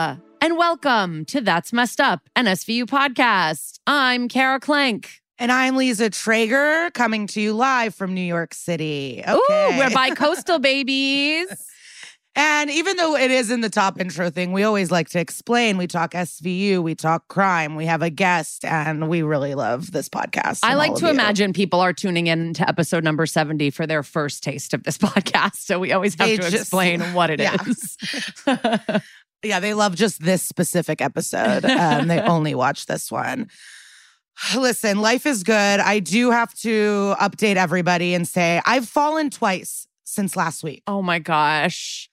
And 0.00 0.56
welcome 0.56 1.24
to 1.24 1.40
That's 1.40 1.72
Messed 1.72 2.00
Up, 2.00 2.20
an 2.36 2.44
SVU 2.44 2.84
podcast. 2.84 3.80
I'm 3.84 4.28
Kara 4.28 4.60
Klenk. 4.60 5.06
And 5.40 5.50
I'm 5.50 5.74
Liza 5.74 6.10
Treyger 6.10 6.92
coming 6.94 7.26
to 7.28 7.40
you 7.40 7.52
live 7.52 7.96
from 7.96 8.14
New 8.14 8.20
York 8.20 8.54
City. 8.54 9.24
Okay. 9.26 9.74
Ooh, 9.74 9.78
we're 9.78 9.90
by 9.94 10.10
coastal 10.10 10.60
babies. 10.60 11.48
And 12.36 12.70
even 12.70 12.96
though 12.96 13.16
it 13.16 13.32
is 13.32 13.50
in 13.50 13.62
the 13.62 13.68
top 13.70 14.00
intro 14.00 14.30
thing, 14.30 14.52
we 14.52 14.62
always 14.62 14.92
like 14.92 15.08
to 15.08 15.18
explain. 15.18 15.76
We 15.76 15.88
talk 15.88 16.12
SVU, 16.12 16.80
we 16.80 16.94
talk 16.94 17.26
crime, 17.26 17.74
we 17.74 17.86
have 17.86 18.00
a 18.00 18.10
guest, 18.10 18.64
and 18.64 19.08
we 19.08 19.22
really 19.22 19.56
love 19.56 19.90
this 19.90 20.08
podcast. 20.08 20.60
I 20.62 20.74
like 20.74 20.94
to 20.96 21.06
you. 21.06 21.10
imagine 21.10 21.52
people 21.52 21.80
are 21.80 21.92
tuning 21.92 22.28
in 22.28 22.54
to 22.54 22.68
episode 22.68 23.02
number 23.02 23.26
70 23.26 23.70
for 23.70 23.88
their 23.88 24.04
first 24.04 24.44
taste 24.44 24.72
of 24.72 24.84
this 24.84 24.96
podcast. 24.98 25.56
So 25.56 25.80
we 25.80 25.90
always 25.90 26.14
have 26.14 26.28
They 26.28 26.36
to 26.36 26.42
just- 26.42 26.54
explain 26.54 27.00
what 27.12 27.30
it 27.30 27.40
is. 27.66 27.96
Yeah. 29.42 29.60
They 29.60 29.74
love 29.74 29.94
just 29.94 30.22
this 30.22 30.42
specific 30.42 31.00
episode. 31.00 31.64
Um, 31.64 32.08
they 32.08 32.20
only 32.36 32.54
watch 32.54 32.86
this 32.86 33.10
one. 33.10 33.48
Listen, 34.56 35.00
life 35.00 35.26
is 35.26 35.42
good. 35.42 35.80
I 35.80 35.98
do 35.98 36.30
have 36.30 36.54
to 36.60 37.14
update 37.20 37.56
everybody 37.56 38.14
and 38.14 38.26
say 38.26 38.60
I've 38.64 38.88
fallen 38.88 39.30
twice 39.30 39.86
since 40.04 40.36
last 40.36 40.62
week. 40.62 40.82
oh 40.86 41.02
my 41.02 41.18
gosh. 41.18 42.08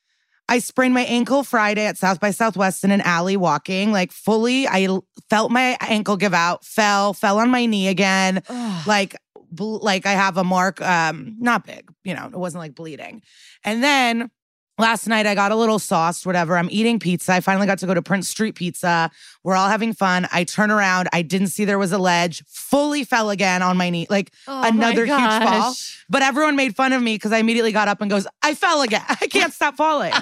I 0.47 0.59
sprained 0.59 0.93
my 0.93 1.05
ankle 1.05 1.43
Friday 1.43 1.85
at 1.87 1.97
South 1.97 2.19
by 2.19 2.29
Southwest 2.29 2.83
in 2.83 2.91
an 2.91 3.01
alley 3.01 3.35
walking, 3.35 3.91
like 3.91 4.11
fully. 4.11 4.67
I 4.67 4.87
felt 5.27 5.49
my 5.51 5.75
ankle 5.81 6.17
give 6.17 6.35
out, 6.35 6.63
fell, 6.63 7.13
fell 7.13 7.39
on 7.39 7.49
my 7.49 7.65
knee 7.65 7.87
again. 7.87 8.43
Like, 8.85 9.15
bl- 9.49 9.77
like 9.81 10.05
I 10.05 10.11
have 10.11 10.37
a 10.37 10.43
mark, 10.43 10.81
um, 10.81 11.35
not 11.39 11.65
big, 11.65 11.89
you 12.03 12.13
know, 12.13 12.25
it 12.27 12.37
wasn't 12.37 12.59
like 12.59 12.75
bleeding. 12.75 13.23
And 13.63 13.83
then 13.83 14.29
last 14.77 15.07
night 15.07 15.25
I 15.25 15.35
got 15.35 15.51
a 15.51 15.55
little 15.55 15.79
sauced, 15.79 16.25
whatever. 16.25 16.57
I'm 16.57 16.69
eating 16.71 16.99
pizza. 16.99 17.33
I 17.33 17.39
finally 17.39 17.67
got 17.67 17.79
to 17.79 17.85
go 17.87 17.93
to 17.93 18.01
Prince 18.01 18.29
Street 18.29 18.55
Pizza. 18.55 19.09
We're 19.43 19.55
all 19.55 19.69
having 19.69 19.93
fun. 19.93 20.27
I 20.31 20.43
turn 20.43 20.71
around. 20.71 21.09
I 21.13 21.21
didn't 21.21 21.47
see 21.47 21.65
there 21.65 21.79
was 21.79 21.91
a 21.91 21.97
ledge, 21.97 22.43
fully 22.47 23.03
fell 23.03 23.29
again 23.29 23.61
on 23.61 23.77
my 23.77 23.89
knee. 23.89 24.07
Like, 24.09 24.31
Oh 24.47 24.63
another 24.67 25.05
huge 25.05 25.17
fall. 25.17 25.73
But 26.09 26.21
everyone 26.21 26.55
made 26.55 26.75
fun 26.75 26.93
of 26.93 27.01
me 27.01 27.15
because 27.15 27.31
I 27.31 27.37
immediately 27.37 27.71
got 27.71 27.87
up 27.87 28.01
and 28.01 28.09
goes, 28.09 28.27
I 28.41 28.53
fell 28.53 28.81
again. 28.81 29.03
I 29.09 29.27
can't 29.27 29.53
stop 29.53 29.75
falling. 29.75 30.13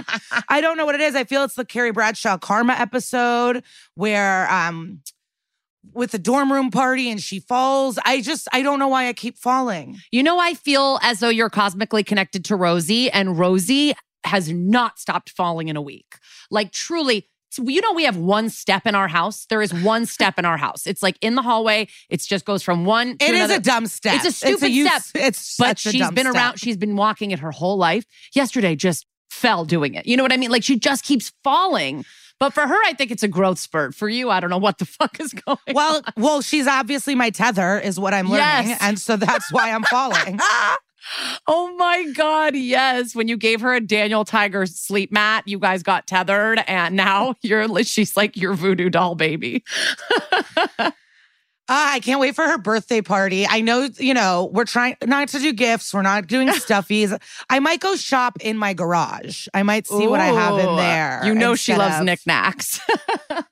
I 0.49 0.61
don't 0.61 0.77
know 0.77 0.85
what 0.85 0.95
it 0.95 1.01
is. 1.01 1.15
I 1.15 1.23
feel 1.23 1.43
it's 1.43 1.55
the 1.55 1.65
Carrie 1.65 1.91
Bradshaw 1.91 2.37
Karma 2.37 2.73
episode 2.73 3.63
where 3.95 4.51
um 4.51 5.01
with 5.93 6.11
the 6.11 6.19
dorm 6.19 6.51
room 6.51 6.71
party 6.71 7.09
and 7.11 7.21
she 7.21 7.39
falls. 7.39 7.99
I 8.05 8.21
just 8.21 8.47
I 8.53 8.61
don't 8.61 8.79
know 8.79 8.87
why 8.87 9.07
I 9.07 9.13
keep 9.13 9.37
falling. 9.37 9.99
You 10.11 10.23
know, 10.23 10.39
I 10.39 10.53
feel 10.53 10.99
as 11.01 11.19
though 11.19 11.29
you're 11.29 11.49
cosmically 11.49 12.03
connected 12.03 12.45
to 12.45 12.55
Rosie, 12.55 13.11
and 13.11 13.37
Rosie 13.37 13.93
has 14.25 14.49
not 14.49 14.99
stopped 14.99 15.29
falling 15.31 15.67
in 15.69 15.75
a 15.75 15.81
week. 15.81 16.17
Like, 16.51 16.71
truly. 16.71 17.29
You 17.63 17.81
know, 17.81 17.93
we 17.93 18.05
have 18.05 18.17
one 18.17 18.49
step 18.49 18.87
in 18.87 18.95
our 18.95 19.07
house. 19.07 19.45
There 19.47 19.61
is 19.61 19.71
one 19.71 20.07
step 20.07 20.39
in 20.39 20.45
our 20.45 20.57
house. 20.57 20.87
It's 20.87 21.03
like 21.03 21.17
in 21.21 21.35
the 21.35 21.43
hallway. 21.43 21.87
It 22.09 22.19
just 22.21 22.45
goes 22.45 22.63
from 22.63 22.83
one 22.83 23.15
to 23.19 23.25
It 23.25 23.35
is 23.35 23.41
another. 23.41 23.53
a 23.53 23.59
dumb 23.59 23.85
step. 23.85 24.15
It's 24.15 24.25
a 24.25 24.31
stupid 24.31 24.69
use- 24.69 24.89
step. 25.05 25.23
It's 25.23 25.55
but 25.57 25.77
such 25.77 25.85
a 25.85 25.89
she's 25.91 26.09
been 26.09 26.25
step. 26.25 26.33
around. 26.33 26.59
She's 26.59 26.77
been 26.77 26.95
walking 26.95 27.29
it 27.29 27.37
her 27.37 27.51
whole 27.51 27.77
life. 27.77 28.05
Yesterday, 28.33 28.75
just 28.75 29.05
fell 29.29 29.65
doing 29.65 29.93
it. 29.93 30.07
You 30.07 30.17
know 30.17 30.23
what 30.23 30.31
I 30.33 30.37
mean? 30.37 30.49
Like 30.49 30.63
she 30.63 30.79
just 30.79 31.03
keeps 31.05 31.31
falling. 31.43 32.05
But 32.39 32.53
for 32.53 32.61
her, 32.67 32.77
I 32.85 32.93
think 32.93 33.11
it's 33.11 33.21
a 33.21 33.27
growth 33.27 33.59
spurt. 33.59 33.93
For 33.93 34.09
you, 34.09 34.31
I 34.31 34.39
don't 34.39 34.49
know 34.49 34.57
what 34.57 34.79
the 34.79 34.85
fuck 34.87 35.19
is 35.19 35.31
going. 35.33 35.59
Well, 35.75 36.01
well, 36.17 36.41
she's 36.41 36.65
obviously 36.65 37.13
my 37.13 37.29
tether, 37.29 37.77
is 37.79 37.99
what 37.99 38.15
I'm 38.15 38.29
learning, 38.29 38.69
Yes. 38.69 38.79
and 38.81 38.97
so 38.99 39.15
that's 39.15 39.51
why 39.53 39.69
I'm 39.71 39.83
falling. 39.83 40.39
Oh 41.47 41.75
my 41.77 42.11
God, 42.13 42.55
yes. 42.55 43.15
When 43.15 43.27
you 43.27 43.37
gave 43.37 43.61
her 43.61 43.73
a 43.73 43.81
Daniel 43.81 44.25
Tiger 44.25 44.65
sleep 44.65 45.11
mat, 45.11 45.43
you 45.47 45.59
guys 45.59 45.83
got 45.83 46.07
tethered, 46.07 46.63
and 46.67 46.95
now 46.95 47.35
you're 47.41 47.83
she's 47.83 48.15
like 48.15 48.37
your 48.37 48.53
voodoo 48.53 48.89
doll 48.89 49.15
baby. 49.15 49.63
Ah, 51.69 51.93
I 51.93 51.99
can't 52.01 52.19
wait 52.19 52.35
for 52.35 52.43
her 52.45 52.57
birthday 52.57 53.01
party. 53.01 53.47
I 53.47 53.61
know, 53.61 53.87
you 53.97 54.13
know, 54.13 54.49
we're 54.53 54.65
trying 54.65 54.97
not 55.05 55.29
to 55.29 55.39
do 55.39 55.53
gifts. 55.53 55.93
We're 55.93 56.01
not 56.01 56.27
doing 56.27 56.47
stuffies. 56.49 57.17
I 57.49 57.59
might 57.59 57.79
go 57.79 57.95
shop 57.95 58.37
in 58.41 58.57
my 58.57 58.73
garage. 58.73 59.47
I 59.53 59.63
might 59.63 59.87
see 59.87 60.05
what 60.07 60.19
I 60.19 60.25
have 60.27 60.59
in 60.59 60.75
there. 60.75 61.21
You 61.23 61.33
know 61.33 61.55
she 61.55 61.73
loves 61.75 61.99
of- 61.99 62.05
knickknacks. 62.05 62.79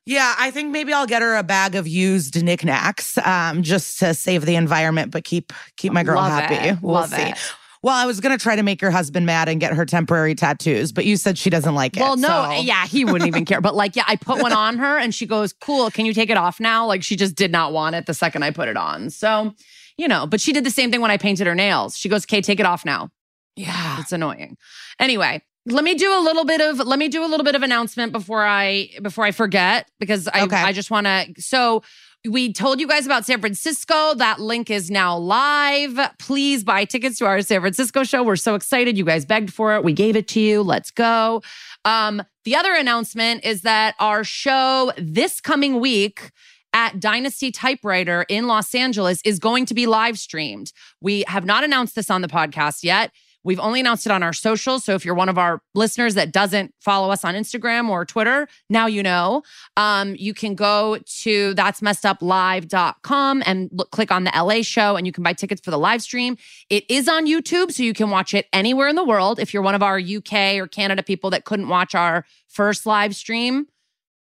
Yeah, 0.05 0.35
I 0.37 0.51
think 0.51 0.71
maybe 0.71 0.93
I'll 0.93 1.07
get 1.07 1.21
her 1.21 1.35
a 1.37 1.43
bag 1.43 1.75
of 1.75 1.87
used 1.87 2.41
knickknacks, 2.43 3.17
um, 3.19 3.63
just 3.63 3.99
to 3.99 4.13
save 4.13 4.45
the 4.45 4.55
environment, 4.55 5.11
but 5.11 5.23
keep 5.23 5.53
keep 5.77 5.93
my 5.93 6.03
girl 6.03 6.15
Love 6.17 6.31
happy. 6.31 6.55
it. 6.69 6.77
We'll 6.81 6.95
Love 6.95 7.09
see. 7.11 7.21
it. 7.21 7.37
Well, 7.83 7.95
I 7.95 8.05
was 8.05 8.19
gonna 8.19 8.37
try 8.37 8.55
to 8.55 8.61
make 8.63 8.79
your 8.81 8.91
husband 8.91 9.25
mad 9.25 9.49
and 9.49 9.59
get 9.59 9.73
her 9.73 9.85
temporary 9.85 10.35
tattoos, 10.35 10.91
but 10.91 11.05
you 11.05 11.17
said 11.17 11.37
she 11.37 11.49
doesn't 11.49 11.73
like 11.73 11.97
it. 11.97 11.99
well, 12.01 12.15
no, 12.15 12.27
so- 12.27 12.61
yeah, 12.61 12.85
he 12.85 13.03
wouldn't 13.05 13.27
even 13.27 13.43
care. 13.45 13.59
But 13.59 13.75
like, 13.75 13.95
yeah, 13.95 14.03
I 14.07 14.17
put 14.17 14.41
one 14.41 14.53
on 14.53 14.77
her 14.77 14.97
and 14.99 15.15
she 15.15 15.25
goes, 15.25 15.51
Cool, 15.53 15.89
can 15.89 16.05
you 16.05 16.13
take 16.13 16.29
it 16.29 16.37
off 16.37 16.59
now? 16.59 16.85
Like, 16.85 17.01
she 17.03 17.15
just 17.15 17.35
did 17.35 17.51
not 17.51 17.73
want 17.73 17.95
it 17.95 18.05
the 18.05 18.13
second 18.13 18.43
I 18.43 18.51
put 18.51 18.67
it 18.69 18.77
on. 18.77 19.09
So, 19.09 19.53
you 19.97 20.07
know, 20.07 20.27
but 20.27 20.39
she 20.39 20.53
did 20.53 20.63
the 20.63 20.69
same 20.71 20.91
thing 20.91 21.01
when 21.01 21.11
I 21.11 21.17
painted 21.17 21.47
her 21.47 21.55
nails. 21.55 21.97
She 21.97 22.07
goes, 22.07 22.23
Okay, 22.25 22.41
take 22.41 22.59
it 22.59 22.65
off 22.67 22.85
now. 22.85 23.09
Yeah. 23.55 23.99
It's 23.99 24.11
annoying. 24.11 24.57
Anyway, 24.99 25.41
let 25.65 25.83
me 25.83 25.95
do 25.95 26.17
a 26.17 26.21
little 26.21 26.45
bit 26.45 26.61
of 26.61 26.77
let 26.79 26.97
me 26.99 27.07
do 27.07 27.23
a 27.23 27.27
little 27.27 27.43
bit 27.43 27.55
of 27.55 27.63
announcement 27.63 28.11
before 28.11 28.45
I 28.45 28.89
before 29.01 29.25
I 29.25 29.31
forget 29.31 29.89
because 29.99 30.27
I 30.27 30.43
Okay. 30.43 30.55
I 30.55 30.71
just 30.71 30.89
want 30.91 31.05
to 31.07 31.33
so 31.39 31.83
we 32.29 32.53
told 32.53 32.79
you 32.79 32.87
guys 32.87 33.05
about 33.05 33.25
San 33.25 33.39
Francisco. 33.39 34.13
That 34.13 34.39
link 34.39 34.69
is 34.69 34.91
now 34.91 35.17
live. 35.17 35.99
Please 36.19 36.63
buy 36.63 36.85
tickets 36.85 37.17
to 37.17 37.25
our 37.25 37.41
San 37.41 37.61
Francisco 37.61 38.03
show. 38.03 38.21
We're 38.21 38.35
so 38.35 38.53
excited. 38.53 38.97
You 38.97 39.05
guys 39.05 39.25
begged 39.25 39.51
for 39.51 39.75
it. 39.75 39.83
We 39.83 39.93
gave 39.93 40.15
it 40.15 40.27
to 40.29 40.39
you. 40.39 40.61
Let's 40.61 40.91
go. 40.91 41.41
Um, 41.83 42.21
the 42.45 42.55
other 42.55 42.73
announcement 42.73 43.43
is 43.43 43.61
that 43.61 43.95
our 43.99 44.23
show 44.23 44.91
this 44.97 45.41
coming 45.41 45.79
week 45.79 46.31
at 46.73 46.99
Dynasty 46.99 47.51
Typewriter 47.51 48.25
in 48.29 48.47
Los 48.47 48.73
Angeles 48.75 49.19
is 49.25 49.39
going 49.39 49.65
to 49.65 49.73
be 49.73 49.87
live 49.87 50.19
streamed. 50.19 50.71
We 51.01 51.23
have 51.27 51.45
not 51.45 51.63
announced 51.63 51.95
this 51.95 52.09
on 52.09 52.21
the 52.21 52.27
podcast 52.27 52.83
yet. 52.83 53.11
We've 53.43 53.59
only 53.59 53.79
announced 53.79 54.05
it 54.05 54.11
on 54.11 54.23
our 54.23 54.33
socials. 54.33 54.83
So 54.83 54.93
if 54.93 55.03
you're 55.05 55.15
one 55.15 55.29
of 55.29 55.37
our 55.37 55.61
listeners 55.73 56.15
that 56.15 56.31
doesn't 56.31 56.73
follow 56.79 57.11
us 57.11 57.25
on 57.25 57.35
Instagram 57.35 57.89
or 57.89 58.05
Twitter, 58.05 58.47
now 58.69 58.85
you 58.85 59.01
know. 59.01 59.43
Um, 59.77 60.15
you 60.17 60.33
can 60.33 60.55
go 60.55 60.99
to 61.21 61.53
that's 61.53 61.81
messed 61.81 62.05
up 62.05 62.21
live.com 62.21 63.43
and 63.45 63.69
look, 63.73 63.91
click 63.91 64.11
on 64.11 64.23
the 64.23 64.31
LA 64.35 64.61
show 64.61 64.95
and 64.95 65.07
you 65.07 65.13
can 65.13 65.23
buy 65.23 65.33
tickets 65.33 65.61
for 65.61 65.71
the 65.71 65.79
live 65.79 66.01
stream. 66.01 66.37
It 66.69 66.83
is 66.89 67.07
on 67.07 67.25
YouTube, 67.25 67.71
so 67.71 67.83
you 67.83 67.93
can 67.93 68.09
watch 68.09 68.33
it 68.33 68.47
anywhere 68.53 68.87
in 68.87 68.95
the 68.95 69.03
world. 69.03 69.39
If 69.39 69.53
you're 69.53 69.63
one 69.63 69.75
of 69.75 69.83
our 69.83 69.99
UK 69.99 70.55
or 70.55 70.67
Canada 70.67 71.03
people 71.03 71.29
that 71.31 71.45
couldn't 71.45 71.67
watch 71.67 71.95
our 71.95 72.25
first 72.47 72.85
live 72.85 73.15
stream, 73.15 73.67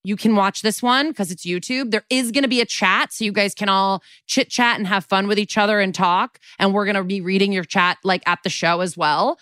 you 0.03 0.15
can 0.15 0.35
watch 0.35 0.61
this 0.61 0.81
one 0.81 1.09
because 1.09 1.31
it's 1.31 1.45
YouTube. 1.45 1.91
There 1.91 2.05
is 2.09 2.31
going 2.31 2.43
to 2.43 2.49
be 2.49 2.61
a 2.61 2.65
chat 2.65 3.13
so 3.13 3.23
you 3.23 3.31
guys 3.31 3.53
can 3.53 3.69
all 3.69 4.03
chit 4.27 4.49
chat 4.49 4.77
and 4.77 4.87
have 4.87 5.05
fun 5.05 5.27
with 5.27 5.37
each 5.37 5.57
other 5.57 5.79
and 5.79 5.93
talk. 5.93 6.39
And 6.59 6.73
we're 6.73 6.85
going 6.85 6.95
to 6.95 7.03
be 7.03 7.21
reading 7.21 7.51
your 7.51 7.63
chat 7.63 7.97
like 8.03 8.23
at 8.25 8.39
the 8.43 8.49
show 8.49 8.81
as 8.81 8.97
well. 8.97 9.37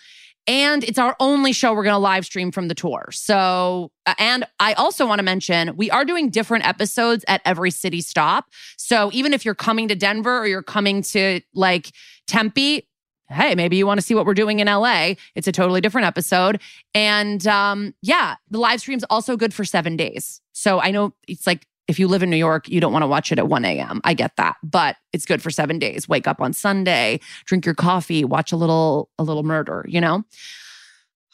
And 0.47 0.83
it's 0.83 0.97
our 0.97 1.15
only 1.19 1.53
show 1.53 1.73
we're 1.73 1.83
going 1.83 1.93
to 1.93 1.99
live 1.99 2.25
stream 2.25 2.51
from 2.51 2.69
the 2.69 2.73
tour. 2.73 3.09
So, 3.11 3.91
uh, 4.07 4.15
and 4.17 4.45
I 4.59 4.73
also 4.73 5.05
want 5.05 5.19
to 5.19 5.23
mention 5.23 5.77
we 5.77 5.91
are 5.91 6.03
doing 6.03 6.31
different 6.31 6.67
episodes 6.67 7.23
at 7.27 7.41
every 7.45 7.69
city 7.69 8.01
stop. 8.01 8.45
So, 8.75 9.11
even 9.13 9.33
if 9.33 9.45
you're 9.45 9.53
coming 9.53 9.87
to 9.89 9.95
Denver 9.95 10.39
or 10.39 10.47
you're 10.47 10.63
coming 10.63 11.03
to 11.03 11.41
like 11.53 11.91
Tempe, 12.27 12.87
hey, 13.29 13.55
maybe 13.55 13.77
you 13.77 13.85
want 13.87 13.99
to 13.99 14.05
see 14.05 14.15
what 14.15 14.25
we're 14.25 14.33
doing 14.33 14.59
in 14.59 14.67
LA. 14.67 15.13
It's 15.35 15.47
a 15.47 15.51
totally 15.51 15.81
different 15.81 16.07
episode. 16.07 16.61
And 16.93 17.45
um, 17.47 17.93
yeah, 18.01 18.35
the 18.49 18.59
live 18.59 18.81
stream's 18.81 19.03
also 19.05 19.37
good 19.37 19.53
for 19.53 19.63
seven 19.63 19.95
days. 19.95 20.41
So 20.51 20.79
I 20.79 20.91
know 20.91 21.13
it's 21.27 21.47
like 21.47 21.65
if 21.87 21.99
you 21.99 22.07
live 22.07 22.21
in 22.21 22.29
New 22.29 22.37
York, 22.37 22.69
you 22.69 22.79
don't 22.79 22.93
want 22.93 23.03
to 23.03 23.07
watch 23.07 23.31
it 23.31 23.39
at 23.39 23.47
1 23.47 23.65
a.m. 23.65 24.01
I 24.03 24.13
get 24.13 24.35
that, 24.37 24.57
but 24.61 24.95
it's 25.11 25.25
good 25.25 25.41
for 25.41 25.49
seven 25.49 25.79
days. 25.79 26.07
Wake 26.07 26.27
up 26.27 26.39
on 26.39 26.53
Sunday, 26.53 27.19
drink 27.45 27.65
your 27.65 27.75
coffee, 27.75 28.23
watch 28.23 28.51
a 28.51 28.55
little 28.55 29.09
a 29.17 29.23
little 29.23 29.43
murder. 29.43 29.85
You 29.87 30.01
know, 30.01 30.23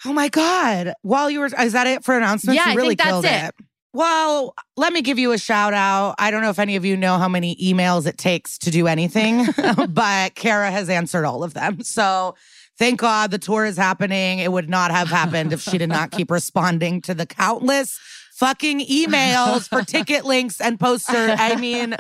Oh 0.06 0.14
my 0.14 0.30
God. 0.30 0.94
While 1.02 1.30
you 1.30 1.40
were, 1.40 1.48
is 1.48 1.74
that 1.74 1.88
it 1.88 2.04
for 2.04 2.16
announcements? 2.16 2.58
Yeah, 2.58 2.66
you 2.68 2.72
I 2.72 2.76
really 2.76 2.90
think 2.90 3.00
that's 3.00 3.12
killed 3.12 3.26
it. 3.26 3.56
Well, 3.96 4.54
let 4.76 4.92
me 4.92 5.02
give 5.02 5.18
you 5.18 5.32
a 5.32 5.38
shout 5.38 5.74
out. 5.74 6.16
I 6.20 6.30
don't 6.30 6.42
know 6.42 6.50
if 6.50 6.60
any 6.60 6.76
of 6.76 6.84
you 6.84 6.98
know 6.98 7.18
how 7.18 7.30
many 7.30 7.56
emails 7.56 8.06
it 8.06 8.18
takes 8.18 8.58
to 8.58 8.70
do 8.70 8.88
anything, 8.88 9.48
but 9.90 10.36
Kara 10.36 10.70
has 10.70 10.90
answered 10.90 11.24
all 11.24 11.46
of 11.46 11.54
them. 11.54 11.82
So 11.82 12.36
Thank 12.78 13.00
God 13.00 13.32
the 13.32 13.38
tour 13.38 13.64
is 13.64 13.78
happening. 13.78 14.40
It 14.40 14.52
would 14.52 14.70
not 14.70 14.92
have 14.92 15.08
happened 15.08 15.54
if 15.54 15.62
she 15.62 15.78
did 15.78 15.88
not 15.88 16.12
keep 16.12 16.30
responding 16.40 17.00
to 17.04 17.14
the 17.14 17.26
countless 17.26 17.98
fucking 18.36 18.82
emails 18.82 19.68
for 19.68 19.82
ticket 19.86 20.26
links 20.26 20.60
and 20.60 20.80
poster. 20.80 21.36
I 21.38 21.56
mean, 21.56 21.96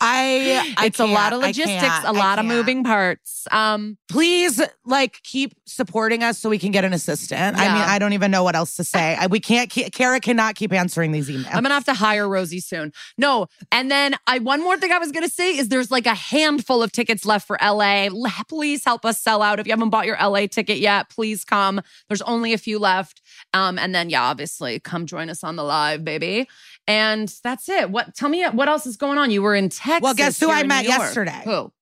I, 0.00 0.74
I 0.76 0.86
it's 0.86 0.98
a 0.98 1.06
lot 1.06 1.32
of 1.32 1.40
logistics, 1.40 2.04
a 2.04 2.12
lot 2.12 2.38
of 2.38 2.44
moving 2.44 2.84
parts. 2.84 3.46
Um, 3.50 3.98
Please, 4.12 4.60
like, 4.84 5.22
keep 5.22 5.54
supporting 5.64 6.22
us 6.22 6.38
so 6.38 6.50
we 6.50 6.58
can 6.58 6.70
get 6.70 6.84
an 6.84 6.92
assistant. 6.92 7.56
I 7.56 7.72
mean, 7.72 7.82
I 7.82 7.98
don't 7.98 8.12
even 8.12 8.30
know 8.30 8.44
what 8.44 8.54
else 8.54 8.76
to 8.76 8.84
say. 8.84 9.16
I, 9.18 9.26
we 9.26 9.40
can't. 9.40 9.70
Keep, 9.70 9.92
Kara 9.92 10.20
cannot 10.20 10.54
keep 10.54 10.70
answering 10.70 11.12
these 11.12 11.30
emails. 11.30 11.46
I'm 11.46 11.62
gonna 11.62 11.74
have 11.74 11.84
to 11.86 11.94
hire 11.94 12.28
Rosie 12.28 12.60
soon. 12.60 12.92
No, 13.16 13.46
and 13.70 13.90
then 13.90 14.14
I 14.26 14.38
one 14.38 14.60
more 14.60 14.76
thing 14.76 14.92
I 14.92 14.98
was 14.98 15.12
gonna 15.12 15.30
say 15.30 15.56
is 15.56 15.68
there's 15.68 15.90
like 15.90 16.06
a 16.06 16.14
handful 16.14 16.82
of 16.82 16.92
tickets 16.92 17.24
left 17.24 17.46
for 17.46 17.58
LA. 17.62 18.08
Please 18.48 18.84
help 18.84 19.06
us 19.06 19.20
sell 19.20 19.40
out. 19.40 19.58
If 19.60 19.66
you 19.66 19.72
haven't 19.72 19.90
bought 19.90 20.04
your 20.04 20.16
LA 20.16 20.46
ticket 20.46 20.78
yet, 20.78 21.08
please 21.08 21.42
come. 21.42 21.80
There's 22.08 22.22
only 22.22 22.52
a 22.52 22.58
few 22.58 22.78
left. 22.78 23.21
Um, 23.54 23.78
and 23.78 23.94
then 23.94 24.10
yeah, 24.10 24.22
obviously 24.22 24.80
come 24.80 25.06
join 25.06 25.28
us 25.28 25.44
on 25.44 25.56
the 25.56 25.62
live, 25.62 26.04
baby. 26.04 26.48
And 26.86 27.32
that's 27.44 27.68
it. 27.68 27.90
What? 27.90 28.14
Tell 28.14 28.28
me 28.28 28.44
what 28.44 28.68
else 28.68 28.86
is 28.86 28.96
going 28.96 29.18
on. 29.18 29.30
You 29.30 29.42
were 29.42 29.54
in 29.54 29.68
Texas. 29.68 30.02
Well, 30.02 30.14
guess 30.14 30.40
who 30.40 30.50
I 30.50 30.62
met 30.64 30.84
yesterday? 30.84 31.42
Who? 31.44 31.72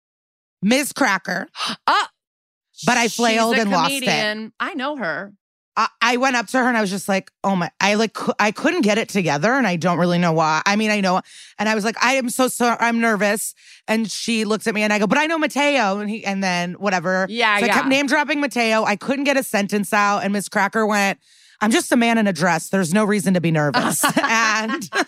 Miz 0.63 0.93
Cracker. 0.93 1.49
Oh, 1.87 2.07
But 2.87 2.97
I 2.97 3.09
flailed 3.09 3.57
and 3.57 3.71
lost 3.71 3.93
it. 3.93 4.53
I 4.59 4.75
know 4.75 4.97
her. 4.97 5.35
I, 5.77 5.89
I 6.01 6.17
went 6.17 6.37
up 6.37 6.47
to 6.49 6.59
her 6.59 6.67
and 6.67 6.77
I 6.77 6.81
was 6.81 6.91
just 6.91 7.09
like, 7.09 7.31
oh 7.45 7.55
my, 7.55 7.71
I 7.81 7.95
like, 7.95 8.17
I 8.41 8.51
couldn't 8.53 8.83
get 8.83 8.99
it 8.99 9.09
together 9.09 9.53
and 9.53 9.67
I 9.67 9.77
don't 9.77 9.99
really 9.99 10.19
know 10.19 10.33
why. 10.33 10.63
I 10.67 10.77
mean, 10.77 10.91
I 10.91 11.01
know. 11.01 11.21
And 11.59 11.69
I 11.69 11.75
was 11.75 11.85
like, 11.85 12.03
I 12.03 12.15
am 12.15 12.29
so, 12.29 12.49
so, 12.49 12.77
I'm 12.81 13.01
nervous. 13.01 13.55
And 13.87 14.11
she 14.11 14.45
looked 14.45 14.67
at 14.67 14.75
me 14.75 14.83
and 14.83 14.93
I 14.93 14.99
go, 14.99 15.07
but 15.07 15.19
I 15.19 15.27
know 15.27 15.39
Mateo. 15.39 15.99
And 15.99 16.11
he, 16.11 16.25
and 16.25 16.43
then 16.43 16.75
whatever. 16.75 17.27
Yeah, 17.29 17.59
So 17.59 17.65
I 17.65 17.67
yeah. 17.69 17.75
kept 17.75 17.89
name 17.89 18.07
dropping 18.07 18.41
Mateo. 18.41 18.85
I 18.85 18.97
couldn't 18.97 19.25
get 19.25 19.37
a 19.37 19.43
sentence 19.43 19.93
out. 19.93 20.21
And 20.21 20.33
Miz 20.33 20.49
Cracker 20.49 20.87
went, 20.87 21.19
I'm 21.61 21.71
just 21.71 21.93
a 21.93 21.97
man 21.97 22.19
in 22.19 22.27
a 22.27 22.33
dress. 22.33 22.69
There's 22.69 22.93
no 22.95 23.05
reason 23.05 23.35
to 23.35 23.41
be 23.41 23.51
nervous. 23.61 24.03
and 24.23 24.89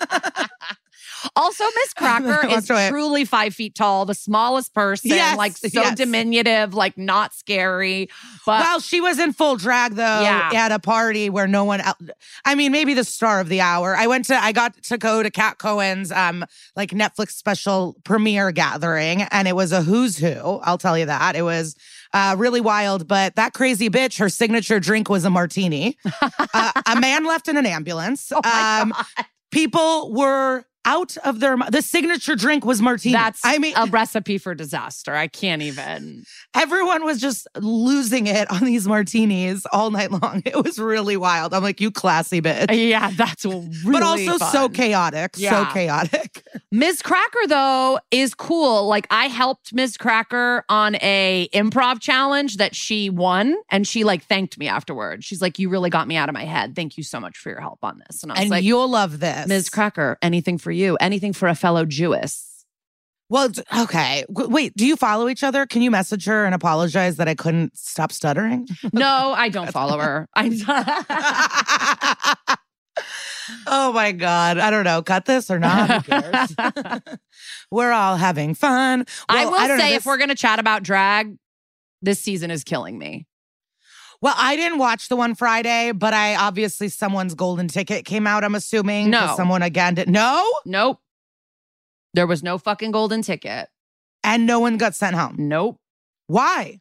Also, 1.37 1.62
Miss 1.64 1.93
Cracker 1.96 2.46
is 2.49 2.66
truly 2.66 3.25
five 3.25 3.54
feet 3.54 3.76
tall, 3.76 4.04
the 4.06 4.14
smallest 4.14 4.75
person, 4.75 5.10
Yes, 5.10 5.38
like 5.38 5.56
so 5.56 5.69
yes. 5.72 5.96
diminutive, 5.96 6.75
like 6.75 6.99
not 6.99 7.32
scary. 7.32 8.08
But 8.44 8.60
well, 8.60 8.81
she 8.81 9.00
was 9.00 9.20
in 9.20 9.32
full 9.32 9.54
drag 9.54 9.93
though 9.94 10.02
Yeah. 10.22 10.50
at 10.52 10.72
a 10.72 10.81
party 10.81 11.31
where 11.31 11.46
no 11.46 11.62
one 11.62 11.81
Else, 11.81 11.96
I 12.44 12.56
mean, 12.56 12.72
maybe 12.72 12.93
the 12.94 13.04
star 13.04 13.38
of 13.40 13.49
the 13.49 13.60
hour. 13.60 13.94
I 13.96 14.08
went 14.08 14.25
to 14.26 14.34
I 14.34 14.50
got 14.50 14.82
to 14.84 14.99
go 14.99 15.22
to 15.22 15.31
Cat 15.31 15.58
Cohen's 15.58 16.10
um 16.10 16.44
like 16.75 16.90
Netflix 16.90 17.31
special 17.32 17.94
premiere 18.02 18.50
gathering 18.50 19.22
and 19.22 19.46
it 19.46 19.54
was 19.54 19.70
a 19.70 19.82
who's 19.82 20.19
who. 20.19 20.34
I'll 20.64 20.78
tell 20.78 20.99
you 20.99 21.06
that. 21.06 21.37
It 21.37 21.43
was 21.43 21.76
uh, 22.12 22.37
really 22.38 22.61
wild, 22.61 23.09
but 23.09 23.37
that 23.37 23.55
crazy 23.55 23.88
bitch, 23.88 24.19
her 24.19 24.29
signature 24.29 24.81
drink 24.81 25.09
was 25.09 25.25
a 25.25 25.31
martini. 25.31 25.97
uh, 26.55 26.73
a 26.87 27.00
man 27.00 27.25
left 27.25 27.49
in 27.49 27.56
an 27.56 27.67
ambulance. 27.67 28.32
Oh 28.35 28.41
um, 28.44 28.93
people 29.50 30.12
were 30.12 30.64
out 30.84 31.17
of 31.19 31.40
their. 31.40 31.56
The 31.70 31.82
signature 31.82 32.34
drink 32.37 32.64
was 32.64 32.82
martini. 32.82 33.12
that's 33.12 33.40
I 33.44 33.58
mean, 33.58 33.75
a 33.76 33.87
recipe 33.87 34.38
for 34.38 34.55
disaster. 34.55 35.14
I 35.14 35.29
can't 35.29 35.62
even. 35.62 36.25
everyone 36.55 37.05
was 37.05 37.20
just 37.20 37.46
losing 37.56 38.26
it 38.26 38.50
on 38.50 38.64
these 38.64 38.87
martinis 38.88 39.67
all 39.73 39.90
night 39.90 40.11
long. 40.11 40.43
It 40.52 40.62
was 40.62 40.79
really 40.79 41.17
wild. 41.17 41.55
I'm 41.55 41.62
like, 41.62 41.81
you 41.81 41.90
classy 41.90 42.40
bitch. 42.43 42.67
Yeah, 42.90 43.11
that's 43.17 43.44
really 43.44 43.70
but 43.84 44.02
also 44.02 44.37
so 44.38 44.49
fun. 44.69 44.73
chaotic. 44.73 45.37
So 45.37 45.64
chaotic. 45.73 46.43
Miz 46.73 47.00
Cracker 47.02 47.46
though 47.49 47.99
is 48.11 48.35
cool. 48.35 48.87
Like 48.87 49.06
I 49.11 49.26
helped 49.26 49.73
Miz 49.73 49.96
Cracker 49.96 50.64
on 50.69 50.96
a 50.96 51.49
improv 51.55 52.00
challenge 52.00 52.56
that 52.56 52.75
she 52.75 53.08
won 53.11 53.56
and 53.70 53.87
she 53.87 54.05
like 54.05 54.25
thanked 54.25 54.58
me 54.58 54.69
afterwards. 54.69 55.25
She's 55.25 55.40
like, 55.40 55.58
"You 55.58 55.69
really 55.69 55.90
got 55.90 56.08
me 56.08 56.17
out 56.17 56.28
of 56.28 56.32
my 56.35 56.44
head. 56.44 56.75
Thank 56.75 56.96
you 56.96 57.02
so 57.05 57.20
much 57.20 57.37
for 57.38 57.50
your 57.50 57.61
help 57.61 57.78
on 57.82 58.02
this." 58.08 58.23
And 58.23 58.32
I 58.32 58.35
was 58.35 58.40
And 58.43 58.50
like, 58.50 58.64
you'll 58.64 58.88
love 58.88 59.20
this. 59.20 59.46
Miz 59.46 59.69
Cracker, 59.70 60.19
anything 60.23 60.58
for 60.58 60.72
you, 60.73 60.97
anything 61.01 61.33
for 61.33 61.49
a 61.49 61.55
fellow 61.55 61.85
Jewess. 61.85 62.49
Well, 63.29 63.49
okay. 63.79 64.25
Wait, 64.29 64.75
do 64.77 64.85
you 64.85 64.95
follow 64.97 65.29
each 65.29 65.43
other? 65.43 65.65
Can 65.65 65.81
you 65.81 65.91
message 65.91 66.27
her 66.27 66.45
and 66.45 66.55
apologize 66.55 67.17
that 67.17 67.29
I 67.29 67.35
couldn't 67.35 67.77
stop 67.79 68.13
stuttering? 68.13 68.69
No, 68.93 69.33
I 69.35 69.49
don't 69.49 69.73
follow 69.73 69.99
her. 69.99 70.29
I 70.35 70.49
oh 73.67 73.93
my 73.93 74.13
God. 74.13 74.59
I 74.59 74.71
don't 74.71 74.85
know. 74.85 75.03
Cut 75.03 75.25
this 75.25 75.51
or 75.51 75.59
not? 75.59 76.05
Who 76.05 76.11
cares? 76.11 76.55
we're 77.71 77.93
all 77.93 78.17
having 78.17 78.55
fun. 78.55 79.07
I 79.29 79.45
Well, 79.45 79.53
will 79.53 79.59
don't 79.61 79.69
know, 79.69 79.79
say 79.79 79.89
this- 79.91 79.99
if 79.99 80.07
we're 80.07 80.19
gonna 80.19 80.35
chat 80.35 80.59
about 80.59 80.83
drag, 80.83 81.37
this 82.03 82.21
season 82.21 82.51
is 82.51 82.65
killing 82.65 82.99
me. 82.99 83.27
Well, 84.23 84.35
I 84.39 84.55
didn't 84.55 84.79
watch 84.79 85.09
the 85.09 85.17
one 85.17 85.35
Friday, 85.35 85.91
but 85.93 86.15
I 86.15 86.37
obviously 86.37 86.89
someone's 86.89 87.35
golden 87.35 87.67
ticket 87.67 88.05
came 88.05 88.25
out, 88.27 88.45
I'm 88.45 88.55
assuming. 88.55 89.11
No. 89.11 89.35
Someone 89.37 89.63
again 89.63 89.95
did. 89.95 90.09
No? 90.09 90.49
Nope. 90.65 91.01
There 92.15 92.29
was 92.29 92.43
no 92.43 92.57
fucking 92.57 92.93
golden 92.93 93.23
ticket. 93.23 93.69
And 94.23 94.47
no 94.47 94.61
one 94.61 94.77
got 94.77 94.95
sent 94.95 95.17
home. 95.17 95.35
Nope. 95.39 95.77
Why? 96.29 96.81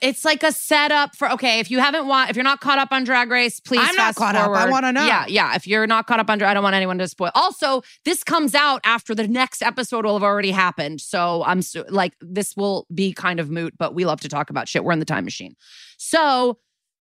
It's 0.00 0.24
like 0.24 0.42
a 0.42 0.52
setup 0.52 1.16
for 1.16 1.30
okay. 1.32 1.60
If 1.60 1.70
you 1.70 1.78
haven't 1.78 2.06
watched, 2.06 2.30
if 2.30 2.36
you're 2.36 2.44
not 2.44 2.60
caught 2.60 2.78
up 2.78 2.92
on 2.92 3.04
Drag 3.04 3.30
Race, 3.30 3.60
please. 3.60 3.80
I'm 3.82 3.94
not 3.96 4.14
caught 4.14 4.36
up. 4.36 4.50
I 4.50 4.70
wanna 4.70 4.92
know. 4.92 5.06
Yeah, 5.06 5.26
yeah. 5.28 5.54
If 5.54 5.66
you're 5.66 5.86
not 5.86 6.06
caught 6.06 6.20
up 6.20 6.30
on, 6.30 6.42
I 6.42 6.54
don't 6.54 6.62
want 6.62 6.74
anyone 6.74 6.98
to 6.98 7.08
spoil. 7.08 7.30
Also, 7.34 7.82
this 8.04 8.22
comes 8.24 8.54
out 8.54 8.80
after 8.84 9.14
the 9.14 9.26
next 9.28 9.62
episode 9.62 10.04
will 10.04 10.14
have 10.14 10.22
already 10.22 10.50
happened, 10.50 11.00
so 11.00 11.44
I'm 11.44 11.62
so, 11.62 11.84
like, 11.88 12.14
this 12.20 12.56
will 12.56 12.86
be 12.94 13.12
kind 13.12 13.40
of 13.40 13.50
moot. 13.50 13.74
But 13.78 13.94
we 13.94 14.04
love 14.04 14.20
to 14.20 14.28
talk 14.28 14.50
about 14.50 14.68
shit. 14.68 14.84
We're 14.84 14.92
in 14.92 14.98
the 14.98 15.04
time 15.04 15.24
machine. 15.24 15.56
So 15.96 16.58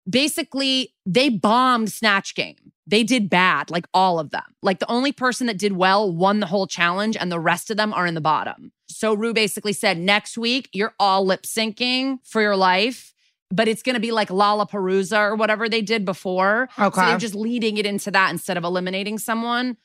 basically, 0.09 0.93
they 1.05 1.29
bombed 1.29 1.91
Snatch 1.91 2.35
Game. 2.35 2.66
They 2.89 3.03
did 3.03 3.29
bad, 3.29 3.69
like 3.69 3.85
all 3.93 4.17
of 4.17 4.29
them. 4.31 4.43
Like 4.63 4.79
the 4.79 4.89
only 4.89 5.11
person 5.11 5.47
that 5.47 5.57
did 5.57 5.73
well 5.73 6.09
won 6.11 6.39
the 6.39 6.45
whole 6.45 6.67
challenge, 6.67 7.17
and 7.17 7.29
the 7.29 7.39
rest 7.39 7.69
of 7.69 7.75
them 7.75 7.93
are 7.93 8.07
in 8.07 8.15
the 8.15 8.21
bottom. 8.21 8.71
So 8.87 9.13
Ru 9.13 9.33
basically 9.33 9.73
said, 9.73 9.97
next 9.97 10.37
week, 10.37 10.69
you're 10.71 10.93
all 10.97 11.25
lip 11.25 11.43
syncing 11.43 12.19
for 12.23 12.41
your 12.41 12.55
life, 12.55 13.13
but 13.51 13.67
it's 13.67 13.83
gonna 13.83 13.99
be 13.99 14.11
like 14.11 14.29
Lalaparuza 14.29 15.19
or 15.19 15.35
whatever 15.35 15.67
they 15.67 15.81
did 15.81 16.05
before. 16.05 16.69
Okay. 16.79 17.01
So 17.01 17.05
they're 17.07 17.17
just 17.17 17.35
leading 17.35 17.77
it 17.77 17.85
into 17.85 18.09
that 18.11 18.31
instead 18.31 18.55
of 18.57 18.63
eliminating 18.63 19.17
someone. 19.17 19.75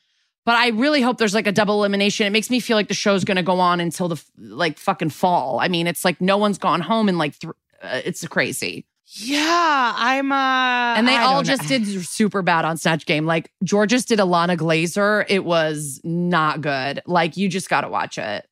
But 0.44 0.56
I 0.56 0.68
really 0.68 1.02
hope 1.02 1.18
there's 1.18 1.34
like 1.34 1.46
a 1.46 1.52
double 1.52 1.74
elimination. 1.80 2.26
It 2.26 2.30
makes 2.30 2.50
me 2.50 2.60
feel 2.60 2.76
like 2.76 2.88
the 2.88 2.94
show's 2.94 3.24
gonna 3.24 3.42
go 3.42 3.58
on 3.58 3.80
until 3.80 4.08
the 4.08 4.22
like 4.38 4.78
fucking 4.78 5.10
fall. 5.10 5.58
I 5.60 5.68
mean, 5.68 5.86
it's 5.86 6.04
like 6.04 6.20
no 6.20 6.36
one's 6.36 6.58
gone 6.58 6.80
home 6.80 7.08
in 7.08 7.18
like, 7.18 7.38
th- 7.38 7.52
uh, 7.82 8.00
it's 8.04 8.26
crazy. 8.28 8.86
Yeah, 9.14 9.92
I'm 9.96 10.32
uh 10.32 10.94
And 10.96 11.06
they 11.06 11.16
I 11.16 11.22
all 11.24 11.42
don't 11.42 11.46
know. 11.48 11.56
just 11.56 11.68
did 11.68 11.86
super 12.06 12.40
bad 12.42 12.64
on 12.64 12.76
Snatch 12.76 13.04
Game. 13.06 13.26
Like 13.26 13.50
Georges 13.62 14.04
did 14.06 14.18
Ilana 14.18 14.56
Glazer. 14.56 15.24
It 15.28 15.44
was 15.44 16.00
not 16.02 16.60
good. 16.62 17.00
Like 17.06 17.36
you 17.36 17.48
just 17.48 17.68
got 17.68 17.82
to 17.82 17.88
watch 17.88 18.16
it. 18.18 18.46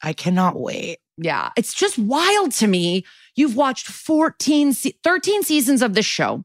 I 0.00 0.12
cannot 0.12 0.58
wait. 0.58 0.98
Yeah. 1.16 1.50
It's 1.56 1.74
just 1.74 1.98
wild 1.98 2.52
to 2.52 2.68
me. 2.68 3.04
You've 3.34 3.56
watched 3.56 3.88
14, 3.88 4.72
se- 4.72 4.94
13 5.02 5.42
seasons 5.42 5.82
of 5.82 5.94
this 5.94 6.06
show. 6.06 6.44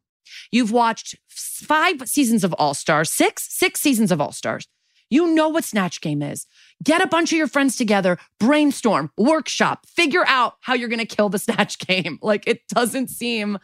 You've 0.52 0.72
watched 0.72 1.16
five 1.30 2.08
seasons 2.10 2.44
of 2.44 2.54
All 2.54 2.74
Stars, 2.74 3.12
six, 3.12 3.48
six 3.56 3.80
seasons 3.80 4.12
of 4.12 4.20
All 4.20 4.32
Stars. 4.32 4.68
You 5.12 5.28
know 5.36 5.50
what 5.50 5.64
Snatch 5.64 6.02
Game 6.02 6.24
is. 6.24 6.48
Get 6.84 7.02
a 7.02 7.08
bunch 7.08 7.32
of 7.32 7.38
your 7.38 7.48
friends 7.48 7.76
together, 7.76 8.18
brainstorm, 8.40 9.12
workshop, 9.18 9.86
figure 9.88 10.26
out 10.28 10.56
how 10.62 10.74
you're 10.74 10.90
going 10.90 11.00
to 11.00 11.06
kill 11.06 11.30
the 11.30 11.40
Snatch 11.40 11.78
Game. 11.80 12.20
Like 12.24 12.48
it 12.48 12.68
doesn't 12.68 13.10
seem. 13.10 13.58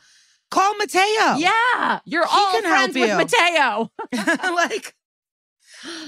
Call 0.52 0.76
Mateo. 0.78 1.36
Yeah. 1.38 2.00
You're 2.06 2.26
He 2.26 2.30
all 2.32 2.62
friends 2.62 2.96
with 2.96 3.10
you. 3.10 3.16
Mateo. 3.16 3.92
like 4.56 4.96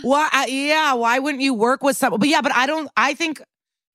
why 0.02 0.30
I- 0.32 0.48
yeah, 0.48 0.94
why 0.94 1.20
wouldn't 1.20 1.42
you 1.44 1.54
work 1.54 1.84
with 1.84 1.98
someone? 1.98 2.20
But 2.20 2.30
yeah, 2.30 2.42
but 2.42 2.54
I 2.54 2.66
don't 2.66 2.90
I 2.98 3.14
think 3.14 3.42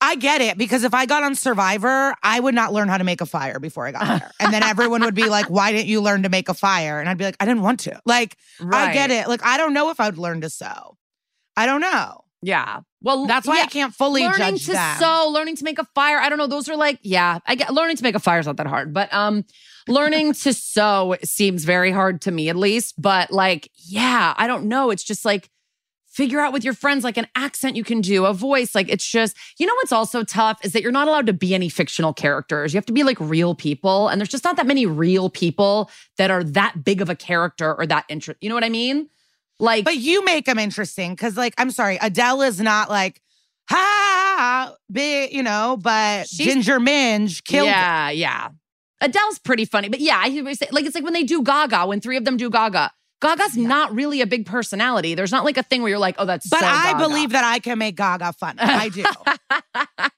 I 0.00 0.14
get 0.16 0.40
it 0.40 0.58
because 0.58 0.85
if 0.85 0.94
I 0.94 1.06
got 1.06 1.23
on 1.23 1.35
Survivor, 1.35 2.14
I 2.23 2.38
would 2.38 2.54
not 2.54 2.73
learn 2.73 2.88
how 2.88 2.99
to 2.99 3.04
make 3.04 3.20
a 3.20 3.26
fire 3.26 3.58
before 3.58 3.87
I 3.87 3.92
got 3.92 4.06
there. 4.06 4.30
And 4.40 4.52
then 4.52 4.62
everyone 4.62 5.00
would 5.02 5.14
be 5.14 5.28
like, 5.28 5.49
why 5.49 5.73
didn't 5.73 5.88
you 5.88 6.02
learn 6.02 6.23
to 6.25 6.28
make 6.28 6.49
a 6.49 6.54
fire? 6.54 7.00
And 7.00 7.08
I'd 7.08 7.16
be 7.18 7.25
like, 7.25 7.37
I 7.40 7.46
didn't 7.46 7.62
want 7.62 7.80
to. 7.80 7.99
Like, 8.04 8.37
I 8.61 8.92
get 8.92 9.11
it. 9.11 9.26
Like, 9.26 9.42
I 9.42 9.56
don't 9.56 9.73
know 9.73 9.90
if 9.90 9.99
I'd 9.99 10.18
learn 10.18 10.42
to 10.42 10.50
sew. 10.50 10.96
I 11.56 11.64
don't 11.64 11.80
know. 11.80 12.25
Yeah. 12.43 12.81
Well, 13.02 13.26
That's 13.26 13.47
why 13.47 13.59
yeah. 13.59 13.64
I 13.64 13.66
can't 13.66 13.95
fully 13.95 14.23
learning 14.23 14.57
judge 14.57 14.66
to 14.66 14.73
them. 14.73 14.99
sew, 14.99 15.28
learning 15.33 15.57
to 15.57 15.64
make 15.64 15.78
a 15.78 15.85
fire. 15.95 16.19
I 16.19 16.28
don't 16.28 16.38
know. 16.38 16.47
Those 16.47 16.69
are 16.69 16.76
like, 16.76 16.99
yeah, 17.02 17.38
I 17.47 17.55
get 17.55 17.73
learning 17.73 17.97
to 17.97 18.02
make 18.02 18.14
a 18.14 18.21
fire 18.21 18.38
is 18.38 18.47
not 18.47 18.57
that 18.57 18.66
hard, 18.66 18.93
but 18.93 19.12
um, 19.12 19.45
learning 19.88 20.33
to 20.35 20.52
sew 20.52 21.16
seems 21.25 21.64
very 21.64 21.90
hard 21.90 22.21
to 22.23 22.31
me 22.31 22.49
at 22.49 22.57
least. 22.57 23.00
But 23.00 23.31
like, 23.31 23.71
yeah, 23.75 24.35
I 24.37 24.47
don't 24.47 24.66
know. 24.66 24.90
It's 24.90 25.05
just 25.05 25.25
like 25.25 25.50
figure 26.16 26.40
out 26.40 26.50
with 26.50 26.64
your 26.64 26.73
friends 26.73 27.05
like 27.05 27.19
an 27.19 27.26
accent 27.37 27.76
you 27.76 27.85
can 27.85 28.00
do, 28.00 28.25
a 28.25 28.33
voice. 28.33 28.75
Like 28.75 28.88
it's 28.88 29.07
just, 29.07 29.37
you 29.59 29.66
know, 29.66 29.75
what's 29.75 29.93
also 29.93 30.25
tough 30.25 30.59
is 30.64 30.73
that 30.73 30.83
you're 30.83 30.90
not 30.90 31.09
allowed 31.09 31.26
to 31.26 31.35
be 31.35 31.55
any 31.55 31.69
fictional 31.69 32.14
characters. 32.14 32.73
You 32.73 32.78
have 32.78 32.87
to 32.87 32.93
be 32.93 33.02
like 33.02 33.21
real 33.21 33.55
people, 33.55 34.09
and 34.09 34.19
there's 34.21 34.31
just 34.31 34.45
not 34.45 34.57
that 34.57 34.66
many 34.66 34.87
real 34.87 35.28
people 35.28 35.90
that 36.16 36.31
are 36.31 36.43
that 36.43 36.85
big 36.85 37.02
of 37.02 37.11
a 37.11 37.14
character 37.14 37.75
or 37.75 37.87
that 37.87 38.07
interest. 38.09 38.38
You 38.43 38.49
know 38.49 38.55
what 38.55 38.64
I 38.64 38.71
mean? 38.71 39.09
Like, 39.59 39.85
But 39.85 39.97
you 39.97 40.25
make 40.25 40.45
them 40.47 40.59
interesting 40.59 41.13
because, 41.13 41.37
like, 41.37 41.55
I'm 41.59 41.71
sorry, 41.71 41.99
Adele 42.01 42.43
is 42.43 42.61
not 42.61 42.91
like 42.91 43.21
ha, 43.69 44.75
big, 44.91 45.33
you 45.33 45.43
know, 45.43 45.79
but 45.81 46.27
Ginger 46.29 46.79
Minj 46.79 47.43
killed 47.45 47.69
it. 47.69 47.71
yeah, 47.71 48.11
yeah. 48.11 48.49
Adele's 49.01 49.39
pretty 49.39 49.65
funny, 49.65 49.89
but 49.89 50.01
yeah, 50.01 50.19
I 50.19 50.31
hear 50.31 50.43
what 50.45 50.59
you're 50.61 50.69
like 50.73 50.85
it's 50.87 50.95
like 50.95 51.05
when 51.05 51.13
they 51.13 51.23
do 51.23 51.43
Gaga, 51.43 51.87
when 51.87 52.01
three 52.01 52.17
of 52.17 52.25
them 52.25 52.37
do 52.37 52.49
Gaga. 52.51 52.91
Gaga's 53.21 53.57
not 53.57 53.95
really 53.95 54.21
a 54.21 54.27
big 54.27 54.45
personality. 54.45 55.15
There's 55.15 55.33
not 55.33 55.45
like 55.45 55.57
a 55.57 55.63
thing 55.63 55.81
where 55.81 55.89
you're 55.89 55.99
like, 55.99 56.17
oh, 56.19 56.27
that's 56.27 56.49
But 56.49 56.61
so 56.61 56.67
I 56.67 56.95
believe 56.95 57.31
that 57.31 57.45
I 57.45 57.59
can 57.61 57.79
make 57.79 57.97
Gaga 57.97 58.35
fun. 58.35 58.57
I 58.59 58.91
do. 58.91 59.05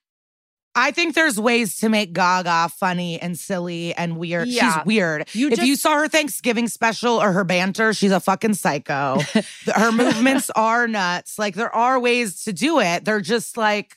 I 0.79 0.93
think 0.93 1.15
there's 1.15 1.41
ways 1.41 1.79
to 1.79 1.89
make 1.89 2.13
Gaga 2.13 2.69
funny 2.69 3.21
and 3.21 3.37
silly 3.39 3.95
and 3.95 4.17
weird. 4.17 4.49
Yeah. 4.49 4.75
She's 4.75 4.87
weird. 4.87 5.29
You 5.33 5.49
if 5.49 5.57
just, 5.57 5.67
you 5.67 5.75
saw 5.75 5.97
her 5.97 6.09
Thanksgiving 6.09 6.69
special 6.69 7.21
or 7.21 7.33
her 7.33 7.45
banter, 7.45 7.93
she's 7.93 8.13
a 8.13 8.21
fucking 8.21 8.55
psycho. 8.55 9.19
her 9.75 9.91
movements 9.91 10.51
are 10.51 10.87
nuts. 10.87 11.39
Like 11.39 11.55
there 11.55 11.75
are 11.75 11.99
ways 11.99 12.45
to 12.45 12.53
do 12.53 12.79
it. 12.79 13.05
They're 13.05 13.21
just 13.21 13.57
like 13.57 13.97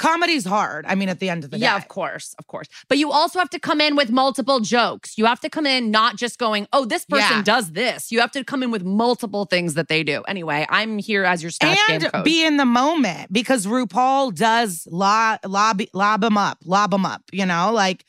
comedy's 0.00 0.44
hard. 0.44 0.84
I 0.88 0.94
mean, 0.96 1.08
at 1.08 1.20
the 1.20 1.28
end 1.30 1.44
of 1.44 1.50
the 1.50 1.58
day. 1.58 1.62
yeah, 1.62 1.76
of 1.76 1.86
course, 1.88 2.34
of 2.38 2.46
course. 2.48 2.66
But 2.88 2.98
you 2.98 3.12
also 3.12 3.38
have 3.38 3.50
to 3.50 3.60
come 3.60 3.80
in 3.80 3.94
with 3.94 4.10
multiple 4.10 4.58
jokes. 4.60 5.16
You 5.18 5.26
have 5.26 5.38
to 5.40 5.48
come 5.50 5.66
in 5.66 5.90
not 5.92 6.16
just 6.16 6.38
going, 6.38 6.66
oh, 6.72 6.84
this 6.84 7.04
person 7.04 7.36
Yeah. 7.38 7.42
does 7.42 7.72
this. 7.72 8.10
You 8.10 8.20
have 8.20 8.32
to 8.32 8.42
come 8.42 8.62
in 8.64 8.70
with 8.72 8.82
multiple 8.82 9.44
things 9.44 9.74
that 9.74 9.88
they 9.88 10.02
do. 10.02 10.22
Anyway, 10.26 10.66
I'm 10.70 10.98
here 10.98 11.24
as 11.24 11.42
your 11.42 11.52
game 11.60 11.76
and 11.88 12.04
coach. 12.12 12.24
be 12.24 12.44
in 12.44 12.56
the 12.56 12.64
moment 12.64 13.32
because 13.32 13.66
RuPaul 13.66 14.34
does 14.34 14.88
lob, 14.90 15.40
lob, 15.46 15.82
lob 15.92 16.24
him 16.24 16.36
up, 16.38 16.58
lob 16.64 16.92
him 16.94 17.04
up, 17.06 17.22
you 17.30 17.44
know, 17.46 17.70
like 17.72 18.04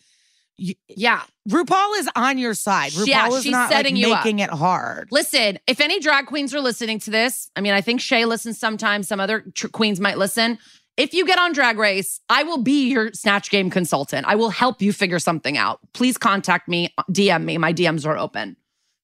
yeah. 0.88 1.22
RuPaul 1.50 1.98
is 2.00 2.10
on 2.16 2.38
your 2.38 2.54
side. 2.54 2.92
RuPaul 2.92 3.08
Yeah, 3.08 3.28
is 3.30 3.44
she's 3.44 3.52
not 3.52 3.72
setting 3.72 3.96
like, 3.96 4.06
you 4.06 4.14
up. 4.14 4.24
making 4.24 4.40
it 4.40 4.52
hard. 4.52 5.08
Listen, 5.12 5.58
if 5.66 5.82
any 5.82 6.00
drag 6.00 6.28
queens 6.28 6.54
are 6.54 6.62
listening 6.62 7.00
to 7.00 7.10
this, 7.12 7.50
I 7.56 7.62
mean, 7.62 7.74
I 7.74 7.82
think 7.82 8.00
Shay 8.00 8.26
listens 8.26 8.60
sometimes, 8.60 9.08
some 9.08 9.20
other 9.20 9.44
tr- 9.56 9.68
queens 9.70 10.00
might 10.00 10.20
listen. 10.20 10.60
If 10.98 11.14
you 11.14 11.26
get 11.26 11.40
on 11.40 11.54
Drag 11.54 11.78
Race, 11.78 12.20
I 12.30 12.44
will 12.44 12.62
be 12.62 12.90
your 12.90 13.12
Snatch 13.14 13.50
Game 13.50 13.70
consultant. 13.70 14.26
I 14.28 14.36
will 14.36 14.50
help 14.50 14.82
you 14.82 14.92
figure 14.94 15.20
something 15.20 15.58
out. 15.58 15.80
Please 15.94 16.18
contact 16.18 16.68
me, 16.68 16.94
DM 17.10 17.44
me. 17.44 17.58
My 17.58 17.74
DMs 17.74 18.06
are 18.06 18.18
open. 18.18 18.58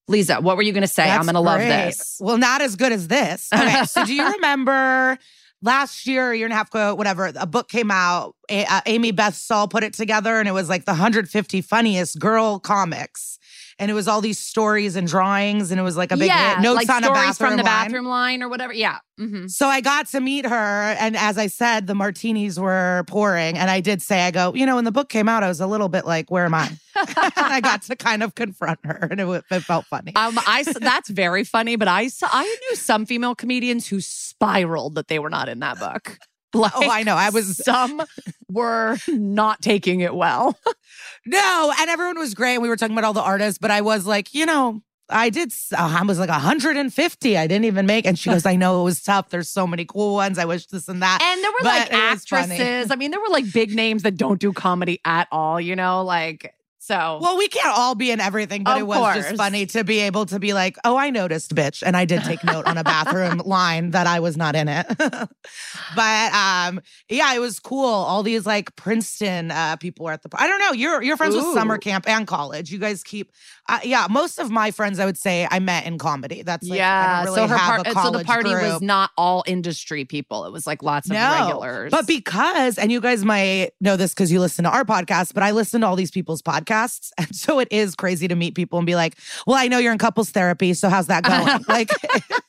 Liza, 0.06 0.40
what 0.40 0.56
were 0.56 0.62
you 0.62 0.72
going 0.72 0.82
to 0.82 0.88
say? 0.88 1.08
I'm 1.10 1.22
going 1.22 1.34
to 1.34 1.40
love 1.40 1.60
this. 1.60 2.16
Well, 2.20 2.38
not 2.38 2.62
as 2.62 2.76
good 2.76 2.92
as 2.92 3.08
this. 3.08 3.48
Okay, 3.54 3.84
so 3.84 4.04
do 4.04 4.14
you 4.14 4.26
remember 4.32 5.18
last 5.62 6.06
year, 6.06 6.30
a 6.32 6.36
year 6.36 6.46
and 6.46 6.52
a 6.52 6.56
half 6.56 6.68
ago, 6.68 6.94
whatever, 6.94 7.30
a 7.34 7.46
book 7.46 7.68
came 7.68 7.90
out. 7.90 8.34
A- 8.48 8.64
uh, 8.64 8.80
Amy 8.86 9.10
Beth 9.10 9.34
Saul 9.34 9.68
put 9.68 9.82
it 9.84 9.92
together, 9.92 10.38
and 10.38 10.48
it 10.48 10.52
was 10.52 10.68
like 10.68 10.84
the 10.84 10.92
150 10.92 11.60
funniest 11.62 12.18
girl 12.18 12.58
comics. 12.58 13.37
And 13.78 13.90
it 13.90 13.94
was 13.94 14.08
all 14.08 14.20
these 14.20 14.38
stories 14.38 14.96
and 14.96 15.06
drawings, 15.06 15.70
and 15.70 15.78
it 15.78 15.84
was 15.84 15.96
like 15.96 16.10
a 16.10 16.16
big 16.16 16.26
yeah, 16.26 16.56
hit. 16.56 16.62
Notes 16.62 16.76
like 16.76 16.90
on 16.90 17.04
a 17.04 17.12
bathroom 17.12 17.50
from 17.50 17.56
the 17.56 17.62
line. 17.62 17.84
bathroom 17.86 18.06
line 18.06 18.42
or 18.42 18.48
whatever. 18.48 18.72
Yeah. 18.72 18.98
hmm 19.18 19.46
So 19.46 19.68
I 19.68 19.80
got 19.80 20.08
to 20.08 20.20
meet 20.20 20.46
her. 20.46 20.96
And 20.98 21.16
as 21.16 21.38
I 21.38 21.46
said, 21.46 21.86
the 21.86 21.94
martinis 21.94 22.58
were 22.58 23.04
pouring. 23.06 23.56
And 23.56 23.70
I 23.70 23.80
did 23.80 24.02
say, 24.02 24.22
I 24.22 24.30
go, 24.30 24.52
you 24.54 24.66
know, 24.66 24.76
when 24.76 24.84
the 24.84 24.92
book 24.92 25.08
came 25.08 25.28
out, 25.28 25.42
I 25.42 25.48
was 25.48 25.60
a 25.60 25.66
little 25.66 25.88
bit 25.88 26.06
like, 26.06 26.30
where 26.30 26.44
am 26.44 26.54
I? 26.54 26.68
and 26.96 27.32
I 27.36 27.60
got 27.60 27.82
to 27.82 27.96
kind 27.96 28.22
of 28.22 28.34
confront 28.34 28.80
her 28.84 29.08
and 29.10 29.20
it, 29.20 29.44
it 29.50 29.60
felt 29.60 29.86
funny. 29.86 30.14
Um, 30.16 30.38
I 30.46 30.64
that's 30.64 31.08
very 31.08 31.44
funny, 31.44 31.76
but 31.76 31.88
I 31.88 32.08
saw, 32.08 32.28
I 32.30 32.44
knew 32.44 32.76
some 32.76 33.06
female 33.06 33.34
comedians 33.34 33.86
who 33.86 34.00
spiraled 34.00 34.96
that 34.96 35.08
they 35.08 35.18
were 35.18 35.30
not 35.30 35.48
in 35.48 35.60
that 35.60 35.78
book. 35.78 36.18
Like, 36.54 36.72
oh, 36.74 36.88
I 36.90 37.02
know. 37.02 37.14
I 37.14 37.30
was, 37.30 37.56
some 37.64 38.02
were 38.50 38.96
not 39.06 39.60
taking 39.60 40.00
it 40.00 40.14
well. 40.14 40.58
no, 41.26 41.72
and 41.78 41.90
everyone 41.90 42.18
was 42.18 42.34
great. 42.34 42.54
And 42.54 42.62
we 42.62 42.68
were 42.68 42.76
talking 42.76 42.94
about 42.94 43.04
all 43.04 43.12
the 43.12 43.22
artists, 43.22 43.58
but 43.58 43.70
I 43.70 43.82
was 43.82 44.06
like, 44.06 44.34
you 44.34 44.46
know, 44.46 44.80
I 45.10 45.30
did, 45.30 45.52
uh, 45.76 45.98
I 46.00 46.02
was 46.04 46.18
like 46.18 46.28
150. 46.30 47.36
I 47.38 47.46
didn't 47.46 47.64
even 47.64 47.86
make. 47.86 48.06
And 48.06 48.18
she 48.18 48.30
goes, 48.30 48.44
I 48.46 48.56
know 48.56 48.80
it 48.80 48.84
was 48.84 49.02
tough. 49.02 49.30
There's 49.30 49.48
so 49.50 49.66
many 49.66 49.84
cool 49.84 50.14
ones. 50.14 50.38
I 50.38 50.44
wish 50.46 50.66
this 50.66 50.88
and 50.88 51.02
that. 51.02 51.20
And 51.22 51.42
there 51.42 51.50
were 51.50 51.58
But 51.62 51.90
like 51.90 51.92
it 51.92 52.12
was 52.14 52.24
funny. 52.24 52.54
actresses. 52.54 52.90
I 52.90 52.96
mean, 52.96 53.10
there 53.10 53.20
were 53.20 53.28
like 53.30 53.50
big 53.52 53.74
names 53.74 54.02
that 54.02 54.16
don't 54.16 54.40
do 54.40 54.52
comedy 54.52 55.00
at 55.04 55.28
all, 55.30 55.60
you 55.60 55.76
know, 55.76 56.02
like 56.04 56.54
so. 56.88 57.18
Well, 57.20 57.36
we 57.36 57.48
can't 57.48 57.76
all 57.76 57.94
be 57.94 58.10
in 58.10 58.18
everything, 58.18 58.64
but 58.64 58.78
it 58.78 58.86
was 58.86 59.14
just 59.14 59.36
funny 59.36 59.66
to 59.66 59.84
be 59.84 60.00
able 60.00 60.24
to 60.24 60.38
be 60.38 60.54
like, 60.54 60.78
oh, 60.84 60.96
I 60.96 61.10
noticed, 61.10 61.54
bitch. 61.54 61.82
And 61.84 61.94
I 61.94 62.06
did 62.06 62.24
take 62.24 62.42
note 62.42 62.66
on 62.66 62.78
a 62.78 62.82
bathroom 62.82 63.38
line 63.44 63.90
that 63.90 64.06
I 64.06 64.20
was 64.20 64.38
not 64.38 64.56
in 64.56 64.68
it. 64.68 64.86
but 64.98 66.32
um, 66.32 66.80
yeah, 67.10 67.34
it 67.34 67.40
was 67.40 67.60
cool. 67.60 67.84
All 67.84 68.22
these 68.22 68.46
like 68.46 68.74
Princeton 68.74 69.50
uh, 69.50 69.76
people 69.76 70.06
were 70.06 70.12
at 70.12 70.22
the 70.22 70.30
I 70.32 70.46
don't 70.46 70.60
know. 70.60 70.72
You're 70.72 71.02
you're 71.02 71.18
friends 71.18 71.36
with 71.36 71.44
summer 71.52 71.76
camp 71.76 72.08
and 72.08 72.26
college. 72.26 72.70
You 72.70 72.78
guys 72.78 73.04
keep 73.04 73.32
uh, 73.68 73.80
yeah, 73.84 74.06
most 74.08 74.38
of 74.38 74.50
my 74.50 74.70
friends 74.70 74.98
I 74.98 75.04
would 75.04 75.18
say 75.18 75.46
I 75.50 75.58
met 75.58 75.86
in 75.86 75.98
comedy. 75.98 76.42
That's 76.42 76.66
like, 76.66 76.80
I 76.80 76.82
yeah, 76.82 77.24
don't 77.24 77.34
so 77.34 77.46
her 77.46 77.56
part, 77.56 77.86
so 77.86 78.10
the 78.10 78.24
party 78.24 78.48
was 78.50 78.80
not 78.80 79.10
all 79.16 79.44
industry 79.46 80.04
people. 80.04 80.46
It 80.46 80.52
was 80.52 80.66
like 80.66 80.82
lots 80.82 81.08
of 81.08 81.12
No, 81.14 81.46
regulars. 81.46 81.90
But 81.90 82.06
because, 82.06 82.78
and 82.78 82.90
you 82.90 83.00
guys 83.00 83.24
might 83.24 83.72
know 83.80 83.96
this 83.96 84.14
because 84.14 84.32
you 84.32 84.40
listen 84.40 84.64
to 84.64 84.70
our 84.70 84.84
podcast, 84.84 85.34
but 85.34 85.42
I 85.42 85.50
listen 85.50 85.82
to 85.82 85.86
all 85.86 85.96
these 85.96 86.10
people's 86.10 86.42
podcasts. 86.42 87.10
And 87.18 87.34
so 87.34 87.58
it 87.58 87.68
is 87.70 87.94
crazy 87.94 88.28
to 88.28 88.34
meet 88.34 88.54
people 88.54 88.78
and 88.78 88.86
be 88.86 88.94
like, 88.94 89.16
well, 89.46 89.56
I 89.56 89.68
know 89.68 89.78
you're 89.78 89.92
in 89.92 89.98
couples 89.98 90.30
therapy. 90.30 90.72
So 90.72 90.88
how's 90.88 91.08
that 91.08 91.24
going? 91.24 91.64
like, 91.68 91.90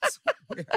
it's 0.04 0.20
weird. 0.48 0.68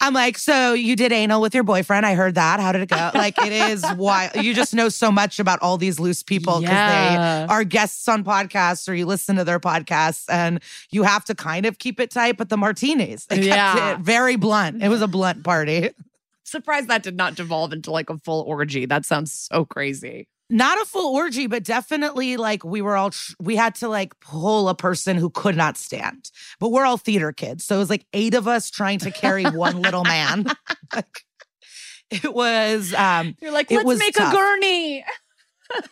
I'm 0.00 0.14
like, 0.14 0.38
so 0.38 0.74
you 0.74 0.94
did 0.94 1.10
anal 1.12 1.40
with 1.40 1.54
your 1.54 1.64
boyfriend. 1.64 2.06
I 2.06 2.14
heard 2.14 2.36
that. 2.36 2.60
How 2.60 2.70
did 2.72 2.82
it 2.82 2.88
go? 2.88 3.10
Like, 3.14 3.36
it 3.38 3.52
is 3.52 3.84
why 3.96 4.30
you 4.40 4.54
just 4.54 4.72
know 4.72 4.88
so 4.88 5.10
much 5.10 5.40
about 5.40 5.60
all 5.60 5.76
these 5.76 5.98
loose 5.98 6.22
people 6.22 6.60
because 6.60 6.72
Yeah. 6.72 7.46
they 7.46 7.52
are 7.52 7.64
guests 7.64 8.06
on 8.08 8.22
podcasts 8.22 8.88
or 8.88 8.94
you 8.94 9.06
listen 9.06 9.36
to 9.36 9.44
their 9.44 9.58
podcasts 9.58 10.24
and 10.28 10.60
you 10.90 11.02
have 11.02 11.24
to 11.24 11.34
kind 11.34 11.66
of 11.66 11.78
keep 11.78 11.98
it 11.98 12.10
tight. 12.12 12.36
But 12.36 12.48
the 12.48 12.56
martinis, 12.56 13.26
they 13.26 13.36
kept 13.36 13.46
Yeah. 13.46 13.92
it 13.94 13.98
very 14.00 14.36
blunt. 14.36 14.82
It 14.82 14.88
was 14.88 15.02
a 15.02 15.08
blunt 15.08 15.42
party. 15.42 15.90
surprised 16.44 16.88
that 16.88 17.02
did 17.02 17.16
not 17.16 17.34
devolve 17.34 17.72
into 17.72 17.90
like 17.90 18.08
a 18.08 18.16
full 18.18 18.42
orgy. 18.42 18.86
That 18.86 19.04
sounds 19.04 19.32
so 19.32 19.64
crazy. 19.66 20.28
Not 20.50 20.80
a 20.80 20.84
full 20.84 21.14
orgy, 21.14 21.46
but 21.46 21.64
definitely 21.64 22.36
like 22.36 22.64
we 22.64 22.80
were 22.80 22.96
all, 22.96 23.10
we 23.40 23.56
had 23.56 23.74
to 23.76 23.88
like 23.88 24.18
pull 24.20 24.68
a 24.68 24.74
person 24.74 25.16
who 25.16 25.30
could 25.30 25.56
not 25.56 25.76
stand. 25.76 26.30
But 26.58 26.70
we're 26.70 26.84
all 26.84 26.96
theater 26.96 27.32
kids. 27.32 27.64
So 27.64 27.76
it 27.76 27.78
was 27.78 27.90
like 27.90 28.06
eight 28.12 28.34
of 28.34 28.48
us 28.48 28.70
trying 28.70 28.98
to 29.00 29.10
carry 29.10 29.44
one 29.44 29.82
little 29.82 30.04
man. 30.04 30.46
like, 30.94 31.24
it 32.10 32.32
was, 32.32 32.94
um, 32.94 33.36
You're 33.40 33.52
like, 33.52 33.70
let's 33.70 33.98
make 33.98 34.14
tough. 34.14 34.32
a 34.32 34.36
gurney. 34.36 35.04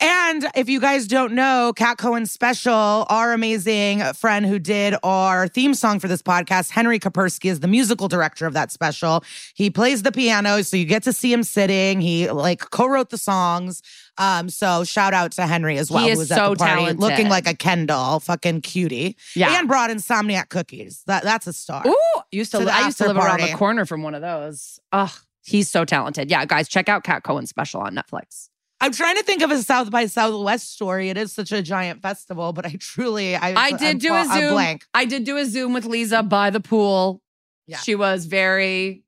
and 0.00 0.46
if 0.54 0.68
you 0.68 0.80
guys 0.80 1.06
don't 1.06 1.32
know, 1.34 1.72
Cat 1.74 1.98
Cohen 1.98 2.26
Special, 2.26 3.06
our 3.08 3.32
amazing 3.32 4.00
friend 4.14 4.44
who 4.46 4.58
did 4.58 4.94
our 5.02 5.48
theme 5.48 5.74
song 5.74 6.00
for 6.00 6.08
this 6.08 6.22
podcast, 6.22 6.70
Henry 6.70 6.98
Koperski, 6.98 7.50
is 7.50 7.60
the 7.60 7.68
musical 7.68 8.08
director 8.08 8.46
of 8.46 8.52
that 8.54 8.70
special. 8.72 9.24
He 9.54 9.70
plays 9.70 10.02
the 10.02 10.12
piano, 10.12 10.62
so 10.62 10.76
you 10.76 10.84
get 10.84 11.02
to 11.04 11.12
see 11.12 11.32
him 11.32 11.42
sitting. 11.42 12.00
He 12.00 12.30
like 12.30 12.70
co-wrote 12.70 13.10
the 13.10 13.18
songs. 13.18 13.82
Um, 14.18 14.48
so 14.48 14.84
shout 14.84 15.12
out 15.14 15.32
to 15.32 15.46
Henry 15.46 15.76
as 15.78 15.90
well. 15.90 16.04
He 16.04 16.10
is 16.10 16.28
so 16.28 16.54
party, 16.54 16.64
talented. 16.64 17.00
looking 17.00 17.28
like 17.28 17.48
a 17.48 17.54
Ken 17.54 17.86
doll, 17.86 18.20
fucking 18.20 18.60
cutie. 18.60 19.16
Yeah. 19.34 19.58
And 19.58 19.66
brought 19.66 19.90
insomniac 19.90 20.48
cookies. 20.50 21.02
That 21.06 21.24
that's 21.24 21.46
a 21.46 21.52
star. 21.52 21.82
Ooh, 21.86 21.96
used 22.30 22.52
to, 22.52 22.58
To 22.58 22.64
li- 22.64 22.70
I 22.70 22.86
used 22.86 22.98
to 22.98 23.08
live 23.08 23.16
around 23.16 23.40
the 23.40 23.52
corner 23.54 23.84
from 23.84 24.02
one 24.02 24.14
of 24.14 24.22
those. 24.22 24.78
Ugh, 24.92 25.10
he's 25.44 25.68
so 25.70 25.84
talented. 25.84 26.30
Yeah, 26.30 26.44
guys, 26.44 26.68
check 26.68 26.88
out 26.88 27.02
Cat 27.04 27.24
Cohen's 27.24 27.50
special 27.50 27.80
on 27.80 27.94
Netflix. 27.94 28.48
I'm 28.84 28.92
trying 28.92 29.16
to 29.16 29.22
think 29.22 29.40
of 29.40 29.50
a 29.50 29.62
South 29.62 29.90
by 29.90 30.04
Southwest 30.04 30.74
story. 30.74 31.08
It 31.08 31.16
is 31.16 31.32
such 31.32 31.52
a 31.52 31.62
giant 31.62 32.02
festival, 32.02 32.52
but 32.52 32.66
I 32.66 32.76
truly 32.78 33.34
I 33.34 33.54
I 33.54 33.70
did 33.72 33.82
I'm 33.82 33.98
do 33.98 34.14
a 34.14 34.24
Zoom. 34.26 34.52
blank. 34.52 34.84
I 34.92 35.06
did 35.06 35.24
do 35.24 35.38
a 35.38 35.46
Zoom 35.46 35.72
with 35.72 35.86
Liza 35.86 36.22
by 36.22 36.50
the 36.50 36.60
pool. 36.60 37.22
Yeah. 37.66 37.78
She 37.78 37.94
was 37.94 38.26
very 38.26 39.02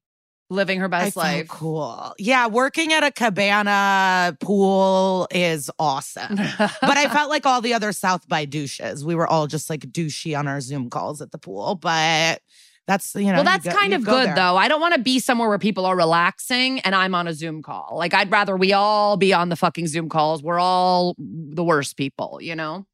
living 0.49 0.81
her 0.81 0.89
best 0.89 1.13
felt 1.13 1.27
life. 1.27 1.49
cool. 1.49 2.15
Yeah, 2.19 2.47
working 2.47 2.95
at 2.95 3.03
a 3.05 3.11
cabana 3.11 4.35
pool 4.41 5.29
is 5.31 5.71
awesome. 5.79 6.37
but 6.37 6.97
I 6.97 7.09
felt 7.13 7.29
like 7.29 7.45
all 7.45 7.61
the 7.61 7.75
other 7.75 7.93
South 7.93 8.27
by 8.29 8.47
douches. 8.47 9.05
We 9.05 9.15
were 9.15 9.27
all 9.27 9.47
just 9.47 9.69
like 9.69 9.81
douchey 9.81 10.39
on 10.39 10.49
our 10.49 10.63
Zoom 10.63 10.89
calls 10.89 11.21
at 11.21 11.33
the 11.33 11.39
pool. 11.39 11.75
But 11.75 12.41
that's 12.87 13.15
you 13.15 13.27
know. 13.27 13.35
well, 13.35 13.45
that's 13.45 13.65
go- 13.65 13.73
kind 13.73 13.95
of 13.95 14.05
go 14.05 14.13
good 14.13 14.29
there. 14.29 14.35
though. 14.37 14.57
I 14.57 14.69
don't 14.69 14.81
want 14.81 14.95
to 14.95 15.01
be 15.01 15.19
somewhere 15.19 15.49
where 15.49 15.59
people 15.59 15.87
are 15.87 15.97
relaxing 15.97 16.81
and 16.81 16.95
I'm 16.95 17.15
on 17.15 17.27
a 17.27 17.35
Zoom 17.35 17.63
call. 17.63 17.95
Like 17.97 18.15
I'd 18.15 18.31
rather 18.31 18.57
we 18.57 18.73
all 18.73 19.17
be 19.17 19.33
on 19.33 19.49
the 19.49 19.57
fucking 19.57 19.89
Zoom 19.89 20.09
calls. 20.09 20.43
We're 20.43 20.61
all 20.61 21.15
the 21.19 21.65
worst 21.65 21.97
people, 21.97 22.39
you 22.41 22.55
know? 22.55 22.87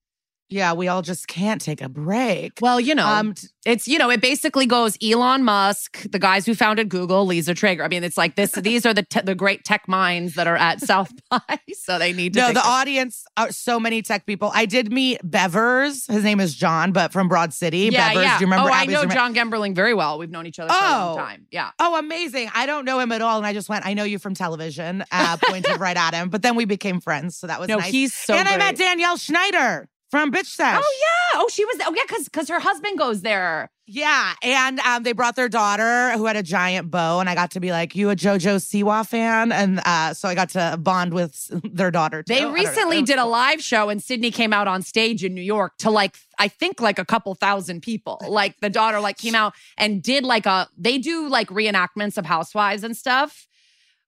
Yeah, 0.52 0.74
we 0.74 0.88
all 0.88 1.02
just 1.02 1.26
can't 1.28 1.60
take 1.60 1.80
a 1.80 1.88
break. 1.88 2.58
Well, 2.60 2.78
you 2.80 2.94
know, 2.94 3.06
um, 3.06 3.34
it's 3.64 3.88
you 3.88 3.96
know, 3.98 4.10
it 4.10 4.20
basically 4.20 4.66
goes 4.66 4.98
Elon 5.02 5.44
Musk, 5.44 6.02
the 6.10 6.18
guys 6.18 6.44
who 6.44 6.54
founded 6.54 6.88
Google, 6.88 7.24
Liza 7.26 7.54
Treyger. 7.54 7.82
I 7.84 7.88
mean, 7.88 8.04
it's 8.04 8.16
like 8.18 8.36
this. 8.36 8.52
these 8.68 8.84
are 8.84 8.92
the 8.92 9.02
te- 9.04 9.22
the 9.22 9.34
great 9.34 9.64
tech 9.64 9.88
minds 9.88 10.34
that 10.34 10.46
are 10.46 10.56
at 10.56 10.80
South 10.80 11.10
by, 11.30 11.40
so 11.72 11.98
they 11.98 12.12
need 12.12 12.34
to. 12.34 12.40
no, 12.40 12.52
the 12.52 12.64
audience 12.64 13.24
are 13.36 13.50
so 13.50 13.80
many 13.80 14.02
tech 14.02 14.26
people. 14.26 14.50
I 14.54 14.66
did 14.66 14.92
meet 14.92 15.20
Bevers. 15.22 16.10
His 16.12 16.22
name 16.24 16.38
is 16.40 16.54
John, 16.54 16.92
but 16.92 17.12
from 17.12 17.28
Broad 17.28 17.52
City. 17.54 17.88
yeah, 17.92 18.10
Bevers. 18.12 18.22
yeah. 18.22 18.38
Do 18.38 18.44
you 18.44 18.46
remember? 18.50 18.70
oh, 18.70 18.74
I 18.74 18.86
know? 18.86 19.06
John 19.06 19.34
Gemberling 19.34 19.74
very 19.74 19.94
well. 19.94 20.18
We've 20.18 20.30
known 20.30 20.46
each 20.46 20.58
other 20.58 20.72
for 20.72 20.78
a 20.84 20.88
long 20.90 21.14
Oh. 21.14 21.16
time. 21.18 21.46
Yeah. 21.50 21.70
Oh, 21.78 21.98
amazing. 21.98 22.50
I 22.54 22.66
don't 22.66 22.84
know 22.84 22.98
him 22.98 23.10
at 23.12 23.22
all. 23.22 23.38
And 23.38 23.46
I 23.46 23.52
just 23.52 23.68
went, 23.68 23.86
I 23.86 23.94
know 23.94 24.04
you 24.04 24.18
from 24.18 24.34
television, 24.34 25.04
uh, 25.10 25.36
pointed 25.42 25.80
right 25.80 25.96
at 25.96 26.14
him. 26.14 26.28
But 26.28 26.42
then 26.42 26.56
we 26.56 26.64
became 26.64 27.00
friends. 27.00 27.36
So 27.36 27.46
that 27.46 27.58
was 27.60 27.68
No, 27.68 27.78
nice. 27.78 27.90
he's 27.90 28.12
so. 28.14 28.34
and 28.34 28.48
I 28.48 28.56
met. 28.58 28.76
Danielle 28.76 29.16
Schneider 29.16 29.88
from 30.12 30.30
Bitch 30.30 30.46
Sesh. 30.46 30.78
Oh 30.78 30.98
yeah. 31.00 31.40
Oh, 31.40 31.48
she 31.50 31.64
was. 31.64 31.78
Oh 31.86 31.94
yeah, 31.96 32.02
because 32.06 32.24
because 32.24 32.48
her 32.50 32.60
husband 32.60 32.98
goes 32.98 33.22
there. 33.22 33.70
Yeah, 33.86 34.34
and 34.42 34.78
um, 34.80 35.02
they 35.02 35.12
brought 35.12 35.36
their 35.36 35.48
daughter 35.48 36.12
who 36.12 36.26
had 36.26 36.36
a 36.36 36.42
giant 36.42 36.90
bow, 36.90 37.18
and 37.18 37.28
I 37.28 37.34
got 37.34 37.52
to 37.52 37.60
be 37.60 37.72
like, 37.72 37.96
"You 37.96 38.10
a 38.10 38.14
JoJo 38.14 38.56
Siwa 38.56 39.08
fan?" 39.08 39.52
And 39.52 39.80
uh, 39.84 40.12
so 40.12 40.28
I 40.28 40.34
got 40.34 40.50
to 40.50 40.76
bond 40.78 41.14
with 41.14 41.50
their 41.64 41.90
daughter. 41.90 42.22
Too. 42.22 42.34
They 42.34 42.44
recently 42.44 43.02
did 43.02 43.18
a 43.18 43.24
live 43.24 43.62
show, 43.62 43.88
and 43.88 44.02
Sydney 44.02 44.30
came 44.30 44.52
out 44.52 44.68
on 44.68 44.82
stage 44.82 45.24
in 45.24 45.34
New 45.34 45.42
York 45.42 45.78
to 45.78 45.90
like 45.90 46.16
I 46.38 46.48
think 46.48 46.82
like 46.82 46.98
a 46.98 47.06
couple 47.06 47.34
thousand 47.34 47.80
people. 47.80 48.20
Like 48.32 48.60
the 48.60 48.70
daughter 48.70 48.98
like 48.98 49.18
came 49.18 49.34
out 49.34 49.52
and 49.76 50.02
did 50.02 50.24
like 50.24 50.46
a 50.46 50.68
they 50.76 50.96
do 50.98 51.28
like 51.28 51.48
reenactments 51.48 52.16
of 52.16 52.24
housewives 52.24 52.82
and 52.82 52.96
stuff. 52.96 53.46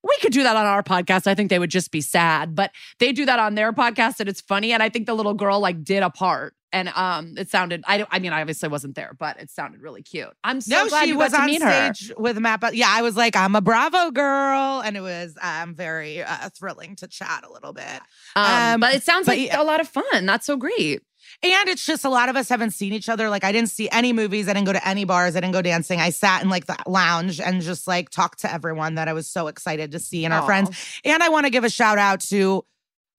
We 0.05 0.15
could 0.21 0.31
do 0.31 0.43
that 0.43 0.55
on 0.55 0.65
our 0.65 0.83
podcast. 0.83 1.25
I 1.25 1.33
think 1.33 1.49
they 1.49 1.57
would 1.59 1.71
just 1.71 1.91
be 1.91 1.99
sad, 2.01 2.53
but 2.55 2.71
they 2.99 3.11
do 3.11 3.25
that 3.25 3.39
on 3.39 3.55
their 3.55 3.73
podcast 3.73 4.19
and 4.19 4.29
it's 4.29 4.39
funny. 4.41 4.71
And 4.71 4.83
I 4.83 4.89
think 4.89 5.07
the 5.07 5.15
little 5.15 5.33
girl 5.33 5.59
like 5.59 5.83
did 5.83 6.03
a 6.03 6.09
part 6.11 6.53
and 6.71 6.89
um 6.89 7.35
it 7.37 7.49
sounded 7.49 7.83
I 7.87 7.97
don't 7.97 8.09
I 8.11 8.19
mean 8.19 8.33
I 8.33 8.41
obviously 8.41 8.69
wasn't 8.69 8.95
there, 8.95 9.15
but 9.17 9.39
it 9.39 9.49
sounded 9.49 9.81
really 9.81 10.03
cute. 10.03 10.29
I'm 10.43 10.61
so 10.61 10.75
no, 10.83 10.89
glad 10.89 11.03
she 11.03 11.09
you 11.09 11.17
was 11.17 11.31
got 11.31 11.37
to 11.37 11.43
on 11.43 11.47
meet 11.49 11.63
her. 11.63 11.93
with 12.17 12.37
Matt. 12.37 12.59
But 12.59 12.75
yeah, 12.75 12.89
I 12.89 13.01
was 13.01 13.15
like, 13.17 13.35
I'm 13.35 13.55
a 13.55 13.61
Bravo 13.61 14.11
girl, 14.11 14.81
and 14.81 14.95
it 14.95 15.01
was 15.01 15.35
um, 15.41 15.73
very 15.73 16.21
uh, 16.21 16.49
thrilling 16.57 16.95
to 16.97 17.07
chat 17.07 17.43
a 17.47 17.51
little 17.51 17.73
bit. 17.73 18.01
Um, 18.35 18.45
Um, 18.45 18.79
but 18.81 18.93
it 18.93 19.03
sounds 19.03 19.25
but 19.25 19.37
like 19.37 19.47
yeah. 19.47 19.61
a 19.61 19.63
lot 19.63 19.79
of 19.79 19.87
fun. 19.87 20.25
That's 20.25 20.45
so 20.45 20.57
great. 20.57 21.01
And 21.43 21.69
it's 21.69 21.85
just 21.85 22.05
a 22.05 22.09
lot 22.09 22.29
of 22.29 22.35
us 22.35 22.49
haven't 22.49 22.71
seen 22.71 22.93
each 22.93 23.09
other. 23.09 23.29
Like 23.29 23.43
I 23.43 23.51
didn't 23.51 23.69
see 23.69 23.89
any 23.91 24.13
movies. 24.13 24.47
I 24.47 24.53
didn't 24.53 24.65
go 24.65 24.73
to 24.73 24.87
any 24.87 25.05
bars. 25.05 25.35
I 25.35 25.39
didn't 25.39 25.53
go 25.53 25.61
dancing. 25.61 25.99
I 25.99 26.09
sat 26.09 26.43
in 26.43 26.49
like 26.49 26.65
the 26.65 26.77
lounge 26.87 27.39
and 27.39 27.61
just 27.61 27.87
like 27.87 28.09
talked 28.09 28.39
to 28.41 28.51
everyone 28.51 28.95
that 28.95 29.07
I 29.07 29.13
was 29.13 29.27
so 29.27 29.47
excited 29.47 29.91
to 29.91 29.99
see 29.99 30.25
and 30.25 30.33
our 30.33 30.43
friends. 30.43 30.69
And 31.03 31.21
I 31.21 31.29
want 31.29 31.45
to 31.45 31.49
give 31.49 31.63
a 31.63 31.69
shout 31.69 31.97
out 31.97 32.21
to, 32.21 32.65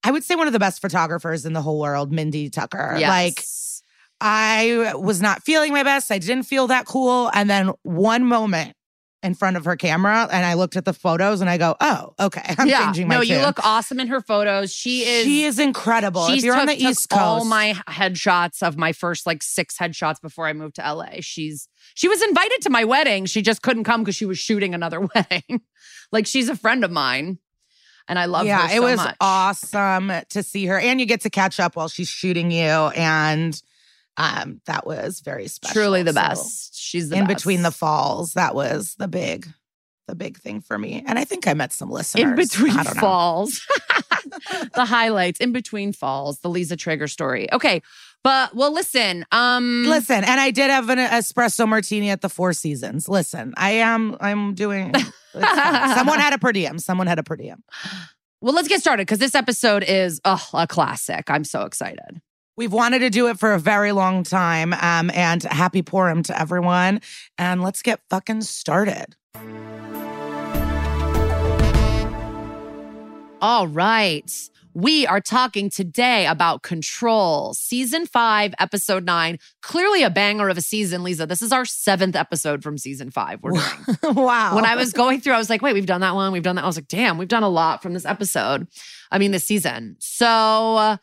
I 0.05 0.11
would 0.13 0.25
say 0.25 0.35
one 0.35 0.47
of 0.47 0.53
the 0.53 0.59
best 0.59 0.81
photographers 0.81 1.47
in 1.47 1.53
the 1.53 1.63
whole 1.63 1.81
world, 1.81 2.13
Mindy 2.13 2.51
Tucker. 2.51 2.97
Like 3.09 3.45
I 4.21 4.93
was 4.95 5.21
not 5.21 5.43
feeling 5.43 5.73
my 5.73 5.83
best. 5.83 6.11
I 6.11 6.19
didn't 6.19 6.45
feel 6.45 6.69
that 6.69 6.87
cool. 6.87 7.31
And 7.35 7.51
then 7.51 7.73
one 7.83 8.25
moment 8.25 8.76
in 9.27 9.35
front 9.35 9.57
of 9.57 9.65
her 9.67 9.77
camera, 9.77 10.29
and 10.31 10.47
I 10.47 10.55
looked 10.55 10.77
at 10.77 10.85
the 10.85 10.93
photos 10.93 11.41
and 11.41 11.51
I 11.51 11.59
go, 11.59 11.77
"Oh, 11.81 12.15
okay, 12.19 12.55
I'm 12.59 12.69
yeah. 12.69 12.85
changing 12.87 13.09
my 13.09 13.17
No, 13.17 13.21
you 13.21 13.39
look 13.41 13.63
awesome 13.65 14.01
in 14.01 14.07
her 14.07 14.21
photos. 14.21 14.73
She 14.73 15.03
is 15.03 15.25
She 15.25 15.45
is 15.45 15.59
incredible. 15.59 16.29
She's 16.29 16.39
if 16.39 16.45
you're 16.45 16.57
on 16.59 16.67
the 16.67 16.73
took- 16.73 16.81
took 16.81 16.91
East 16.91 17.11
Coast, 17.11 17.21
all 17.23 17.45
my 17.45 17.75
headshots 17.89 18.63
of 18.63 18.77
my 18.79 18.93
first 18.93 19.27
like 19.27 19.43
six 19.43 19.77
headshots 19.77 20.21
before 20.23 20.47
I 20.47 20.53
moved 20.53 20.77
to 20.77 20.83
LA. 20.95 21.21
She's 21.21 21.69
she 21.95 22.09
was 22.09 22.23
invited 22.23 22.63
to 22.63 22.71
my 22.71 22.85
wedding. 22.85 23.27
She 23.27 23.43
just 23.43 23.63
couldn't 23.63 23.85
come 23.85 24.03
because 24.03 24.17
she 24.17 24.27
was 24.27 24.39
shooting 24.39 24.75
another 24.75 25.01
wedding. 25.15 25.61
like 26.13 26.27
she's 26.27 26.49
a 26.49 26.57
friend 26.57 26.85
of 26.85 26.91
mine, 26.91 27.39
and 28.09 28.19
I 28.19 28.27
love 28.27 28.47
yeah, 28.47 28.69
her. 28.69 28.75
it 28.75 28.79
so 28.79 28.83
was 28.83 28.97
much. 28.99 29.17
awesome 29.21 30.13
to 30.31 30.43
see 30.43 30.67
her, 30.67 30.79
and 30.79 31.01
you 31.01 31.07
get 31.07 31.23
to 31.23 31.31
catch 31.31 31.59
up 31.59 31.75
while 31.77 31.89
she's 31.89 32.09
shooting 32.09 32.51
you, 32.51 32.63
and 32.65 33.61
um, 34.17 34.61
that 34.67 34.87
was 34.87 35.21
very 35.21 35.49
special. 35.49 35.75
Truly 35.75 36.03
the 36.03 36.13
So, 36.13 36.21
best. 36.21 36.77
She's 36.79 37.09
the 37.09 37.17
in 37.17 37.27
best. 37.27 37.37
between 37.39 37.63
the 37.63 37.71
falls, 37.71 38.35
that 38.35 38.55
was 38.55 38.95
the 38.99 39.09
big, 39.09 39.47
the 40.09 40.15
big 40.15 40.39
thing 40.39 40.61
for 40.61 40.79
me, 40.79 41.03
and 41.07 41.19
I 41.19 41.25
think 41.25 41.47
I 41.47 41.55
met 41.55 41.73
some 41.73 41.91
listeners. 41.91 42.23
in 42.25 42.35
between 42.37 42.79
I 42.79 42.83
don't 42.85 42.95
know. 42.97 43.01
falls. 43.01 43.61
the 44.75 44.85
highlights 44.85 45.41
in 45.41 45.53
between 45.53 45.93
falls. 45.93 46.39
The 46.41 46.49
Liza 46.49 46.77
Treyger 46.77 47.09
story. 47.11 47.53
Okay, 47.53 47.83
but 48.25 48.55
well, 48.55 48.73
listen. 48.73 49.25
Um, 49.33 49.85
Listen, 49.87 50.25
and 50.25 50.41
I 50.41 50.51
did 50.51 50.71
have 50.71 50.89
an 50.91 50.99
espresso 50.99 51.69
martini 51.69 52.11
at 52.11 52.23
the 52.23 52.29
Four 52.29 52.53
Seasons. 52.53 53.09
Listen, 53.09 53.55
I 53.57 53.71
am, 53.73 54.17
I'm 54.21 54.55
doing. 54.55 54.93
Someone 55.33 56.19
had 56.19 56.33
a 56.33 56.39
per 56.39 56.53
diem. 56.53 56.79
Someone 56.79 57.07
had 57.07 57.19
a 57.19 57.23
per 57.23 57.37
diem. 57.37 57.63
Well, 58.41 58.55
let's 58.55 58.69
get 58.69 58.81
started 58.81 59.07
because 59.07 59.19
this 59.19 59.35
episode 59.35 59.83
is 59.85 60.21
oh, 60.25 60.45
a 60.55 60.67
classic. 60.67 61.31
I'm 61.31 61.45
so 61.45 61.63
excited. 61.63 62.21
We've 62.57 62.73
wanted 62.73 63.01
to 63.01 63.11
do 63.11 63.29
it 63.29 63.39
for 63.39 63.53
a 63.53 63.59
very 63.59 63.93
long 63.93 64.23
time. 64.23 64.73
Um, 64.73 65.11
and 65.13 65.43
happy 65.43 65.83
Purim 65.83 66.23
to 66.25 66.41
everyone. 66.41 67.03
And 67.37 67.63
let's 67.63 67.83
get 67.83 68.01
fucking 68.09 68.41
started. 68.43 69.15
All 73.43 73.69
right. 73.69 74.33
We 74.73 75.07
are 75.07 75.21
talking 75.21 75.69
today 75.71 76.27
about 76.27 76.63
Control, 76.63 77.53
season 77.55 78.07
five, 78.07 78.55
episode 78.59 79.05
nine. 79.05 79.39
Clearly 79.63 80.03
a 80.03 80.11
banger 80.11 80.49
of 80.49 80.57
a 80.57 80.63
season, 80.63 81.03
Liza. 81.03 81.27
This 81.27 81.43
is 81.43 81.53
our 81.53 81.65
seventh 81.65 82.17
episode 82.17 82.63
from 82.63 82.77
season 82.79 83.11
five 83.11 83.43
we're 83.43 83.53
doing. 83.53 84.15
wow. 84.15 84.55
when 84.55 84.67
I 84.67 84.77
was 84.77 84.93
going 84.93 85.21
through, 85.21 85.33
I 85.35 85.39
was 85.39 85.49
like, 85.49 85.63
wait, 85.63 85.73
we've 85.75 85.87
done 85.87 86.03
that 86.03 86.15
one. 86.15 86.33
We've 86.33 86.43
done 86.43 86.57
that. 86.57 86.65
I 86.65 86.67
was 86.67 86.77
like, 86.77 86.89
damn, 86.89 87.17
we've 87.19 87.29
done 87.29 87.43
a 87.43 87.49
lot 87.49 87.83
from 87.83 87.95
this 87.95 88.05
episode. 88.05 88.67
I 89.11 89.19
mean, 89.19 89.31
this 89.31 89.45
season. 89.45 89.97
So 89.99 90.77
uh, 90.77 90.97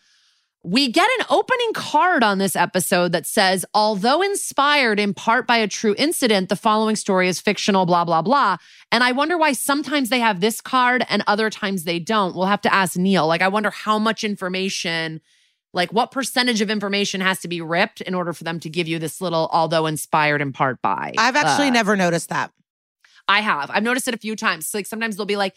we 0.64 0.90
get 0.90 1.10
an 1.20 1.26
opening 1.30 1.74
card 1.74 2.24
on 2.24 2.38
this 2.38 2.56
episode 2.56 3.12
that 3.12 3.26
says, 3.26 3.66
although 3.74 4.22
inspired 4.22 4.98
in 4.98 5.14
part 5.14 5.46
by 5.46 5.58
a 5.58 5.68
true 5.68 5.94
incident, 5.98 6.48
the 6.48 6.56
following 6.56 6.96
story 6.96 7.28
is 7.28 7.42
fictional, 7.42 7.86
blah, 7.86 8.06
blah, 8.06 8.22
blah. 8.22 8.58
And 8.90 9.04
I 9.04 9.12
wonder 9.12 9.38
why 9.38 9.52
sometimes 9.52 10.08
they 10.08 10.22
have 10.22 10.40
this 10.40 10.62
card 10.62 11.06
and 11.10 11.22
other 11.28 11.50
times 11.50 11.84
they 11.84 12.00
don't. 12.00 12.34
We'll 12.34 12.46
have 12.46 12.62
to 12.62 12.74
ask 12.74 12.96
Neil. 12.96 13.28
Like, 13.28 13.42
I 13.42 13.50
wonder 13.50 13.72
how 13.72 14.00
much 14.00 14.24
information. 14.24 15.20
Like, 15.74 15.92
what 15.92 16.12
percentage 16.12 16.62
of 16.62 16.70
information 16.70 17.20
has 17.20 17.42
to 17.42 17.50
be 17.50 17.60
ripped 17.60 18.00
in 18.00 18.16
order 18.16 18.32
for 18.32 18.46
them 18.46 18.62
to 18.62 18.70
give 18.70 18.88
you 18.88 19.00
this 19.00 19.20
little, 19.20 19.50
although 19.52 19.86
inspired 19.86 20.42
in 20.42 20.54
part 20.54 20.82
by? 20.82 21.14
I've 21.18 21.36
actually 21.36 21.70
uh, 21.70 21.72
never 21.72 21.98
noticed 21.98 22.30
that. 22.30 22.52
I 23.28 23.42
have. 23.42 23.70
I've 23.72 23.84
noticed 23.84 24.08
it 24.08 24.14
a 24.14 24.18
few 24.18 24.36
times. 24.36 24.74
Like 24.74 24.86
sometimes 24.86 25.16
they'll 25.16 25.26
be 25.26 25.38
like, 25.38 25.56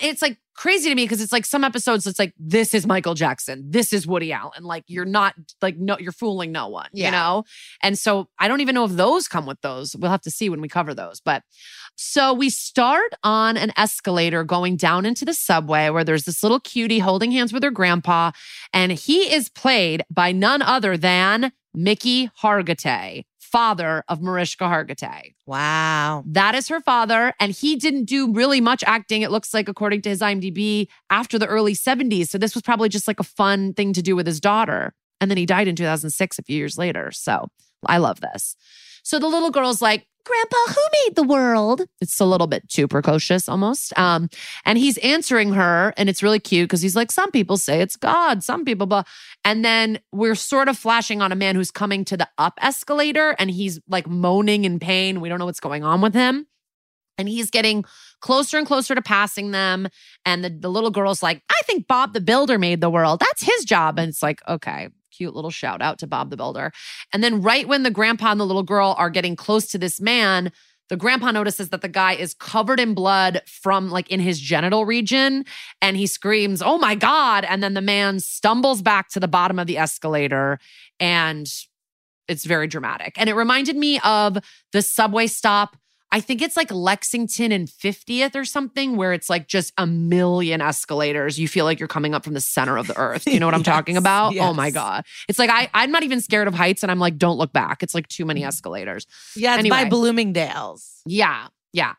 it's 0.00 0.22
like 0.22 0.38
crazy 0.54 0.88
to 0.90 0.94
me 0.94 1.04
because 1.04 1.20
it's 1.20 1.32
like 1.32 1.46
some 1.46 1.64
episodes 1.64 2.06
it's 2.06 2.18
like 2.18 2.34
this 2.38 2.74
is 2.74 2.86
Michael 2.86 3.14
Jackson, 3.14 3.64
this 3.68 3.92
is 3.92 4.06
Woody 4.06 4.32
Allen. 4.32 4.64
Like 4.64 4.84
you're 4.86 5.04
not 5.04 5.34
like 5.60 5.76
no, 5.76 5.96
you're 5.98 6.12
fooling 6.12 6.52
no 6.52 6.68
one, 6.68 6.88
Yeah. 6.92 7.06
you 7.06 7.12
know. 7.12 7.44
And 7.82 7.98
so 7.98 8.28
I 8.38 8.48
don't 8.48 8.60
even 8.60 8.74
know 8.74 8.84
if 8.84 8.92
those 8.92 9.28
come 9.28 9.46
with 9.46 9.60
those. 9.62 9.96
We'll 9.96 10.10
have 10.10 10.22
to 10.22 10.30
see 10.30 10.48
when 10.48 10.60
we 10.60 10.68
cover 10.68 10.94
those. 10.94 11.20
But 11.20 11.42
so 11.96 12.32
we 12.32 12.48
start 12.50 13.12
on 13.22 13.56
an 13.56 13.72
escalator 13.76 14.44
going 14.44 14.76
down 14.76 15.04
into 15.04 15.24
the 15.24 15.34
subway 15.34 15.90
where 15.90 16.04
there's 16.04 16.24
this 16.24 16.42
little 16.42 16.60
cutie 16.60 17.00
holding 17.00 17.32
hands 17.32 17.52
with 17.52 17.62
her 17.62 17.70
grandpa, 17.70 18.30
and 18.72 18.92
he 18.92 19.32
is 19.32 19.48
played 19.48 20.04
by 20.10 20.32
none 20.32 20.62
other 20.62 20.96
than 20.96 21.52
Mickey 21.74 22.30
Hargitay, 22.42 23.24
father 23.52 24.02
of 24.08 24.22
Mariska 24.22 24.64
Hargitay. 24.64 25.34
Wow. 25.46 26.24
That 26.26 26.54
is 26.54 26.68
her 26.68 26.80
father. 26.80 27.34
And 27.38 27.52
he 27.52 27.76
didn't 27.76 28.06
do 28.06 28.32
really 28.32 28.60
much 28.60 28.82
acting, 28.86 29.22
it 29.22 29.30
looks 29.30 29.52
like, 29.52 29.68
according 29.68 30.02
to 30.02 30.08
his 30.08 30.20
IMDb, 30.20 30.88
after 31.10 31.38
the 31.38 31.46
early 31.46 31.74
70s. 31.74 32.28
So 32.28 32.38
this 32.38 32.54
was 32.54 32.62
probably 32.62 32.88
just 32.88 33.06
like 33.06 33.20
a 33.20 33.24
fun 33.24 33.74
thing 33.74 33.92
to 33.92 34.02
do 34.02 34.16
with 34.16 34.26
his 34.26 34.40
daughter. 34.40 34.94
And 35.20 35.30
then 35.30 35.38
he 35.38 35.46
died 35.46 35.68
in 35.68 35.76
2006, 35.76 36.38
a 36.38 36.42
few 36.42 36.56
years 36.56 36.78
later. 36.78 37.12
So 37.12 37.48
I 37.86 37.98
love 37.98 38.20
this. 38.20 38.56
So 39.02 39.18
the 39.18 39.28
little 39.28 39.50
girl's 39.50 39.82
like, 39.82 40.06
Grandpa, 40.24 40.56
who 40.68 40.80
made 41.04 41.16
the 41.16 41.24
world? 41.24 41.82
It's 42.00 42.20
a 42.20 42.24
little 42.24 42.46
bit 42.46 42.68
too 42.68 42.86
precocious 42.86 43.48
almost. 43.48 43.96
Um, 43.98 44.28
and 44.64 44.78
he's 44.78 44.96
answering 44.98 45.52
her, 45.54 45.92
and 45.96 46.08
it's 46.08 46.22
really 46.22 46.38
cute 46.38 46.68
because 46.68 46.80
he's 46.80 46.94
like, 46.94 47.10
Some 47.10 47.32
people 47.32 47.56
say 47.56 47.80
it's 47.80 47.96
God, 47.96 48.44
some 48.44 48.64
people, 48.64 48.86
blah. 48.86 49.02
and 49.44 49.64
then 49.64 49.98
we're 50.12 50.36
sort 50.36 50.68
of 50.68 50.78
flashing 50.78 51.20
on 51.20 51.32
a 51.32 51.34
man 51.34 51.56
who's 51.56 51.72
coming 51.72 52.04
to 52.04 52.16
the 52.16 52.28
up 52.38 52.58
escalator 52.62 53.34
and 53.38 53.50
he's 53.50 53.80
like 53.88 54.06
moaning 54.06 54.64
in 54.64 54.78
pain. 54.78 55.20
We 55.20 55.28
don't 55.28 55.40
know 55.40 55.46
what's 55.46 55.60
going 55.60 55.82
on 55.82 56.00
with 56.00 56.14
him. 56.14 56.46
And 57.18 57.28
he's 57.28 57.50
getting 57.50 57.84
closer 58.20 58.58
and 58.58 58.66
closer 58.66 58.94
to 58.94 59.02
passing 59.02 59.50
them. 59.50 59.88
And 60.24 60.42
the, 60.44 60.50
the 60.50 60.70
little 60.70 60.90
girl's 60.90 61.22
like, 61.22 61.42
I 61.50 61.60
think 61.66 61.86
Bob 61.86 62.14
the 62.14 62.20
Builder 62.20 62.58
made 62.58 62.80
the 62.80 62.88
world. 62.90 63.20
That's 63.20 63.42
his 63.42 63.64
job. 63.64 63.98
And 63.98 64.08
it's 64.08 64.22
like, 64.22 64.40
okay, 64.48 64.88
cute 65.12 65.34
little 65.34 65.50
shout 65.50 65.82
out 65.82 65.98
to 66.00 66.06
Bob 66.06 66.30
the 66.30 66.36
Builder. 66.36 66.72
And 67.12 67.22
then 67.22 67.42
right 67.42 67.68
when 67.68 67.82
the 67.82 67.90
grandpa 67.90 68.32
and 68.32 68.40
the 68.40 68.46
little 68.46 68.62
girl 68.62 68.94
are 68.98 69.10
getting 69.10 69.36
close 69.36 69.66
to 69.68 69.78
this 69.78 70.00
man, 70.00 70.50
the 70.88 70.96
grandpa 70.96 71.30
notices 71.30 71.70
that 71.70 71.80
the 71.80 71.88
guy 71.88 72.12
is 72.12 72.34
covered 72.34 72.78
in 72.78 72.92
blood 72.92 73.40
from 73.46 73.90
like 73.90 74.10
in 74.10 74.20
his 74.20 74.38
genital 74.38 74.84
region 74.84 75.44
and 75.80 75.96
he 75.96 76.06
screams, 76.06 76.60
Oh 76.60 76.76
my 76.76 76.94
God. 76.94 77.44
And 77.44 77.62
then 77.62 77.74
the 77.74 77.80
man 77.80 78.20
stumbles 78.20 78.82
back 78.82 79.08
to 79.10 79.20
the 79.20 79.28
bottom 79.28 79.58
of 79.58 79.66
the 79.66 79.78
escalator 79.78 80.58
and 81.00 81.50
it's 82.28 82.44
very 82.44 82.66
dramatic. 82.66 83.14
And 83.16 83.28
it 83.28 83.34
reminded 83.34 83.76
me 83.76 84.00
of 84.04 84.38
the 84.72 84.82
subway 84.82 85.26
stop. 85.26 85.76
I 86.12 86.20
think 86.20 86.42
it's 86.42 86.56
like 86.58 86.70
Lexington 86.70 87.52
and 87.52 87.66
50th 87.66 88.36
or 88.36 88.44
something, 88.44 88.96
where 88.96 89.14
it's 89.14 89.30
like 89.30 89.48
just 89.48 89.72
a 89.78 89.86
million 89.86 90.60
escalators. 90.60 91.38
You 91.38 91.48
feel 91.48 91.64
like 91.64 91.80
you're 91.80 91.88
coming 91.88 92.14
up 92.14 92.22
from 92.22 92.34
the 92.34 92.40
center 92.40 92.76
of 92.76 92.86
the 92.86 92.96
earth. 92.98 93.26
You 93.26 93.40
know 93.40 93.46
what 93.46 93.54
I'm 93.54 93.62
talking 93.64 93.94
Yes, 93.94 94.02
about? 94.02 94.36
Oh 94.36 94.52
my. 94.52 94.70
God. 94.70 95.04
It's 95.28 95.38
like 95.38 95.50
I, 95.50 95.70
I'm 95.74 95.90
not 95.90 96.02
even 96.02 96.20
scared 96.20 96.48
of 96.48 96.54
heights, 96.54 96.82
and 96.82 96.92
I'm 96.92 96.98
like, 96.98 97.16
don't 97.16 97.38
look 97.38 97.52
back. 97.52 97.82
It's 97.82 97.94
like 97.94 98.08
too 98.08 98.24
many 98.24 98.40
mm-hmm. 98.40 98.48
escalators. 98.48 99.06
Yeah, 99.34 99.54
it's 99.54 99.60
Anyway. 99.60 99.84
by 99.84 99.88
Bloomingdale's. 99.88 101.00
Yeah, 101.06 101.48
yeah. 101.72 101.94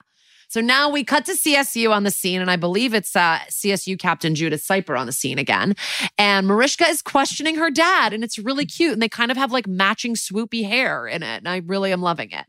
So 0.53 0.61
now 0.61 0.87
we 0.87 1.03
cut 1.03 1.25
to 1.25 1.31
CSU 1.31 1.89
on 1.89 2.03
the 2.03 2.11
scene, 2.11 2.39
and 2.39 2.51
I 2.51 2.57
believe 2.57 2.93
it's 2.93 3.15
uh, 3.15 3.39
CSU 3.49 3.97
Captain 3.97 4.35
Judith 4.35 4.61
Siper 4.61 4.95
on 4.95 5.07
the 5.07 5.11
scene 5.11 5.39
again. 5.39 5.73
And 6.19 6.45
Mariska 6.45 6.85
is 6.85 7.01
questioning 7.01 7.55
her 7.55 7.71
dad, 7.71 8.13
and 8.13 8.23
it's 8.23 8.37
really 8.37 8.67
cute. 8.67 8.93
And 8.93 9.01
they 9.01 9.09
kind 9.09 9.31
of 9.31 9.37
have 9.37 9.51
like 9.51 9.65
matching 9.65 10.13
swoopy 10.13 10.63
hair 10.63 11.07
in 11.07 11.23
it. 11.23 11.37
And 11.37 11.49
I 11.49 11.63
really 11.65 11.91
am 11.91 12.03
loving 12.03 12.29
it. 12.29 12.45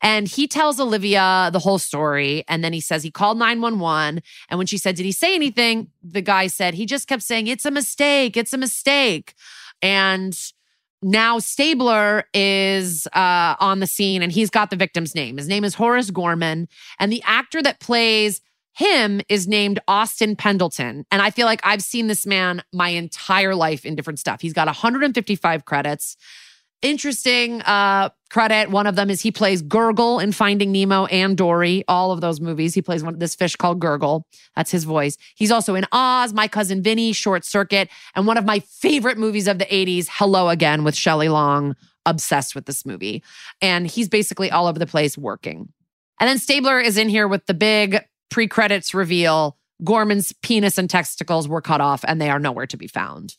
And 0.00 0.28
he 0.28 0.46
tells 0.46 0.78
Olivia 0.78 1.50
the 1.52 1.58
whole 1.58 1.80
story. 1.80 2.44
And 2.46 2.62
then 2.62 2.72
he 2.72 2.80
says 2.80 3.02
he 3.02 3.10
called 3.10 3.38
911. 3.38 4.22
And 4.48 4.58
when 4.58 4.68
she 4.68 4.78
said, 4.78 4.94
Did 4.94 5.06
he 5.06 5.10
say 5.10 5.34
anything? 5.34 5.88
The 6.00 6.22
guy 6.22 6.46
said, 6.46 6.74
He 6.74 6.86
just 6.86 7.08
kept 7.08 7.24
saying, 7.24 7.48
It's 7.48 7.64
a 7.64 7.72
mistake. 7.72 8.36
It's 8.36 8.52
a 8.52 8.58
mistake. 8.58 9.34
And 9.82 10.38
now 11.02 11.38
Stabler 11.38 12.24
is 12.34 13.06
uh, 13.14 13.54
on 13.60 13.80
the 13.80 13.86
scene 13.86 14.22
and 14.22 14.32
he's 14.32 14.50
got 14.50 14.70
the 14.70 14.76
victim's 14.76 15.14
name. 15.14 15.36
His 15.36 15.48
name 15.48 15.64
is 15.64 15.74
Horace 15.74 16.10
Gorman. 16.10 16.68
And 16.98 17.12
the 17.12 17.22
actor 17.24 17.62
that 17.62 17.80
plays 17.80 18.40
him 18.74 19.20
is 19.28 19.48
named 19.48 19.80
Austin 19.88 20.36
Pendleton. 20.36 21.04
And 21.10 21.20
I 21.20 21.30
feel 21.30 21.46
like 21.46 21.60
I've 21.64 21.82
seen 21.82 22.06
this 22.06 22.24
man 22.24 22.62
my 22.72 22.90
entire 22.90 23.54
life 23.54 23.84
in 23.84 23.96
different 23.96 24.18
stuff. 24.20 24.40
He's 24.40 24.52
got 24.52 24.66
155 24.66 25.64
credits. 25.64 26.16
Interesting 26.80 27.60
uh, 27.62 28.10
credit. 28.30 28.70
One 28.70 28.86
of 28.86 28.94
them 28.94 29.10
is 29.10 29.20
he 29.20 29.32
plays 29.32 29.62
Gurgle 29.62 30.20
in 30.20 30.30
Finding 30.30 30.70
Nemo 30.70 31.06
and 31.06 31.36
Dory, 31.36 31.82
all 31.88 32.12
of 32.12 32.20
those 32.20 32.40
movies. 32.40 32.74
He 32.74 32.82
plays 32.82 33.02
one 33.02 33.18
this 33.18 33.34
fish 33.34 33.56
called 33.56 33.80
Gurgle. 33.80 34.26
That's 34.54 34.70
his 34.70 34.84
voice. 34.84 35.16
He's 35.34 35.50
also 35.50 35.74
in 35.74 35.86
Oz, 35.90 36.32
My 36.32 36.46
Cousin 36.46 36.82
Vinny, 36.82 37.12
Short 37.12 37.44
Circuit, 37.44 37.88
and 38.14 38.28
one 38.28 38.36
of 38.36 38.44
my 38.44 38.60
favorite 38.60 39.18
movies 39.18 39.48
of 39.48 39.58
the 39.58 39.66
80s, 39.66 40.06
Hello 40.08 40.48
Again 40.48 40.84
with 40.84 40.94
Shelley 40.94 41.28
Long. 41.28 41.74
Obsessed 42.06 42.54
with 42.54 42.64
this 42.64 42.86
movie. 42.86 43.22
And 43.60 43.86
he's 43.86 44.08
basically 44.08 44.50
all 44.50 44.66
over 44.66 44.78
the 44.78 44.86
place 44.86 45.18
working. 45.18 45.72
And 46.20 46.28
then 46.28 46.38
Stabler 46.38 46.80
is 46.80 46.96
in 46.96 47.08
here 47.08 47.28
with 47.28 47.44
the 47.46 47.54
big 47.54 48.02
pre 48.30 48.46
credits 48.46 48.94
reveal 48.94 49.58
Gorman's 49.84 50.32
penis 50.42 50.78
and 50.78 50.88
testicles 50.88 51.48
were 51.48 51.60
cut 51.60 51.80
off 51.80 52.04
and 52.06 52.20
they 52.20 52.30
are 52.30 52.38
nowhere 52.38 52.66
to 52.66 52.76
be 52.76 52.88
found. 52.88 53.36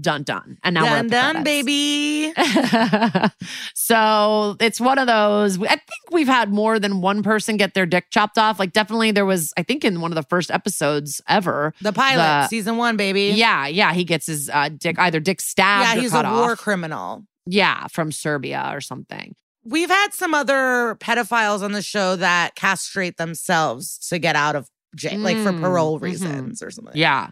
Dun 0.00 0.22
done 0.22 0.56
And 0.62 0.74
now 0.74 0.84
done, 0.84 1.04
we're 1.06 1.08
done, 1.10 1.42
baby. 1.44 2.32
so 3.74 4.56
it's 4.60 4.80
one 4.80 4.98
of 4.98 5.06
those. 5.06 5.60
I 5.62 5.68
think 5.68 5.82
we've 6.10 6.28
had 6.28 6.52
more 6.52 6.78
than 6.78 7.00
one 7.00 7.22
person 7.22 7.56
get 7.56 7.74
their 7.74 7.86
dick 7.86 8.06
chopped 8.10 8.38
off. 8.38 8.58
Like, 8.58 8.72
definitely, 8.72 9.10
there 9.10 9.26
was, 9.26 9.52
I 9.56 9.62
think, 9.62 9.84
in 9.84 10.00
one 10.00 10.12
of 10.12 10.16
the 10.16 10.22
first 10.22 10.50
episodes 10.50 11.20
ever. 11.28 11.74
The 11.80 11.92
pilot, 11.92 12.18
The- 12.44 12.48
season 12.48 12.76
one, 12.76 12.96
baby. 12.96 13.32
Yeah, 13.34 13.66
yeah. 13.66 13.92
He 13.92 14.04
gets 14.04 14.26
his 14.26 14.48
uh, 14.50 14.68
dick, 14.68 14.98
either 14.98 15.20
dick 15.20 15.40
stabbed 15.40 15.96
yeah, 15.96 16.00
he's 16.00 16.12
a 16.14 16.22
war 16.22 16.52
off. 16.52 16.58
criminal. 16.58 17.24
Yeah, 17.46 17.86
from 17.88 18.12
Serbia 18.12 18.70
or 18.72 18.80
something. 18.80 19.34
We've 19.64 19.90
had 19.90 20.12
some 20.14 20.34
other 20.34 20.96
pedophiles 21.00 21.62
on 21.62 21.72
the 21.72 21.82
show 21.82 22.16
that 22.16 22.54
castrate 22.54 23.16
themselves 23.16 23.98
to 24.08 24.18
get 24.18 24.36
out 24.36 24.56
of 24.56 24.68
jail, 24.96 25.18
like 25.18 25.36
for 25.38 25.52
Mm, 25.52 25.60
parole 25.60 25.98
mhm. 25.98 26.02
reasons 26.02 26.62
or 26.62 26.70
something. 26.70 26.96
Yeah. 26.96 27.28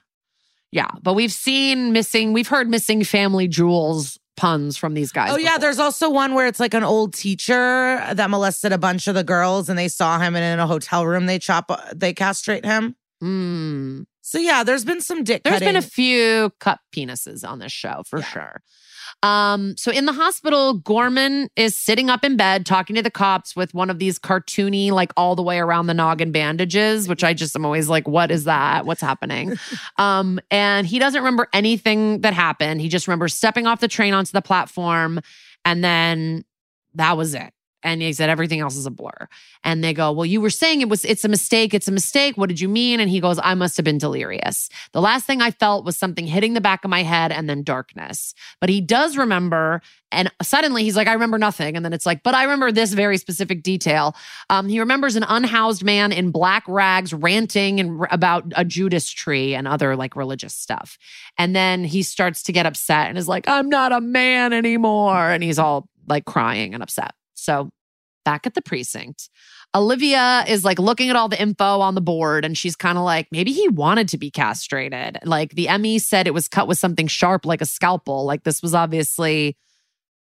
Yeah. 0.73 0.89
But 1.03 1.15
we've 1.15 1.33
seen 1.33 1.93
missing, 1.93 2.33
we've 2.33 2.49
heard 2.49 2.69
missing 2.69 3.05
family 3.05 3.49
jewels 3.49 4.19
puns 4.37 4.77
from 4.77 4.95
these 4.95 5.11
guys. 5.11 5.31
Oh 5.33 5.37
yeah, 5.37 5.59
there's 5.59 5.79
also 5.81 6.09
one 6.11 6.35
where 6.35 6.47
it's 6.47 6.61
like 6.61 6.75
an 6.75 6.85
old 6.85 7.13
teacher 7.15 7.55
that 8.13 8.31
molested 8.31 8.73
a 8.73 8.79
bunch 8.79 9.09
of 9.09 9.15
the 9.17 9.25
girls, 9.25 9.69
and 9.69 9.77
they 9.79 9.89
saw 9.89 10.19
him 10.19 10.37
and 10.37 10.45
in 10.45 10.61
a 10.61 10.67
hotel 10.67 11.07
room. 11.07 11.27
They 11.27 11.39
chop, 11.41 11.71
they 11.95 12.13
castrate 12.15 12.65
him. 12.65 12.95
Mm. 13.23 14.07
So 14.23 14.39
yeah, 14.39 14.63
there's 14.63 14.85
been 14.85 15.01
some 15.01 15.25
dick. 15.25 15.43
There's 15.43 15.59
been 15.61 15.75
a 15.75 15.83
few 15.83 16.53
cut 16.61 16.79
penises 16.95 17.49
on 17.49 17.59
this 17.59 17.73
show 17.73 18.03
for 18.07 18.21
Yeah. 18.21 18.27
sure. 18.27 18.63
Um, 19.23 19.77
so 19.77 19.91
in 19.91 20.07
the 20.07 20.13
hospital, 20.13 20.75
Gorman 20.75 21.49
is 21.57 21.77
sitting 21.77 22.11
up 22.11 22.25
in 22.25 22.37
bed 22.37 22.67
talking 22.67 22.97
to 22.97 23.03
the 23.03 23.11
cops 23.11 23.57
with 23.57 23.75
one 23.75 23.91
of 23.91 23.99
these 23.99 24.19
cartoony, 24.19 24.91
like 24.91 25.13
all 25.17 25.35
the 25.35 25.43
way 25.43 25.59
around 25.59 25.87
the 25.87 25.95
noggin 25.95 26.33
bandages, 26.33 27.09
which 27.09 27.25
I 27.25 27.35
just 27.35 27.55
am 27.57 27.65
always 27.65 27.89
like, 27.89 28.07
what 28.07 28.31
is 28.31 28.45
that? 28.45 28.87
What's 28.87 29.01
happening? 29.01 29.57
um, 29.99 30.41
and 30.51 30.87
he 30.87 30.99
doesn't 30.99 31.21
remember 31.21 31.49
anything 31.53 32.21
that 32.23 32.33
happened. 32.33 32.81
He 32.81 32.89
just 32.89 33.09
remembers 33.09 33.35
stepping 33.35 33.67
off 33.67 33.81
the 33.81 33.89
train 33.89 34.15
onto 34.15 34.33
the 34.33 34.43
platform, 34.43 35.21
and 35.65 35.83
then 35.83 36.45
that 36.95 37.17
was 37.17 37.35
it. 37.35 37.53
And 37.93 38.03
he 38.03 38.13
said 38.13 38.31
everything 38.31 38.61
else 38.61 38.77
is 38.77 38.87
a 38.87 38.91
blur. 38.91 39.29
And 39.65 39.83
they 39.83 39.93
go, 39.93 40.13
Well, 40.13 40.27
you 40.27 40.41
were 40.41 40.51
saying 40.51 40.81
it 40.81 40.89
was 40.89 41.05
it's 41.05 41.25
a 41.25 41.29
mistake, 41.29 41.75
it's 41.75 41.89
a 41.89 41.93
mistake. 41.93 42.37
What 42.37 42.49
did 42.49 42.61
you 42.61 42.69
mean? 42.69 43.01
And 43.01 43.11
he 43.11 43.21
goes, 43.21 43.39
I 43.43 43.55
must 43.55 43.77
have 43.77 43.85
been 43.85 43.99
delirious. 43.99 44.69
The 44.93 45.01
last 45.01 45.27
thing 45.27 45.41
I 45.41 45.51
felt 45.51 45.85
was 45.85 45.97
something 45.97 46.27
hitting 46.27 46.55
the 46.55 46.61
back 46.61 46.85
of 46.85 46.91
my 46.91 47.03
head 47.03 47.33
and 47.33 47.49
then 47.49 47.63
darkness. 47.63 48.35
But 48.61 48.71
he 48.71 48.81
does 48.81 49.17
remember, 49.17 49.81
and 50.13 50.31
suddenly 50.43 50.85
he's 50.85 50.97
like, 50.97 51.09
I 51.09 51.13
remember 51.13 51.39
nothing. 51.39 51.77
And 51.77 51.85
then 51.85 51.93
it's 51.93 52.07
like, 52.07 52.23
but 52.23 52.35
I 52.35 52.45
remember 52.45 52.73
this 52.73 52.93
very 52.93 53.19
specific 53.19 53.63
detail. 53.63 54.15
Um, 54.51 54.69
he 54.69 54.81
remembers 54.81 55.17
an 55.17 55.25
unhoused 55.29 55.83
man 55.83 56.13
in 56.13 56.31
black 56.31 56.65
rags 56.69 57.13
ranting 57.13 57.81
and 57.81 58.07
about 58.11 58.45
a 58.57 58.65
Judas 58.65 59.11
tree 59.11 59.55
and 59.55 59.67
other 59.67 59.97
like 59.97 60.17
religious 60.17 60.55
stuff. 60.55 60.99
And 61.39 61.55
then 61.55 61.85
he 61.85 62.03
starts 62.03 62.43
to 62.45 62.53
get 62.53 62.67
upset 62.67 63.09
and 63.09 63.19
is 63.19 63.29
like, 63.29 63.49
I'm 63.49 63.69
not 63.69 63.93
a 63.93 64.01
man 64.01 64.53
anymore. 64.53 65.31
And 65.31 65.43
he's 65.43 65.59
all 65.59 65.89
like 66.09 66.25
crying 66.25 66.75
and 66.75 66.83
upset. 66.83 67.13
So 67.35 67.71
back 68.29 68.47
at 68.47 68.53
the 68.53 68.61
precinct, 68.61 69.31
Olivia 69.75 70.45
is 70.47 70.63
like 70.63 70.79
looking 70.79 71.09
at 71.09 71.17
all 71.17 71.31
the 71.31 71.41
info 71.41 71.81
on 71.81 71.95
the 71.95 72.03
board 72.03 72.45
and 72.45 72.59
she's 72.59 72.77
kind 72.77 72.99
of 72.99 73.05
like, 73.05 73.27
maybe 73.33 73.53
he 73.53 73.69
wanted 73.69 74.07
to 74.09 74.19
be 74.19 74.31
castrated. 74.31 75.19
Like 75.25 75.55
the 75.55 75.67
ME 75.79 75.99
said 75.99 76.27
it 76.27 76.35
was 76.35 76.47
cut 76.47 76.69
with 76.69 76.77
something 76.77 77.07
sharp 77.07 77.47
like 77.47 77.63
a 77.63 77.67
scalpel. 77.67 78.27
Like 78.27 78.45
this 78.45 78.61
was 78.63 78.75
obviously 78.75 79.57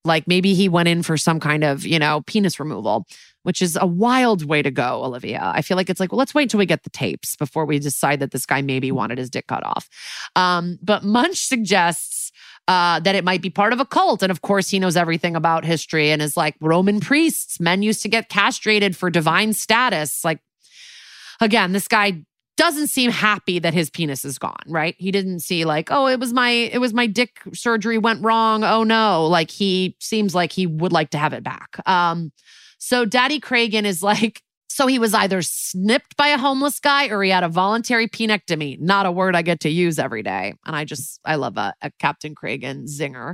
like 0.04 0.28
maybe 0.28 0.54
he 0.54 0.68
went 0.68 0.88
in 0.88 1.02
for 1.02 1.16
some 1.16 1.40
kind 1.40 1.64
of, 1.64 1.84
you 1.84 1.98
know, 1.98 2.22
penis 2.28 2.60
removal, 2.60 3.04
which 3.42 3.60
is 3.60 3.76
a 3.80 3.86
wild 3.86 4.44
way 4.44 4.62
to 4.62 4.70
go, 4.70 5.02
Olivia. 5.04 5.50
I 5.52 5.62
feel 5.62 5.76
like 5.76 5.90
it's 5.90 5.98
like, 5.98 6.12
well, 6.12 6.20
let's 6.20 6.34
wait 6.34 6.50
till 6.50 6.58
we 6.58 6.66
get 6.66 6.84
the 6.84 6.90
tapes 6.90 7.34
before 7.34 7.66
we 7.66 7.80
decide 7.80 8.20
that 8.20 8.30
this 8.30 8.46
guy 8.46 8.62
maybe 8.62 8.92
wanted 8.92 9.18
his 9.18 9.28
dick 9.28 9.48
cut 9.48 9.64
off. 9.66 9.88
Um, 10.36 10.78
but 10.82 11.02
Munch 11.02 11.38
suggests 11.38 12.17
uh, 12.68 13.00
that 13.00 13.14
it 13.14 13.24
might 13.24 13.42
be 13.42 13.50
part 13.50 13.72
of 13.72 13.80
a 13.80 13.86
cult. 13.86 14.22
And 14.22 14.30
of 14.30 14.42
course, 14.42 14.68
he 14.68 14.78
knows 14.78 14.96
everything 14.96 15.34
about 15.34 15.64
history 15.64 16.10
and 16.10 16.22
is 16.22 16.36
like 16.36 16.54
Roman 16.60 17.00
priests. 17.00 17.58
Men 17.58 17.82
used 17.82 18.02
to 18.02 18.08
get 18.08 18.28
castrated 18.28 18.94
for 18.94 19.10
divine 19.10 19.54
status. 19.54 20.22
Like, 20.24 20.40
again, 21.40 21.72
this 21.72 21.88
guy 21.88 22.24
doesn't 22.58 22.88
seem 22.88 23.10
happy 23.10 23.58
that 23.58 23.72
his 23.72 23.88
penis 23.88 24.24
is 24.24 24.38
gone, 24.38 24.62
right? 24.66 24.96
He 24.98 25.10
didn't 25.10 25.40
see 25.40 25.64
like, 25.64 25.88
oh, 25.90 26.08
it 26.08 26.20
was 26.20 26.32
my 26.32 26.50
it 26.50 26.78
was 26.78 26.92
my 26.92 27.06
dick 27.06 27.40
surgery 27.54 27.98
went 27.98 28.22
wrong. 28.22 28.64
Oh 28.64 28.84
no. 28.84 29.26
Like 29.26 29.50
he 29.50 29.96
seems 30.00 30.34
like 30.34 30.52
he 30.52 30.66
would 30.66 30.92
like 30.92 31.10
to 31.10 31.18
have 31.18 31.32
it 31.32 31.42
back. 31.42 31.80
Um, 31.88 32.32
so 32.78 33.04
Daddy 33.04 33.40
Cragen 33.40 33.84
is 33.84 34.02
like, 34.02 34.42
so 34.78 34.86
he 34.86 35.00
was 35.00 35.12
either 35.12 35.42
snipped 35.42 36.16
by 36.16 36.28
a 36.28 36.38
homeless 36.38 36.78
guy 36.78 37.08
or 37.08 37.20
he 37.24 37.30
had 37.30 37.42
a 37.42 37.48
voluntary 37.48 38.06
penectomy. 38.06 38.78
Not 38.78 39.06
a 39.06 39.10
word 39.10 39.34
I 39.34 39.42
get 39.42 39.58
to 39.62 39.68
use 39.68 39.98
every 39.98 40.22
day. 40.22 40.54
And 40.64 40.76
I 40.76 40.84
just 40.84 41.18
I 41.24 41.34
love 41.34 41.56
a, 41.56 41.74
a 41.82 41.90
Captain 41.98 42.32
Cragen 42.32 42.84
zinger. 42.84 43.30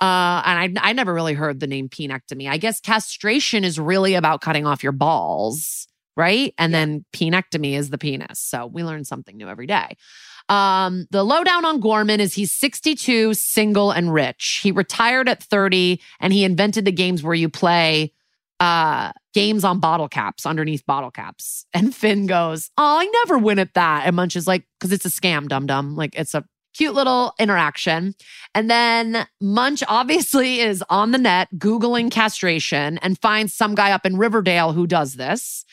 Uh, 0.00 0.42
and 0.46 0.78
I 0.78 0.90
I 0.90 0.92
never 0.92 1.12
really 1.12 1.34
heard 1.34 1.58
the 1.58 1.66
name 1.66 1.88
penectomy. 1.88 2.48
I 2.48 2.58
guess 2.58 2.78
castration 2.78 3.64
is 3.64 3.80
really 3.80 4.14
about 4.14 4.42
cutting 4.42 4.64
off 4.64 4.84
your 4.84 4.92
balls, 4.92 5.88
right? 6.16 6.54
And 6.56 6.72
then 6.72 7.04
penectomy 7.12 7.72
is 7.72 7.90
the 7.90 7.98
penis. 7.98 8.38
So 8.38 8.66
we 8.66 8.84
learn 8.84 9.02
something 9.02 9.36
new 9.36 9.48
every 9.48 9.66
day. 9.66 9.96
Um, 10.48 11.08
the 11.10 11.24
lowdown 11.24 11.64
on 11.64 11.80
Gorman 11.80 12.20
is 12.20 12.34
he's 12.34 12.52
62, 12.52 13.34
single, 13.34 13.90
and 13.90 14.14
rich. 14.14 14.60
He 14.62 14.70
retired 14.70 15.28
at 15.28 15.42
30 15.42 16.00
and 16.20 16.32
he 16.32 16.44
invented 16.44 16.84
the 16.84 16.92
games 16.92 17.24
where 17.24 17.34
you 17.34 17.48
play 17.48 18.12
uh 18.60 19.12
games 19.34 19.64
on 19.64 19.78
bottle 19.80 20.08
caps 20.08 20.46
underneath 20.46 20.84
bottle 20.86 21.10
caps. 21.10 21.66
And 21.74 21.94
Finn 21.94 22.26
goes, 22.26 22.70
Oh, 22.78 22.98
I 23.00 23.04
never 23.06 23.38
win 23.38 23.58
at 23.58 23.74
that. 23.74 24.06
And 24.06 24.16
Munch 24.16 24.34
is 24.34 24.46
like, 24.46 24.64
because 24.80 24.92
it's 24.92 25.04
a 25.04 25.10
scam, 25.10 25.48
dum 25.48 25.66
dum. 25.66 25.94
Like 25.94 26.14
it's 26.18 26.34
a 26.34 26.44
cute 26.76 26.94
little 26.94 27.32
interaction. 27.38 28.14
And 28.54 28.70
then 28.70 29.26
Munch 29.40 29.82
obviously 29.88 30.60
is 30.60 30.84
on 30.90 31.10
the 31.10 31.18
net 31.18 31.48
Googling 31.56 32.10
castration 32.10 32.98
and 32.98 33.18
finds 33.18 33.54
some 33.54 33.74
guy 33.74 33.92
up 33.92 34.04
in 34.04 34.16
Riverdale 34.16 34.72
who 34.72 34.86
does 34.86 35.14
this. 35.14 35.64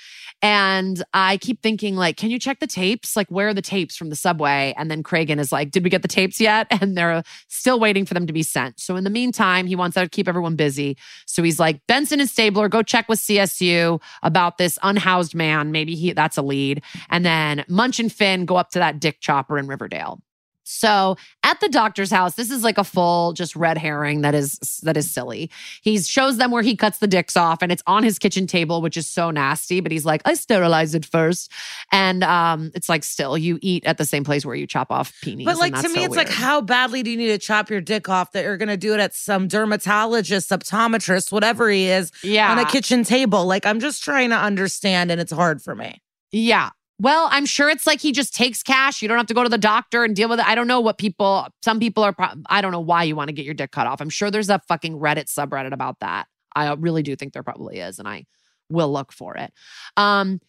And 0.43 1.01
I 1.13 1.37
keep 1.37 1.61
thinking, 1.61 1.95
like, 1.95 2.17
can 2.17 2.29
you 2.29 2.37
check 2.37 2.59
the 2.59 2.67
tapes? 2.67 3.15
Like, 3.15 3.31
where 3.31 3.47
are 3.47 3.53
the 3.53 3.61
tapes 3.61 3.95
from 3.95 4.09
the 4.09 4.15
subway? 4.17 4.73
And 4.77 4.91
then 4.91 5.01
Cragen 5.01 5.39
is 5.39 5.53
like, 5.53 5.71
did 5.71 5.85
we 5.85 5.89
get 5.89 6.01
the 6.01 6.07
tapes 6.07 6.39
yet? 6.39 6.67
And 6.83 6.97
they're 6.97 7.23
still 7.47 7.79
waiting 7.79 8.05
for 8.05 8.13
them 8.13 8.27
to 8.27 8.33
be 8.33 8.43
sent. 8.43 8.77
So 8.77 8.97
in 8.97 9.05
the 9.05 9.09
meantime, 9.09 9.67
he 9.67 9.75
wants 9.75 9.93
to 9.93 10.09
keep 10.09 10.27
everyone 10.27 10.57
busy. 10.57 10.97
So 11.25 11.41
he's 11.41 11.61
like, 11.61 11.79
Benson 11.87 12.19
and 12.19 12.29
Stabler, 12.29 12.67
go 12.67 12.83
check 12.83 13.07
with 13.07 13.19
CSU 13.19 14.01
about 14.21 14.57
this 14.57 14.77
unhoused 14.83 15.33
man. 15.33 15.71
Maybe 15.71 15.95
he 15.95 16.11
that's 16.11 16.35
a 16.35 16.41
lead. 16.41 16.83
And 17.09 17.25
then 17.25 17.63
Munch 17.69 18.01
and 18.01 18.11
Finn 18.11 18.43
go 18.43 18.57
up 18.57 18.71
to 18.71 18.79
that 18.79 18.99
dick 18.99 19.21
chopper 19.21 19.57
in 19.57 19.67
Riverdale. 19.67 20.19
So 20.63 21.17
at 21.43 21.59
the 21.59 21.69
doctor's 21.69 22.09
house, 22.09 22.35
this 22.35 22.49
is 22.49 22.63
like 22.63 22.77
a 22.77 22.83
full 22.83 23.33
just 23.33 23.55
red 23.55 23.77
herring 23.77 24.21
that 24.21 24.33
is 24.33 24.57
that 24.83 24.97
is 24.97 25.11
silly. 25.11 25.51
He 25.81 25.99
shows 25.99 26.37
them 26.37 26.51
where 26.51 26.63
he 26.63 26.75
cuts 26.75 26.99
the 26.99 27.07
dicks 27.07 27.35
off, 27.35 27.61
and 27.61 27.71
it's 27.71 27.83
on 27.85 28.03
his 28.03 28.17
kitchen 28.17 28.47
table, 28.47 28.81
which 28.81 28.97
is 28.97 29.07
so 29.07 29.29
nasty. 29.29 29.81
But 29.81 29.91
he's 29.91 30.05
like, 30.05 30.21
I 30.25 30.33
sterilize 30.33 30.95
it 30.95 31.05
first, 31.05 31.51
and 31.91 32.23
um, 32.23 32.71
it's 32.73 32.89
like 32.89 33.03
still 33.03 33.37
you 33.37 33.59
eat 33.61 33.85
at 33.85 33.97
the 33.97 34.05
same 34.05 34.23
place 34.23 34.45
where 34.45 34.55
you 34.55 34.65
chop 34.65 34.91
off 34.91 35.13
peenies. 35.21 35.45
But 35.45 35.57
like 35.57 35.73
to 35.75 35.89
me, 35.89 35.95
so 35.95 36.03
it's 36.05 36.15
like 36.15 36.29
how 36.29 36.61
badly 36.61 37.03
do 37.03 37.11
you 37.11 37.17
need 37.17 37.27
to 37.27 37.37
chop 37.37 37.69
your 37.69 37.81
dick 37.81 38.07
off 38.09 38.31
that 38.31 38.43
you're 38.43 38.57
gonna 38.57 38.77
do 38.77 38.93
it 38.93 38.99
at 38.99 39.13
some 39.13 39.47
dermatologist, 39.47 40.49
optometrist, 40.49 41.31
whatever 41.31 41.69
he 41.69 41.87
is, 41.89 42.11
yeah 42.23 42.51
on 42.51 42.59
a 42.59 42.65
kitchen 42.65 43.03
table? 43.03 43.45
Like 43.45 43.65
I'm 43.65 43.79
just 43.79 44.03
trying 44.03 44.29
to 44.29 44.37
understand, 44.37 45.11
and 45.11 45.19
it's 45.19 45.31
hard 45.31 45.61
for 45.61 45.75
me. 45.75 46.01
Yeah. 46.31 46.69
Well, 46.99 47.27
I'm 47.31 47.45
sure 47.45 47.69
it's 47.69 47.87
like 47.87 47.99
he 47.99 48.11
just 48.11 48.35
takes 48.35 48.63
cash. 48.63 49.01
You 49.01 49.07
don't 49.07 49.17
have 49.17 49.27
to 49.27 49.33
go 49.33 49.43
to 49.43 49.49
the 49.49 49.57
doctor 49.57 50.03
and 50.03 50.15
deal 50.15 50.29
with 50.29 50.39
it. 50.39 50.47
I 50.47 50.55
don't 50.55 50.67
know 50.67 50.79
what 50.79 50.97
people, 50.97 51.47
some 51.63 51.79
people 51.79 52.03
are, 52.03 52.13
pro- 52.13 52.41
I 52.47 52.61
don't 52.61 52.71
know 52.71 52.79
why 52.79 53.03
you 53.03 53.15
want 53.15 53.29
to 53.29 53.33
get 53.33 53.45
your 53.45 53.55
dick 53.55 53.71
cut 53.71 53.87
off. 53.87 53.99
I'm 53.99 54.09
sure 54.09 54.29
there's 54.29 54.49
a 54.49 54.59
fucking 54.67 54.99
Reddit 54.99 55.25
subreddit 55.25 55.73
about 55.73 55.99
that. 55.99 56.27
I 56.55 56.71
really 56.73 57.01
do 57.03 57.15
think 57.15 57.33
there 57.33 57.43
probably 57.43 57.79
is. 57.79 57.99
And 57.99 58.07
I 58.07 58.25
will 58.69 58.91
look 58.91 59.11
for 59.11 59.35
it. 59.35 59.51
Um, 59.97 60.39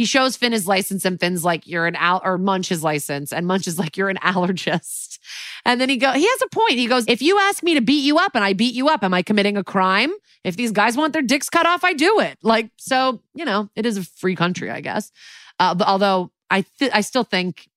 he 0.00 0.06
shows 0.06 0.34
Finn 0.34 0.52
his 0.52 0.66
license, 0.66 1.04
and 1.04 1.20
Finn's 1.20 1.44
like, 1.44 1.66
"You're 1.66 1.86
an 1.86 1.94
al," 1.94 2.22
or 2.24 2.38
Munch 2.38 2.68
his 2.70 2.82
license, 2.82 3.34
and 3.34 3.46
Munch 3.46 3.66
is 3.66 3.78
like, 3.78 3.98
"You're 3.98 4.08
an 4.08 4.16
allergist." 4.22 5.18
And 5.66 5.78
then 5.78 5.90
he 5.90 5.98
go, 5.98 6.12
he 6.12 6.26
has 6.26 6.40
a 6.40 6.48
point. 6.48 6.72
He 6.72 6.86
goes, 6.86 7.04
"If 7.06 7.20
you 7.20 7.38
ask 7.38 7.62
me 7.62 7.74
to 7.74 7.82
beat 7.82 8.02
you 8.02 8.16
up, 8.16 8.34
and 8.34 8.42
I 8.42 8.54
beat 8.54 8.74
you 8.74 8.88
up, 8.88 9.04
am 9.04 9.12
I 9.12 9.20
committing 9.20 9.58
a 9.58 9.62
crime? 9.62 10.10
If 10.42 10.56
these 10.56 10.72
guys 10.72 10.96
want 10.96 11.12
their 11.12 11.20
dicks 11.20 11.50
cut 11.50 11.66
off, 11.66 11.84
I 11.84 11.92
do 11.92 12.18
it." 12.20 12.38
Like, 12.42 12.70
so 12.78 13.20
you 13.34 13.44
know, 13.44 13.68
it 13.76 13.84
is 13.84 13.98
a 13.98 14.02
free 14.02 14.34
country, 14.34 14.70
I 14.70 14.80
guess. 14.80 15.12
Uh, 15.60 15.76
although 15.86 16.32
I, 16.50 16.64
th- 16.80 16.92
I 16.94 17.02
still 17.02 17.24
think, 17.24 17.68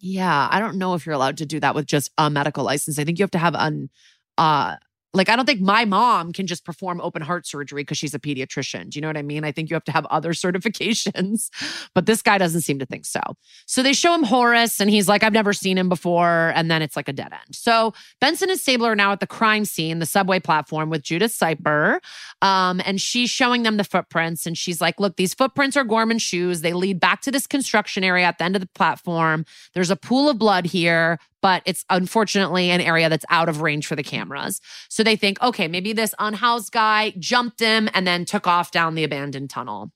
yeah, 0.00 0.48
I 0.50 0.60
don't 0.60 0.78
know 0.78 0.94
if 0.94 1.06
you're 1.06 1.16
allowed 1.16 1.38
to 1.38 1.46
do 1.46 1.60
that 1.60 1.74
with 1.74 1.86
just 1.86 2.10
a 2.18 2.30
medical 2.30 2.64
license. 2.64 2.98
I 3.00 3.04
think 3.04 3.18
you 3.18 3.24
have 3.24 3.32
to 3.32 3.38
have 3.38 3.56
an, 3.56 3.90
uh, 4.38 4.76
like 5.14 5.28
I 5.28 5.36
don't 5.36 5.44
think 5.44 5.60
my 5.60 5.84
mom 5.84 6.32
can 6.32 6.46
just 6.46 6.64
perform 6.64 7.00
open 7.00 7.22
heart 7.22 7.46
surgery 7.46 7.82
because 7.82 7.98
she's 7.98 8.14
a 8.14 8.18
pediatrician. 8.18 8.88
Do 8.88 8.96
you 8.96 9.02
know 9.02 9.08
what 9.08 9.16
I 9.16 9.22
mean? 9.22 9.44
I 9.44 9.52
think 9.52 9.68
you 9.68 9.74
have 9.74 9.84
to 9.84 9.92
have 9.92 10.06
other 10.06 10.32
certifications, 10.32 11.50
but 11.94 12.06
this 12.06 12.22
guy 12.22 12.38
doesn't 12.38 12.62
seem 12.62 12.78
to 12.78 12.86
think 12.86 13.04
so. 13.04 13.20
So 13.66 13.82
they 13.82 13.92
show 13.92 14.14
him 14.14 14.22
Horace 14.22 14.80
and 14.80 14.90
he's 14.90 15.08
like, 15.08 15.22
I've 15.22 15.32
never 15.32 15.52
seen 15.52 15.76
him 15.76 15.88
before. 15.88 16.52
And 16.54 16.70
then 16.70 16.82
it's 16.82 16.96
like 16.96 17.08
a 17.08 17.12
dead 17.12 17.32
end. 17.32 17.54
So 17.54 17.92
Benson 18.20 18.50
and 18.50 18.58
Stabler 18.58 18.92
are 18.92 18.96
now 18.96 19.12
at 19.12 19.20
the 19.20 19.26
crime 19.26 19.64
scene, 19.64 19.98
the 19.98 20.06
subway 20.06 20.40
platform 20.40 20.90
with 20.90 21.02
Judith 21.02 21.32
Siper. 21.32 22.00
Um, 22.40 22.80
and 22.84 23.00
she's 23.00 23.30
showing 23.30 23.62
them 23.62 23.76
the 23.76 23.84
footprints. 23.84 24.46
And 24.46 24.56
she's 24.56 24.80
like, 24.80 24.98
Look, 24.98 25.16
these 25.16 25.34
footprints 25.34 25.76
are 25.76 25.84
Gorman's 25.84 26.22
shoes. 26.22 26.60
They 26.60 26.72
lead 26.72 27.00
back 27.00 27.20
to 27.22 27.30
this 27.30 27.46
construction 27.46 28.04
area 28.04 28.24
at 28.24 28.38
the 28.38 28.44
end 28.44 28.56
of 28.56 28.60
the 28.60 28.68
platform. 28.68 29.44
There's 29.74 29.90
a 29.90 29.96
pool 29.96 30.30
of 30.30 30.38
blood 30.38 30.66
here 30.66 31.18
but 31.42 31.62
it's 31.66 31.84
unfortunately 31.90 32.70
an 32.70 32.80
area 32.80 33.10
that's 33.10 33.26
out 33.28 33.48
of 33.48 33.60
range 33.60 33.86
for 33.86 33.96
the 33.96 34.02
cameras. 34.02 34.60
So 34.88 35.02
they 35.02 35.16
think, 35.16 35.42
okay, 35.42 35.68
maybe 35.68 35.92
this 35.92 36.14
unhoused 36.18 36.72
guy 36.72 37.12
jumped 37.18 37.60
him 37.60 37.90
and 37.92 38.06
then 38.06 38.24
took 38.24 38.46
off 38.46 38.70
down 38.70 38.94
the 38.94 39.04
abandoned 39.04 39.50
tunnel. 39.50 39.90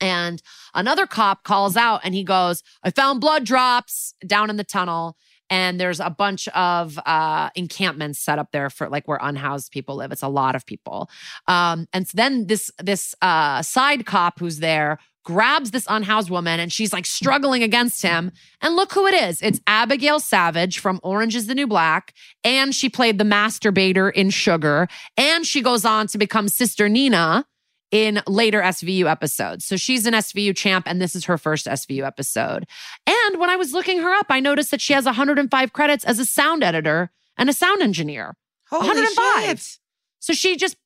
And 0.00 0.42
another 0.74 1.06
cop 1.06 1.44
calls 1.44 1.76
out 1.76 2.00
and 2.04 2.14
he 2.14 2.24
goes, 2.24 2.62
I 2.82 2.90
found 2.90 3.20
blood 3.20 3.44
drops 3.44 4.14
down 4.26 4.48
in 4.48 4.56
the 4.56 4.64
tunnel. 4.64 5.16
And 5.50 5.78
there's 5.78 6.00
a 6.00 6.08
bunch 6.08 6.48
of 6.48 6.98
uh, 7.04 7.50
encampments 7.54 8.18
set 8.18 8.38
up 8.38 8.52
there 8.52 8.70
for 8.70 8.88
like 8.88 9.06
where 9.06 9.18
unhoused 9.20 9.70
people 9.70 9.96
live. 9.96 10.10
It's 10.10 10.22
a 10.22 10.28
lot 10.28 10.54
of 10.54 10.64
people. 10.64 11.10
Um, 11.46 11.86
and 11.92 12.08
so 12.08 12.12
then 12.14 12.46
this 12.46 12.70
this 12.78 13.14
uh, 13.20 13.60
side 13.60 14.06
cop 14.06 14.38
who's 14.38 14.60
there 14.60 14.98
grabs 15.24 15.70
this 15.70 15.86
unhoused 15.88 16.30
woman 16.30 16.58
and 16.60 16.72
she's 16.72 16.92
like 16.92 17.06
struggling 17.06 17.62
against 17.62 18.02
him. 18.02 18.32
And 18.60 18.76
look 18.76 18.92
who 18.92 19.06
it 19.06 19.14
is. 19.14 19.40
It's 19.42 19.60
Abigail 19.66 20.20
Savage 20.20 20.78
from 20.78 21.00
Orange 21.02 21.36
is 21.36 21.46
the 21.46 21.54
New 21.54 21.66
Black. 21.66 22.14
And 22.44 22.74
she 22.74 22.88
played 22.88 23.18
the 23.18 23.24
masturbator 23.24 24.12
in 24.12 24.30
Sugar. 24.30 24.88
And 25.16 25.46
she 25.46 25.62
goes 25.62 25.84
on 25.84 26.06
to 26.08 26.18
become 26.18 26.48
Sister 26.48 26.88
Nina 26.88 27.46
in 27.92 28.22
later 28.26 28.62
SVU 28.62 29.08
episodes. 29.08 29.64
So 29.64 29.76
she's 29.76 30.06
an 30.06 30.14
SVU 30.14 30.56
champ, 30.56 30.86
and 30.88 31.00
this 31.00 31.14
is 31.14 31.26
her 31.26 31.36
first 31.36 31.66
SVU 31.66 32.04
episode. 32.04 32.66
And 33.06 33.38
when 33.38 33.50
I 33.50 33.56
was 33.56 33.74
looking 33.74 34.00
her 34.00 34.12
up, 34.14 34.26
I 34.30 34.40
noticed 34.40 34.70
that 34.70 34.80
she 34.80 34.94
has 34.94 35.04
105 35.04 35.72
credits 35.74 36.04
as 36.04 36.18
a 36.18 36.24
sound 36.24 36.64
editor 36.64 37.10
and 37.36 37.50
a 37.50 37.52
sound 37.52 37.82
engineer. 37.82 38.34
Holy 38.70 38.88
105. 38.88 39.44
shit. 39.44 39.78
So 40.20 40.32
she 40.32 40.56
just, 40.56 40.76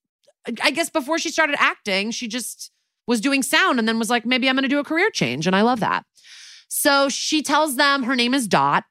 I 0.62 0.72
guess 0.72 0.90
before 0.90 1.18
she 1.18 1.31
started 1.31 1.57
acting, 1.61 2.11
she 2.11 2.27
just 2.27 2.72
was 3.07 3.21
doing 3.21 3.42
sound 3.42 3.79
and 3.79 3.88
then 3.88 3.99
was 3.99 4.11
like, 4.11 4.27
maybe 4.27 4.49
I'm 4.49 4.57
going 4.57 4.62
to 4.62 4.69
do 4.69 4.79
a 4.79 4.85
career 4.85 5.11
change. 5.11 5.47
And 5.47 5.55
I 5.55 5.62
love 5.62 5.81
that. 5.81 6.05
So 6.69 7.09
she 7.09 7.42
tells 7.42 7.77
them 7.77 8.03
her 8.05 8.16
name 8.16 8.35
is 8.35 8.49
Dot. 8.49 8.85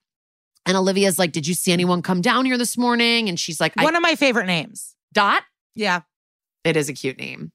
And 0.65 0.75
Olivia's 0.75 1.19
like, 1.19 1.31
Did 1.31 1.45
you 1.45 1.53
see 1.53 1.71
anyone 1.71 2.01
come 2.01 2.21
down 2.21 2.45
here 2.45 2.57
this 2.57 2.77
morning? 2.77 3.29
And 3.29 3.39
she's 3.39 3.59
like, 3.59 3.75
One 3.75 3.95
of 3.95 4.01
my 4.01 4.15
favorite 4.15 4.47
names. 4.47 4.95
Dot? 5.13 5.43
Yeah. 5.75 6.01
It 6.63 6.75
is 6.75 6.89
a 6.89 6.93
cute 6.93 7.19
name. 7.19 7.51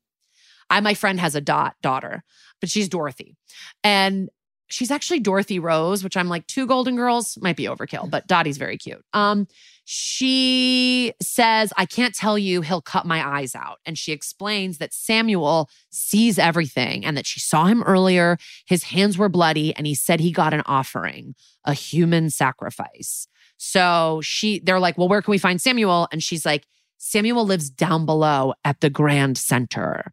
I, 0.68 0.80
my 0.80 0.94
friend 0.94 1.18
has 1.18 1.34
a 1.34 1.40
Dot 1.40 1.74
daughter, 1.82 2.22
but 2.60 2.70
she's 2.70 2.88
Dorothy. 2.88 3.36
And 3.82 4.30
she's 4.68 4.90
actually 4.90 5.20
Dorothy 5.20 5.58
Rose, 5.58 6.04
which 6.04 6.16
I'm 6.16 6.28
like, 6.28 6.46
two 6.46 6.66
Golden 6.66 6.94
Girls 6.94 7.36
might 7.40 7.56
be 7.56 7.64
overkill, 7.64 8.08
but 8.08 8.28
Dottie's 8.28 8.56
very 8.56 8.78
cute. 8.78 9.04
Um, 9.12 9.48
she 9.92 11.12
says, 11.20 11.72
I 11.76 11.84
can't 11.84 12.14
tell 12.14 12.38
you, 12.38 12.60
he'll 12.60 12.80
cut 12.80 13.06
my 13.06 13.26
eyes 13.26 13.56
out. 13.56 13.80
And 13.84 13.98
she 13.98 14.12
explains 14.12 14.78
that 14.78 14.94
Samuel 14.94 15.68
sees 15.90 16.38
everything 16.38 17.04
and 17.04 17.16
that 17.16 17.26
she 17.26 17.40
saw 17.40 17.64
him 17.64 17.82
earlier. 17.82 18.38
His 18.66 18.84
hands 18.84 19.18
were 19.18 19.28
bloody, 19.28 19.74
and 19.74 19.88
he 19.88 19.96
said 19.96 20.20
he 20.20 20.30
got 20.30 20.54
an 20.54 20.62
offering, 20.64 21.34
a 21.64 21.74
human 21.74 22.30
sacrifice. 22.30 23.26
So 23.56 24.20
she, 24.22 24.60
they're 24.60 24.78
like, 24.78 24.96
Well, 24.96 25.08
where 25.08 25.22
can 25.22 25.32
we 25.32 25.38
find 25.38 25.60
Samuel? 25.60 26.06
And 26.12 26.22
she's 26.22 26.46
like, 26.46 26.68
Samuel 26.98 27.44
lives 27.44 27.68
down 27.68 28.06
below 28.06 28.54
at 28.64 28.80
the 28.80 28.90
Grand 28.90 29.38
Center. 29.38 30.12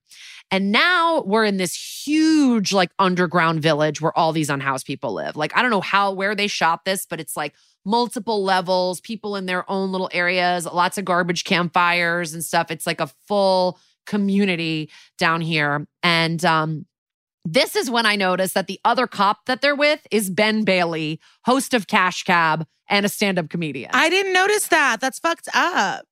And 0.49 0.71
now 0.71 1.23
we're 1.23 1.43
in 1.43 1.57
this 1.57 1.75
huge, 2.05 2.71
like, 2.71 2.91
underground 2.99 3.61
village 3.61 3.99
where 3.99 4.17
all 4.17 4.31
these 4.31 4.49
unhoused 4.49 4.85
people 4.85 5.13
live. 5.13 5.35
Like, 5.35 5.55
I 5.57 5.61
don't 5.61 5.71
know 5.71 5.81
how, 5.81 6.13
where 6.13 6.35
they 6.35 6.47
shot 6.47 6.85
this, 6.85 7.05
but 7.05 7.19
it's 7.19 7.35
like 7.35 7.53
multiple 7.85 8.43
levels, 8.43 9.01
people 9.01 9.35
in 9.35 9.45
their 9.45 9.69
own 9.69 9.91
little 9.91 10.09
areas, 10.13 10.65
lots 10.65 10.97
of 10.97 11.05
garbage 11.05 11.43
campfires 11.43 12.33
and 12.33 12.43
stuff. 12.43 12.71
It's 12.71 12.87
like 12.87 13.01
a 13.01 13.07
full 13.27 13.77
community 14.05 14.89
down 15.17 15.41
here. 15.41 15.85
And, 16.01 16.43
um, 16.45 16.85
this 17.43 17.77
is 17.77 17.89
when 17.89 18.05
I 18.05 18.15
noticed 18.17 18.53
that 18.55 18.67
the 18.67 18.79
other 18.83 19.07
cop 19.07 19.45
that 19.45 19.61
they're 19.61 19.75
with 19.75 20.05
is 20.11 20.29
Ben 20.29 20.63
Bailey, 20.63 21.19
host 21.45 21.73
of 21.73 21.87
Cash 21.87 22.23
Cab 22.23 22.65
and 22.89 23.05
a 23.05 23.09
stand 23.09 23.39
up 23.39 23.49
comedian. 23.49 23.91
I 23.93 24.09
didn't 24.09 24.33
notice 24.33 24.67
that. 24.67 24.99
That's 24.99 25.19
fucked 25.19 25.47
up. 25.53 26.06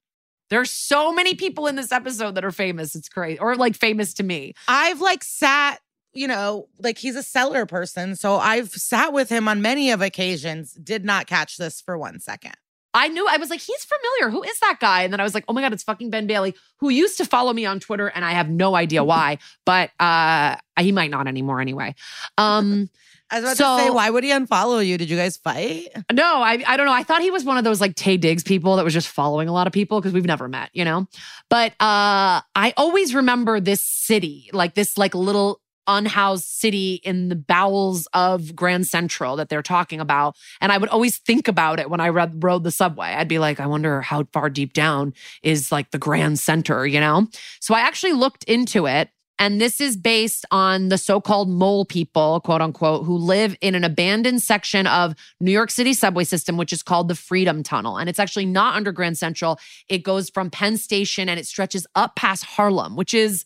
There's 0.50 0.72
so 0.72 1.12
many 1.12 1.36
people 1.36 1.68
in 1.68 1.76
this 1.76 1.92
episode 1.92 2.36
that 2.36 2.46
are 2.46 2.52
famous. 2.52 2.96
It's 2.96 3.10
crazy, 3.10 3.40
or 3.40 3.56
like 3.56 3.76
famous 3.76 4.14
to 4.16 4.24
me. 4.24 4.54
I've 4.68 5.02
like 5.02 5.24
sat, 5.24 5.80
you 6.14 6.28
know, 6.28 6.68
like 6.80 6.98
he's 6.98 7.16
a 7.16 7.24
seller 7.24 7.66
person. 7.66 8.16
So 8.16 8.36
I've 8.36 8.70
sat 8.70 9.14
with 9.14 9.30
him 9.30 9.48
on 9.48 9.62
many 9.62 9.92
of 9.92 10.02
occasions, 10.02 10.74
did 10.74 11.04
not 11.04 11.28
catch 11.28 11.58
this 11.58 11.82
for 11.82 11.98
one 11.98 12.20
second. 12.20 12.56
I 12.94 13.10
knew 13.10 13.28
I 13.28 13.36
was 13.36 13.50
like, 13.50 13.60
he's 13.60 13.86
familiar. 13.86 14.32
Who 14.32 14.42
is 14.44 14.58
that 14.60 14.78
guy? 14.80 15.04
And 15.04 15.12
then 15.12 15.20
I 15.20 15.24
was 15.24 15.34
like, 15.34 15.44
oh 15.50 15.54
my 15.54 15.60
God, 15.60 15.74
it's 15.74 15.84
fucking 15.84 16.12
Ben 16.12 16.28
Bailey, 16.28 16.56
who 16.78 16.90
used 16.90 17.18
to 17.18 17.26
follow 17.26 17.52
me 17.52 17.66
on 17.66 17.82
Twitter, 17.82 18.08
and 18.08 18.24
I 18.24 18.32
have 18.32 18.50
no 18.50 18.74
idea 18.74 19.04
why, 19.04 19.40
but 19.66 19.92
uh 20.00 20.56
he 20.80 20.94
might 20.94 21.12
not 21.12 21.28
anymore 21.28 21.60
anyway. 21.60 21.94
Um 22.38 22.90
I 23.32 23.36
was 23.40 23.44
about 23.44 23.58
So- 23.58 23.78
to 23.78 23.84
say, 23.86 23.90
why 23.90 24.10
would 24.10 24.24
he 24.24 24.30
unfollow 24.32 24.86
you? 24.86 24.98
Did 24.98 25.10
you 25.10 25.18
guys 25.18 25.38
fight? 25.38 25.88
No, 26.12 26.24
I 26.42 26.64
I 26.68 26.78
don't 26.78 26.86
know. 26.86 26.94
I 26.94 27.04
thought 27.04 27.22
he 27.22 27.32
was 27.32 27.44
one 27.44 27.58
of 27.58 27.64
those 27.64 27.82
like 27.82 27.96
Taye 27.96 28.20
Diggs 28.20 28.44
people 28.44 28.76
that 28.76 28.86
was 28.86 28.94
just 28.94 29.08
following 29.08 29.50
a 29.50 29.54
lot 29.54 29.68
of 29.68 29.74
people 29.74 30.00
because 30.00 30.14
we've 30.14 30.26
never 30.26 30.48
met, 30.48 30.70
you 30.74 30.86
know. 30.86 31.08
But 31.50 31.72
uh 31.74 32.42
I 32.56 32.74
always 32.78 33.16
remember 33.16 33.60
this 33.60 33.82
city, 33.84 34.50
like 34.54 34.76
this 34.76 34.98
like 34.98 35.16
little 35.16 35.60
unhoused 35.88 36.46
city 36.46 36.96
in 37.04 37.30
the 37.30 37.36
bowels 37.36 38.08
of 38.14 38.56
Grand 38.56 38.88
Central 38.88 39.36
that 39.36 39.50
they're 39.50 39.62
talking 39.62 40.00
about. 40.00 40.36
And 40.60 40.72
I 40.72 40.80
would 40.80 40.90
always 40.90 41.18
think 41.20 41.48
about 41.48 41.80
it 41.80 41.92
when 41.92 42.00
I 42.00 42.10
read, 42.10 42.44
rode 42.44 42.64
the 42.64 42.72
subway. 42.72 43.10
I'd 43.10 43.28
be 43.28 43.38
like, 43.38 43.60
I 43.60 43.68
wonder 43.68 44.02
how 44.02 44.24
far 44.34 44.50
deep 44.50 44.74
down 44.74 45.14
is 45.44 45.72
like 45.72 45.92
the 45.92 46.00
Grand 46.00 46.40
Center, 46.40 46.88
you 46.88 47.00
know? 47.00 47.28
So 47.60 47.76
I 47.76 47.82
actually 47.82 48.14
looked 48.14 48.44
into 48.46 48.88
it. 48.88 49.10
And 49.38 49.60
this 49.60 49.82
is 49.82 49.98
based 49.98 50.46
on 50.50 50.88
the 50.90 50.98
so 50.98 51.20
called 51.20 51.50
mole 51.50 51.84
people, 51.84 52.40
quote 52.40 52.62
unquote, 52.62 53.06
who 53.06 53.18
live 53.18 53.58
in 53.60 53.76
an 53.76 53.84
abandoned 53.84 54.42
section 54.42 54.88
of 54.88 55.14
New 55.42 55.52
York 55.52 55.70
City 55.72 55.94
subway 55.94 56.24
system, 56.24 56.56
which 56.56 56.72
is 56.72 56.82
called 56.82 57.10
the 57.10 57.16
Freedom 57.16 57.62
Tunnel. 57.62 57.98
And 57.98 58.08
it's 58.10 58.20
actually 58.20 58.46
not 58.46 58.76
under 58.76 58.94
Grand 58.94 59.18
Central. 59.18 59.60
It 59.90 60.04
goes 60.04 60.30
from 60.30 60.50
Penn 60.50 60.78
Station 60.78 61.28
and 61.28 61.38
it 61.40 61.46
stretches 61.48 61.86
up 61.96 62.16
past 62.16 62.46
Harlem, 62.46 62.96
which 62.96 63.14
is 63.14 63.44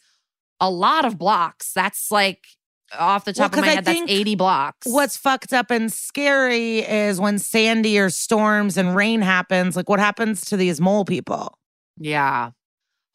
a 0.60 0.70
lot 0.70 1.06
of 1.06 1.18
blocks. 1.18 1.74
That's 1.74 2.12
like 2.12 2.46
off 2.98 3.26
the 3.26 3.34
Well, 3.38 3.50
top 3.50 3.54
of 3.54 3.62
my 3.62 3.68
'cause 3.68 3.72
I 3.72 3.76
head, 3.76 3.86
that's 3.86 4.12
80 4.12 4.36
blocks. 4.36 4.86
What's 4.88 5.18
fucked 5.18 5.54
up 5.54 5.72
and 5.72 5.92
scary 5.92 6.80
is 6.80 7.20
when 7.20 7.40
Sandy 7.40 7.98
or 7.98 8.10
storms 8.10 8.78
and 8.78 8.96
rain 8.96 9.22
happens. 9.22 9.76
Like, 9.76 9.90
what 9.90 10.00
happens 10.00 10.42
to 10.46 10.58
these 10.58 10.80
mole 10.82 11.06
people? 11.06 11.58
Yeah. 11.98 12.52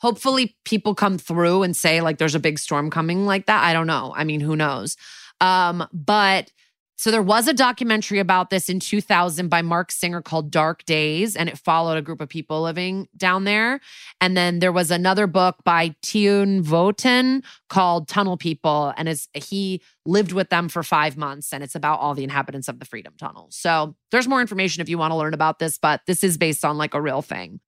Hopefully 0.04 0.54
people 0.66 0.94
come 0.94 1.16
through 1.16 1.62
and 1.62 1.74
say 1.74 2.02
like 2.02 2.18
there's 2.18 2.34
a 2.34 2.38
big 2.38 2.58
storm 2.58 2.90
coming 2.90 3.24
like 3.24 3.46
that. 3.46 3.64
I 3.64 3.72
don't 3.72 3.86
know. 3.86 4.12
I 4.14 4.24
mean, 4.24 4.40
who 4.40 4.54
knows? 4.54 4.98
Um, 5.40 5.88
but 5.94 6.52
so 6.96 7.10
there 7.10 7.22
was 7.22 7.48
a 7.48 7.54
documentary 7.54 8.18
about 8.18 8.50
this 8.50 8.68
in 8.68 8.80
2000 8.80 9.48
by 9.48 9.62
Marc 9.62 9.90
Singer 9.90 10.20
called 10.20 10.50
Dark 10.50 10.84
Days, 10.84 11.36
and 11.36 11.48
it 11.48 11.56
followed 11.56 11.96
a 11.96 12.02
group 12.02 12.20
of 12.20 12.28
people 12.28 12.60
living 12.60 13.08
down 13.16 13.44
there. 13.44 13.80
And 14.20 14.36
then 14.36 14.58
there 14.58 14.72
was 14.72 14.90
another 14.90 15.26
book 15.26 15.56
by 15.64 15.96
Teun 16.02 16.62
Voeten 16.62 17.42
called 17.70 18.06
Tunnel 18.06 18.36
People, 18.36 18.92
and 18.98 19.08
it's, 19.08 19.26
he 19.32 19.80
lived 20.04 20.32
with 20.32 20.50
them 20.50 20.68
for 20.68 20.82
five 20.82 21.16
months, 21.16 21.50
and 21.50 21.64
it's 21.64 21.74
about 21.74 22.00
all 22.00 22.14
the 22.14 22.24
inhabitants 22.24 22.68
of 22.68 22.78
the 22.78 22.84
Freedom 22.84 23.14
Tunnel. 23.18 23.48
So 23.50 23.96
there's 24.10 24.28
more 24.28 24.42
information 24.42 24.82
if 24.82 24.90
you 24.90 24.98
want 24.98 25.12
to 25.12 25.16
learn 25.16 25.32
about 25.32 25.60
this, 25.60 25.78
but 25.78 26.02
this 26.06 26.22
is 26.22 26.36
based 26.36 26.62
on 26.62 26.76
like 26.76 26.92
a 26.92 27.00
real 27.00 27.22
thing. 27.22 27.60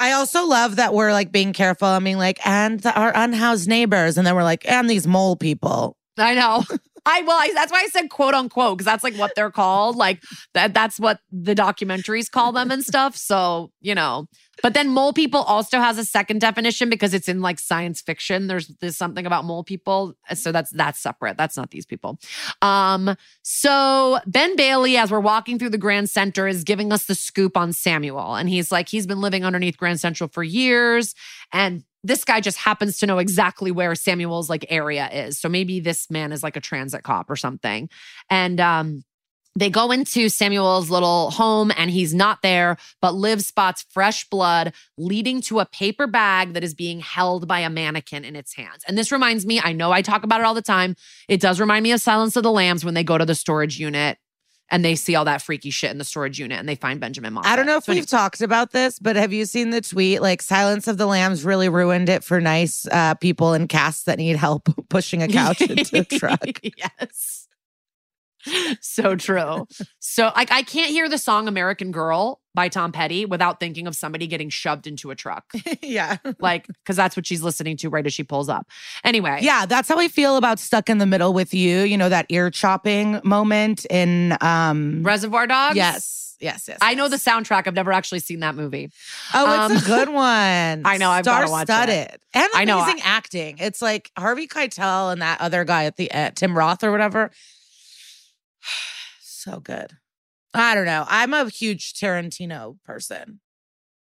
I 0.00 0.12
also 0.12 0.46
love 0.46 0.76
that 0.76 0.94
we're 0.94 1.12
like 1.12 1.32
being 1.32 1.52
careful. 1.52 1.88
I 1.88 1.98
mean, 1.98 2.18
like, 2.18 2.38
and 2.46 2.80
the- 2.80 2.94
our 2.98 3.12
unhoused 3.14 3.68
neighbors. 3.68 4.16
And 4.18 4.26
then 4.26 4.34
we're 4.34 4.44
like, 4.44 4.68
and 4.70 4.88
these 4.88 5.06
mole 5.06 5.36
people. 5.36 5.97
I 6.18 6.34
know. 6.34 6.64
I 7.06 7.22
well, 7.22 7.38
I, 7.38 7.50
that's 7.54 7.72
why 7.72 7.82
I 7.82 7.86
said 7.86 8.10
quote 8.10 8.34
unquote 8.34 8.76
because 8.76 8.84
that's 8.84 9.02
like 9.02 9.16
what 9.16 9.34
they're 9.34 9.50
called. 9.50 9.96
Like 9.96 10.22
that. 10.52 10.74
That's 10.74 11.00
what 11.00 11.20
the 11.32 11.54
documentaries 11.54 12.30
call 12.30 12.52
them 12.52 12.70
and 12.70 12.84
stuff. 12.84 13.16
So 13.16 13.72
you 13.80 13.94
know. 13.94 14.28
But 14.60 14.74
then 14.74 14.88
mole 14.88 15.12
people 15.12 15.42
also 15.42 15.78
has 15.78 15.98
a 15.98 16.04
second 16.04 16.40
definition 16.40 16.90
because 16.90 17.14
it's 17.14 17.28
in 17.28 17.40
like 17.40 17.60
science 17.60 18.00
fiction. 18.00 18.48
There's 18.48 18.66
there's 18.80 18.96
something 18.96 19.24
about 19.24 19.44
mole 19.44 19.62
people, 19.62 20.14
so 20.34 20.50
that's 20.50 20.70
that's 20.70 20.98
separate. 20.98 21.36
That's 21.36 21.56
not 21.56 21.70
these 21.70 21.86
people. 21.86 22.18
Um. 22.60 23.14
So 23.42 24.18
Ben 24.26 24.56
Bailey, 24.56 24.96
as 24.96 25.10
we're 25.10 25.20
walking 25.20 25.58
through 25.58 25.70
the 25.70 25.78
Grand 25.78 26.10
Center, 26.10 26.48
is 26.48 26.64
giving 26.64 26.92
us 26.92 27.06
the 27.06 27.14
scoop 27.14 27.56
on 27.56 27.72
Samuel, 27.72 28.34
and 28.34 28.48
he's 28.48 28.72
like 28.72 28.88
he's 28.88 29.06
been 29.06 29.20
living 29.20 29.44
underneath 29.44 29.78
Grand 29.78 30.00
Central 30.00 30.28
for 30.28 30.42
years, 30.42 31.14
and 31.52 31.84
this 32.04 32.24
guy 32.24 32.40
just 32.40 32.58
happens 32.58 32.98
to 32.98 33.06
know 33.06 33.18
exactly 33.18 33.70
where 33.70 33.94
Samuel's 33.94 34.48
like 34.48 34.66
area 34.68 35.08
is. 35.10 35.38
So 35.38 35.48
maybe 35.48 35.80
this 35.80 36.10
man 36.10 36.32
is 36.32 36.42
like 36.42 36.56
a 36.56 36.60
transit 36.60 37.02
cop 37.02 37.28
or 37.30 37.36
something. 37.36 37.88
And 38.30 38.60
um 38.60 39.04
they 39.56 39.70
go 39.70 39.90
into 39.90 40.28
Samuel's 40.28 40.88
little 40.88 41.32
home 41.32 41.72
and 41.76 41.90
he's 41.90 42.14
not 42.14 42.42
there, 42.42 42.76
but 43.02 43.14
Liv 43.14 43.42
spots 43.42 43.84
fresh 43.90 44.28
blood 44.28 44.72
leading 44.96 45.40
to 45.42 45.58
a 45.58 45.66
paper 45.66 46.06
bag 46.06 46.52
that 46.52 46.62
is 46.62 46.74
being 46.74 47.00
held 47.00 47.48
by 47.48 47.60
a 47.60 47.70
mannequin 47.70 48.24
in 48.24 48.36
its 48.36 48.54
hands. 48.54 48.84
And 48.86 48.96
this 48.96 49.10
reminds 49.10 49.44
me, 49.44 49.60
I 49.60 49.72
know 49.72 49.90
I 49.90 50.02
talk 50.02 50.22
about 50.22 50.40
it 50.40 50.46
all 50.46 50.54
the 50.54 50.62
time. 50.62 50.94
It 51.28 51.40
does 51.40 51.58
remind 51.58 51.82
me 51.82 51.90
of 51.90 52.00
Silence 52.00 52.36
of 52.36 52.44
the 52.44 52.52
Lambs 52.52 52.84
when 52.84 52.94
they 52.94 53.02
go 53.02 53.18
to 53.18 53.24
the 53.24 53.34
storage 53.34 53.80
unit 53.80 54.18
and 54.70 54.84
they 54.84 54.94
see 54.94 55.14
all 55.14 55.24
that 55.24 55.40
freaky 55.42 55.70
shit 55.70 55.90
in 55.90 55.98
the 55.98 56.04
storage 56.04 56.38
unit 56.38 56.58
and 56.58 56.68
they 56.68 56.74
find 56.74 57.00
Benjamin 57.00 57.32
Moffat. 57.32 57.50
I 57.50 57.56
don't 57.56 57.66
know 57.66 57.76
if 57.76 57.84
So 57.84 57.92
we've 57.92 57.98
anyway- 57.98 58.06
talked 58.06 58.40
about 58.42 58.72
this, 58.72 58.98
but 58.98 59.16
have 59.16 59.32
you 59.32 59.44
seen 59.46 59.70
the 59.70 59.80
tweet? 59.80 60.20
Like, 60.20 60.42
Silence 60.42 60.88
of 60.88 60.98
the 60.98 61.06
Lambs 61.06 61.44
really 61.44 61.68
ruined 61.68 62.08
it 62.08 62.22
for 62.24 62.40
nice 62.40 62.86
uh, 62.92 63.14
people 63.14 63.54
in 63.54 63.68
casts 63.68 64.04
that 64.04 64.18
need 64.18 64.36
help 64.36 64.68
pushing 64.88 65.22
a 65.22 65.28
couch 65.28 65.60
into 65.62 66.00
a 66.00 66.04
truck. 66.04 66.60
yes. 66.76 67.37
So 68.80 69.14
true. 69.16 69.66
So 69.98 70.30
like 70.36 70.50
I 70.52 70.62
can't 70.62 70.90
hear 70.90 71.08
the 71.08 71.18
song 71.18 71.48
American 71.48 71.92
Girl 71.92 72.40
by 72.54 72.68
Tom 72.68 72.90
Petty 72.92 73.24
without 73.24 73.60
thinking 73.60 73.86
of 73.86 73.94
somebody 73.94 74.26
getting 74.26 74.48
shoved 74.48 74.86
into 74.86 75.10
a 75.10 75.14
truck. 75.14 75.44
yeah. 75.82 76.16
Like, 76.40 76.66
because 76.66 76.96
that's 76.96 77.16
what 77.16 77.26
she's 77.26 77.42
listening 77.42 77.76
to 77.78 77.88
right 77.88 78.04
as 78.04 78.12
she 78.12 78.24
pulls 78.24 78.48
up. 78.48 78.66
Anyway. 79.04 79.38
Yeah, 79.42 79.64
that's 79.66 79.88
how 79.88 79.98
I 79.98 80.08
feel 80.08 80.36
about 80.36 80.58
Stuck 80.58 80.90
in 80.90 80.98
the 80.98 81.06
Middle 81.06 81.32
with 81.32 81.54
You. 81.54 81.80
You 81.82 81.96
know, 81.96 82.08
that 82.08 82.26
ear 82.30 82.50
chopping 82.50 83.20
moment 83.22 83.84
in 83.86 84.36
um 84.40 85.02
Reservoir 85.04 85.46
Dogs. 85.46 85.76
Yes. 85.76 86.36
Yes, 86.40 86.66
yes. 86.68 86.78
I 86.80 86.94
know 86.94 87.08
the 87.08 87.16
soundtrack. 87.16 87.66
I've 87.66 87.74
never 87.74 87.92
actually 87.92 88.20
seen 88.20 88.40
that 88.40 88.54
movie. 88.54 88.92
Oh, 89.34 89.66
it's 89.72 89.72
Um, 89.72 89.76
a 89.76 89.80
good 89.96 90.08
one. 90.14 90.82
I 90.86 90.96
know, 90.96 91.10
I've 91.10 91.24
gotta 91.24 91.50
watch 91.50 91.64
it. 91.64 91.66
Star-studded. 91.66 92.20
And 92.32 92.48
I 92.54 92.64
know, 92.64 92.78
amazing 92.78 93.00
acting. 93.02 93.56
It's 93.58 93.82
like 93.82 94.12
Harvey 94.16 94.46
Keitel 94.46 95.12
and 95.12 95.20
that 95.20 95.40
other 95.40 95.64
guy 95.64 95.86
at 95.86 95.96
the 95.96 96.08
uh, 96.12 96.30
Tim 96.36 96.56
Roth 96.56 96.84
or 96.84 96.92
whatever. 96.92 97.32
so 99.20 99.60
good. 99.60 99.92
I 100.54 100.74
don't 100.74 100.86
know. 100.86 101.04
I'm 101.08 101.34
a 101.34 101.48
huge 101.48 101.94
Tarantino 101.94 102.78
person. 102.84 103.40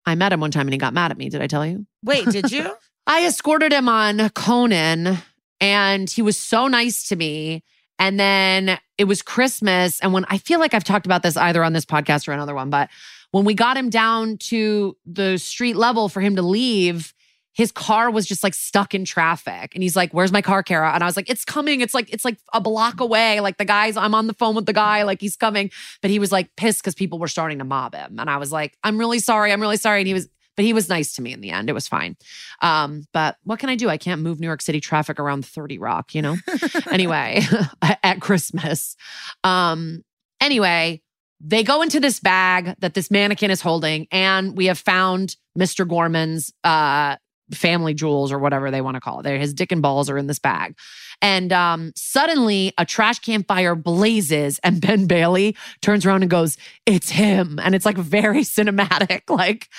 I 0.06 0.16
met 0.16 0.34
him 0.34 0.40
one 0.40 0.52
time 0.52 0.68
and 0.68 0.74
he 0.74 0.78
got 0.78 0.94
mad 0.94 1.12
at 1.12 1.18
me. 1.18 1.30
Did 1.30 1.42
I 1.42 1.48
tell 1.48 1.66
you? 1.66 1.86
Wait, 2.04 2.26
did 2.28 2.52
you? 2.52 2.76
I 3.08 3.26
escorted 3.26 3.72
him 3.72 3.90
on 3.90 4.30
Conan 4.30 5.18
and 5.60 6.10
he 6.10 6.22
was 6.22 6.38
so 6.38 6.68
nice 6.68 7.08
to 7.10 7.16
me. 7.16 7.64
And 7.98 8.20
then 8.20 8.78
it 8.98 9.06
was 9.06 9.22
Christmas. 9.22 10.00
And 10.02 10.12
when 10.12 10.26
I 10.26 10.38
feel 10.38 10.60
like 10.60 10.74
I've 10.74 10.84
talked 10.84 11.06
about 11.06 11.24
this 11.24 11.38
either 11.38 11.64
on 11.64 11.74
this 11.74 11.86
podcast 11.86 12.28
or 12.28 12.34
another 12.34 12.54
one, 12.54 12.70
but 12.70 12.90
when 13.32 13.46
we 13.46 13.54
got 13.54 13.78
him 13.78 13.90
down 13.90 14.38
to 14.38 14.98
the 15.06 15.38
street 15.38 15.76
level 15.76 16.10
for 16.10 16.22
him 16.22 16.36
to 16.36 16.42
leave, 16.42 17.14
his 17.56 17.72
car 17.72 18.12
was 18.12 18.26
just 18.26 18.44
like 18.44 18.54
stuck 18.54 18.94
in 18.94 19.06
traffic. 19.06 19.74
And 19.74 19.82
he's 19.82 19.96
like, 19.96 20.14
Where's 20.14 20.32
my 20.32 20.42
car, 20.42 20.62
Kara? 20.62 20.94
And 20.94 21.02
I 21.02 21.06
was 21.06 21.16
like, 21.16 21.30
It's 21.30 21.46
coming. 21.46 21.82
It's 21.82 21.94
like, 21.94 22.14
it's 22.14 22.26
like 22.26 22.38
a 22.54 22.60
block 22.60 23.00
away. 23.00 23.40
Like 23.40 23.58
the 23.58 23.66
guys, 23.66 23.98
I'm 23.98 24.14
on 24.14 24.28
the 24.28 24.34
phone 24.34 24.56
with 24.56 24.66
the 24.66 24.74
guy, 24.74 25.04
like 25.04 25.22
he's 25.22 25.38
coming. 25.38 25.72
But 26.02 26.12
he 26.12 26.20
was 26.20 26.32
like 26.32 26.56
pissed 26.58 26.82
because 26.82 26.96
people 26.96 27.18
were 27.18 27.30
starting 27.30 27.60
to 27.60 27.64
mob 27.64 27.96
him. 27.96 28.20
And 28.20 28.30
I 28.30 28.38
was 28.38 28.52
like, 28.52 28.78
I'm 28.84 28.98
really 28.98 29.20
sorry. 29.20 29.54
I'm 29.54 29.62
really 29.62 29.78
sorry. 29.78 30.02
And 30.02 30.08
he 30.08 30.14
was, 30.14 30.28
but 30.58 30.66
he 30.66 30.74
was 30.74 30.90
nice 30.90 31.16
to 31.16 31.22
me 31.22 31.32
in 31.32 31.40
the 31.40 31.52
end. 31.52 31.70
It 31.70 31.74
was 31.74 31.88
fine. 31.88 32.18
Um, 32.62 33.06
but 33.14 33.38
what 33.44 33.60
can 33.60 33.70
I 33.70 33.76
do? 33.76 33.90
I 33.90 33.98
can't 33.98 34.22
move 34.22 34.40
New 34.40 34.48
York 34.48 34.62
City 34.62 34.82
traffic 34.82 35.18
around 35.18 35.46
30 35.46 35.78
Rock, 35.78 36.14
you 36.14 36.22
know? 36.22 36.36
anyway, 36.92 37.42
at 38.04 38.20
Christmas. 38.20 38.98
Um, 39.46 40.04
anyway, 40.42 41.02
they 41.40 41.64
go 41.64 41.82
into 41.82 42.00
this 42.00 42.20
bag 42.20 42.76
that 42.80 42.94
this 42.94 43.12
mannequin 43.12 43.52
is 43.52 43.62
holding, 43.62 44.08
and 44.12 44.58
we 44.58 44.66
have 44.66 44.80
found 44.80 45.36
Mr. 45.58 45.88
Gorman's 45.88 46.54
uh 46.64 47.18
family 47.52 47.94
jewels 47.94 48.32
or 48.32 48.40
whatever 48.40 48.72
they 48.72 48.82
want 48.82 48.96
to 48.96 49.02
call 49.02 49.20
it. 49.20 49.24
They're, 49.24 49.38
his 49.38 49.54
dick 49.54 49.72
and 49.72 49.82
balls 49.82 50.10
are 50.10 50.18
in 50.18 50.28
this 50.28 50.40
bag. 50.40 50.76
And 51.22 51.54
um, 51.54 51.92
suddenly 51.96 52.74
a 52.78 52.86
trash 52.86 53.20
can 53.20 53.44
fire 53.44 53.76
blazes, 53.76 54.60
and 54.64 54.82
Ben 54.86 55.08
Bailey 55.08 55.56
turns 55.82 56.06
around 56.06 56.24
and 56.24 56.30
goes, 56.30 56.58
It's 56.86 57.10
him. 57.10 57.60
And 57.62 57.76
it's 57.76 57.86
like 57.86 57.98
very 57.98 58.42
cinematic, 58.44 59.30
like, 59.30 59.70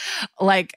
like 0.41 0.75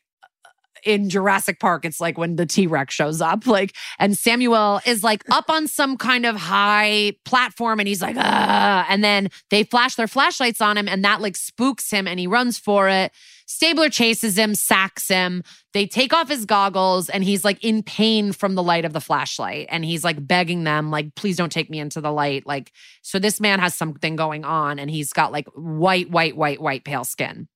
in 0.83 1.09
Jurassic 1.09 1.59
Park, 1.59 1.85
it's 1.85 1.99
like 1.99 2.17
when 2.17 2.35
the 2.35 2.45
T 2.45 2.67
Rex 2.67 2.93
shows 2.93 3.21
up, 3.21 3.45
like, 3.45 3.75
and 3.97 4.17
Samuel 4.17 4.81
is 4.85 5.03
like 5.03 5.23
up 5.29 5.49
on 5.49 5.67
some 5.67 5.97
kind 5.97 6.25
of 6.25 6.35
high 6.35 7.13
platform 7.25 7.79
and 7.79 7.87
he's 7.87 8.01
like, 8.01 8.15
ah, 8.17 8.85
and 8.89 9.03
then 9.03 9.29
they 9.49 9.63
flash 9.63 9.95
their 9.95 10.07
flashlights 10.07 10.61
on 10.61 10.77
him 10.77 10.87
and 10.87 11.03
that 11.03 11.21
like 11.21 11.35
spooks 11.35 11.91
him 11.91 12.07
and 12.07 12.19
he 12.19 12.27
runs 12.27 12.57
for 12.57 12.87
it. 12.87 13.11
Stabler 13.49 13.89
chases 13.89 14.37
him, 14.37 14.53
sacks 14.53 15.07
him. 15.07 15.43
They 15.73 15.87
take 15.87 16.13
off 16.13 16.29
his 16.29 16.45
goggles 16.45 17.09
and 17.09 17.23
he's 17.23 17.43
like 17.43 17.61
in 17.63 17.81
pain 17.81 18.31
from 18.31 18.53
the 18.53 18.61
light 18.61 18.85
of 18.85 18.93
the 18.93 19.01
flashlight. 19.01 19.65
And 19.71 19.83
he's 19.83 20.03
like 20.03 20.25
begging 20.25 20.65
them, 20.65 20.91
like, 20.91 21.15
please 21.15 21.35
don't 21.35 21.51
take 21.51 21.67
me 21.67 21.79
into 21.79 21.99
the 21.99 22.11
light. 22.11 22.45
Like, 22.45 22.71
so 23.01 23.17
this 23.17 23.41
man 23.41 23.59
has 23.59 23.73
something 23.73 24.15
going 24.15 24.45
on 24.45 24.77
and 24.77 24.91
he's 24.91 25.11
got 25.13 25.31
like 25.31 25.47
white, 25.55 26.11
white, 26.11 26.37
white, 26.37 26.61
white, 26.61 26.83
pale 26.83 27.03
skin. 27.03 27.47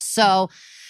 So 0.00 0.48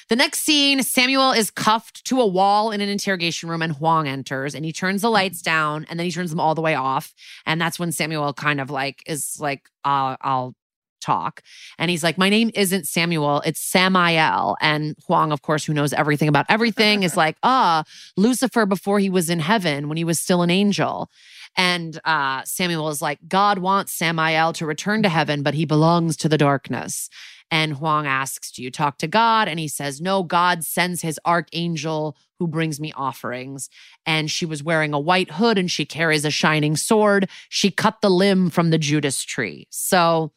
the 0.08 0.14
next 0.14 0.42
scene, 0.42 0.80
Samuel 0.84 1.32
is 1.32 1.50
cuffed 1.50 2.04
to 2.04 2.20
a 2.20 2.26
wall 2.26 2.70
in 2.70 2.80
an 2.80 2.88
interrogation 2.88 3.48
room, 3.48 3.62
and 3.62 3.72
Huang 3.72 4.06
enters 4.06 4.54
and 4.54 4.64
he 4.64 4.72
turns 4.72 5.02
the 5.02 5.10
lights 5.10 5.42
down 5.42 5.86
and 5.90 5.98
then 5.98 6.04
he 6.04 6.12
turns 6.12 6.30
them 6.30 6.38
all 6.38 6.54
the 6.54 6.62
way 6.62 6.76
off. 6.76 7.12
And 7.46 7.60
that's 7.60 7.80
when 7.80 7.90
Samuel 7.90 8.32
kind 8.32 8.60
of 8.60 8.70
like 8.70 9.02
is 9.08 9.38
like, 9.40 9.68
uh, 9.84 9.88
I'll, 9.88 10.16
I'll 10.20 10.54
talk. 11.00 11.42
And 11.78 11.90
he's 11.90 12.02
like, 12.02 12.18
My 12.18 12.28
name 12.28 12.50
isn't 12.54 12.86
Samuel, 12.86 13.42
it's 13.44 13.60
Samael. 13.60 14.56
And 14.60 14.96
Huang, 15.06 15.32
of 15.32 15.42
course, 15.42 15.64
who 15.64 15.74
knows 15.74 15.92
everything 15.92 16.28
about 16.28 16.46
everything, 16.48 17.02
is 17.02 17.16
like, 17.24 17.36
Ah, 17.42 17.84
Lucifer 18.16 18.66
before 18.66 18.98
he 18.98 19.10
was 19.10 19.30
in 19.30 19.40
heaven 19.40 19.88
when 19.88 19.96
he 19.96 20.04
was 20.04 20.20
still 20.20 20.42
an 20.42 20.50
angel. 20.50 21.10
And 21.56 21.98
uh, 22.04 22.42
Samuel 22.44 22.88
is 22.90 23.00
like, 23.00 23.18
God 23.26 23.58
wants 23.58 23.92
Samael 23.92 24.52
to 24.54 24.66
return 24.66 25.02
to 25.02 25.08
heaven, 25.08 25.42
but 25.42 25.54
he 25.54 25.64
belongs 25.64 26.16
to 26.18 26.28
the 26.28 26.36
darkness. 26.36 27.08
And 27.50 27.74
Huang 27.74 28.06
asks, 28.06 28.50
Do 28.50 28.62
you 28.62 28.70
talk 28.70 28.98
to 28.98 29.06
God? 29.06 29.48
And 29.48 29.60
he 29.60 29.68
says, 29.68 30.00
No, 30.00 30.22
God 30.22 30.64
sends 30.64 31.02
his 31.02 31.20
archangel 31.24 32.16
who 32.38 32.46
brings 32.46 32.80
me 32.80 32.92
offerings. 32.96 33.70
And 34.04 34.30
she 34.30 34.44
was 34.44 34.62
wearing 34.62 34.92
a 34.92 35.00
white 35.00 35.32
hood 35.32 35.56
and 35.56 35.70
she 35.70 35.84
carries 35.84 36.24
a 36.24 36.30
shining 36.30 36.76
sword. 36.76 37.28
She 37.48 37.70
cut 37.70 38.00
the 38.02 38.10
limb 38.10 38.50
from 38.50 38.70
the 38.70 38.78
Judas 38.78 39.22
tree. 39.22 39.66
So, 39.70 40.32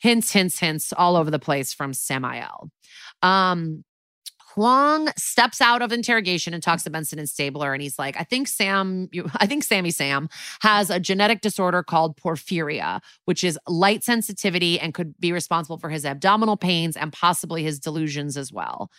hints, 0.00 0.32
hints, 0.32 0.58
hints 0.58 0.92
all 0.92 1.16
over 1.16 1.30
the 1.30 1.38
place 1.38 1.72
from 1.72 1.94
Samael. 1.94 2.70
Um, 3.22 3.84
Huang 4.54 5.10
steps 5.16 5.60
out 5.60 5.80
of 5.80 5.92
interrogation 5.92 6.52
and 6.54 6.62
talks 6.62 6.82
to 6.82 6.90
Benson 6.90 7.18
and 7.18 7.28
Stabler, 7.28 7.72
and 7.72 7.80
he's 7.80 7.98
like, 7.98 8.16
"I 8.18 8.24
think 8.24 8.48
Sam, 8.48 9.08
you, 9.12 9.30
I 9.36 9.46
think 9.46 9.62
Sammy 9.62 9.90
Sam 9.90 10.28
has 10.60 10.90
a 10.90 10.98
genetic 10.98 11.40
disorder 11.40 11.82
called 11.82 12.16
porphyria, 12.16 13.00
which 13.26 13.44
is 13.44 13.58
light 13.68 14.02
sensitivity 14.02 14.80
and 14.80 14.92
could 14.92 15.14
be 15.20 15.32
responsible 15.32 15.78
for 15.78 15.88
his 15.88 16.04
abdominal 16.04 16.56
pains 16.56 16.96
and 16.96 17.12
possibly 17.12 17.62
his 17.62 17.78
delusions 17.78 18.36
as 18.36 18.52
well." 18.52 18.90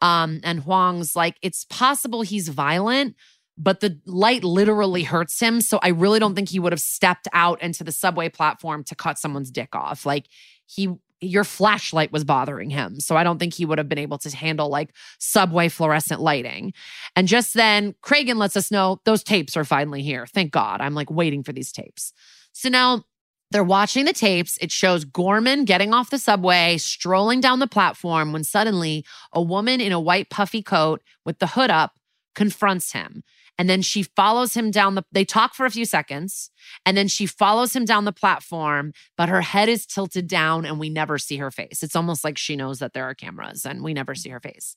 Um, 0.00 0.40
and 0.44 0.60
Huang's 0.60 1.16
like, 1.16 1.36
"It's 1.42 1.64
possible 1.64 2.22
he's 2.22 2.48
violent." 2.48 3.16
But 3.58 3.80
the 3.80 4.00
light 4.06 4.42
literally 4.42 5.02
hurts 5.02 5.38
him. 5.38 5.60
So 5.60 5.78
I 5.82 5.88
really 5.88 6.18
don't 6.18 6.34
think 6.34 6.48
he 6.48 6.58
would 6.58 6.72
have 6.72 6.80
stepped 6.80 7.28
out 7.32 7.60
into 7.60 7.84
the 7.84 7.92
subway 7.92 8.28
platform 8.28 8.84
to 8.84 8.94
cut 8.94 9.18
someone's 9.18 9.50
dick 9.50 9.74
off. 9.74 10.06
Like 10.06 10.26
he 10.66 10.96
your 11.20 11.44
flashlight 11.44 12.12
was 12.12 12.24
bothering 12.24 12.70
him. 12.70 12.98
So 12.98 13.16
I 13.16 13.24
don't 13.24 13.38
think 13.38 13.54
he 13.54 13.66
would 13.66 13.78
have 13.78 13.88
been 13.88 13.98
able 13.98 14.18
to 14.18 14.34
handle 14.34 14.68
like 14.68 14.94
subway 15.18 15.68
fluorescent 15.68 16.20
lighting. 16.20 16.72
And 17.14 17.28
just 17.28 17.54
then, 17.54 17.94
Cragen 18.02 18.36
lets 18.36 18.56
us 18.56 18.70
know 18.70 19.00
those 19.04 19.22
tapes 19.22 19.56
are 19.56 19.64
finally 19.64 20.02
here. 20.02 20.26
Thank 20.26 20.50
God. 20.50 20.80
I'm 20.80 20.94
like 20.94 21.10
waiting 21.10 21.42
for 21.42 21.52
these 21.52 21.72
tapes. 21.72 22.12
So 22.52 22.68
now 22.68 23.04
they're 23.50 23.64
watching 23.64 24.04
the 24.04 24.12
tapes. 24.12 24.56
It 24.60 24.72
shows 24.72 25.04
Gorman 25.04 25.64
getting 25.64 25.92
off 25.92 26.10
the 26.10 26.18
subway, 26.18 26.78
strolling 26.78 27.40
down 27.40 27.58
the 27.58 27.66
platform 27.66 28.32
when 28.32 28.44
suddenly 28.44 29.04
a 29.32 29.42
woman 29.42 29.80
in 29.80 29.92
a 29.92 30.00
white 30.00 30.30
puffy 30.30 30.62
coat 30.62 31.02
with 31.24 31.38
the 31.38 31.48
hood 31.48 31.70
up 31.70 31.98
confronts 32.34 32.92
him. 32.92 33.22
And 33.60 33.68
then 33.68 33.82
she 33.82 34.04
follows 34.04 34.54
him 34.54 34.70
down 34.70 34.94
the, 34.94 35.04
they 35.12 35.26
talk 35.26 35.52
for 35.52 35.66
a 35.66 35.70
few 35.70 35.84
seconds. 35.84 36.50
And 36.86 36.96
then 36.96 37.08
she 37.08 37.26
follows 37.26 37.76
him 37.76 37.84
down 37.84 38.06
the 38.06 38.10
platform, 38.10 38.94
but 39.18 39.28
her 39.28 39.42
head 39.42 39.68
is 39.68 39.84
tilted 39.84 40.28
down 40.28 40.64
and 40.64 40.80
we 40.80 40.88
never 40.88 41.18
see 41.18 41.36
her 41.36 41.50
face. 41.50 41.82
It's 41.82 41.94
almost 41.94 42.24
like 42.24 42.38
she 42.38 42.56
knows 42.56 42.78
that 42.78 42.94
there 42.94 43.04
are 43.04 43.14
cameras 43.14 43.66
and 43.66 43.84
we 43.84 43.92
never 43.92 44.14
see 44.14 44.30
her 44.30 44.40
face. 44.40 44.76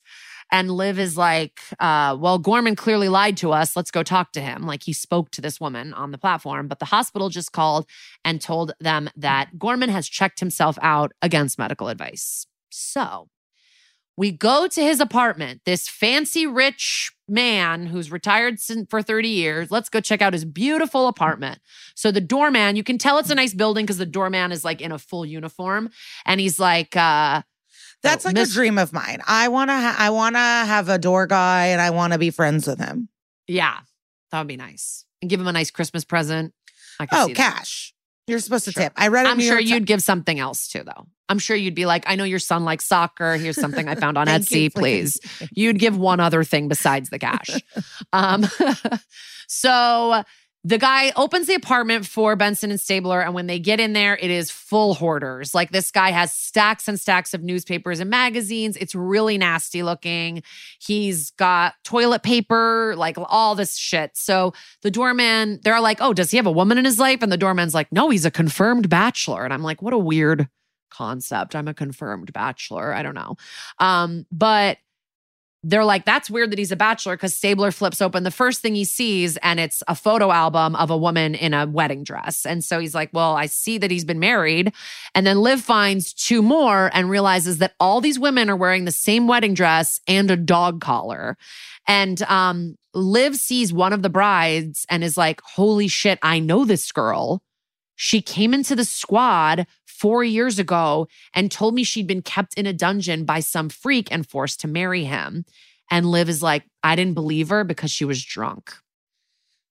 And 0.52 0.70
Liv 0.70 0.98
is 0.98 1.16
like, 1.16 1.60
uh, 1.80 2.14
well, 2.20 2.38
Gorman 2.38 2.76
clearly 2.76 3.08
lied 3.08 3.38
to 3.38 3.52
us. 3.52 3.74
Let's 3.74 3.90
go 3.90 4.02
talk 4.02 4.32
to 4.32 4.42
him. 4.42 4.66
Like 4.66 4.82
he 4.82 4.92
spoke 4.92 5.30
to 5.30 5.40
this 5.40 5.58
woman 5.58 5.94
on 5.94 6.10
the 6.10 6.18
platform, 6.18 6.68
but 6.68 6.78
the 6.78 6.84
hospital 6.84 7.30
just 7.30 7.52
called 7.52 7.86
and 8.22 8.38
told 8.38 8.72
them 8.80 9.08
that 9.16 9.58
Gorman 9.58 9.88
has 9.88 10.10
checked 10.10 10.40
himself 10.40 10.76
out 10.82 11.12
against 11.22 11.58
medical 11.58 11.88
advice. 11.88 12.46
So 12.68 13.28
we 14.16 14.30
go 14.30 14.68
to 14.68 14.82
his 14.82 15.00
apartment, 15.00 15.62
this 15.66 15.88
fancy 15.88 16.46
rich 16.46 17.12
man 17.28 17.86
who's 17.86 18.10
retired 18.10 18.58
for 18.88 19.02
30 19.02 19.28
years. 19.28 19.70
Let's 19.70 19.88
go 19.88 20.00
check 20.00 20.22
out 20.22 20.32
his 20.32 20.44
beautiful 20.44 21.08
apartment. 21.08 21.58
So 21.94 22.10
the 22.10 22.20
doorman, 22.20 22.76
you 22.76 22.84
can 22.84 22.98
tell 22.98 23.18
it's 23.18 23.30
a 23.30 23.34
nice 23.34 23.54
building 23.54 23.84
because 23.86 23.98
the 23.98 24.06
doorman 24.06 24.52
is 24.52 24.64
like 24.64 24.80
in 24.80 24.92
a 24.92 24.98
full 24.98 25.24
uniform 25.26 25.90
and 26.26 26.40
he's 26.40 26.60
like, 26.60 26.96
uh, 26.96 27.42
that's 28.02 28.24
like 28.24 28.34
Miss- 28.34 28.50
a 28.50 28.54
dream 28.54 28.78
of 28.78 28.92
mine. 28.92 29.20
I 29.26 29.48
want 29.48 29.70
to 29.70 29.74
ha- 29.74 29.96
I 29.98 30.10
want 30.10 30.36
to 30.36 30.38
have 30.38 30.88
a 30.90 30.98
door 30.98 31.26
guy 31.26 31.66
and 31.68 31.80
I 31.80 31.90
want 31.90 32.12
to 32.12 32.18
be 32.18 32.30
friends 32.30 32.66
with 32.66 32.78
him. 32.78 33.08
Yeah. 33.48 33.78
That 34.30 34.38
would 34.40 34.48
be 34.48 34.56
nice. 34.56 35.06
And 35.22 35.30
give 35.30 35.40
him 35.40 35.46
a 35.48 35.52
nice 35.52 35.70
Christmas 35.70 36.04
present. 36.04 36.52
oh, 37.12 37.30
cash. 37.34 37.93
You're 38.26 38.38
supposed 38.38 38.64
to 38.64 38.72
sure. 38.72 38.84
tip. 38.84 38.92
I 38.96 39.08
read. 39.08 39.26
I'm 39.26 39.40
sure 39.40 39.60
you'd 39.60 39.86
give 39.86 40.02
something 40.02 40.38
else 40.38 40.68
too, 40.68 40.82
though. 40.82 41.06
I'm 41.28 41.38
sure 41.38 41.56
you'd 41.56 41.74
be 41.74 41.86
like, 41.86 42.04
I 42.06 42.16
know 42.16 42.24
your 42.24 42.38
son 42.38 42.64
likes 42.64 42.86
soccer. 42.86 43.36
Here's 43.36 43.60
something 43.60 43.88
I 43.88 43.94
found 43.94 44.18
on 44.18 44.26
Etsy, 44.28 44.64
you, 44.64 44.70
please. 44.70 45.18
please. 45.20 45.50
You'd 45.54 45.78
give 45.78 45.96
one 45.96 46.20
other 46.20 46.44
thing 46.44 46.68
besides 46.68 47.10
the 47.10 47.18
cash. 47.18 47.50
um, 48.12 48.46
so 49.48 50.22
the 50.66 50.78
guy 50.78 51.12
opens 51.14 51.46
the 51.46 51.54
apartment 51.54 52.06
for 52.06 52.36
Benson 52.36 52.70
and 52.70 52.80
Stabler. 52.80 53.20
And 53.20 53.34
when 53.34 53.46
they 53.46 53.58
get 53.58 53.80
in 53.80 53.92
there, 53.92 54.16
it 54.16 54.30
is 54.30 54.50
full 54.50 54.94
hoarders. 54.94 55.54
Like 55.54 55.70
this 55.70 55.90
guy 55.90 56.10
has 56.10 56.32
stacks 56.32 56.88
and 56.88 56.98
stacks 56.98 57.34
of 57.34 57.42
newspapers 57.42 58.00
and 58.00 58.08
magazines. 58.08 58.78
It's 58.78 58.94
really 58.94 59.36
nasty 59.36 59.82
looking. 59.82 60.42
He's 60.80 61.32
got 61.32 61.74
toilet 61.84 62.22
paper, 62.22 62.94
like 62.96 63.16
all 63.18 63.54
this 63.54 63.76
shit. 63.76 64.12
So 64.14 64.54
the 64.80 64.90
doorman, 64.90 65.60
they're 65.62 65.80
like, 65.80 65.98
oh, 66.00 66.14
does 66.14 66.30
he 66.30 66.38
have 66.38 66.46
a 66.46 66.52
woman 66.52 66.78
in 66.78 66.86
his 66.86 66.98
life? 66.98 67.22
And 67.22 67.30
the 67.30 67.36
doorman's 67.36 67.74
like, 67.74 67.92
no, 67.92 68.08
he's 68.08 68.24
a 68.24 68.30
confirmed 68.30 68.88
bachelor. 68.88 69.44
And 69.44 69.52
I'm 69.52 69.62
like, 69.62 69.82
what 69.82 69.92
a 69.92 69.98
weird 69.98 70.48
concept. 70.90 71.54
I'm 71.54 71.68
a 71.68 71.74
confirmed 71.74 72.32
bachelor. 72.32 72.94
I 72.94 73.02
don't 73.02 73.14
know. 73.14 73.36
Um, 73.80 74.24
but 74.32 74.78
they're 75.66 75.84
like, 75.84 76.04
that's 76.04 76.28
weird 76.28 76.52
that 76.52 76.58
he's 76.58 76.70
a 76.70 76.76
bachelor 76.76 77.16
because 77.16 77.34
Stabler 77.34 77.70
flips 77.70 78.02
open 78.02 78.22
the 78.22 78.30
first 78.30 78.60
thing 78.60 78.74
he 78.74 78.84
sees 78.84 79.38
and 79.38 79.58
it's 79.58 79.82
a 79.88 79.94
photo 79.94 80.30
album 80.30 80.76
of 80.76 80.90
a 80.90 80.96
woman 80.96 81.34
in 81.34 81.54
a 81.54 81.66
wedding 81.66 82.04
dress. 82.04 82.44
And 82.44 82.62
so 82.62 82.78
he's 82.78 82.94
like, 82.94 83.08
well, 83.14 83.34
I 83.34 83.46
see 83.46 83.78
that 83.78 83.90
he's 83.90 84.04
been 84.04 84.20
married. 84.20 84.74
And 85.14 85.26
then 85.26 85.40
Liv 85.40 85.62
finds 85.62 86.12
two 86.12 86.42
more 86.42 86.90
and 86.92 87.08
realizes 87.08 87.58
that 87.58 87.72
all 87.80 88.02
these 88.02 88.18
women 88.18 88.50
are 88.50 88.56
wearing 88.56 88.84
the 88.84 88.92
same 88.92 89.26
wedding 89.26 89.54
dress 89.54 90.00
and 90.06 90.30
a 90.30 90.36
dog 90.36 90.82
collar. 90.82 91.38
And 91.88 92.20
um, 92.24 92.76
Liv 92.92 93.34
sees 93.34 93.72
one 93.72 93.94
of 93.94 94.02
the 94.02 94.10
brides 94.10 94.84
and 94.90 95.02
is 95.02 95.16
like, 95.16 95.40
holy 95.42 95.88
shit, 95.88 96.18
I 96.22 96.40
know 96.40 96.66
this 96.66 96.92
girl. 96.92 97.42
She 97.96 98.20
came 98.20 98.52
into 98.52 98.76
the 98.76 98.84
squad 98.84 99.66
four 99.94 100.24
years 100.24 100.58
ago 100.58 101.06
and 101.34 101.50
told 101.50 101.74
me 101.74 101.84
she'd 101.84 102.06
been 102.06 102.22
kept 102.22 102.54
in 102.54 102.66
a 102.66 102.72
dungeon 102.72 103.24
by 103.24 103.40
some 103.40 103.68
freak 103.68 104.08
and 104.10 104.28
forced 104.28 104.60
to 104.60 104.68
marry 104.68 105.04
him. 105.04 105.44
And 105.90 106.06
Liv 106.06 106.28
is 106.28 106.42
like, 106.42 106.64
I 106.82 106.96
didn't 106.96 107.14
believe 107.14 107.50
her 107.50 107.64
because 107.64 107.90
she 107.90 108.04
was 108.04 108.22
drunk. 108.22 108.74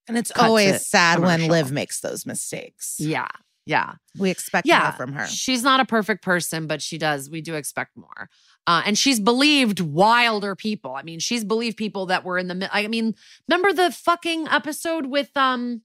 And 0.07 0.17
it's 0.17 0.31
always 0.35 0.85
sad 0.85 1.15
commercial. 1.15 1.39
when 1.39 1.49
Liv 1.49 1.71
makes 1.71 2.01
those 2.01 2.25
mistakes. 2.25 2.97
Yeah. 2.99 3.27
Yeah. 3.65 3.93
We 4.17 4.29
expect 4.29 4.67
yeah. 4.67 4.83
more 4.83 4.91
from 4.91 5.13
her. 5.13 5.25
She's 5.27 5.63
not 5.63 5.79
a 5.79 5.85
perfect 5.85 6.23
person, 6.23 6.67
but 6.67 6.81
she 6.81 6.97
does. 6.97 7.29
We 7.29 7.41
do 7.41 7.55
expect 7.55 7.95
more. 7.95 8.29
Uh, 8.67 8.81
and 8.85 8.97
she's 8.97 9.19
believed 9.19 9.79
wilder 9.79 10.55
people. 10.55 10.95
I 10.95 11.03
mean, 11.03 11.19
she's 11.19 11.43
believed 11.43 11.77
people 11.77 12.07
that 12.07 12.23
were 12.23 12.37
in 12.37 12.47
the. 12.47 12.69
I 12.73 12.87
mean, 12.87 13.15
remember 13.47 13.73
the 13.73 13.91
fucking 13.91 14.47
episode 14.49 15.05
with 15.05 15.35
um 15.35 15.81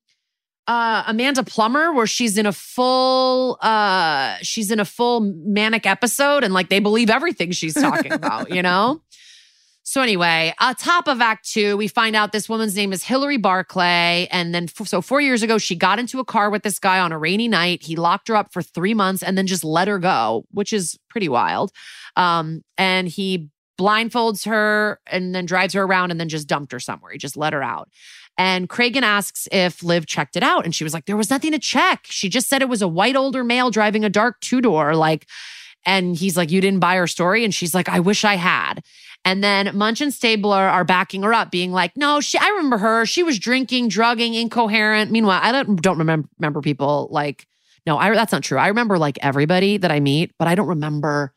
uh, 0.69 1.03
Amanda 1.07 1.43
Plummer 1.43 1.93
where 1.93 2.07
she's 2.07 2.37
in 2.37 2.45
a 2.47 2.53
full 2.53 3.59
uh 3.63 4.37
she's 4.43 4.71
in 4.71 4.79
a 4.79 4.85
full 4.85 5.21
manic 5.21 5.87
episode 5.87 6.45
and 6.45 6.53
like 6.53 6.69
they 6.69 6.79
believe 6.79 7.09
everything 7.11 7.51
she's 7.51 7.75
talking 7.75 8.13
about, 8.13 8.51
you 8.55 8.63
know? 8.63 9.03
So 9.83 10.03
anyway, 10.03 10.53
uh, 10.59 10.75
top 10.79 11.09
of 11.09 11.23
Act 11.23 11.49
Two, 11.49 11.79
we 11.79 11.89
find 11.89 12.15
out 12.15 12.33
this 12.33 12.47
woman's 12.47 12.77
name 12.77 12.93
is 12.93 13.03
Hillary 13.03 13.39
Barclay, 13.39 14.29
and 14.31 14.55
then 14.55 14.65
f- 14.65 14.87
so 14.87 15.01
four 15.01 15.23
years 15.23 15.43
ago, 15.43 15.57
she 15.57 15.75
got 15.75 15.99
into 15.99 16.21
a 16.21 16.27
car 16.27 16.51
with 16.51 16.63
this 16.63 16.79
guy 16.79 17.01
on 17.01 17.11
a 17.11 17.19
rainy 17.19 17.49
night. 17.49 17.83
He 17.83 17.97
locked 17.97 18.29
her 18.29 18.37
up 18.37 18.53
for 18.53 18.61
three 18.61 18.93
months 18.93 19.23
and 19.23 19.39
then 19.39 19.47
just 19.47 19.65
let 19.65 19.89
her 19.89 19.99
go, 19.99 20.45
which 20.51 20.75
is 20.75 20.99
pretty 21.09 21.31
wild. 21.31 21.73
Um, 22.17 22.63
and 22.77 23.09
he 23.09 23.49
blindfolds 23.81 24.45
her 24.45 25.01
and 25.07 25.35
then 25.35 25.47
drives 25.47 25.73
her 25.73 25.85
around 25.85 26.11
and 26.11 26.21
then 26.21 26.29
just 26.29 26.49
dumped 26.49 26.73
her 26.73 26.81
somewhere. 26.81 27.13
He 27.13 27.19
just 27.19 27.39
let 27.39 27.55
her 27.55 27.63
out. 27.63 27.89
And 28.39 28.69
Cragen 28.69 29.03
asks 29.03 29.49
if 29.51 29.83
Liv 29.83 30.07
checked 30.07 30.37
it 30.37 30.45
out. 30.45 30.65
And 30.65 30.75
she 30.75 30.85
was 30.85 30.95
like, 30.95 31.07
there 31.07 31.17
was 31.17 31.29
nothing 31.29 31.51
to 31.53 31.59
check. 31.59 32.07
She 32.09 32.29
just 32.29 32.49
said 32.49 32.63
it 32.63 32.69
was 32.69 32.81
a 32.81 32.89
white 32.89 33.17
older 33.17 33.43
male 33.43 33.71
driving 33.71 34.05
a 34.05 34.09
dark 34.09 34.41
two 34.41 34.61
door. 34.61 34.95
Like, 34.95 35.27
and 35.85 36.17
he's 36.17 36.37
like, 36.37 36.51
you 36.51 36.61
didn't 36.61 36.81
buy 36.81 36.97
her 36.97 37.09
story? 37.09 37.45
And 37.45 37.53
she's 37.53 37.75
like, 37.75 37.89
I 37.89 37.99
wish 38.01 38.25
I 38.25 38.37
had. 38.37 38.83
And 39.25 39.43
then 39.43 39.77
Munch 39.77 40.01
and 40.01 40.15
Stabler 40.15 40.57
are 40.57 40.85
backing 40.85 41.23
her 41.25 41.35
up, 41.35 41.51
being 41.51 41.73
like, 41.73 41.97
no, 41.97 42.21
she, 42.21 42.39
I 42.39 42.49
remember 42.49 42.79
her. 42.79 43.05
She 43.05 43.23
was 43.23 43.39
drinking, 43.39 43.89
drugging, 43.89 44.35
incoherent. 44.35 45.11
Meanwhile, 45.11 45.41
I 45.43 45.51
don't, 45.51 45.83
don't 45.83 45.99
remember, 45.99 46.29
remember 46.39 46.61
people 46.61 47.09
like, 47.11 47.47
no, 47.87 47.99
I, 47.99 48.15
that's 48.15 48.33
not 48.33 48.43
true. 48.43 48.59
I 48.59 48.69
remember 48.69 48.99
like 48.99 49.19
everybody 49.21 49.79
that 49.79 49.91
I 49.91 49.99
meet, 49.99 50.33
but 50.39 50.47
I 50.47 50.55
don't 50.55 50.69
remember 50.69 51.35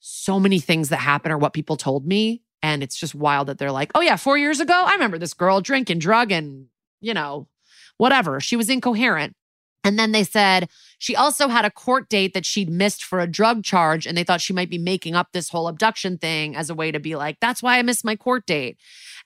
so 0.00 0.40
many 0.40 0.58
things 0.58 0.88
that 0.88 0.98
happen 0.98 1.30
or 1.30 1.38
what 1.38 1.52
people 1.52 1.76
told 1.76 2.06
me. 2.06 2.42
And 2.66 2.82
it's 2.82 2.96
just 2.96 3.14
wild 3.14 3.46
that 3.46 3.58
they're 3.58 3.70
like, 3.70 3.92
oh, 3.94 4.00
yeah, 4.00 4.16
four 4.16 4.36
years 4.36 4.58
ago, 4.58 4.74
I 4.74 4.94
remember 4.94 5.18
this 5.18 5.34
girl 5.34 5.60
drinking, 5.60 6.00
drug, 6.00 6.32
and, 6.32 6.66
you 7.00 7.14
know, 7.14 7.46
whatever. 7.96 8.40
She 8.40 8.56
was 8.56 8.68
incoherent. 8.68 9.36
And 9.84 9.96
then 9.96 10.10
they 10.10 10.24
said 10.24 10.68
she 10.98 11.14
also 11.14 11.46
had 11.46 11.64
a 11.64 11.70
court 11.70 12.08
date 12.08 12.34
that 12.34 12.44
she'd 12.44 12.68
missed 12.68 13.04
for 13.04 13.20
a 13.20 13.28
drug 13.28 13.62
charge. 13.62 14.04
And 14.04 14.18
they 14.18 14.24
thought 14.24 14.40
she 14.40 14.52
might 14.52 14.68
be 14.68 14.78
making 14.78 15.14
up 15.14 15.28
this 15.30 15.48
whole 15.48 15.68
abduction 15.68 16.18
thing 16.18 16.56
as 16.56 16.68
a 16.68 16.74
way 16.74 16.90
to 16.90 16.98
be 16.98 17.14
like, 17.14 17.38
that's 17.40 17.62
why 17.62 17.78
I 17.78 17.82
missed 17.82 18.04
my 18.04 18.16
court 18.16 18.46
date. 18.46 18.78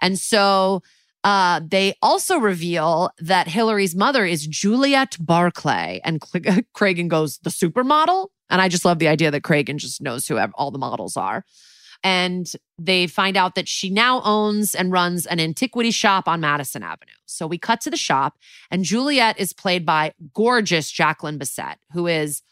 And 0.02 0.18
so 0.18 0.82
uh, 1.24 1.62
they 1.66 1.94
also 2.02 2.36
reveal 2.36 3.10
that 3.20 3.48
Hillary's 3.48 3.96
mother 3.96 4.26
is 4.26 4.46
Juliet 4.46 5.16
Barclay. 5.18 6.02
And 6.04 6.20
Cragen 6.76 7.08
goes, 7.08 7.38
the 7.38 7.48
supermodel? 7.48 8.28
And 8.50 8.60
I 8.60 8.68
just 8.68 8.84
love 8.84 8.98
the 8.98 9.08
idea 9.08 9.30
that 9.30 9.44
Cragen 9.44 9.78
just 9.78 10.02
knows 10.02 10.26
who 10.26 10.38
all 10.56 10.70
the 10.70 10.78
models 10.78 11.16
are. 11.16 11.46
And 12.02 12.50
they 12.78 13.06
find 13.06 13.36
out 13.36 13.54
that 13.56 13.68
she 13.68 13.90
now 13.90 14.22
owns 14.24 14.74
and 14.74 14.90
runs 14.90 15.26
an 15.26 15.38
antiquity 15.38 15.90
shop 15.90 16.26
on 16.26 16.40
Madison 16.40 16.82
Avenue. 16.82 17.12
So 17.26 17.46
we 17.46 17.58
cut 17.58 17.80
to 17.82 17.90
the 17.90 17.96
shop, 17.96 18.38
and 18.70 18.84
Juliet 18.84 19.38
is 19.38 19.52
played 19.52 19.84
by 19.84 20.14
gorgeous 20.34 20.90
Jacqueline 20.90 21.38
Bisset, 21.38 21.76
who 21.92 22.06
is 22.06 22.42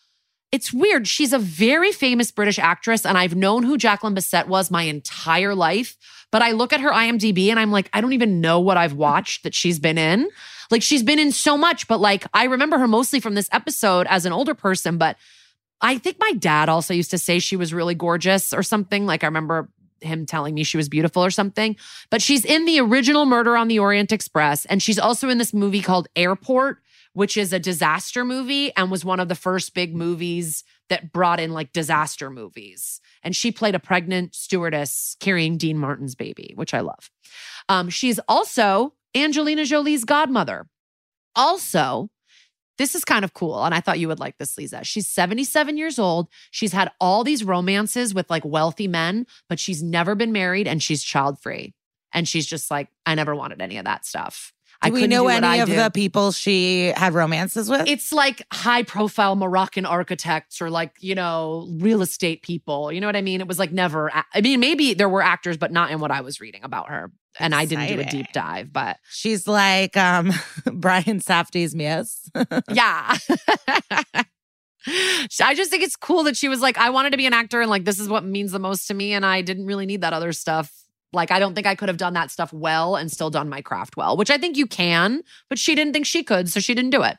it's 0.51 0.73
weird. 0.73 1.07
She's 1.07 1.35
a 1.35 1.39
very 1.39 1.93
famous 1.93 2.31
British 2.31 2.59
actress, 2.59 3.05
and 3.05 3.19
I've 3.19 3.37
known 3.37 3.65
who 3.65 3.77
Jacqueline 3.77 4.15
Bisset 4.15 4.49
was 4.49 4.71
my 4.71 4.85
entire 4.85 5.55
life. 5.55 5.97
But 6.31 6.43
I 6.43 6.53
look 6.53 6.73
at 6.73 6.81
her 6.81 6.91
IMDb 6.91 7.49
and 7.49 7.59
I'm 7.59 7.71
like, 7.71 7.89
I 7.93 8.01
don't 8.01 8.13
even 8.13 8.41
know 8.41 8.61
what 8.61 8.77
I've 8.77 8.93
watched 8.93 9.45
that 9.45 9.55
she's 9.55 9.79
been 9.79 9.97
in. 9.97 10.29
Like, 10.71 10.83
she's 10.83 11.03
been 11.03 11.19
in 11.19 11.33
so 11.33 11.57
much, 11.57 11.89
but 11.89 12.01
like, 12.01 12.27
I 12.35 12.45
remember 12.45 12.79
her 12.79 12.89
mostly 12.89 13.21
from 13.21 13.35
this 13.35 13.49
episode 13.51 14.07
as 14.09 14.27
an 14.27 14.33
older 14.33 14.55
person. 14.55 14.99
But 14.99 15.17
I 15.81 15.99
think 15.99 16.17
my 16.19 16.33
dad 16.33 16.69
also 16.69 16.95
used 16.95 17.11
to 17.13 17.19
say 17.19 17.39
she 17.39 17.57
was 17.57 17.73
really 17.73 17.95
gorgeous 17.95 18.53
or 18.53 18.63
something. 18.63 19.07
Like 19.07 19.23
I 19.23 19.27
remember 19.27 19.69
him 20.01 20.27
telling 20.27 20.55
me 20.55 20.65
she 20.65 20.77
was 20.77 20.89
beautiful 20.89 21.25
or 21.25 21.31
something. 21.31 21.77
But 22.11 22.23
she's 22.23 22.45
in 22.45 22.65
the 22.65 22.81
original 22.81 23.27
Murder 23.27 23.57
on 23.57 23.69
the 23.69 23.79
Orient 23.79 24.13
Express. 24.13 24.65
And 24.67 24.83
she's 24.83 24.99
also 24.99 25.29
in 25.29 25.39
this 25.39 25.53
movie 25.53 25.83
called 25.83 26.09
Airport, 26.17 26.79
which 27.13 27.37
is 27.37 27.53
a 27.53 27.59
disaster 27.59 28.25
movie 28.25 28.75
and 28.77 28.91
was 28.91 29.05
one 29.05 29.21
of 29.21 29.29
the 29.29 29.35
first 29.35 29.75
big 29.75 29.95
movies 29.95 30.65
that 30.89 31.13
brought 31.13 31.41
in 31.41 31.53
like 31.53 31.73
disaster 31.73 32.31
movies. 32.31 33.01
And 33.23 33.35
she 33.35 33.53
played 33.53 33.75
a 33.75 33.81
pregnant 33.81 34.35
stewardess 34.35 35.17
carrying 35.21 35.57
Dean 35.59 35.79
Martin's 35.79 36.15
baby, 36.15 36.53
which 36.55 36.75
I 36.75 36.81
love. 36.81 37.11
Um, 37.69 37.91
she's 37.91 38.21
also 38.29 38.95
Angelina 39.15 39.65
Jolie's 39.65 40.05
godmother. 40.05 40.67
Also, 41.35 42.11
this 42.79 42.95
is 42.95 43.05
kind 43.05 43.25
of 43.25 43.35
cool. 43.35 43.65
And 43.65 43.75
I 43.75 43.81
thought 43.81 43.99
you 43.99 44.09
would 44.09 44.21
like 44.21 44.39
this, 44.39 44.57
Liza. 44.57 44.85
She's 44.85 45.09
77 45.09 45.77
years 45.77 45.99
old. 45.99 46.29
She's 46.51 46.73
had 46.73 46.91
all 47.01 47.25
these 47.25 47.45
romances 47.45 48.15
with 48.15 48.31
like 48.31 48.45
wealthy 48.45 48.89
men, 48.89 49.27
but 49.49 49.59
she's 49.59 49.83
never 49.83 50.15
been 50.15 50.33
married 50.33 50.67
and 50.67 50.83
she's 50.83 51.03
child 51.03 51.41
free. 51.41 51.75
And 52.15 52.27
she's 52.27 52.47
just 52.47 52.71
like, 52.71 52.89
I 53.05 53.15
never 53.15 53.35
wanted 53.35 53.61
any 53.61 53.77
of 53.77 53.85
that 53.85 54.07
stuff. 54.07 54.53
I 54.81 54.91
we 54.91 55.09
know 55.09 55.25
do 55.25 55.29
any 55.31 55.61
of 55.61 55.69
do. 55.69 55.75
the 55.75 55.91
people 55.91 56.31
she 56.31 56.93
had 56.97 57.13
romances 57.13 57.69
with? 57.69 57.89
It's 57.89 58.13
like 58.13 58.43
high 58.53 58.85
profile 58.85 59.35
Moroccan 59.35 59.85
architects 59.85 60.63
or 60.63 60.71
like, 60.71 60.93
you 61.01 61.17
know, 61.17 61.67
real 61.81 62.01
estate 62.01 62.43
people. 62.43 62.93
You 62.93 63.01
know 63.01 63.09
what 63.09 63.17
I 63.17 63.23
mean? 63.23 63.41
It 63.41 63.49
was 63.49 63.59
like 63.59 63.73
never, 63.73 64.11
I 64.13 64.41
mean, 64.41 64.61
maybe 64.61 64.95
there 64.95 65.09
were 65.09 65.23
actors, 65.23 65.57
but 65.57 65.73
not 65.73 65.91
in 65.91 65.99
what 65.99 66.13
I 66.13 66.21
was 66.21 66.41
reading 66.41 66.63
about 66.63 66.91
her. 66.91 67.11
And 67.39 67.55
I 67.55 67.65
didn't 67.65 67.89
do 67.89 68.01
a 68.01 68.05
deep 68.05 68.33
dive, 68.33 68.73
but 68.73 68.99
She's 69.11 69.47
like 69.47 69.97
um 69.97 70.33
Brian 70.73 71.21
Safdie's 71.21 71.75
Miss. 71.75 72.31
yeah. 72.73 73.17
I 74.87 75.55
just 75.55 75.71
think 75.71 75.83
it's 75.83 75.97
cool 75.97 76.25
that 76.25 76.37
she 76.37 76.49
was 76.49 76.61
like, 76.61 76.79
I 76.79 76.91
wanted 76.91 77.11
to 77.11 77.17
be 77.17 77.27
an 77.27 77.35
actor 77.35 77.61
and 77.61 77.71
like, 77.71 77.85
this 77.85 77.99
is 77.99 78.09
what 78.09 78.25
means 78.25 78.53
the 78.53 78.59
most 78.59 78.87
to 78.89 78.95
me. 78.95 79.13
And 79.13 79.25
I 79.27 79.43
didn't 79.43 79.67
really 79.67 79.87
need 79.87 80.01
that 80.01 80.13
other 80.13 80.33
stuff. 80.33 80.73
Like, 81.13 81.31
I 81.31 81.39
don't 81.39 81.55
think 81.55 81.67
I 81.67 81.75
could 81.75 81.89
have 81.89 81.97
done 81.97 82.15
that 82.15 82.31
stuff 82.31 82.53
well 82.53 82.97
and 82.97 83.11
still 83.11 83.31
done 83.31 83.49
my 83.49 83.63
craft 83.63 83.97
well, 83.97 84.17
which 84.17 84.31
I 84.31 84.39
think 84.39 84.57
you 84.57 84.67
can, 84.67 85.23
but 85.49 85.59
she 85.59 85.75
didn't 85.75 85.93
think 85.95 86.07
she 86.07 86.23
could. 86.23 86.49
So 86.49 86.61
she 86.61 86.75
didn't 86.75 86.91
do 86.91 87.03
it. 87.03 87.17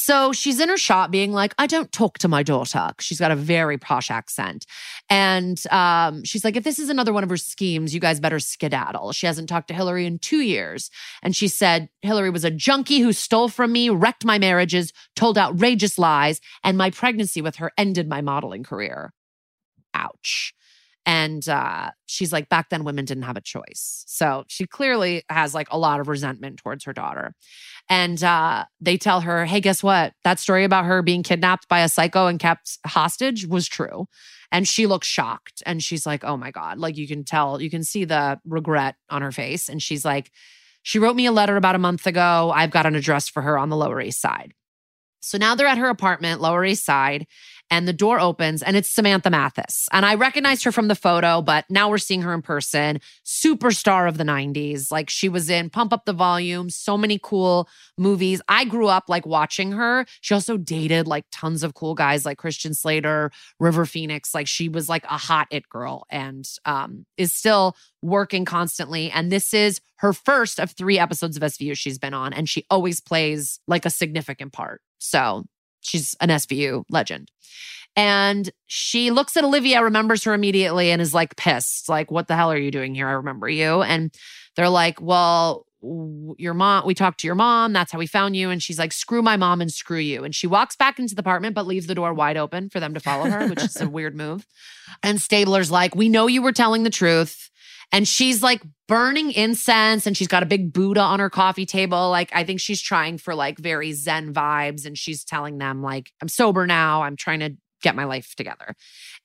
So 0.00 0.32
she's 0.32 0.60
in 0.60 0.68
her 0.68 0.76
shop 0.76 1.10
being 1.10 1.32
like, 1.32 1.52
I 1.58 1.66
don't 1.66 1.90
talk 1.90 2.18
to 2.18 2.28
my 2.28 2.44
daughter. 2.44 2.92
She's 3.00 3.18
got 3.18 3.32
a 3.32 3.36
very 3.36 3.78
posh 3.78 4.12
accent. 4.12 4.64
And 5.10 5.60
um, 5.72 6.22
she's 6.22 6.44
like, 6.44 6.54
if 6.54 6.62
this 6.62 6.78
is 6.78 6.88
another 6.88 7.12
one 7.12 7.24
of 7.24 7.30
her 7.30 7.36
schemes, 7.36 7.92
you 7.92 7.98
guys 7.98 8.20
better 8.20 8.38
skedaddle. 8.38 9.10
She 9.10 9.26
hasn't 9.26 9.48
talked 9.48 9.66
to 9.68 9.74
Hillary 9.74 10.06
in 10.06 10.20
two 10.20 10.40
years. 10.40 10.88
And 11.20 11.34
she 11.34 11.48
said, 11.48 11.88
Hillary 12.00 12.30
was 12.30 12.44
a 12.44 12.50
junkie 12.50 13.00
who 13.00 13.12
stole 13.12 13.48
from 13.48 13.72
me, 13.72 13.90
wrecked 13.90 14.24
my 14.24 14.38
marriages, 14.38 14.92
told 15.16 15.36
outrageous 15.36 15.98
lies, 15.98 16.40
and 16.62 16.78
my 16.78 16.90
pregnancy 16.90 17.42
with 17.42 17.56
her 17.56 17.72
ended 17.76 18.08
my 18.08 18.20
modeling 18.20 18.62
career. 18.62 19.12
Ouch. 19.94 20.54
And 21.08 21.48
uh, 21.48 21.92
she's 22.04 22.34
like, 22.34 22.50
back 22.50 22.68
then 22.68 22.84
women 22.84 23.06
didn't 23.06 23.22
have 23.22 23.38
a 23.38 23.40
choice. 23.40 24.04
So 24.06 24.44
she 24.46 24.66
clearly 24.66 25.22
has 25.30 25.54
like 25.54 25.68
a 25.70 25.78
lot 25.78 26.00
of 26.00 26.08
resentment 26.08 26.58
towards 26.58 26.84
her 26.84 26.92
daughter. 26.92 27.32
And 27.88 28.22
uh, 28.22 28.66
they 28.78 28.98
tell 28.98 29.22
her, 29.22 29.46
hey, 29.46 29.60
guess 29.62 29.82
what? 29.82 30.12
That 30.24 30.38
story 30.38 30.64
about 30.64 30.84
her 30.84 31.00
being 31.00 31.22
kidnapped 31.22 31.66
by 31.66 31.80
a 31.80 31.88
psycho 31.88 32.26
and 32.26 32.38
kept 32.38 32.76
hostage 32.86 33.46
was 33.46 33.66
true. 33.66 34.04
And 34.52 34.68
she 34.68 34.86
looks 34.86 35.06
shocked. 35.06 35.62
And 35.64 35.82
she's 35.82 36.04
like, 36.04 36.24
oh 36.24 36.36
my 36.36 36.50
God. 36.50 36.76
Like 36.76 36.98
you 36.98 37.08
can 37.08 37.24
tell, 37.24 37.58
you 37.58 37.70
can 37.70 37.84
see 37.84 38.04
the 38.04 38.38
regret 38.44 38.96
on 39.08 39.22
her 39.22 39.32
face. 39.32 39.70
And 39.70 39.82
she's 39.82 40.04
like, 40.04 40.30
she 40.82 40.98
wrote 40.98 41.16
me 41.16 41.24
a 41.24 41.32
letter 41.32 41.56
about 41.56 41.74
a 41.74 41.78
month 41.78 42.06
ago. 42.06 42.52
I've 42.54 42.70
got 42.70 42.84
an 42.84 42.94
address 42.94 43.30
for 43.30 43.40
her 43.40 43.56
on 43.56 43.70
the 43.70 43.78
Lower 43.78 44.02
East 44.02 44.20
Side. 44.20 44.52
So 45.20 45.38
now 45.38 45.54
they're 45.54 45.66
at 45.66 45.78
her 45.78 45.88
apartment, 45.88 46.40
Lower 46.40 46.64
East 46.64 46.84
Side, 46.84 47.26
and 47.70 47.86
the 47.86 47.92
door 47.92 48.20
opens 48.20 48.62
and 48.62 48.76
it's 48.76 48.88
Samantha 48.88 49.30
Mathis. 49.30 49.88
And 49.92 50.06
I 50.06 50.14
recognized 50.14 50.64
her 50.64 50.72
from 50.72 50.88
the 50.88 50.94
photo, 50.94 51.42
but 51.42 51.64
now 51.68 51.90
we're 51.90 51.98
seeing 51.98 52.22
her 52.22 52.32
in 52.32 52.42
person. 52.42 53.00
Superstar 53.24 54.08
of 54.08 54.18
the 54.18 54.24
90s. 54.24 54.90
Like 54.90 55.10
she 55.10 55.28
was 55.28 55.50
in 55.50 55.70
Pump 55.70 55.92
Up 55.92 56.04
the 56.04 56.12
Volume, 56.12 56.70
so 56.70 56.96
many 56.96 57.18
cool 57.22 57.68
movies. 57.96 58.40
I 58.48 58.64
grew 58.64 58.88
up 58.88 59.04
like 59.08 59.26
watching 59.26 59.72
her. 59.72 60.06
She 60.20 60.34
also 60.34 60.56
dated 60.56 61.06
like 61.06 61.26
tons 61.30 61.62
of 61.62 61.74
cool 61.74 61.94
guys 61.94 62.24
like 62.24 62.38
Christian 62.38 62.74
Slater, 62.74 63.30
River 63.60 63.84
Phoenix. 63.84 64.34
Like 64.34 64.46
she 64.46 64.68
was 64.68 64.88
like 64.88 65.04
a 65.04 65.18
hot 65.18 65.48
it 65.50 65.68
girl 65.68 66.06
and 66.10 66.48
um, 66.64 67.04
is 67.16 67.32
still 67.32 67.76
working 68.02 68.44
constantly. 68.44 69.10
And 69.10 69.30
this 69.30 69.52
is 69.52 69.80
her 69.96 70.12
first 70.12 70.58
of 70.58 70.70
three 70.70 70.98
episodes 70.98 71.36
of 71.36 71.42
SVU 71.42 71.76
she's 71.76 71.98
been 71.98 72.14
on. 72.14 72.32
And 72.32 72.48
she 72.48 72.64
always 72.70 73.00
plays 73.00 73.60
like 73.66 73.84
a 73.84 73.90
significant 73.90 74.52
part. 74.52 74.80
So 74.98 75.44
she's 75.80 76.16
an 76.20 76.28
SVU 76.28 76.84
legend. 76.90 77.30
And 77.96 78.50
she 78.66 79.10
looks 79.10 79.36
at 79.36 79.44
Olivia, 79.44 79.82
remembers 79.82 80.22
her 80.24 80.34
immediately, 80.34 80.90
and 80.90 81.02
is 81.02 81.14
like 81.14 81.36
pissed. 81.36 81.88
Like, 81.88 82.10
what 82.10 82.28
the 82.28 82.36
hell 82.36 82.52
are 82.52 82.58
you 82.58 82.70
doing 82.70 82.94
here? 82.94 83.08
I 83.08 83.12
remember 83.12 83.48
you. 83.48 83.82
And 83.82 84.14
they're 84.54 84.68
like, 84.68 85.00
well, 85.00 85.66
your 85.80 86.54
mom, 86.54 86.86
we 86.86 86.94
talked 86.94 87.20
to 87.20 87.26
your 87.26 87.34
mom. 87.34 87.72
That's 87.72 87.92
how 87.92 87.98
we 87.98 88.06
found 88.06 88.36
you. 88.36 88.50
And 88.50 88.62
she's 88.62 88.78
like, 88.78 88.92
screw 88.92 89.22
my 89.22 89.36
mom 89.36 89.60
and 89.60 89.72
screw 89.72 89.98
you. 89.98 90.24
And 90.24 90.34
she 90.34 90.46
walks 90.46 90.76
back 90.76 90.98
into 90.98 91.14
the 91.14 91.20
apartment, 91.20 91.54
but 91.54 91.66
leaves 91.66 91.86
the 91.86 91.94
door 91.94 92.12
wide 92.12 92.36
open 92.36 92.68
for 92.68 92.80
them 92.80 92.94
to 92.94 93.00
follow 93.00 93.30
her, 93.30 93.48
which 93.48 93.62
is 93.62 93.80
a 93.80 93.88
weird 93.88 94.16
move. 94.16 94.46
And 95.02 95.20
Stabler's 95.20 95.70
like, 95.70 95.94
we 95.94 96.08
know 96.08 96.26
you 96.26 96.42
were 96.42 96.52
telling 96.52 96.82
the 96.82 96.90
truth. 96.90 97.50
And 97.90 98.06
she's 98.06 98.42
like 98.42 98.62
burning 98.86 99.32
incense 99.32 100.06
and 100.06 100.16
she's 100.16 100.28
got 100.28 100.42
a 100.42 100.46
big 100.46 100.72
Buddha 100.72 101.00
on 101.00 101.20
her 101.20 101.30
coffee 101.30 101.66
table. 101.66 102.10
Like, 102.10 102.30
I 102.34 102.44
think 102.44 102.60
she's 102.60 102.80
trying 102.80 103.18
for 103.18 103.34
like 103.34 103.58
very 103.58 103.92
Zen 103.92 104.34
vibes. 104.34 104.84
And 104.84 104.96
she's 104.96 105.24
telling 105.24 105.58
them, 105.58 105.82
like, 105.82 106.10
I'm 106.20 106.28
sober 106.28 106.66
now. 106.66 107.02
I'm 107.02 107.16
trying 107.16 107.40
to 107.40 107.56
get 107.82 107.94
my 107.94 108.04
life 108.04 108.34
together. 108.36 108.74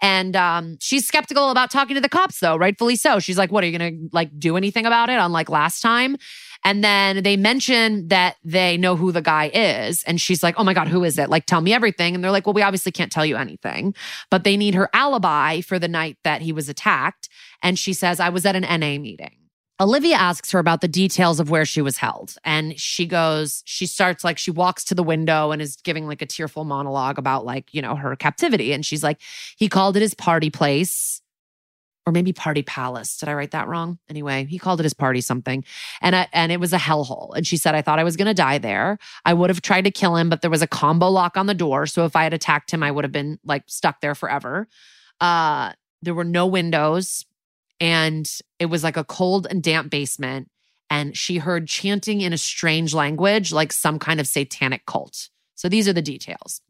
And 0.01 0.35
um, 0.35 0.77
she's 0.79 1.07
skeptical 1.07 1.49
about 1.49 1.71
talking 1.71 1.95
to 1.95 2.01
the 2.01 2.09
cops, 2.09 2.39
though, 2.39 2.55
rightfully 2.55 2.95
so. 2.95 3.19
She's 3.19 3.37
like, 3.37 3.51
what 3.51 3.63
are 3.63 3.67
you 3.67 3.77
going 3.77 3.93
to 3.93 4.09
like 4.11 4.37
do 4.37 4.57
anything 4.57 4.85
about 4.85 5.09
it, 5.09 5.17
unlike 5.17 5.49
last 5.49 5.81
time? 5.81 6.17
And 6.65 6.83
then 6.83 7.23
they 7.23 7.35
mention 7.35 8.07
that 8.07 8.37
they 8.43 8.77
know 8.77 8.95
who 8.95 9.11
the 9.11 9.21
guy 9.21 9.51
is. 9.53 10.03
And 10.03 10.21
she's 10.21 10.41
like, 10.41 10.55
oh 10.57 10.63
my 10.63 10.73
God, 10.73 10.87
who 10.87 11.03
is 11.03 11.19
it? 11.19 11.29
Like, 11.29 11.45
tell 11.45 11.61
me 11.61 11.73
everything. 11.73 12.15
And 12.15 12.23
they're 12.23 12.31
like, 12.31 12.45
well, 12.45 12.53
we 12.53 12.61
obviously 12.61 12.91
can't 12.91 13.11
tell 13.11 13.25
you 13.25 13.35
anything, 13.35 13.93
but 14.31 14.43
they 14.43 14.55
need 14.55 14.75
her 14.75 14.89
alibi 14.93 15.59
for 15.61 15.77
the 15.77 15.89
night 15.89 16.17
that 16.23 16.41
he 16.41 16.53
was 16.53 16.69
attacked. 16.69 17.27
And 17.63 17.79
she 17.79 17.93
says, 17.93 18.19
I 18.19 18.29
was 18.29 18.45
at 18.45 18.55
an 18.55 18.63
NA 18.63 19.01
meeting. 19.01 19.37
Olivia 19.81 20.15
asks 20.15 20.51
her 20.51 20.59
about 20.59 20.81
the 20.81 20.87
details 20.87 21.39
of 21.39 21.49
where 21.49 21.65
she 21.65 21.81
was 21.81 21.97
held. 21.97 22.35
And 22.43 22.79
she 22.79 23.07
goes, 23.07 23.63
she 23.65 23.87
starts 23.87 24.23
like, 24.23 24.37
she 24.37 24.51
walks 24.51 24.83
to 24.85 24.95
the 24.95 25.01
window 25.01 25.51
and 25.51 25.61
is 25.61 25.77
giving 25.77 26.05
like 26.05 26.21
a 26.21 26.27
tearful 26.27 26.63
monologue 26.63 27.17
about 27.17 27.43
like, 27.43 27.73
you 27.73 27.81
know, 27.81 27.95
her 27.95 28.15
captivity. 28.15 28.71
And 28.71 28.85
she's 28.85 29.03
like, 29.03 29.19
he 29.57 29.67
called 29.67 29.97
it 29.97 30.01
his 30.01 30.13
party 30.13 30.51
place 30.51 31.21
or 32.05 32.13
maybe 32.13 32.33
party 32.33 32.61
palace. 32.61 33.17
Did 33.17 33.29
I 33.29 33.33
write 33.33 33.51
that 33.51 33.67
wrong? 33.67 33.97
Anyway, 34.09 34.45
he 34.45 34.59
called 34.59 34.79
it 34.79 34.83
his 34.83 34.93
party 34.93 35.21
something. 35.21 35.63
And 36.01 36.15
I, 36.15 36.27
and 36.33 36.51
it 36.51 36.59
was 36.59 36.73
a 36.73 36.77
hellhole. 36.77 37.35
And 37.35 37.47
she 37.47 37.57
said, 37.57 37.75
I 37.75 37.81
thought 37.81 37.97
I 37.97 38.03
was 38.03 38.17
going 38.17 38.27
to 38.27 38.33
die 38.33 38.59
there. 38.59 38.99
I 39.25 39.33
would 39.33 39.49
have 39.49 39.61
tried 39.61 39.85
to 39.85 39.91
kill 39.91 40.17
him, 40.17 40.29
but 40.29 40.41
there 40.41 40.51
was 40.51 40.61
a 40.61 40.67
combo 40.67 41.09
lock 41.09 41.35
on 41.35 41.47
the 41.47 41.53
door. 41.53 41.87
So 41.87 42.05
if 42.05 42.15
I 42.15 42.23
had 42.23 42.33
attacked 42.33 42.71
him, 42.71 42.83
I 42.83 42.91
would 42.91 43.05
have 43.05 43.11
been 43.11 43.39
like 43.43 43.63
stuck 43.67 44.01
there 44.01 44.15
forever. 44.15 44.67
Uh, 45.19 45.71
there 46.01 46.13
were 46.13 46.25
no 46.25 46.45
windows 46.45 47.25
and 47.83 48.31
it 48.59 48.67
was 48.67 48.81
like 48.81 48.95
a 48.95 49.03
cold 49.03 49.45
and 49.49 49.61
damp 49.61 49.91
basement. 49.91 50.49
And 50.89 51.17
she 51.17 51.39
heard 51.39 51.67
chanting 51.67 52.21
in 52.21 52.31
a 52.31 52.37
strange 52.37 52.93
language, 52.93 53.51
like 53.51 53.73
some 53.73 53.99
kind 53.99 54.21
of 54.21 54.27
satanic 54.27 54.85
cult. 54.85 55.27
So 55.55 55.67
these 55.67 55.89
are 55.89 55.93
the 55.93 56.01
details. 56.01 56.61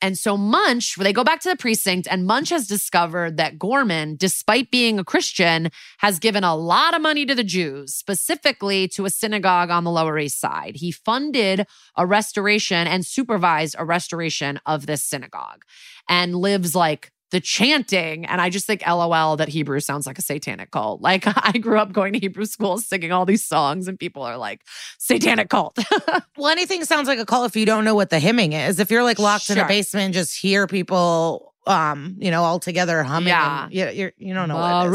And 0.00 0.16
so 0.16 0.38
Munch, 0.38 0.96
they 0.96 1.12
go 1.12 1.22
back 1.22 1.40
to 1.40 1.50
the 1.50 1.56
precinct, 1.56 2.08
and 2.10 2.26
Munch 2.26 2.48
has 2.48 2.66
discovered 2.66 3.36
that 3.36 3.58
Gorman, 3.58 4.16
despite 4.16 4.70
being 4.70 4.98
a 4.98 5.04
Christian, 5.04 5.70
has 5.98 6.18
given 6.18 6.44
a 6.44 6.56
lot 6.56 6.94
of 6.94 7.02
money 7.02 7.26
to 7.26 7.34
the 7.34 7.44
Jews, 7.44 7.94
specifically 7.94 8.88
to 8.88 9.04
a 9.04 9.10
synagogue 9.10 9.70
on 9.70 9.84
the 9.84 9.90
Lower 9.90 10.18
East 10.18 10.40
Side. 10.40 10.76
He 10.76 10.92
funded 10.92 11.66
a 11.96 12.06
restoration 12.06 12.88
and 12.88 13.04
supervised 13.04 13.76
a 13.78 13.84
restoration 13.84 14.60
of 14.64 14.86
this 14.86 15.04
synagogue 15.04 15.62
and 16.08 16.34
lives 16.34 16.74
like 16.74 17.12
the 17.32 17.40
chanting. 17.40 18.24
And 18.26 18.40
I 18.40 18.50
just 18.50 18.66
think, 18.66 18.86
lol, 18.86 19.36
that 19.36 19.48
Hebrew 19.48 19.80
sounds 19.80 20.06
like 20.06 20.18
a 20.18 20.22
satanic 20.22 20.70
cult. 20.70 21.00
Like 21.00 21.24
I 21.36 21.58
grew 21.58 21.78
up 21.78 21.92
going 21.92 22.12
to 22.12 22.20
Hebrew 22.20 22.44
school 22.44 22.78
singing 22.78 23.10
all 23.10 23.26
these 23.26 23.44
songs, 23.44 23.88
and 23.88 23.98
people 23.98 24.22
are 24.22 24.36
like, 24.38 24.60
satanic 24.98 25.48
cult. 25.48 25.76
Well, 26.36 26.50
anything 26.50 26.84
sounds 26.84 27.08
like 27.08 27.18
a 27.18 27.26
cult 27.26 27.46
if 27.46 27.56
you 27.56 27.66
don't 27.66 27.84
know 27.84 27.94
what 27.94 28.10
the 28.10 28.18
hemming 28.18 28.52
is. 28.52 28.80
If 28.80 28.90
you're 28.90 29.02
like 29.02 29.18
locked 29.18 29.50
in 29.50 29.58
a 29.58 29.66
basement 29.68 30.06
and 30.06 30.14
just 30.14 30.36
hear 30.36 30.66
people, 30.66 31.54
um, 31.66 32.16
you 32.18 32.30
know, 32.30 32.42
all 32.42 32.58
together 32.58 33.02
humming. 33.02 33.28
Yeah. 33.28 33.64
and 33.64 33.72
you, 33.72 33.88
you're, 33.90 34.12
you 34.16 34.34
don't 34.34 34.48
know 34.48 34.56
what 34.56 34.74
it 34.74 34.86
is. 34.86 34.92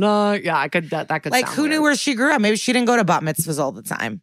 Baruch. 0.00 0.44
Yeah, 0.44 0.58
I 0.58 0.68
could 0.68 0.90
that, 0.90 1.08
that 1.08 1.22
could 1.22 1.32
Like, 1.32 1.48
who 1.48 1.68
knew 1.68 1.82
where 1.82 1.94
she 1.94 2.14
grew 2.14 2.32
up? 2.32 2.40
Maybe 2.40 2.56
she 2.56 2.72
didn't 2.72 2.86
go 2.86 2.96
to 2.96 3.04
bat 3.04 3.22
mitzvahs 3.22 3.58
all 3.60 3.72
the 3.72 3.82
time, 3.82 4.22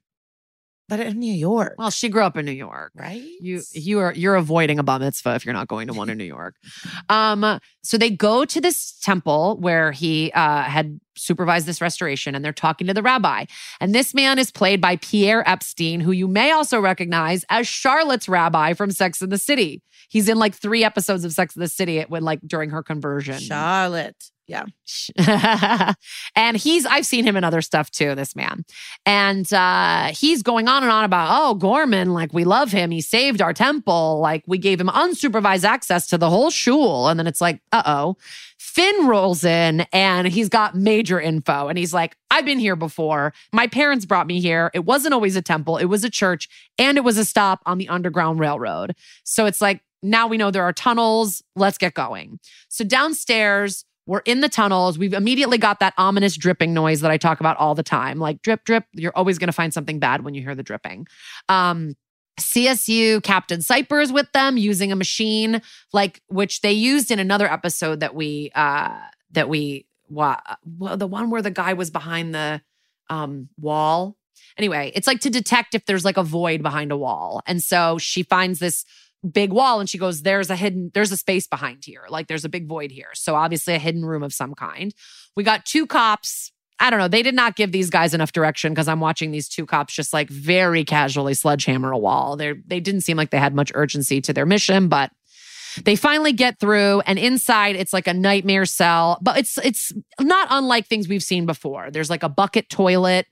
but 0.91 0.99
in 0.99 1.19
New 1.19 1.33
York, 1.33 1.75
Well, 1.77 1.89
she 1.89 2.09
grew 2.09 2.21
up 2.21 2.35
in 2.35 2.45
New 2.45 2.51
York. 2.51 2.91
right? 2.95 3.23
You 3.39 3.61
you 3.71 3.99
are 3.99 4.13
you're 4.13 4.35
avoiding 4.35 4.77
a 4.77 4.83
bar 4.83 4.99
mitzvah 4.99 5.35
if 5.35 5.45
you're 5.45 5.53
not 5.53 5.69
going 5.69 5.87
to 5.87 5.93
one 5.93 6.09
in 6.09 6.17
New 6.17 6.25
York. 6.25 6.55
Um, 7.09 7.59
so 7.83 7.97
they 7.97 8.09
go 8.09 8.45
to 8.45 8.61
this 8.61 8.97
temple 8.99 9.57
where 9.59 9.91
he 9.91 10.31
uh, 10.33 10.63
had 10.63 10.99
supervised 11.15 11.65
this 11.65 11.81
restoration, 11.81 12.35
and 12.35 12.43
they're 12.43 12.53
talking 12.53 12.87
to 12.87 12.93
the 12.93 13.01
rabbi. 13.01 13.45
And 13.79 13.93
this 13.95 14.13
man 14.13 14.37
is 14.39 14.51
played 14.51 14.79
by 14.81 14.95
Pierre 14.97 15.47
Epstein, 15.49 15.99
who 16.01 16.11
you 16.11 16.27
may 16.27 16.51
also 16.51 16.79
recognize 16.79 17.43
as 17.49 17.67
Charlotte's 17.67 18.29
rabbi 18.29 18.73
from 18.73 18.91
Sex 18.91 19.21
and 19.21 19.31
the 19.31 19.37
City. 19.37 19.81
He's 20.09 20.27
in 20.29 20.37
like 20.37 20.55
three 20.55 20.83
episodes 20.83 21.23
of 21.25 21.31
Sex 21.33 21.55
and 21.55 21.63
the 21.63 21.67
City 21.69 22.01
when 22.07 22.23
like 22.23 22.39
during 22.45 22.69
her 22.69 22.83
conversion. 22.83 23.39
Charlotte. 23.39 24.23
Yeah. 24.51 25.93
and 26.35 26.57
he's 26.57 26.85
I've 26.85 27.05
seen 27.05 27.23
him 27.23 27.37
in 27.37 27.45
other 27.45 27.61
stuff 27.61 27.89
too, 27.89 28.15
this 28.15 28.35
man. 28.35 28.65
And 29.05 29.51
uh 29.53 30.07
he's 30.07 30.43
going 30.43 30.67
on 30.67 30.83
and 30.83 30.91
on 30.91 31.05
about, 31.05 31.29
oh, 31.31 31.55
Gorman, 31.55 32.13
like 32.13 32.33
we 32.33 32.43
love 32.43 32.71
him. 32.71 32.91
He 32.91 32.99
saved 32.99 33.41
our 33.41 33.53
temple. 33.53 34.19
Like 34.19 34.43
we 34.47 34.57
gave 34.57 34.81
him 34.81 34.87
unsupervised 34.87 35.63
access 35.63 36.07
to 36.07 36.17
the 36.17 36.29
whole 36.29 36.49
shul. 36.49 37.07
And 37.07 37.17
then 37.17 37.27
it's 37.27 37.39
like, 37.39 37.61
uh-oh. 37.71 38.17
Fin 38.57 39.07
rolls 39.07 39.43
in 39.43 39.81
and 39.93 40.27
he's 40.27 40.49
got 40.49 40.75
major 40.75 41.19
info. 41.19 41.67
And 41.69 41.77
he's 41.77 41.93
like, 41.93 42.17
I've 42.29 42.45
been 42.45 42.59
here 42.59 42.75
before. 42.75 43.33
My 43.53 43.67
parents 43.67 44.05
brought 44.05 44.27
me 44.27 44.41
here. 44.41 44.69
It 44.73 44.85
wasn't 44.85 45.13
always 45.13 45.35
a 45.35 45.41
temple, 45.41 45.77
it 45.77 45.85
was 45.85 46.03
a 46.03 46.09
church, 46.09 46.49
and 46.77 46.97
it 46.97 47.01
was 47.01 47.17
a 47.17 47.25
stop 47.25 47.61
on 47.65 47.77
the 47.77 47.87
Underground 47.89 48.39
Railroad. 48.39 48.95
So 49.23 49.45
it's 49.45 49.61
like, 49.61 49.81
now 50.03 50.27
we 50.27 50.37
know 50.37 50.51
there 50.51 50.63
are 50.63 50.73
tunnels. 50.73 51.43
Let's 51.55 51.77
get 51.77 51.93
going. 51.93 52.39
So 52.69 52.83
downstairs, 52.83 53.85
we're 54.11 54.19
in 54.25 54.41
the 54.41 54.49
tunnels. 54.49 54.97
We've 54.97 55.13
immediately 55.13 55.57
got 55.57 55.79
that 55.79 55.93
ominous 55.97 56.35
dripping 56.35 56.73
noise 56.73 56.99
that 56.99 57.09
I 57.09 57.15
talk 57.15 57.39
about 57.39 57.55
all 57.55 57.75
the 57.75 57.81
time. 57.81 58.19
Like 58.19 58.41
drip, 58.41 58.65
drip. 58.65 58.83
You're 58.91 59.15
always 59.15 59.37
going 59.37 59.47
to 59.47 59.53
find 59.53 59.73
something 59.73 59.99
bad 59.99 60.25
when 60.25 60.33
you 60.33 60.41
hear 60.41 60.53
the 60.53 60.63
dripping. 60.63 61.07
Um, 61.47 61.95
CSU 62.37 63.23
Captain 63.23 63.61
Siper's 63.61 64.11
with 64.11 64.29
them 64.33 64.57
using 64.57 64.91
a 64.91 64.97
machine 64.97 65.61
like 65.93 66.21
which 66.27 66.59
they 66.59 66.73
used 66.73 67.09
in 67.09 67.19
another 67.19 67.49
episode 67.49 68.01
that 68.01 68.13
we 68.13 68.51
uh 68.53 68.97
that 69.31 69.47
we 69.47 69.85
well, 70.09 70.41
the 70.97 71.07
one 71.07 71.29
where 71.29 71.41
the 71.41 71.49
guy 71.49 71.71
was 71.71 71.89
behind 71.89 72.35
the 72.35 72.61
um 73.09 73.47
wall. 73.57 74.17
Anyway, 74.57 74.91
it's 74.93 75.07
like 75.07 75.21
to 75.21 75.29
detect 75.29 75.73
if 75.73 75.85
there's 75.85 76.03
like 76.03 76.17
a 76.17 76.23
void 76.23 76.61
behind 76.61 76.91
a 76.91 76.97
wall. 76.97 77.41
And 77.45 77.63
so 77.63 77.97
she 77.97 78.23
finds 78.23 78.59
this 78.59 78.83
big 79.29 79.51
wall 79.53 79.79
and 79.79 79.89
she 79.89 79.97
goes 79.97 80.23
there's 80.23 80.49
a 80.49 80.55
hidden 80.55 80.91
there's 80.93 81.11
a 81.11 81.17
space 81.17 81.47
behind 81.47 81.83
here. 81.85 82.05
Like 82.09 82.27
there's 82.27 82.45
a 82.45 82.49
big 82.49 82.67
void 82.67 82.91
here. 82.91 83.09
So 83.13 83.35
obviously 83.35 83.75
a 83.75 83.79
hidden 83.79 84.05
room 84.05 84.23
of 84.23 84.33
some 84.33 84.53
kind. 84.53 84.93
We 85.35 85.43
got 85.43 85.65
two 85.65 85.85
cops 85.85 86.51
I 86.81 86.89
don't 86.89 86.97
know. 86.97 87.07
They 87.07 87.21
did 87.21 87.35
not 87.35 87.55
give 87.55 87.71
these 87.71 87.91
guys 87.91 88.15
enough 88.15 88.31
direction 88.31 88.73
because 88.73 88.87
I'm 88.87 88.99
watching 88.99 89.29
these 89.29 89.47
two 89.47 89.67
cops 89.67 89.93
just 89.93 90.13
like 90.13 90.29
very 90.29 90.83
casually 90.83 91.35
sledgehammer 91.35 91.91
a 91.91 91.97
wall. 91.97 92.35
They 92.35 92.53
they 92.65 92.79
didn't 92.79 93.01
seem 93.01 93.17
like 93.17 93.29
they 93.29 93.37
had 93.37 93.53
much 93.53 93.71
urgency 93.75 94.19
to 94.21 94.33
their 94.33 94.47
mission, 94.47 94.87
but 94.87 95.11
they 95.85 95.95
finally 95.95 96.33
get 96.33 96.59
through 96.59 97.01
and 97.01 97.19
inside 97.19 97.75
it's 97.75 97.93
like 97.93 98.07
a 98.07 98.13
nightmare 98.15 98.65
cell, 98.65 99.19
but 99.21 99.37
it's 99.37 99.59
it's 99.59 99.93
not 100.19 100.47
unlike 100.49 100.87
things 100.87 101.07
we've 101.07 101.21
seen 101.21 101.45
before. 101.45 101.91
There's 101.91 102.09
like 102.09 102.23
a 102.23 102.29
bucket 102.29 102.67
toilet 102.67 103.27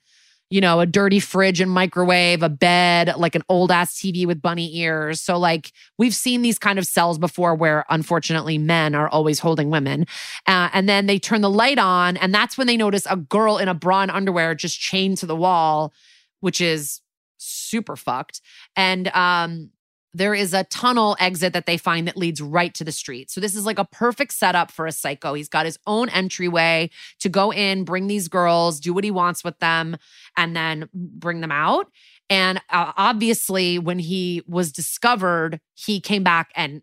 you 0.50 0.62
know, 0.62 0.80
a 0.80 0.86
dirty 0.86 1.20
fridge 1.20 1.62
and 1.62 1.70
microwave, 1.70 2.42
a 2.42 2.50
bed, 2.50 3.14
like 3.18 3.36
an 3.36 3.44
old 3.50 3.72
ass 3.72 3.94
TV 3.94 4.26
with 4.26 4.42
bunny 4.42 4.76
ears. 4.78 5.22
So, 5.22 5.38
like, 5.38 5.72
we've 5.98 6.16
seen 6.16 6.42
these 6.42 6.58
kind 6.58 6.80
of 6.80 6.88
cells 6.88 7.20
before 7.20 7.54
where 7.54 7.86
unfortunately 7.90 8.58
men 8.58 8.96
are 8.96 9.08
always 9.10 9.40
holding 9.40 9.70
women. 9.70 10.08
Uh, 10.48 10.70
and 10.74 10.90
then 10.90 11.06
they 11.06 11.20
turn 11.20 11.42
the 11.42 11.50
light 11.50 11.78
on, 11.78 12.18
and 12.18 12.34
that's 12.34 12.58
when 12.58 12.68
they 12.68 12.78
notice 12.78 13.06
a 13.10 13.16
girl 13.16 13.58
in 13.58 13.68
a 13.68 13.76
bra 13.76 14.02
and 14.02 14.12
underwear 14.12 14.56
just 14.56 14.80
chained 14.80 15.18
to 15.20 15.28
the 15.28 15.36
wall, 15.36 15.94
which 16.40 16.62
is 16.62 17.02
super 17.38 17.96
fucked. 17.96 18.42
And 18.76 19.08
um, 19.10 19.70
there 20.14 20.34
is 20.34 20.54
a 20.54 20.64
tunnel 20.66 21.16
exit 21.20 21.54
that 21.54 21.66
they 21.66 21.78
find 21.78 22.08
that 22.08 22.18
leads 22.18 22.42
right 22.42 22.74
to 22.74 22.84
the 22.84 22.92
street. 22.92 23.30
So 23.30 23.40
this 23.40 23.56
is 23.56 23.66
like 23.66 23.78
a 23.78 23.86
perfect 23.86 24.34
setup 24.34 24.72
for 24.72 24.88
a 24.88 24.92
psycho. 24.92 25.34
He's 25.34 25.50
got 25.50 25.66
his 25.66 25.78
own 25.86 26.10
entryway 26.10 26.90
to 27.20 27.30
go 27.30 27.52
in, 27.52 27.84
bring 27.84 28.08
these 28.08 28.28
girls, 28.28 28.80
do 28.80 28.94
what 28.94 29.04
he 29.04 29.12
wants 29.12 29.44
with 29.44 29.60
them, 29.60 29.98
and 30.36 30.56
then 30.56 30.90
bring 30.94 31.42
them 31.42 31.52
out. 31.52 31.92
And 32.30 32.60
uh, 32.70 32.94
obviously, 32.96 33.80
when 33.80 34.00
he 34.00 34.44
was 34.48 34.72
discovered, 34.72 35.60
he 35.74 36.00
came 36.00 36.24
back 36.24 36.52
and 36.56 36.82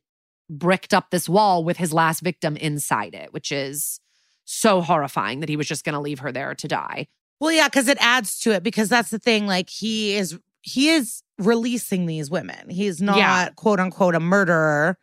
bricked 0.49 0.95
up 0.95 1.11
this 1.11 1.29
wall 1.29 1.65
with 1.65 1.77
his 1.77 1.93
last 1.93 2.21
victim 2.21 2.57
inside 2.57 3.15
it, 3.15 3.33
which 3.33 3.51
is 3.51 4.01
so 4.45 4.81
horrifying 4.81 5.41
that 5.41 5.49
he 5.49 5.57
was 5.57 5.67
just 5.67 5.85
going 5.85 5.95
to 5.95 6.01
leave 6.01 6.21
her 6.21 6.33
there 6.33 6.55
to 6.55 6.69
die. 6.69 7.09
Well, 7.41 7.53
yeah, 7.53 7.69
because 7.69 7.89
it 7.89 7.99
adds 8.01 8.39
to 8.41 8.53
it 8.53 8.63
because 8.63 8.89
that's 8.89 9.11
the 9.11 9.19
thing. 9.19 9.47
Like 9.47 9.69
he 9.69 10.15
is, 10.15 10.39
he 10.67 10.89
is 10.89 11.23
releasing 11.39 12.07
these 12.07 12.29
women. 12.29 12.69
He's 12.69 13.01
not 13.01 13.17
yeah. 13.19 13.49
quote 13.51 13.79
unquote 13.79 14.17
a 14.17 14.21
murderer, 14.21 14.99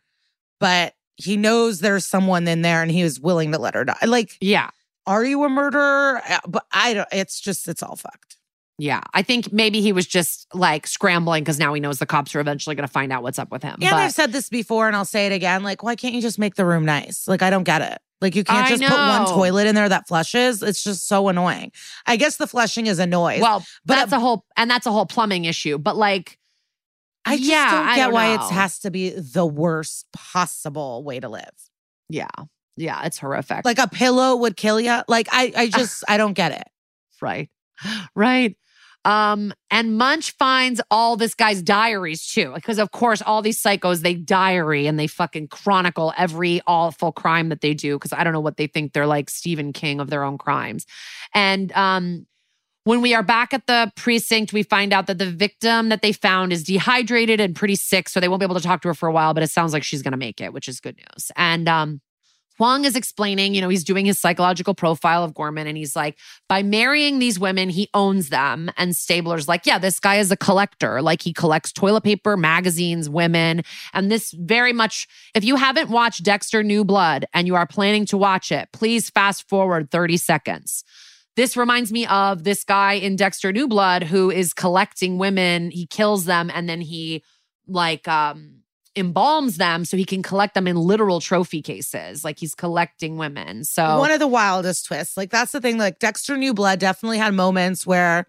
but 0.59 0.93
he 1.16 1.38
knows 1.38 1.80
there's 1.80 2.05
someone 2.05 2.47
in 2.49 2.64
there 2.64 2.82
and 2.82 2.91
he 2.91 3.01
was 3.01 3.20
willing 3.20 3.53
to 3.53 3.57
let 3.57 3.74
her 3.74 3.86
die. 3.86 3.97
Like, 4.05 4.38
yeah. 4.41 4.70
Are 5.07 5.24
you 5.24 5.43
a 5.45 5.49
murderer? 5.49 6.22
Uh, 6.28 6.39
but 6.47 6.66
I 6.72 6.93
don't, 6.93 7.07
it's 7.11 7.39
just, 7.39 7.68
it's 7.68 7.82
all 7.82 7.95
fucked. 7.95 8.38
Yeah. 8.78 9.01
I 9.13 9.21
think 9.21 9.53
maybe 9.53 9.82
he 9.82 9.91
was 9.91 10.07
just 10.07 10.47
like 10.53 10.88
scrambling 10.88 11.43
because 11.43 11.59
now 11.59 11.74
he 11.74 11.80
knows 11.80 11.99
the 11.99 12.05
cops 12.05 12.34
are 12.36 12.39
eventually 12.39 12.76
going 12.76 12.88
to 12.88 12.91
find 12.91 13.11
out 13.11 13.24
what's 13.24 13.39
up 13.39 13.51
with 13.51 13.63
him. 13.63 13.78
Yeah. 13.80 13.91
But- 13.91 13.97
I've 13.97 14.11
said 14.11 14.32
this 14.32 14.49
before 14.49 14.88
and 14.88 14.95
I'll 14.95 15.05
say 15.05 15.28
it 15.28 15.32
again. 15.32 15.63
Like, 15.63 15.84
why 15.84 15.95
can't 15.95 16.13
you 16.13 16.21
just 16.21 16.39
make 16.39 16.55
the 16.55 16.65
room 16.65 16.86
nice? 16.86 17.28
Like, 17.28 17.41
I 17.41 17.49
don't 17.49 17.63
get 17.63 17.82
it. 17.82 17.99
Like 18.24 18.36
you 18.38 18.45
can't 18.45 18.69
just 18.69 18.82
put 18.82 18.97
one 18.97 19.26
toilet 19.26 19.67
in 19.67 19.76
there 19.76 19.89
that 19.89 20.07
flushes. 20.07 20.63
It's 20.63 20.82
just 20.82 21.09
so 21.09 21.28
annoying. 21.28 21.74
I 22.05 22.15
guess 22.15 22.38
the 22.38 22.47
flushing 22.47 22.88
is 22.88 22.97
a 22.97 23.05
noise. 23.05 23.41
Well, 23.41 23.65
but 23.86 23.95
that's 23.95 24.13
a 24.13 24.19
whole 24.19 24.45
and 24.55 24.71
that's 24.71 24.86
a 24.86 24.93
whole 24.93 25.05
plumbing 25.05 25.43
issue. 25.43 25.78
But 25.78 25.97
like 25.97 26.39
I 27.26 27.36
just 27.36 27.49
yeah, 27.49 27.71
don't 27.71 27.95
get 27.95 28.03
don't 28.05 28.13
why 28.13 28.36
know. 28.36 28.45
it 28.45 28.51
has 28.51 28.80
to 28.80 28.91
be 28.91 29.09
the 29.09 29.45
worst 29.45 30.07
possible 30.13 31.03
way 31.03 31.19
to 31.19 31.28
live. 31.28 31.51
Yeah. 32.07 32.30
Yeah, 32.78 33.03
it's 33.03 33.19
horrific. 33.19 33.65
Like 33.65 33.78
a 33.78 33.89
pillow 33.89 34.38
would 34.38 34.55
kill 34.55 34.80
you. 34.80 35.01
Like 35.09 35.28
I 35.30 35.51
I 35.53 35.67
just 35.67 36.05
I 36.07 36.15
don't 36.15 36.34
get 36.34 36.53
it. 36.53 36.63
Right. 37.21 37.49
Right. 38.15 38.55
Um, 39.05 39.53
and 39.69 39.97
Munch 39.97 40.31
finds 40.38 40.79
all 40.89 41.17
this 41.17 41.34
guy's 41.34 41.61
diaries 41.61 42.25
too, 42.25 42.53
because 42.55 42.79
of 42.79 42.91
course, 42.91 43.21
all 43.21 43.41
these 43.41 43.61
psychos 43.61 44.01
they 44.01 44.13
diary 44.13 44.88
and 44.88 44.97
they 44.97 45.07
fucking 45.07 45.49
chronicle 45.49 46.13
every 46.17 46.61
awful 46.67 47.11
crime 47.11 47.49
that 47.49 47.61
they 47.61 47.73
do. 47.73 47.95
Because 47.97 48.13
I 48.13 48.23
don't 48.23 48.34
know 48.34 48.39
what 48.39 48.57
they 48.57 48.67
think 48.67 48.93
they're 48.93 49.07
like 49.07 49.29
Stephen 49.29 49.73
King 49.73 49.99
of 49.99 50.09
their 50.09 50.23
own 50.23 50.38
crimes. 50.38 50.86
And 51.34 51.71
um, 51.73 52.25
when 52.86 53.01
we 53.01 53.13
are 53.13 53.23
back 53.23 53.53
at 53.53 53.67
the 53.67 53.91
precinct, 53.95 54.53
we 54.53 54.63
find 54.63 54.93
out 54.93 55.07
that 55.07 55.17
the 55.17 55.29
victim 55.29 55.89
that 55.89 56.01
they 56.01 56.13
found 56.13 56.53
is 56.53 56.63
dehydrated 56.63 57.41
and 57.41 57.55
pretty 57.55 57.75
sick, 57.75 58.07
so 58.07 58.19
they 58.19 58.27
won't 58.27 58.39
be 58.39 58.45
able 58.45 58.55
to 58.55 58.61
talk 58.61 58.81
to 58.84 58.88
her 58.89 58.93
for 58.93 59.09
a 59.09 59.13
while. 59.13 59.34
But 59.34 59.43
it 59.43 59.49
sounds 59.49 59.73
like 59.73 59.84
she's 59.84 60.01
going 60.01 60.11
to 60.11 60.17
make 60.17 60.39
it, 60.39 60.53
which 60.53 60.69
is 60.69 60.79
good 60.79 60.95
news. 60.95 61.31
And 61.36 61.67
um, 61.67 62.01
Huang 62.58 62.86
is 62.86 62.95
explaining, 62.95 63.56
you 63.56 63.62
know, 63.62 63.70
he's 63.70 63.84
doing 63.84 64.06
his 64.06 64.20
psychological 64.20 64.74
profile 64.76 65.24
of 65.24 65.34
Gorman 65.34 65.66
and 65.66 65.78
he's 65.78 65.95
like, 65.95 66.18
by 66.47 66.62
marrying 66.62 67.20
these 67.20 67.39
women, 67.39 67.70
he 67.70 67.89
owns 67.93 68.30
them. 68.30 68.70
And 68.78 68.95
Stabler's 68.95 69.47
like, 69.47 69.66
yeah, 69.66 69.80
this 69.80 69.99
guy 69.99 70.18
is 70.18 70.32
a 70.32 70.38
collector. 70.38 71.01
Like 71.01 71.24
he 71.24 71.34
collects 71.34 71.72
toilet 71.72 72.04
paper, 72.04 72.38
magazines, 72.38 73.10
women. 73.10 73.64
And 73.93 74.12
this 74.12 74.32
very 74.38 74.74
much, 74.74 75.08
if 75.34 75.43
you 75.43 75.56
haven't 75.56 75.89
watched 75.89 76.24
Dexter 76.24 76.62
New 76.62 76.86
Blood 76.86 77.26
and 77.34 77.47
you 77.47 77.56
are 77.56 77.68
planning 77.68 78.06
to 78.08 78.18
watch 78.18 78.51
it, 78.51 78.70
please 78.72 79.10
fast 79.10 79.49
forward 79.49 79.89
30 79.89 80.18
seconds. 80.18 80.84
This 81.36 81.58
reminds 81.58 81.91
me 81.91 82.06
of 82.06 82.43
this 82.43 82.64
guy 82.64 82.93
in 82.93 83.16
Dexter 83.16 83.51
New 83.51 83.68
Blood 83.68 84.04
who 84.04 84.30
is 84.30 84.54
collecting 84.54 85.18
women. 85.18 85.72
He 85.72 85.88
kills 85.88 86.26
them 86.26 86.51
and 86.54 86.70
then 86.70 86.82
he 86.82 87.24
like 87.68 88.08
um 88.08 88.62
embalms 88.95 89.57
them 89.57 89.85
so 89.85 89.97
he 89.97 90.05
can 90.05 90.21
collect 90.21 90.53
them 90.53 90.67
in 90.67 90.75
literal 90.75 91.19
trophy 91.19 91.61
cases. 91.61 92.23
Like 92.23 92.39
he's 92.39 92.55
collecting 92.55 93.17
women. 93.17 93.63
So 93.63 93.99
one 93.99 94.11
of 94.11 94.19
the 94.19 94.27
wildest 94.27 94.85
twists. 94.85 95.17
Like 95.17 95.29
that's 95.29 95.51
the 95.51 95.61
thing. 95.61 95.77
Like 95.77 95.99
Dexter 95.99 96.37
New 96.37 96.53
Blood 96.53 96.79
definitely 96.79 97.17
had 97.17 97.33
moments 97.33 97.85
where 97.85 98.27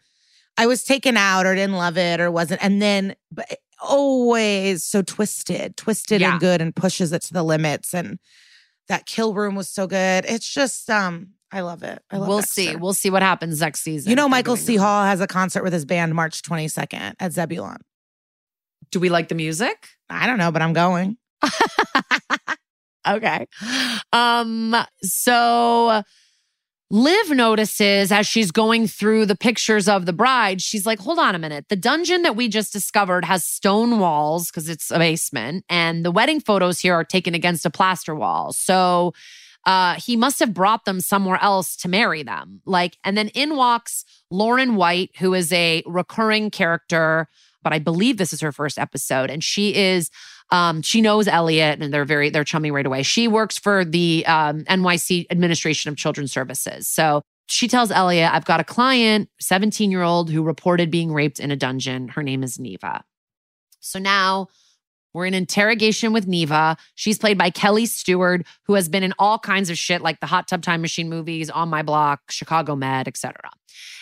I 0.56 0.66
was 0.66 0.84
taken 0.84 1.16
out 1.16 1.46
or 1.46 1.54
didn't 1.54 1.76
love 1.76 1.98
it 1.98 2.20
or 2.20 2.30
wasn't. 2.30 2.64
And 2.64 2.80
then 2.80 3.14
but 3.30 3.58
always 3.80 4.84
so 4.84 5.02
twisted, 5.02 5.76
twisted 5.76 6.20
yeah. 6.20 6.32
and 6.32 6.40
good 6.40 6.60
and 6.60 6.74
pushes 6.74 7.12
it 7.12 7.22
to 7.22 7.32
the 7.32 7.42
limits. 7.42 7.94
And 7.94 8.18
that 8.88 9.06
kill 9.06 9.34
room 9.34 9.54
was 9.54 9.68
so 9.68 9.86
good. 9.86 10.24
It's 10.26 10.48
just 10.48 10.88
um 10.88 11.30
I 11.52 11.60
love 11.60 11.84
it. 11.84 12.02
I 12.10 12.16
love 12.16 12.28
We'll 12.28 12.38
Dexter. 12.38 12.62
see. 12.62 12.76
We'll 12.76 12.94
see 12.94 13.10
what 13.10 13.22
happens 13.22 13.60
next 13.60 13.80
season. 13.80 14.10
You 14.10 14.16
know, 14.16 14.28
Michael 14.28 14.56
C. 14.56 14.74
Hall 14.74 15.04
has 15.04 15.20
a 15.20 15.28
concert 15.28 15.62
with 15.62 15.72
his 15.72 15.84
band 15.84 16.12
March 16.12 16.42
22nd 16.42 17.14
at 17.20 17.32
Zebulon. 17.32 17.78
Do 18.94 19.00
we 19.00 19.08
like 19.08 19.26
the 19.26 19.34
music? 19.34 19.88
I 20.08 20.28
don't 20.28 20.38
know, 20.38 20.52
but 20.52 20.62
I'm 20.62 20.72
going. 20.72 21.16
okay. 23.08 23.48
Um, 24.12 24.76
so 25.02 26.04
Liv 26.92 27.30
notices 27.30 28.12
as 28.12 28.24
she's 28.24 28.52
going 28.52 28.86
through 28.86 29.26
the 29.26 29.34
pictures 29.34 29.88
of 29.88 30.06
the 30.06 30.12
bride, 30.12 30.62
she's 30.62 30.86
like, 30.86 31.00
hold 31.00 31.18
on 31.18 31.34
a 31.34 31.40
minute. 31.40 31.64
The 31.70 31.74
dungeon 31.74 32.22
that 32.22 32.36
we 32.36 32.46
just 32.46 32.72
discovered 32.72 33.24
has 33.24 33.44
stone 33.44 33.98
walls 33.98 34.52
because 34.52 34.68
it's 34.68 34.92
a 34.92 34.98
basement, 35.00 35.64
and 35.68 36.04
the 36.04 36.12
wedding 36.12 36.38
photos 36.38 36.78
here 36.78 36.94
are 36.94 37.02
taken 37.02 37.34
against 37.34 37.66
a 37.66 37.70
plaster 37.70 38.14
wall. 38.14 38.52
So 38.52 39.12
uh, 39.66 39.94
he 39.94 40.14
must 40.14 40.38
have 40.38 40.54
brought 40.54 40.84
them 40.84 41.00
somewhere 41.00 41.42
else 41.42 41.74
to 41.78 41.88
marry 41.88 42.22
them. 42.22 42.60
Like, 42.64 42.96
and 43.02 43.18
then 43.18 43.26
in 43.30 43.56
walks 43.56 44.04
Lauren 44.30 44.76
White, 44.76 45.10
who 45.18 45.34
is 45.34 45.52
a 45.52 45.82
recurring 45.84 46.52
character 46.52 47.26
but 47.64 47.72
I 47.72 47.80
believe 47.80 48.16
this 48.16 48.32
is 48.32 48.40
her 48.40 48.52
first 48.52 48.78
episode. 48.78 49.30
And 49.30 49.42
she 49.42 49.74
is, 49.74 50.10
um, 50.52 50.82
she 50.82 51.00
knows 51.00 51.26
Elliot 51.26 51.82
and 51.82 51.92
they're 51.92 52.04
very, 52.04 52.30
they're 52.30 52.44
chummy 52.44 52.70
right 52.70 52.86
away. 52.86 53.02
She 53.02 53.26
works 53.26 53.58
for 53.58 53.84
the 53.84 54.24
um, 54.26 54.62
NYC 54.64 55.26
Administration 55.30 55.88
of 55.88 55.96
Children's 55.96 56.30
Services. 56.30 56.86
So 56.86 57.22
she 57.46 57.66
tells 57.66 57.90
Elliot, 57.90 58.32
I've 58.32 58.44
got 58.44 58.60
a 58.60 58.64
client, 58.64 59.28
17 59.40 59.90
year 59.90 60.02
old, 60.02 60.30
who 60.30 60.42
reported 60.42 60.90
being 60.90 61.12
raped 61.12 61.40
in 61.40 61.50
a 61.50 61.56
dungeon. 61.56 62.08
Her 62.08 62.22
name 62.22 62.42
is 62.42 62.58
Neva. 62.58 63.02
So 63.80 63.98
now 63.98 64.48
we're 65.14 65.26
in 65.26 65.34
interrogation 65.34 66.12
with 66.12 66.26
Neva. 66.26 66.76
She's 66.96 67.18
played 67.18 67.38
by 67.38 67.50
Kellee 67.50 67.86
Stewart, 67.86 68.44
who 68.64 68.74
has 68.74 68.88
been 68.88 69.04
in 69.04 69.14
all 69.18 69.38
kinds 69.38 69.70
of 69.70 69.78
shit 69.78 70.02
like 70.02 70.20
the 70.20 70.26
Hot 70.26 70.48
Tub 70.48 70.62
Time 70.62 70.80
Machine 70.80 71.08
movies, 71.08 71.48
On 71.50 71.68
My 71.68 71.82
Block, 71.82 72.20
Chicago 72.30 72.74
Med, 72.74 73.06
etc. 73.06 73.34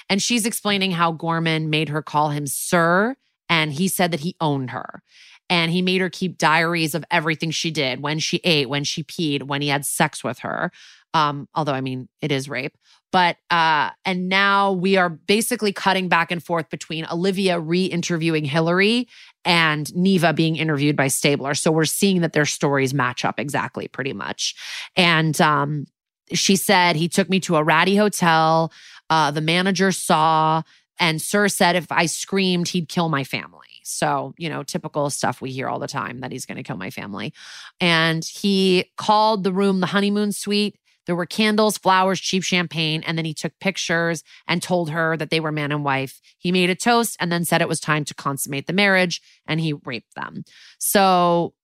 And 0.09 0.23
she's 0.23 0.47
explaining 0.47 0.91
how 0.91 1.13
Gorman 1.13 1.69
made 1.69 1.91
her 1.91 2.03
call 2.03 2.31
him 2.31 2.47
sir 2.47 3.15
and 3.49 3.73
he 3.73 3.89
said 3.89 4.11
that 4.11 4.21
he 4.21 4.37
owned 4.41 4.71
her. 4.71 5.03
And 5.51 5.71
he 5.71 5.83
made 5.83 6.01
her 6.01 6.09
keep 6.09 6.39
diaries 6.39 6.95
of 6.95 7.05
everything 7.11 7.51
she 7.51 7.71
did 7.71 8.01
when 8.01 8.19
she 8.19 8.39
ate, 8.43 8.71
when 8.71 8.85
she 8.85 9.05
peed, 9.05 9.43
when 9.43 9.61
he 9.61 9.69
had 9.69 9.85
sex 9.85 10.25
with 10.25 10.39
her. 10.39 10.73
Um, 11.13 11.47
although, 11.55 11.75
I 11.75 11.83
mean, 11.83 12.09
it 12.23 12.33
is 12.33 12.49
rape. 12.49 12.75
But, 13.11 13.37
uh, 13.51 13.91
and 14.07 14.31
now 14.31 14.73
we 14.73 14.97
are 14.97 15.11
basically 15.11 15.73
cutting 15.73 16.09
back 16.09 16.31
and 16.31 16.43
forth 16.43 16.71
between 16.71 17.07
Olivia 17.13 17.61
re 17.61 17.85
interviewing 17.85 18.47
Hillary 18.47 19.09
and 19.45 19.95
Neva 19.95 20.33
being 20.33 20.57
interviewed 20.57 20.97
by 20.97 21.09
Stabler. 21.09 21.53
So 21.53 21.71
we're 21.71 21.85
seeing 21.85 22.23
that 22.23 22.33
their 22.33 22.47
stories 22.47 22.95
match 22.95 23.23
up 23.23 23.39
exactly, 23.39 23.89
pretty 23.89 24.15
much. 24.15 24.55
And, 24.97 25.39
um, 25.43 25.87
she 26.33 26.57
said 26.57 26.97
he 26.97 27.09
took 27.09 27.29
me 27.29 27.41
to 27.41 27.57
a 27.57 27.65
ratty 27.65 27.97
hotel. 27.97 28.73
Uh, 29.11 29.31
the 29.31 29.43
manager 29.43 29.93
saw, 29.93 30.63
and 30.99 31.21
Sir 31.21 31.49
said 31.49 31.77
if 31.77 31.91
I 31.91 32.07
screamed, 32.07 32.69
he'd 32.69 32.89
kill 32.89 33.09
my 33.09 33.25
family. 33.25 33.59
So, 33.85 34.35
you 34.39 34.49
know, 34.49 34.63
typical 34.63 35.11
stuff 35.11 35.41
we 35.41 35.51
hear 35.51 35.69
all 35.69 35.79
the 35.79 35.89
time 35.89 36.21
that 36.21 36.33
he's 36.33 36.47
going 36.47 36.57
to 36.57 36.63
kill 36.63 36.77
my 36.77 36.91
family. 36.91 37.33
And 37.81 38.25
he 38.25 38.91
called 38.97 39.45
the 39.45 39.53
room 39.53 39.81
the 39.81 39.87
honeymoon 39.87 40.33
suite. 40.33 40.79
There 41.07 41.17
were 41.17 41.27
candles, 41.27 41.79
flowers, 41.79 42.21
cheap 42.21 42.45
champagne, 42.45 43.03
and 43.05 43.19
then 43.19 43.25
he 43.25 43.35
took 43.35 43.59
pictures 43.59 44.23
and 44.47 44.63
told 44.63 44.91
her 44.91 45.17
that 45.17 45.31
they 45.31 45.41
were 45.41 45.51
man 45.51 45.73
and 45.73 45.85
wife. 45.85 46.21
He 46.39 46.53
made 46.53 46.71
a 46.71 46.77
toast 46.77 47.17
and 47.19 47.33
then 47.33 47.45
said 47.45 47.61
it 47.61 47.69
was 47.69 47.81
time 47.81 48.05
to 48.05 48.15
consummate 48.15 48.69
the 48.69 48.73
marriage 48.73 49.21
and 49.47 49.61
he 49.61 49.73
raped 49.73 50.15
them. 50.15 50.45
So 50.79 51.55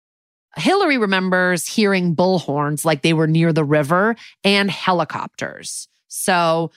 Hillary 0.57 0.99
remembers 0.99 1.69
hearing 1.69 2.17
bullhorns 2.17 2.85
like 2.85 3.03
they 3.03 3.13
were 3.13 3.29
near 3.29 3.53
the 3.53 3.65
river 3.65 4.17
and 4.43 4.69
helicopters. 4.69 5.87
So 6.09 6.73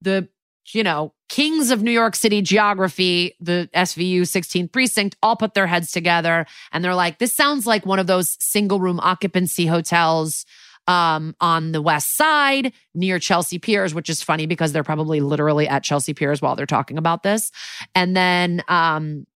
the 0.00 0.28
you 0.72 0.82
know, 0.82 1.12
kings 1.28 1.70
of 1.70 1.82
New 1.82 1.90
York 1.90 2.14
City 2.14 2.42
geography, 2.42 3.34
the 3.40 3.68
SVU 3.74 4.22
16th 4.22 4.72
precinct, 4.72 5.16
all 5.22 5.36
put 5.36 5.54
their 5.54 5.66
heads 5.66 5.90
together 5.90 6.46
and 6.72 6.84
they're 6.84 6.94
like, 6.94 7.18
this 7.18 7.34
sounds 7.34 7.66
like 7.66 7.86
one 7.86 7.98
of 7.98 8.06
those 8.06 8.36
single 8.40 8.78
room 8.78 9.00
occupancy 9.00 9.66
hotels 9.66 10.44
um, 10.86 11.34
on 11.40 11.72
the 11.72 11.80
west 11.80 12.16
side 12.16 12.72
near 12.94 13.18
Chelsea 13.18 13.58
Piers, 13.58 13.94
which 13.94 14.10
is 14.10 14.22
funny 14.22 14.46
because 14.46 14.72
they're 14.72 14.84
probably 14.84 15.20
literally 15.20 15.66
at 15.66 15.82
Chelsea 15.82 16.14
Piers 16.14 16.42
while 16.42 16.56
they're 16.56 16.66
talking 16.66 16.98
about 16.98 17.22
this. 17.22 17.50
And 17.94 18.16
then 18.16 18.62
um, 18.68 19.26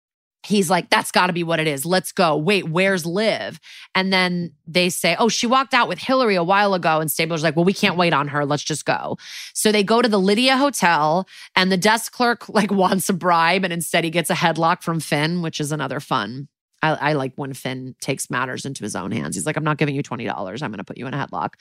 he's 0.44 0.70
like, 0.70 0.88
that's 0.90 1.10
got 1.10 1.26
to 1.26 1.32
be 1.32 1.42
what 1.42 1.60
it 1.60 1.66
is. 1.66 1.84
Let's 1.84 2.12
go. 2.12 2.36
Wait, 2.36 2.68
where's 2.68 3.04
Liv? 3.04 3.58
And 3.94 4.12
then 4.12 4.52
they 4.66 4.88
say, 4.88 5.16
oh, 5.18 5.28
she 5.28 5.46
walked 5.46 5.74
out 5.74 5.88
with 5.88 5.98
Hillary 5.98 6.36
a 6.36 6.44
while 6.44 6.74
ago. 6.74 7.00
And 7.00 7.10
Stabler's 7.10 7.42
like, 7.42 7.56
well, 7.56 7.64
we 7.64 7.72
can't 7.72 7.96
wait 7.96 8.12
on 8.12 8.28
her. 8.28 8.44
Let's 8.44 8.64
just 8.64 8.84
go. 8.84 9.18
So 9.54 9.72
they 9.72 9.82
go 9.82 10.00
to 10.00 10.08
the 10.08 10.20
Lydia 10.20 10.56
Hotel, 10.56 11.26
and 11.56 11.72
the 11.72 11.76
desk 11.76 12.12
clerk 12.12 12.48
like 12.58 12.70
wants 12.70 13.08
a 13.08 13.12
bribe, 13.12 13.64
and 13.64 13.72
instead 13.72 14.04
he 14.04 14.10
gets 14.10 14.30
a 14.30 14.34
headlock 14.34 14.82
from 14.82 15.00
Fin, 15.00 15.42
which 15.42 15.60
is 15.60 15.72
another 15.72 16.00
fun. 16.00 16.48
I, 16.82 16.90
I 16.90 17.12
like 17.14 17.32
when 17.36 17.54
Fin 17.54 17.96
takes 18.00 18.30
matters 18.30 18.64
into 18.64 18.84
his 18.84 18.94
own 18.94 19.10
hands. 19.10 19.34
He's 19.34 19.46
like, 19.46 19.56
I'm 19.56 19.64
not 19.64 19.78
giving 19.78 19.94
you 19.94 20.02
twenty 20.02 20.24
dollars. 20.24 20.62
I'm 20.62 20.70
going 20.70 20.78
to 20.78 20.84
put 20.84 20.96
you 20.96 21.06
in 21.06 21.14
a 21.14 21.26
headlock. 21.26 21.54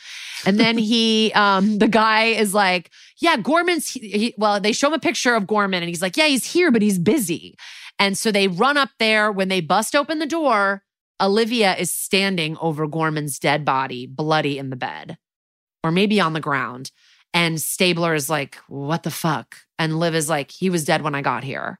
And 0.46 0.60
then 0.60 0.78
he, 0.78 1.32
um, 1.34 1.80
the 1.80 1.88
guy 1.88 2.26
is 2.26 2.54
like, 2.54 2.92
Yeah, 3.20 3.38
Gorman's. 3.38 3.90
He, 3.90 4.00
he, 4.10 4.36
well, 4.38 4.60
they 4.60 4.72
show 4.72 4.88
him 4.88 4.94
a 4.94 5.00
picture 5.00 5.34
of 5.36 5.48
Gorman, 5.48 5.82
and 5.82 5.90
he's 5.90 6.02
like, 6.02 6.18
Yeah, 6.18 6.28
he's 6.28 6.46
here, 6.46 6.72
but 6.72 6.82
he's 6.82 7.00
busy. 7.00 7.56
And 8.00 8.18
so 8.18 8.32
they 8.32 8.48
run 8.48 8.78
up 8.78 8.90
there. 9.00 9.32
When 9.32 9.48
they 9.48 9.62
bust 9.62 9.96
open 9.96 10.20
the 10.20 10.26
door, 10.26 10.84
Olivia 11.20 11.76
is 11.76 11.94
standing 11.94 12.58
over 12.58 12.88
Gorman's 12.88 13.40
dead 13.40 13.66
body, 13.66 14.06
bloody 14.06 14.58
in 14.58 14.70
the 14.70 14.76
bed, 14.76 15.18
or 15.84 15.92
maybe 15.92 16.20
on 16.20 16.34
the 16.34 16.40
ground. 16.40 16.92
And 17.34 17.62
Stabler 17.62 18.14
is 18.14 18.30
like, 18.30 18.56
What 18.68 19.04
the 19.04 19.12
fuck? 19.12 19.58
And 19.80 20.00
Liv 20.00 20.16
is 20.16 20.30
like, 20.30 20.52
He 20.52 20.70
was 20.70 20.86
dead 20.86 21.02
when 21.02 21.16
I 21.16 21.22
got 21.22 21.44
here. 21.44 21.80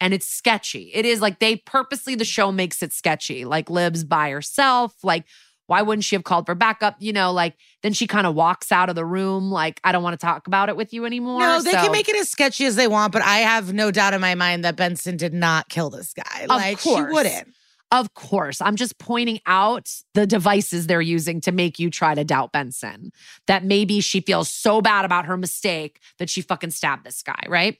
And 0.00 0.12
it's 0.12 0.28
sketchy. 0.28 0.90
It 0.92 1.06
is 1.06 1.20
like 1.20 1.38
they 1.38 1.56
purposely, 1.56 2.14
the 2.14 2.24
show 2.24 2.52
makes 2.52 2.82
it 2.82 2.92
sketchy. 2.92 3.44
Like 3.44 3.70
Liv's 3.70 4.04
by 4.04 4.30
herself. 4.30 4.94
Like, 5.02 5.24
why 5.66 5.82
wouldn't 5.82 6.04
she 6.04 6.14
have 6.16 6.24
called 6.24 6.46
for 6.46 6.54
backup? 6.54 6.96
You 6.98 7.12
know, 7.12 7.32
like 7.32 7.54
then 7.82 7.92
she 7.92 8.06
kind 8.06 8.26
of 8.26 8.34
walks 8.34 8.70
out 8.72 8.88
of 8.88 8.94
the 8.94 9.04
room, 9.04 9.50
like, 9.50 9.80
I 9.84 9.92
don't 9.92 10.02
want 10.02 10.18
to 10.18 10.24
talk 10.24 10.46
about 10.46 10.68
it 10.68 10.76
with 10.76 10.92
you 10.92 11.04
anymore. 11.06 11.40
No, 11.40 11.62
they 11.62 11.72
So- 11.72 11.82
can 11.82 11.92
make 11.92 12.08
it 12.08 12.16
as 12.16 12.28
sketchy 12.28 12.64
as 12.66 12.76
they 12.76 12.88
want, 12.88 13.12
but 13.12 13.22
I 13.22 13.38
have 13.38 13.72
no 13.72 13.90
doubt 13.90 14.14
in 14.14 14.20
my 14.20 14.34
mind 14.34 14.64
that 14.64 14.76
Benson 14.76 15.16
did 15.16 15.34
not 15.34 15.68
kill 15.68 15.90
this 15.90 16.12
guy. 16.12 16.46
like 16.48 16.78
she 16.80 16.90
course. 16.90 17.12
wouldn't. 17.12 17.48
Of 17.92 18.12
course. 18.14 18.60
I'm 18.60 18.74
just 18.74 18.98
pointing 18.98 19.38
out 19.46 19.88
the 20.14 20.26
devices 20.26 20.88
they're 20.88 21.00
using 21.00 21.40
to 21.42 21.52
make 21.52 21.78
you 21.78 21.90
try 21.90 22.14
to 22.14 22.24
doubt 22.24 22.50
Benson. 22.50 23.12
That 23.46 23.64
maybe 23.64 24.00
she 24.00 24.20
feels 24.20 24.48
so 24.50 24.80
bad 24.80 25.04
about 25.04 25.26
her 25.26 25.36
mistake 25.36 26.00
that 26.18 26.28
she 26.28 26.40
fucking 26.42 26.70
stabbed 26.72 27.04
this 27.04 27.22
guy, 27.22 27.38
right? 27.46 27.78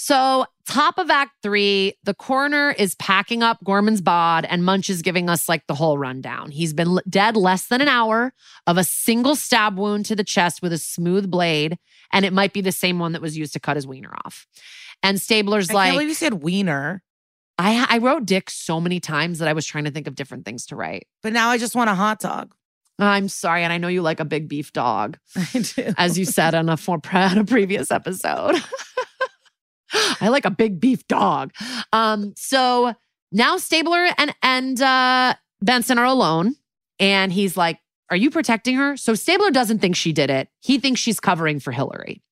So, 0.00 0.46
top 0.64 0.96
of 0.96 1.10
act 1.10 1.32
three, 1.42 1.94
the 2.04 2.14
coroner 2.14 2.70
is 2.70 2.94
packing 2.94 3.42
up 3.42 3.58
Gorman's 3.64 4.00
bod, 4.00 4.44
and 4.48 4.64
Munch 4.64 4.88
is 4.88 5.02
giving 5.02 5.28
us 5.28 5.48
like 5.48 5.66
the 5.66 5.74
whole 5.74 5.98
rundown. 5.98 6.52
He's 6.52 6.72
been 6.72 6.86
l- 6.86 7.00
dead 7.08 7.36
less 7.36 7.66
than 7.66 7.80
an 7.80 7.88
hour 7.88 8.32
of 8.68 8.78
a 8.78 8.84
single 8.84 9.34
stab 9.34 9.76
wound 9.76 10.06
to 10.06 10.14
the 10.14 10.22
chest 10.22 10.62
with 10.62 10.72
a 10.72 10.78
smooth 10.78 11.28
blade, 11.28 11.78
and 12.12 12.24
it 12.24 12.32
might 12.32 12.52
be 12.52 12.60
the 12.60 12.70
same 12.70 13.00
one 13.00 13.10
that 13.10 13.20
was 13.20 13.36
used 13.36 13.52
to 13.54 13.60
cut 13.60 13.76
his 13.76 13.88
wiener 13.88 14.14
off. 14.24 14.46
And 15.02 15.20
Stabler's 15.20 15.68
I 15.68 15.74
like, 15.74 15.86
can't 15.86 15.94
believe 15.96 16.08
you 16.10 16.14
said 16.14 16.34
wiener, 16.34 17.02
I, 17.58 17.84
I 17.90 17.98
wrote 17.98 18.24
dick 18.24 18.50
so 18.50 18.80
many 18.80 19.00
times 19.00 19.40
that 19.40 19.48
I 19.48 19.52
was 19.52 19.66
trying 19.66 19.84
to 19.84 19.90
think 19.90 20.06
of 20.06 20.14
different 20.14 20.44
things 20.44 20.66
to 20.66 20.76
write. 20.76 21.08
but 21.24 21.32
now 21.32 21.48
I 21.48 21.58
just 21.58 21.74
want 21.74 21.90
a 21.90 21.96
hot 21.96 22.20
dog. 22.20 22.54
I'm 23.00 23.28
sorry, 23.28 23.64
and 23.64 23.72
I 23.72 23.78
know 23.78 23.88
you 23.88 24.02
like 24.02 24.20
a 24.20 24.24
big 24.24 24.48
beef 24.48 24.72
dog, 24.72 25.18
I 25.36 25.58
do. 25.58 25.92
as 25.98 26.16
you 26.16 26.24
said 26.24 26.54
on 26.54 26.68
a, 26.68 26.76
for, 26.76 27.00
on 27.12 27.38
a 27.38 27.44
previous 27.44 27.90
episode. 27.90 28.62
I 30.20 30.28
like 30.28 30.44
a 30.44 30.50
big 30.50 30.80
beef 30.80 31.06
dog. 31.08 31.52
Um, 31.92 32.34
so 32.36 32.94
now 33.32 33.56
Stabler 33.56 34.08
and 34.16 34.34
and 34.42 34.80
uh, 34.80 35.34
Benson 35.60 35.98
are 35.98 36.06
alone, 36.06 36.56
and 36.98 37.32
he's 37.32 37.56
like, 37.56 37.78
"Are 38.10 38.16
you 38.16 38.30
protecting 38.30 38.76
her?" 38.76 38.96
So 38.96 39.14
Stabler 39.14 39.50
doesn't 39.50 39.80
think 39.80 39.96
she 39.96 40.12
did 40.12 40.30
it. 40.30 40.48
He 40.60 40.78
thinks 40.78 41.00
she's 41.00 41.20
covering 41.20 41.60
for 41.60 41.72
Hillary. 41.72 42.22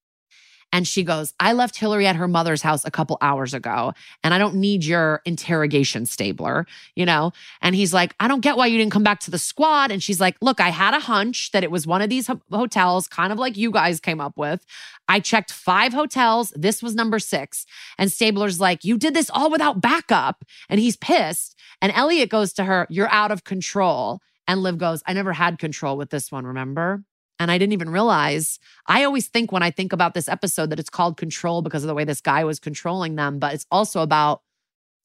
And 0.77 0.87
she 0.87 1.05
goes, 1.05 1.33
I 1.41 1.55
left 1.55 1.79
Hillary 1.79 2.07
at 2.07 2.17
her 2.17 2.29
mother's 2.29 2.61
house 2.61 2.85
a 2.85 2.91
couple 2.91 3.17
hours 3.23 3.55
ago, 3.55 3.95
and 4.23 4.35
I 4.35 4.39
don't 4.39 4.57
need 4.57 4.85
your 4.85 5.23
interrogation, 5.25 6.05
Stabler, 6.05 6.67
you 6.95 7.07
know? 7.07 7.33
And 7.63 7.75
he's 7.75 7.95
like, 7.95 8.15
I 8.21 8.29
don't 8.29 8.43
get 8.43 8.59
why 8.59 8.67
you 8.67 8.77
didn't 8.77 8.93
come 8.93 9.03
back 9.03 9.21
to 9.21 9.31
the 9.31 9.39
squad. 9.39 9.91
And 9.91 10.03
she's 10.03 10.21
like, 10.21 10.37
Look, 10.43 10.61
I 10.61 10.69
had 10.69 10.93
a 10.93 11.01
hunch 11.01 11.51
that 11.53 11.65
it 11.65 11.71
was 11.71 11.87
one 11.87 12.03
of 12.03 12.11
these 12.11 12.27
ho- 12.27 12.43
hotels, 12.51 13.09
kind 13.09 13.33
of 13.33 13.39
like 13.39 13.57
you 13.57 13.71
guys 13.71 14.01
came 14.01 14.21
up 14.21 14.37
with. 14.37 14.67
I 15.09 15.19
checked 15.19 15.51
five 15.51 15.95
hotels. 15.95 16.53
This 16.55 16.83
was 16.83 16.95
number 16.95 17.21
six. 17.21 17.65
And 17.97 18.13
Stabler's 18.13 18.61
like, 18.61 18.85
You 18.85 18.99
did 18.99 19.15
this 19.15 19.31
all 19.31 19.51
without 19.51 19.81
backup. 19.81 20.45
And 20.69 20.79
he's 20.79 20.99
pissed. 20.99 21.59
And 21.81 21.91
Elliot 21.93 22.29
goes 22.29 22.53
to 22.53 22.65
her, 22.65 22.87
You're 22.91 23.11
out 23.11 23.31
of 23.31 23.45
control. 23.45 24.21
And 24.47 24.63
Liv 24.63 24.77
goes, 24.77 25.03
I 25.07 25.15
never 25.15 25.33
had 25.33 25.59
control 25.59 25.97
with 25.97 26.11
this 26.11 26.31
one, 26.31 26.47
remember? 26.47 27.03
And 27.39 27.51
I 27.51 27.59
didn't 27.59 27.75
even 27.75 27.91
realize. 27.91 28.59
I 28.87 29.05
always 29.05 29.29
think 29.29 29.53
when 29.53 29.63
I 29.63 29.71
think 29.71 29.93
about 29.93 30.15
this 30.15 30.29
episode 30.29 30.71
that 30.71 30.81
it's 30.81 30.89
called 30.91 31.17
control 31.19 31.61
because 31.63 31.83
of 31.85 31.89
the 31.89 31.95
way 31.95 32.05
this 32.05 32.21
guy 32.23 32.45
was 32.45 32.59
controlling 32.59 33.17
them, 33.17 33.39
but 33.39 33.53
it's 33.55 33.67
also 33.71 34.01
about 34.01 34.43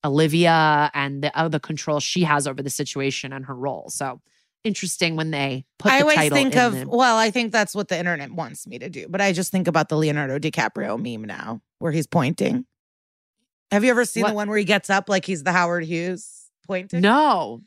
Olivia 0.04 0.90
and 0.94 1.24
the, 1.24 1.50
the 1.50 1.60
control 1.60 2.00
she 2.00 2.24
has 2.24 2.48
over 2.48 2.64
the 2.64 2.70
situation 2.70 3.34
and 3.34 3.46
her 3.46 3.56
role. 3.56 3.90
So 3.90 4.22
interesting 4.64 5.16
when 5.16 5.32
they 5.32 5.66
put 5.78 5.92
I 5.92 5.98
the 5.98 6.04
always 6.04 6.30
think 6.32 6.54
in 6.54 6.60
of 6.60 6.74
the- 6.80 6.88
well, 6.88 7.18
I 7.18 7.32
think 7.32 7.52
that's 7.52 7.76
what 7.76 7.88
the 7.90 7.98
internet 8.00 8.32
wants 8.32 8.66
me 8.66 8.80
to 8.80 8.90
do, 8.90 9.08
but 9.10 9.22
I 9.22 9.34
just 9.34 9.52
think 9.52 9.68
about 9.68 9.90
the 9.90 9.98
Leonardo 9.98 10.40
DiCaprio 10.40 10.98
meme 11.02 11.26
now, 11.28 11.62
where 11.80 11.92
he's 11.92 12.08
pointing. 12.08 12.66
Have 13.72 13.84
you 13.84 13.92
ever 13.92 14.06
seen 14.06 14.24
What? 14.24 14.30
the 14.30 14.36
one 14.36 14.50
where 14.50 14.58
he 14.58 14.66
gets 14.66 14.90
up 14.90 15.08
like 15.10 15.26
he's 15.26 15.44
the 15.44 15.52
Howard 15.52 15.84
Hughes 15.86 16.50
pointing? 16.68 17.02
no. 17.02 17.62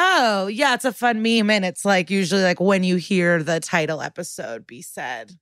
Oh, 0.00 0.46
yeah, 0.46 0.74
it's 0.74 0.84
a 0.84 0.92
fun 0.92 1.22
meme, 1.22 1.50
and 1.50 1.64
it's 1.64 1.84
like 1.84 2.08
usually 2.08 2.42
like 2.42 2.60
when 2.60 2.84
you 2.84 2.96
hear 2.96 3.42
the 3.42 3.58
title 3.58 4.00
episode 4.00 4.66
be 4.66 4.80
said. 4.80 5.32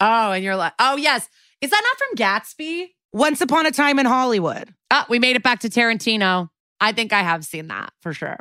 Oh, 0.00 0.32
and 0.32 0.42
you're 0.44 0.56
like, 0.56 0.72
oh 0.80 0.96
yes, 0.96 1.28
is 1.60 1.70
that 1.70 1.82
not 1.82 1.98
from 1.98 2.16
Gatsby? 2.16 2.88
Once 3.12 3.40
upon 3.40 3.66
a 3.66 3.70
time 3.70 4.00
in 4.00 4.06
Hollywood. 4.06 4.74
Ah, 4.90 5.06
we 5.08 5.20
made 5.20 5.36
it 5.36 5.44
back 5.44 5.60
to 5.60 5.68
Tarantino. 5.68 6.48
I 6.80 6.90
think 6.90 7.12
I 7.12 7.22
have 7.22 7.44
seen 7.44 7.68
that 7.68 7.92
for 8.00 8.12
sure. 8.12 8.38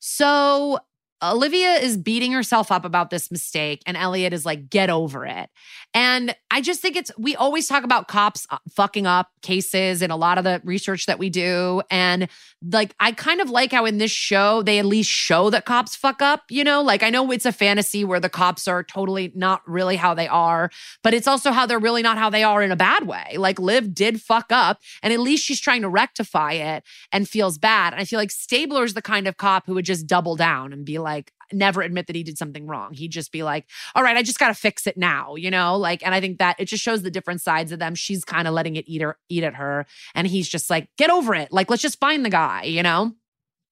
So 0.00 0.78
Olivia 1.22 1.74
is 1.74 1.96
beating 1.96 2.32
herself 2.32 2.72
up 2.72 2.84
about 2.84 3.10
this 3.10 3.30
mistake, 3.30 3.82
and 3.86 3.96
Elliot 3.96 4.32
is 4.32 4.46
like, 4.46 4.70
get 4.70 4.90
over 4.90 5.26
it. 5.26 5.50
And 5.92 6.34
I 6.50 6.60
just 6.60 6.80
think 6.80 6.96
it's, 6.96 7.10
we 7.18 7.36
always 7.36 7.66
talk 7.66 7.84
about 7.84 8.08
cops 8.08 8.46
uh, 8.50 8.58
fucking 8.70 9.06
up 9.06 9.28
cases 9.42 10.02
in 10.02 10.10
a 10.10 10.16
lot 10.16 10.38
of 10.38 10.44
the 10.44 10.60
research 10.64 11.06
that 11.06 11.18
we 11.18 11.30
do. 11.30 11.82
And 11.90 12.28
like, 12.62 12.94
I 13.00 13.12
kind 13.12 13.40
of 13.40 13.50
like 13.50 13.72
how 13.72 13.86
in 13.86 13.98
this 13.98 14.10
show, 14.10 14.62
they 14.62 14.78
at 14.78 14.84
least 14.84 15.10
show 15.10 15.50
that 15.50 15.64
cops 15.64 15.96
fuck 15.96 16.22
up, 16.22 16.42
you 16.48 16.62
know? 16.62 16.82
Like, 16.82 17.02
I 17.02 17.10
know 17.10 17.30
it's 17.32 17.46
a 17.46 17.52
fantasy 17.52 18.04
where 18.04 18.20
the 18.20 18.28
cops 18.28 18.68
are 18.68 18.84
totally 18.84 19.32
not 19.34 19.62
really 19.66 19.96
how 19.96 20.14
they 20.14 20.28
are, 20.28 20.70
but 21.02 21.12
it's 21.12 21.26
also 21.26 21.50
how 21.50 21.66
they're 21.66 21.78
really 21.78 22.02
not 22.02 22.18
how 22.18 22.30
they 22.30 22.44
are 22.44 22.62
in 22.62 22.70
a 22.70 22.76
bad 22.76 23.06
way. 23.06 23.36
Like, 23.36 23.58
Liv 23.58 23.94
did 23.94 24.22
fuck 24.22 24.46
up, 24.50 24.78
and 25.02 25.12
at 25.12 25.20
least 25.20 25.44
she's 25.44 25.60
trying 25.60 25.82
to 25.82 25.88
rectify 25.88 26.52
it 26.52 26.84
and 27.10 27.28
feels 27.28 27.58
bad. 27.58 27.92
And 27.92 28.00
I 28.00 28.04
feel 28.04 28.18
like 28.18 28.30
Stabler's 28.30 28.94
the 28.94 29.02
kind 29.02 29.26
of 29.26 29.36
cop 29.36 29.66
who 29.66 29.74
would 29.74 29.84
just 29.84 30.06
double 30.06 30.36
down 30.36 30.72
and 30.72 30.84
be 30.84 30.98
like, 30.98 31.09
never 31.52 31.82
admit 31.82 32.06
that 32.06 32.16
he 32.16 32.22
did 32.22 32.38
something 32.38 32.66
wrong. 32.66 32.92
He'd 32.92 33.10
just 33.10 33.32
be 33.32 33.42
like, 33.42 33.66
all 33.94 34.02
right, 34.02 34.16
I 34.16 34.22
just 34.22 34.38
got 34.38 34.48
to 34.48 34.54
fix 34.54 34.86
it 34.86 34.96
now, 34.96 35.34
you 35.34 35.50
know? 35.50 35.76
Like, 35.76 36.04
and 36.04 36.14
I 36.14 36.20
think 36.20 36.38
that 36.38 36.56
it 36.58 36.66
just 36.66 36.82
shows 36.82 37.02
the 37.02 37.10
different 37.10 37.40
sides 37.40 37.72
of 37.72 37.78
them. 37.78 37.94
She's 37.94 38.24
kind 38.24 38.46
of 38.46 38.54
letting 38.54 38.76
it 38.76 38.84
eat 38.86 39.02
her, 39.02 39.18
eat 39.28 39.44
at 39.44 39.54
her. 39.54 39.86
And 40.14 40.26
he's 40.26 40.48
just 40.48 40.70
like, 40.70 40.88
get 40.96 41.10
over 41.10 41.34
it. 41.34 41.52
Like, 41.52 41.70
let's 41.70 41.82
just 41.82 41.98
find 41.98 42.24
the 42.24 42.30
guy, 42.30 42.64
you 42.64 42.82
know? 42.82 43.14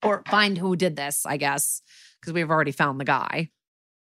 Or 0.02 0.22
find 0.28 0.56
who 0.56 0.76
did 0.76 0.96
this, 0.96 1.26
I 1.26 1.36
guess, 1.36 1.82
because 2.20 2.32
we've 2.32 2.50
already 2.50 2.72
found 2.72 3.00
the 3.00 3.04
guy. 3.04 3.50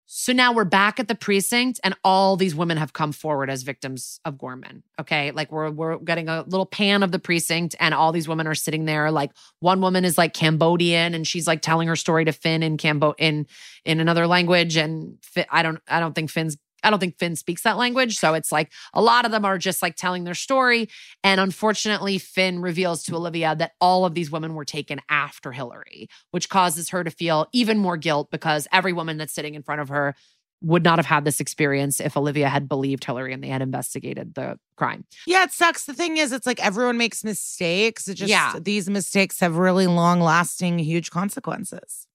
So 0.09 0.31
now 0.31 0.53
we're 0.53 0.63
back 0.63 1.01
at 1.01 1.09
the 1.09 1.15
precinct, 1.15 1.81
and 1.83 1.93
all 2.01 2.37
these 2.37 2.55
women 2.55 2.77
have 2.77 2.93
come 2.93 3.11
forward 3.11 3.49
as 3.49 3.63
victims 3.63 4.21
of 4.23 4.37
Gorman. 4.37 4.83
Okay, 4.97 5.31
like 5.31 5.51
we're 5.51 5.69
we're 5.69 5.97
getting 5.97 6.29
a 6.29 6.43
little 6.43 6.65
pan 6.65 7.03
of 7.03 7.11
the 7.11 7.19
precinct, 7.19 7.75
and 7.77 7.93
all 7.93 8.13
these 8.13 8.27
women 8.27 8.47
are 8.47 8.55
sitting 8.55 8.85
there. 8.85 9.11
Like 9.11 9.31
one 9.59 9.81
woman 9.81 10.05
is 10.05 10.17
like 10.17 10.33
Cambodian, 10.33 11.13
and 11.13 11.27
she's 11.27 11.45
like 11.45 11.61
telling 11.61 11.89
her 11.89 11.97
story 11.97 12.23
to 12.23 12.31
Fin 12.31 12.63
in 12.63 12.77
Cambo 12.77 13.15
in 13.17 13.47
in 13.83 13.99
another 13.99 14.27
language, 14.27 14.77
and 14.77 15.17
Fi- 15.21 15.45
I 15.51 15.61
don't 15.61 15.81
I 15.89 15.99
don't 15.99 16.15
think 16.15 16.29
Fin's 16.29 16.55
I 16.87 16.89
don't 16.89 16.99
think 16.99 17.19
Fin 17.19 17.35
speaks 17.35 17.63
that 17.63 17.77
language. 17.77 18.17
So 18.17 18.33
it's 18.33 18.51
like 18.51 18.71
a 18.93 19.01
lot 19.01 19.25
of 19.25 19.31
them 19.31 19.43
are 19.43 19.57
just 19.57 19.81
like 19.81 19.97
telling 19.97 20.23
their 20.23 20.33
story. 20.33 20.87
And 21.21 21.41
unfortunately, 21.41 22.17
Fin 22.17 22.61
reveals 22.61 23.03
to 23.03 23.15
Olivia 23.15 23.55
that 23.55 23.73
all 23.81 24.05
of 24.05 24.13
these 24.13 24.31
women 24.31 24.53
were 24.53 24.63
taken 24.65 25.01
after 25.09 25.51
Hillary, 25.51 26.07
which 26.31 26.47
causes 26.47 26.89
her 26.89 27.03
to 27.03 27.11
feel 27.11 27.47
even 27.51 27.77
more 27.77 27.97
guilt 27.97 28.31
because 28.31 28.67
every 28.71 28.93
woman 28.93 29.17
that's 29.17 29.33
sitting 29.33 29.53
in 29.53 29.63
front 29.63 29.81
of 29.81 29.89
her 29.89 30.15
would 30.61 30.83
not 30.83 30.97
have 30.97 31.05
had 31.05 31.23
this 31.25 31.39
experience 31.39 31.99
if 31.99 32.15
Olivia 32.17 32.49
had 32.49 32.67
believed 32.67 33.03
Hillary 33.03 33.31
and 33.33 33.43
they 33.43 33.47
had 33.49 33.61
investigated 33.61 34.33
the 34.33 34.57
crime. 34.77 35.05
Yeah, 35.27 35.43
it 35.43 35.51
sucks. 35.51 35.85
The 35.85 35.93
thing 35.93 36.17
is, 36.17 36.31
it's 36.31 36.47
like 36.47 36.63
everyone 36.65 36.97
makes 36.97 37.23
mistakes. 37.23 38.07
It 38.07 38.15
just 38.15 38.29
Yeah. 38.29 38.53
these 38.59 38.89
mistakes 38.89 39.39
have 39.41 39.57
really 39.57 39.85
long 39.87 40.19
lasting, 40.19 40.79
huge 40.79 41.11
consequences. 41.11 42.07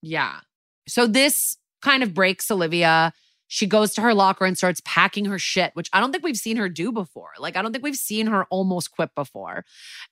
Yeah. 0.00 0.40
So 0.88 1.06
this 1.06 1.58
kind 1.82 2.02
of 2.02 2.14
breaks 2.14 2.50
Olivia. 2.50 3.12
She 3.52 3.66
goes 3.66 3.94
to 3.94 4.00
her 4.00 4.14
locker 4.14 4.44
and 4.44 4.56
starts 4.56 4.80
packing 4.84 5.24
her 5.24 5.38
shit, 5.38 5.72
which 5.74 5.90
I 5.92 5.98
don't 5.98 6.12
think 6.12 6.22
we've 6.22 6.36
seen 6.36 6.56
her 6.56 6.68
do 6.68 6.92
before. 6.92 7.32
Like, 7.36 7.56
I 7.56 7.62
don't 7.62 7.72
think 7.72 7.82
we've 7.82 7.96
seen 7.96 8.28
her 8.28 8.44
almost 8.44 8.92
quit 8.92 9.10
before. 9.16 9.64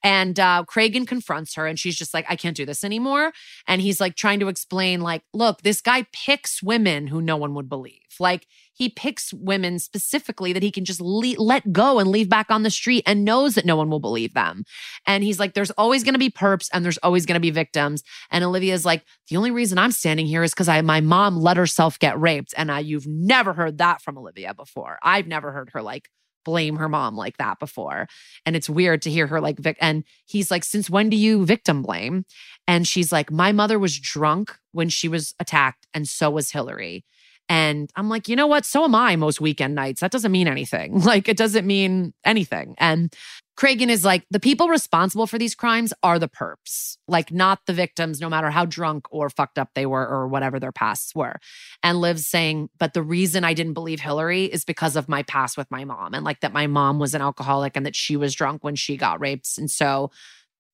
And 0.03 0.41
uh, 0.41 0.65
Cragen 0.67 1.07
confronts 1.07 1.55
her 1.55 1.65
and 1.65 1.79
she's 1.79 1.97
just 1.97 2.13
like, 2.13 2.27
I 2.29 2.35
can't 2.35 2.57
do 2.57 2.67
this 2.67 2.83
anymore. 2.83 3.33
And 3.69 3.81
he's 3.81 4.01
like 4.01 4.17
trying 4.17 4.41
to 4.41 4.49
explain, 4.49 5.03
like, 5.03 5.23
look, 5.33 5.63
this 5.63 5.81
guy 5.81 6.07
picks 6.13 6.65
women 6.65 7.07
who 7.07 7.23
no 7.23 7.37
one 7.37 7.55
would 7.55 7.69
believe. 7.69 8.01
Like, 8.19 8.49
he 8.79 8.89
picks 8.89 9.35
women 9.35 9.79
specifically 9.81 10.53
that 10.53 10.63
he 10.63 10.71
can 10.71 10.85
just 10.85 11.01
le- 11.01 11.35
let 11.37 11.73
go 11.73 11.99
and 11.99 12.11
leave 12.11 12.29
back 12.29 12.51
on 12.51 12.63
the 12.63 12.71
street 12.71 13.03
and 13.07 13.25
knows 13.25 13.57
that 13.57 13.67
no 13.67 13.77
one 13.77 13.91
will 13.91 13.99
believe 13.99 14.35
them. 14.35 14.63
And 15.05 15.25
he's 15.25 15.41
like, 15.41 15.55
there's 15.55 15.73
always 15.73 16.05
going 16.05 16.15
to 16.15 16.19
be 16.19 16.31
perps 16.31 16.69
and 16.73 16.85
there's 16.85 16.99
always 16.99 17.27
going 17.27 17.35
to 17.35 17.41
be 17.41 17.51
victims. 17.51 18.05
And 18.31 18.45
Olivia's 18.45 18.85
like, 18.85 19.05
the 19.29 19.37
only 19.37 19.51
reason 19.51 19.79
I'm 19.79 19.93
standing 19.93 20.27
here 20.27 20.45
is 20.45 20.53
because 20.53 20.69
I 20.69 20.81
my 20.81 21.01
mom 21.01 21.37
let 21.37 21.57
herself 21.57 21.99
get 21.99 22.19
raped. 22.19 22.55
And 22.57 22.71
I, 22.71 22.79
you've 22.79 23.07
never 23.07 23.53
heard 23.53 23.79
that 23.79 24.01
from 24.01 24.17
Olivia 24.17 24.55
before. 24.55 24.99
I've 25.03 25.27
never 25.27 25.51
heard 25.51 25.71
her 25.73 25.83
like 25.83 26.09
blame 26.45 26.77
her 26.77 26.89
mom 26.89 27.17
like 27.17 27.37
that 27.39 27.59
before. 27.59 28.07
And 28.47 28.55
it's 28.55 28.71
weird 28.71 29.03
to 29.03 29.11
hear 29.11 29.27
her 29.27 29.41
like 29.41 29.59
vic- 29.59 29.77
and 29.81 30.05
he's 30.25 30.51
like, 30.51 30.65
since 30.65 30.89
when 30.89 31.11
do 31.11 31.17
you 31.17 31.45
victim 31.45 31.83
blame? 31.83 32.25
And 32.67 32.87
she's 32.87 33.11
like, 33.11 33.31
my 33.31 33.51
mother 33.51 33.79
was 33.79 33.99
drunk 33.99 34.57
when 34.73 34.89
she 34.89 35.09
was 35.09 35.35
attacked, 35.41 35.87
and 35.93 36.07
so 36.07 36.31
was 36.31 36.53
Hillary. 36.53 37.05
And 37.49 37.91
I'm 37.97 38.09
like, 38.09 38.29
you 38.29 38.37
know 38.37 38.47
what? 38.47 38.65
So 38.65 38.85
am 38.85 38.95
I 38.95 39.17
most 39.17 39.41
weekend 39.41 39.75
nights. 39.75 40.01
That 40.01 40.11
doesn't 40.11 40.33
mean 40.33 40.49
anything. 40.49 41.03
Like, 41.09 41.27
it 41.27 41.39
doesn't 41.39 41.67
mean 41.67 42.13
anything. 42.23 42.75
And 42.77 43.15
Cragen 43.59 43.89
is 43.89 44.05
like, 44.05 44.27
the 44.31 44.39
people 44.39 44.69
responsible 44.69 45.27
for 45.27 45.39
these 45.39 45.55
crimes 45.55 45.95
are 46.03 46.19
the 46.19 46.29
perps, 46.29 46.99
like 47.09 47.33
not 47.33 47.61
the 47.67 47.73
victims, 47.73 48.21
no 48.21 48.29
matter 48.29 48.51
how 48.51 48.67
drunk 48.67 49.07
or 49.11 49.31
fucked 49.31 49.59
up 49.59 49.71
they 49.75 49.87
were 49.87 50.07
or 50.07 50.29
whatever 50.29 50.61
their 50.61 50.71
pasts 50.71 51.15
were. 51.15 51.41
And 51.83 52.01
Liv's 52.01 52.27
saying, 52.27 52.69
but 52.79 52.93
the 52.93 53.03
reason 53.03 53.43
I 53.43 53.55
didn't 53.55 53.73
believe 53.73 54.01
Hillary 54.01 54.45
is 54.45 54.65
because 54.65 54.97
of 54.97 55.09
my 55.09 55.23
past 55.23 55.57
with 55.57 55.71
my 55.71 55.85
mom 55.85 56.13
and 56.15 56.25
like 56.25 56.41
that 56.41 56.53
my 56.53 56.67
mom 56.67 56.99
was 56.99 57.15
an 57.15 57.23
alcoholic 57.23 57.75
and 57.75 57.87
that 57.87 57.97
she 57.97 58.17
was 58.17 58.35
drunk 58.35 58.63
when 58.63 58.77
she 58.77 58.97
got 58.97 59.19
raped. 59.19 59.57
And 59.57 59.71
so 59.71 60.11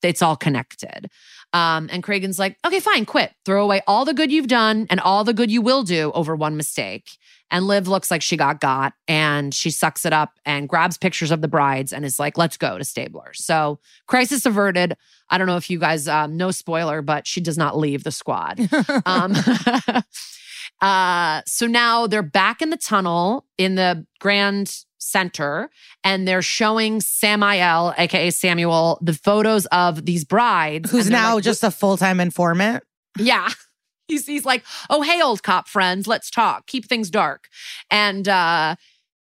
it's 0.03 0.22
all 0.22 0.36
connected. 0.36 1.09
Um, 1.55 1.88
and 1.92 2.03
Cragen's 2.03 2.38
like, 2.38 2.59
okay, 2.66 2.80
fine, 2.80 3.07
quit. 3.07 3.32
Throw 3.45 3.62
away 3.62 3.80
all 3.86 4.05
the 4.05 4.12
good 4.12 4.32
you've 4.32 4.49
done 4.49 4.88
and 4.90 4.99
all 4.99 5.22
the 5.22 5.32
good 5.32 5.53
you 5.53 5.62
will 5.62 5.84
do 5.84 6.11
over 6.12 6.34
one 6.34 6.57
mistake. 6.57 7.16
And 7.51 7.68
Liv 7.68 7.86
looks 7.86 8.11
like 8.11 8.22
she 8.22 8.36
got 8.36 8.61
got 8.61 8.95
and 9.07 9.55
she 9.55 9.70
sucks 9.70 10.05
it 10.05 10.12
up 10.12 10.40
and 10.45 10.68
grabs 10.68 10.99
pictures 10.99 11.30
of 11.30 11.40
the 11.40 11.49
brides 11.49 11.92
and 11.92 12.05
is 12.05 12.18
like, 12.18 12.36
let's 12.36 12.57
go 12.57 12.76
to 12.76 12.84
Stabler. 12.84 13.32
So 13.34 13.78
crisis 14.09 14.45
averted. 14.45 14.97
I 15.30 15.38
don't 15.38 15.47
know 15.47 15.57
if 15.57 15.70
you 15.70 15.78
guys, 15.78 16.09
um, 16.09 16.36
no 16.36 16.51
spoiler, 16.51 17.01
but 17.03 17.26
she 17.26 17.40
does 17.40 17.57
not 17.57 17.78
leave 17.78 18.03
the 18.03 18.11
squad. 18.11 18.59
um, 19.07 19.34
uh, 20.80 21.42
so 21.47 21.68
now 21.68 22.09
they're 22.09 22.22
back 22.22 22.61
in 22.61 22.70
the 22.70 22.76
tunnel 22.76 23.47
in 23.59 23.76
the 23.76 24.05
Grand 24.18 24.84
Center 25.05 25.71
and 26.03 26.27
they're 26.27 26.43
showing 26.43 27.01
Samael, 27.01 27.95
aka 27.99 28.31
Samuel, 28.31 28.99
the 29.03 29.15
photos 29.15 29.67
of 29.67 30.05
these 30.07 30.25
brides. 30.25 30.91
Who's 30.91 31.11
now 31.11 31.37
like, 31.37 31.45
just 31.45 31.63
a 31.63 31.71
full 31.71 31.97
time 31.97 32.21
informant? 32.21 32.85
yeah. 33.19 33.49
He's, 34.07 34.27
he's 34.27 34.45
like, 34.45 34.63
oh, 34.91 35.01
hey, 35.01 35.23
old 35.23 35.43
cop 35.43 35.67
friends, 35.67 36.07
let's 36.07 36.31
talk. 36.31 36.67
Keep 36.67 36.85
things 36.85 37.09
dark. 37.09 37.49
And 37.91 38.29
uh, 38.29 38.77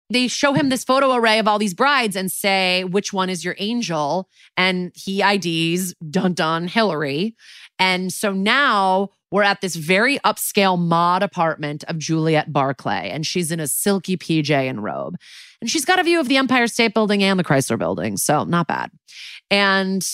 they 0.09 0.27
show 0.27 0.53
him 0.53 0.69
this 0.69 0.83
photo 0.83 1.13
array 1.13 1.37
of 1.37 1.47
all 1.47 1.59
these 1.59 1.75
brides 1.75 2.15
and 2.15 2.31
say, 2.31 2.83
which 2.83 3.13
one 3.13 3.29
is 3.29 3.45
your 3.45 3.55
angel? 3.59 4.27
And 4.57 4.91
he 4.95 5.21
IDs 5.21 5.93
dun 6.09 6.33
dun 6.33 6.67
Hillary. 6.67 7.35
And 7.77 8.11
so 8.11 8.33
now 8.33 9.09
we're 9.31 9.43
at 9.43 9.61
this 9.61 9.75
very 9.75 10.19
upscale 10.19 10.77
mod 10.77 11.23
apartment 11.23 11.83
of 11.85 11.97
Juliet 11.97 12.51
Barclay, 12.51 13.09
and 13.09 13.25
she's 13.25 13.51
in 13.51 13.59
a 13.59 13.67
silky 13.67 14.17
PJ 14.17 14.51
and 14.51 14.83
robe. 14.83 15.15
And 15.61 15.69
she's 15.69 15.85
got 15.85 15.99
a 15.99 16.03
view 16.03 16.19
of 16.19 16.27
the 16.27 16.37
Empire 16.37 16.67
State 16.67 16.93
Building 16.93 17.23
and 17.23 17.39
the 17.39 17.43
Chrysler 17.43 17.77
Building. 17.77 18.17
So 18.17 18.43
not 18.43 18.67
bad. 18.67 18.91
And 19.49 20.05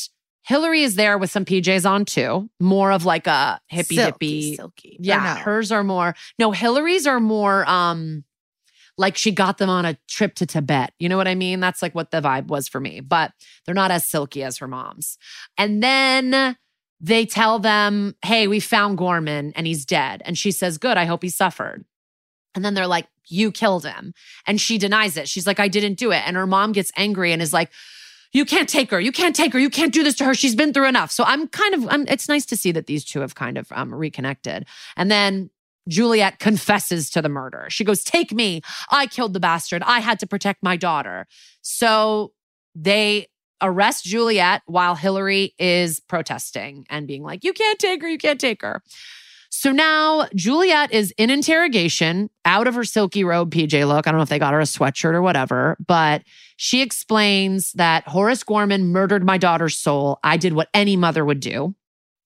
Hillary 0.45 0.83
is 0.83 0.95
there 0.95 1.17
with 1.17 1.31
some 1.31 1.45
PJs 1.45 1.89
on 1.89 2.05
too, 2.05 2.49
more 2.59 2.91
of 2.91 3.05
like 3.05 3.27
a 3.27 3.59
hippie 3.71 3.95
Silky, 3.95 4.51
hippie. 4.53 4.55
silky. 4.55 4.97
Yeah, 4.99 5.35
no? 5.35 5.41
hers 5.41 5.71
are 5.71 5.83
more. 5.83 6.15
No, 6.39 6.51
Hillary's 6.51 7.05
are 7.07 7.19
more 7.19 7.67
um 7.69 8.23
like 8.97 9.15
she 9.15 9.31
got 9.31 9.57
them 9.59 9.69
on 9.69 9.85
a 9.85 9.97
trip 10.09 10.33
to 10.35 10.45
Tibet. 10.45 10.91
You 10.99 11.07
know 11.07 11.17
what 11.17 11.27
I 11.27 11.35
mean? 11.35 11.59
That's 11.59 11.81
like 11.81 11.93
what 11.93 12.11
the 12.11 12.19
vibe 12.21 12.47
was 12.47 12.67
for 12.67 12.79
me. 12.79 12.99
But 12.99 13.31
they're 13.65 13.75
not 13.75 13.91
as 13.91 14.07
silky 14.07 14.41
as 14.43 14.57
her 14.57 14.67
mom's. 14.67 15.17
And 15.57 15.83
then 15.83 16.57
they 16.99 17.25
tell 17.27 17.59
them, 17.59 18.15
"Hey, 18.25 18.47
we 18.47 18.59
found 18.59 18.97
Gorman 18.97 19.53
and 19.55 19.67
he's 19.67 19.85
dead." 19.85 20.23
And 20.25 20.35
she 20.37 20.51
says, 20.51 20.77
"Good, 20.79 20.97
I 20.97 21.05
hope 21.05 21.21
he 21.23 21.29
suffered." 21.29 21.85
And 22.57 22.65
then 22.65 22.73
they're 22.73 22.87
like, 22.87 23.07
"You 23.27 23.53
killed 23.53 23.85
him." 23.85 24.13
And 24.45 24.59
she 24.59 24.77
denies 24.77 25.15
it. 25.15 25.29
She's 25.29 25.47
like, 25.47 25.61
"I 25.61 25.69
didn't 25.69 25.93
do 25.93 26.11
it." 26.11 26.23
And 26.25 26.35
her 26.35 26.47
mom 26.47 26.73
gets 26.73 26.91
angry 26.97 27.31
and 27.31 27.41
is 27.41 27.53
like, 27.53 27.71
you 28.33 28.45
can't 28.45 28.67
take 28.67 28.91
her. 28.91 28.99
You 28.99 29.11
can't 29.11 29.35
take 29.35 29.53
her. 29.53 29.59
You 29.59 29.69
can't 29.69 29.93
do 29.93 30.03
this 30.03 30.15
to 30.15 30.25
her. 30.25 30.33
She's 30.33 30.55
been 30.55 30.73
through 30.73 30.87
enough. 30.87 31.11
So 31.11 31.23
I'm 31.23 31.47
kind 31.47 31.73
of, 31.73 31.87
I'm, 31.89 32.05
it's 32.07 32.27
nice 32.27 32.45
to 32.47 32.57
see 32.57 32.71
that 32.73 32.87
these 32.87 33.05
two 33.05 33.21
have 33.21 33.35
kind 33.35 33.57
of 33.57 33.71
um, 33.71 33.93
reconnected. 33.93 34.65
And 34.95 35.09
then 35.09 35.49
Juliet 35.87 36.39
confesses 36.39 37.09
to 37.11 37.21
the 37.21 37.29
murder. 37.29 37.67
She 37.69 37.83
goes, 37.83 38.03
Take 38.03 38.31
me. 38.33 38.61
I 38.89 39.07
killed 39.07 39.33
the 39.33 39.39
bastard. 39.39 39.81
I 39.83 39.99
had 39.99 40.19
to 40.19 40.27
protect 40.27 40.63
my 40.63 40.75
daughter. 40.75 41.27
So 41.61 42.33
they 42.75 43.27
arrest 43.61 44.05
Juliet 44.05 44.61
while 44.65 44.95
Hillary 44.95 45.55
is 45.57 45.99
protesting 45.99 46.85
and 46.89 47.07
being 47.07 47.23
like, 47.23 47.43
You 47.43 47.53
can't 47.53 47.79
take 47.79 48.01
her. 48.01 48.09
You 48.09 48.17
can't 48.17 48.39
take 48.39 48.61
her. 48.61 48.83
So 49.49 49.71
now 49.71 50.27
Juliet 50.35 50.91
is 50.91 51.13
in 51.17 51.29
interrogation 51.29 52.29
out 52.45 52.67
of 52.67 52.75
her 52.75 52.83
silky 52.83 53.23
robe 53.23 53.51
PJ 53.51 53.87
look. 53.87 54.07
I 54.07 54.11
don't 54.11 54.17
know 54.17 54.23
if 54.23 54.29
they 54.29 54.39
got 54.39 54.53
her 54.53 54.59
a 54.59 54.63
sweatshirt 54.63 55.13
or 55.13 55.21
whatever, 55.21 55.77
but 55.85 56.23
she 56.57 56.81
explains 56.81 57.71
that 57.73 58.07
Horace 58.07 58.43
Gorman 58.43 58.91
murdered 58.91 59.23
my 59.23 59.37
daughter's 59.37 59.77
soul. 59.77 60.19
I 60.23 60.37
did 60.37 60.53
what 60.53 60.69
any 60.73 60.95
mother 60.95 61.23
would 61.23 61.39
do. 61.39 61.75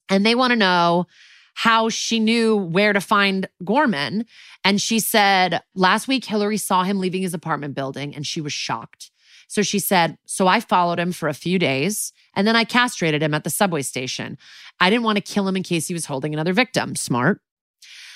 And 0.09 0.25
they 0.25 0.35
want 0.35 0.51
to 0.51 0.57
know 0.57 1.05
how 1.53 1.89
she 1.89 2.19
knew 2.19 2.55
where 2.55 2.93
to 2.93 3.01
find 3.01 3.47
Gorman. 3.63 4.25
And 4.63 4.81
she 4.81 4.99
said, 4.99 5.61
last 5.75 6.07
week, 6.07 6.25
Hillary 6.25 6.57
saw 6.57 6.83
him 6.83 6.99
leaving 6.99 7.21
his 7.21 7.33
apartment 7.33 7.75
building 7.75 8.15
and 8.15 8.25
she 8.25 8.41
was 8.41 8.53
shocked. 8.53 9.11
So 9.51 9.63
she 9.63 9.79
said, 9.79 10.17
So 10.25 10.47
I 10.47 10.61
followed 10.61 10.97
him 10.97 11.11
for 11.11 11.27
a 11.27 11.33
few 11.33 11.59
days 11.59 12.13
and 12.37 12.47
then 12.47 12.55
I 12.55 12.63
castrated 12.63 13.21
him 13.21 13.33
at 13.33 13.43
the 13.43 13.49
subway 13.49 13.81
station. 13.81 14.37
I 14.79 14.89
didn't 14.89 15.03
want 15.03 15.17
to 15.17 15.21
kill 15.21 15.45
him 15.45 15.57
in 15.57 15.63
case 15.63 15.89
he 15.89 15.93
was 15.93 16.05
holding 16.05 16.33
another 16.33 16.53
victim. 16.53 16.95
Smart. 16.95 17.41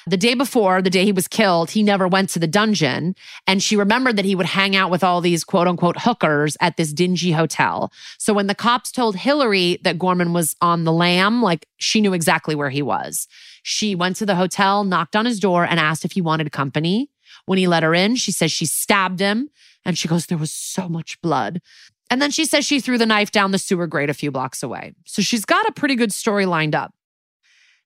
The 0.08 0.16
day 0.16 0.34
before, 0.34 0.82
the 0.82 0.90
day 0.90 1.04
he 1.04 1.12
was 1.12 1.28
killed, 1.28 1.72
he 1.72 1.84
never 1.84 2.08
went 2.08 2.30
to 2.30 2.40
the 2.40 2.48
dungeon. 2.48 3.16
And 3.48 3.62
she 3.62 3.76
remembered 3.76 4.16
that 4.16 4.24
he 4.24 4.34
would 4.34 4.46
hang 4.46 4.78
out 4.78 4.90
with 4.90 5.04
all 5.04 5.20
these 5.20 5.44
quote 5.44 5.68
unquote 5.68 5.98
hookers 6.00 6.56
at 6.62 6.78
this 6.78 6.94
dingy 6.94 7.34
hotel. 7.34 7.92
So 8.18 8.34
when 8.34 8.48
the 8.48 8.56
cops 8.56 8.90
told 8.90 9.18
Hillary 9.18 9.78
that 9.84 10.00
Gorman 10.00 10.32
was 10.32 10.56
on 10.62 10.86
the 10.86 10.94
lam, 10.94 11.42
like 11.42 11.68
she 11.76 12.00
knew 12.00 12.14
exactly 12.14 12.56
where 12.56 12.70
he 12.70 12.82
was. 12.82 13.28
She 13.62 13.94
went 13.94 14.16
to 14.18 14.26
the 14.26 14.36
hotel, 14.36 14.86
knocked 14.86 15.18
on 15.18 15.26
his 15.26 15.42
door, 15.42 15.66
and 15.66 15.82
asked 15.82 16.06
if 16.06 16.14
he 16.14 16.22
wanted 16.22 16.50
company. 16.54 17.10
When 17.46 17.58
he 17.58 17.68
let 17.68 17.84
her 17.84 17.94
in, 17.94 18.16
she 18.16 18.32
says 18.32 18.52
she 18.52 18.66
stabbed 18.66 19.20
him. 19.20 19.50
And 19.86 19.98
she 19.98 20.08
goes, 20.08 20.26
There 20.26 20.38
was 20.38 20.52
so 20.52 20.90
much 20.90 21.22
blood. 21.22 21.62
And 22.10 22.22
then 22.22 22.32
she 22.32 22.46
says 22.46 22.66
she 22.66 22.80
threw 22.80 22.98
the 22.98 23.06
knife 23.06 23.32
down 23.32 23.52
the 23.52 23.58
sewer 23.58 23.88
grate 23.88 24.10
a 24.10 24.14
few 24.14 24.32
blocks 24.32 24.62
away. 24.62 24.94
So 25.06 25.22
she's 25.22 25.46
got 25.46 25.68
a 25.68 25.72
pretty 25.72 25.96
good 25.96 26.14
story 26.14 26.46
lined 26.46 26.76
up. 26.76 26.94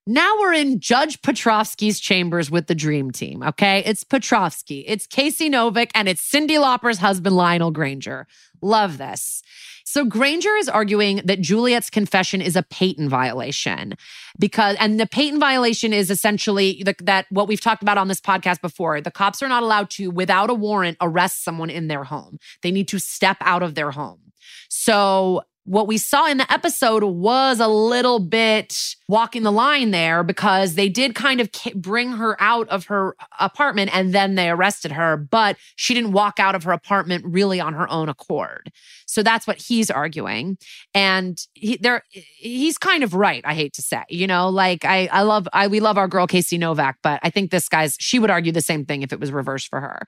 Now 0.06 0.38
we're 0.40 0.54
in 0.54 0.80
Judge 0.80 1.20
Petrovsky's 1.22 2.00
chambers 2.00 2.50
with 2.50 2.66
the 2.66 2.74
dream 2.74 3.10
team, 3.10 3.42
okay? 3.42 3.82
It's 3.84 4.02
Petrovsky, 4.02 4.80
it's 4.80 5.06
Casey 5.06 5.48
Novak, 5.48 5.90
and 5.94 6.08
it's 6.08 6.28
Cyndi 6.28 6.58
Lauper's 6.58 6.98
husband, 6.98 7.36
Lionel 7.36 7.70
Granger. 7.70 8.26
Love 8.62 8.98
this. 8.98 9.42
So 9.90 10.04
Granger 10.04 10.54
is 10.54 10.68
arguing 10.68 11.20
that 11.24 11.40
Juliet's 11.40 11.90
confession 11.90 12.40
is 12.40 12.54
a 12.54 12.62
Payton 12.62 13.08
violation 13.08 13.96
because, 14.38 14.76
and 14.78 15.00
the 15.00 15.06
Payton 15.06 15.40
violation 15.40 15.92
is 15.92 16.12
essentially 16.12 16.80
the, 16.84 16.94
that 17.02 17.26
what 17.30 17.48
we've 17.48 17.60
talked 17.60 17.82
about 17.82 17.98
on 17.98 18.06
this 18.06 18.20
podcast 18.20 18.60
before. 18.60 19.00
The 19.00 19.10
cops 19.10 19.42
are 19.42 19.48
not 19.48 19.64
allowed 19.64 19.90
to, 19.90 20.08
without 20.12 20.48
a 20.48 20.54
warrant, 20.54 20.96
arrest 21.00 21.42
someone 21.42 21.70
in 21.70 21.88
their 21.88 22.04
home. 22.04 22.38
They 22.62 22.70
need 22.70 22.86
to 22.86 23.00
step 23.00 23.38
out 23.40 23.64
of 23.64 23.74
their 23.74 23.90
home. 23.90 24.20
So 24.68 25.42
what 25.70 25.86
we 25.86 25.98
saw 25.98 26.26
in 26.26 26.36
the 26.36 26.52
episode 26.52 27.04
was 27.04 27.60
a 27.60 27.68
little 27.68 28.18
bit 28.18 28.96
walking 29.08 29.44
the 29.44 29.52
line 29.52 29.92
there 29.92 30.24
because 30.24 30.74
they 30.74 30.88
did 30.88 31.14
kind 31.14 31.40
of 31.40 31.48
bring 31.76 32.10
her 32.10 32.36
out 32.42 32.68
of 32.70 32.86
her 32.86 33.14
apartment 33.38 33.88
and 33.94 34.12
then 34.12 34.34
they 34.34 34.50
arrested 34.50 34.90
her, 34.90 35.16
but 35.16 35.56
she 35.76 35.94
didn't 35.94 36.10
walk 36.10 36.40
out 36.40 36.56
of 36.56 36.64
her 36.64 36.72
apartment 36.72 37.24
really 37.24 37.60
on 37.60 37.72
her 37.74 37.88
own 37.88 38.08
accord. 38.08 38.72
So 39.06 39.22
that's 39.22 39.46
what 39.46 39.58
he's 39.58 39.92
arguing. 39.92 40.58
And 40.92 41.40
he, 41.52 41.76
there, 41.76 42.02
he's 42.10 42.76
kind 42.76 43.04
of 43.04 43.14
right, 43.14 43.42
I 43.44 43.54
hate 43.54 43.74
to 43.74 43.82
say. 43.82 44.02
You 44.08 44.26
know, 44.26 44.48
like 44.48 44.84
I, 44.84 45.08
I 45.12 45.22
love, 45.22 45.46
I, 45.52 45.68
we 45.68 45.78
love 45.78 45.98
our 45.98 46.08
girl 46.08 46.26
Casey 46.26 46.58
Novak, 46.58 46.98
but 47.00 47.20
I 47.22 47.30
think 47.30 47.52
this 47.52 47.68
guy's, 47.68 47.96
she 48.00 48.18
would 48.18 48.30
argue 48.30 48.50
the 48.50 48.60
same 48.60 48.84
thing 48.84 49.02
if 49.02 49.12
it 49.12 49.20
was 49.20 49.30
reversed 49.30 49.68
for 49.68 49.80
her. 49.80 50.02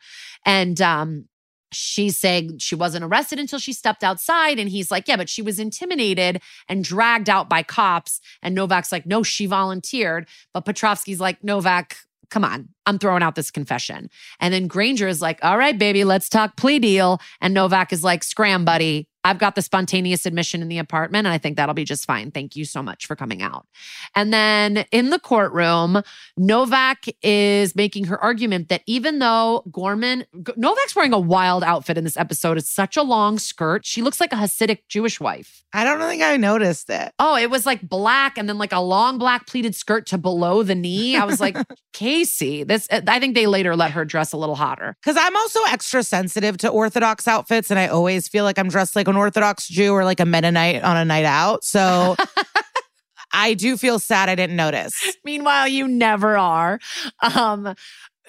And 0.44 0.80
um, 0.82 1.26
she's 1.72 2.18
saying 2.18 2.58
she 2.58 2.74
wasn't 2.74 3.04
arrested 3.04 3.38
until 3.38 3.58
she 3.58 3.72
stepped 3.72 4.04
outside. 4.04 4.58
And 4.58 4.68
he's 4.68 4.90
like, 4.90 5.08
yeah, 5.08 5.16
but 5.16 5.28
she 5.28 5.42
was 5.42 5.58
intimidated 5.58 6.40
and 6.68 6.84
dragged 6.84 7.28
out 7.28 7.48
by 7.48 7.62
cops. 7.62 8.20
And 8.42 8.54
Novak's 8.54 8.92
like, 8.92 9.06
no, 9.06 9.22
she 9.22 9.46
volunteered. 9.46 10.28
But 10.52 10.64
Petrovsky's 10.64 11.20
like, 11.20 11.42
Novak, 11.42 11.96
come 12.30 12.44
on, 12.44 12.68
I'm 12.86 12.98
throwing 12.98 13.22
out 13.22 13.34
this 13.34 13.50
confession. 13.50 14.08
And 14.40 14.54
then 14.54 14.66
Granger 14.66 15.06
is 15.06 15.20
like, 15.20 15.38
all 15.42 15.58
right, 15.58 15.78
baby, 15.78 16.04
let's 16.04 16.28
talk 16.28 16.56
plea 16.56 16.78
deal. 16.78 17.20
And 17.40 17.52
Novak 17.52 17.92
is 17.92 18.02
like, 18.02 18.24
scram, 18.24 18.64
buddy. 18.64 19.08
I've 19.24 19.38
got 19.38 19.54
the 19.54 19.62
spontaneous 19.62 20.26
admission 20.26 20.62
in 20.62 20.68
the 20.68 20.78
apartment, 20.78 21.26
and 21.26 21.32
I 21.32 21.38
think 21.38 21.56
that'll 21.56 21.74
be 21.74 21.84
just 21.84 22.06
fine. 22.06 22.30
Thank 22.30 22.56
you 22.56 22.64
so 22.64 22.82
much 22.82 23.06
for 23.06 23.14
coming 23.14 23.42
out. 23.42 23.66
And 24.16 24.32
then 24.32 24.84
in 24.90 25.10
the 25.10 25.18
courtroom, 25.18 26.02
Novak 26.36 27.06
is 27.22 27.76
making 27.76 28.04
her 28.04 28.18
argument 28.18 28.68
that 28.68 28.82
even 28.86 29.18
though 29.20 29.64
Gorman, 29.70 30.24
Novak's 30.56 30.96
wearing 30.96 31.12
a 31.12 31.20
wild 31.20 31.62
outfit 31.62 31.96
in 31.98 32.04
this 32.04 32.16
episode, 32.16 32.58
it's 32.58 32.70
such 32.70 32.96
a 32.96 33.02
long 33.02 33.38
skirt. 33.38 33.86
She 33.86 34.02
looks 34.02 34.20
like 34.20 34.32
a 34.32 34.36
Hasidic 34.36 34.80
Jewish 34.88 35.20
wife. 35.20 35.62
I 35.74 35.84
don't 35.84 36.00
think 36.00 36.22
I 36.22 36.36
noticed 36.36 36.90
it. 36.90 37.12
Oh, 37.18 37.36
it 37.36 37.48
was 37.48 37.64
like 37.64 37.80
black 37.80 38.36
and 38.36 38.48
then 38.48 38.58
like 38.58 38.72
a 38.72 38.80
long 38.80 39.16
black 39.16 39.46
pleated 39.46 39.74
skirt 39.74 40.06
to 40.06 40.18
below 40.18 40.62
the 40.62 40.74
knee. 40.74 41.16
I 41.16 41.24
was 41.24 41.40
like, 41.40 41.56
Casey, 41.94 42.62
this, 42.62 42.86
uh, 42.90 43.00
I 43.06 43.18
think 43.18 43.34
they 43.34 43.46
later 43.46 43.74
let 43.74 43.92
her 43.92 44.04
dress 44.04 44.32
a 44.32 44.36
little 44.36 44.54
hotter. 44.54 44.96
Cause 45.02 45.16
I'm 45.18 45.34
also 45.34 45.60
extra 45.70 46.02
sensitive 46.02 46.58
to 46.58 46.68
Orthodox 46.68 47.26
outfits 47.26 47.70
and 47.70 47.78
I 47.78 47.86
always 47.86 48.28
feel 48.28 48.44
like 48.44 48.58
I'm 48.58 48.68
dressed 48.68 48.94
like 48.96 49.08
an 49.12 49.18
Orthodox 49.18 49.68
Jew 49.68 49.92
or 49.92 50.04
like 50.04 50.20
a 50.20 50.26
Mennonite 50.26 50.82
on 50.82 50.96
a 50.96 51.04
night 51.04 51.24
out. 51.24 51.64
So 51.64 52.16
I 53.32 53.54
do 53.54 53.76
feel 53.76 53.98
sad 53.98 54.28
I 54.28 54.34
didn't 54.34 54.56
notice. 54.56 54.94
Meanwhile, 55.24 55.68
you 55.68 55.86
never 55.86 56.36
are. 56.36 56.80
Um, 57.22 57.74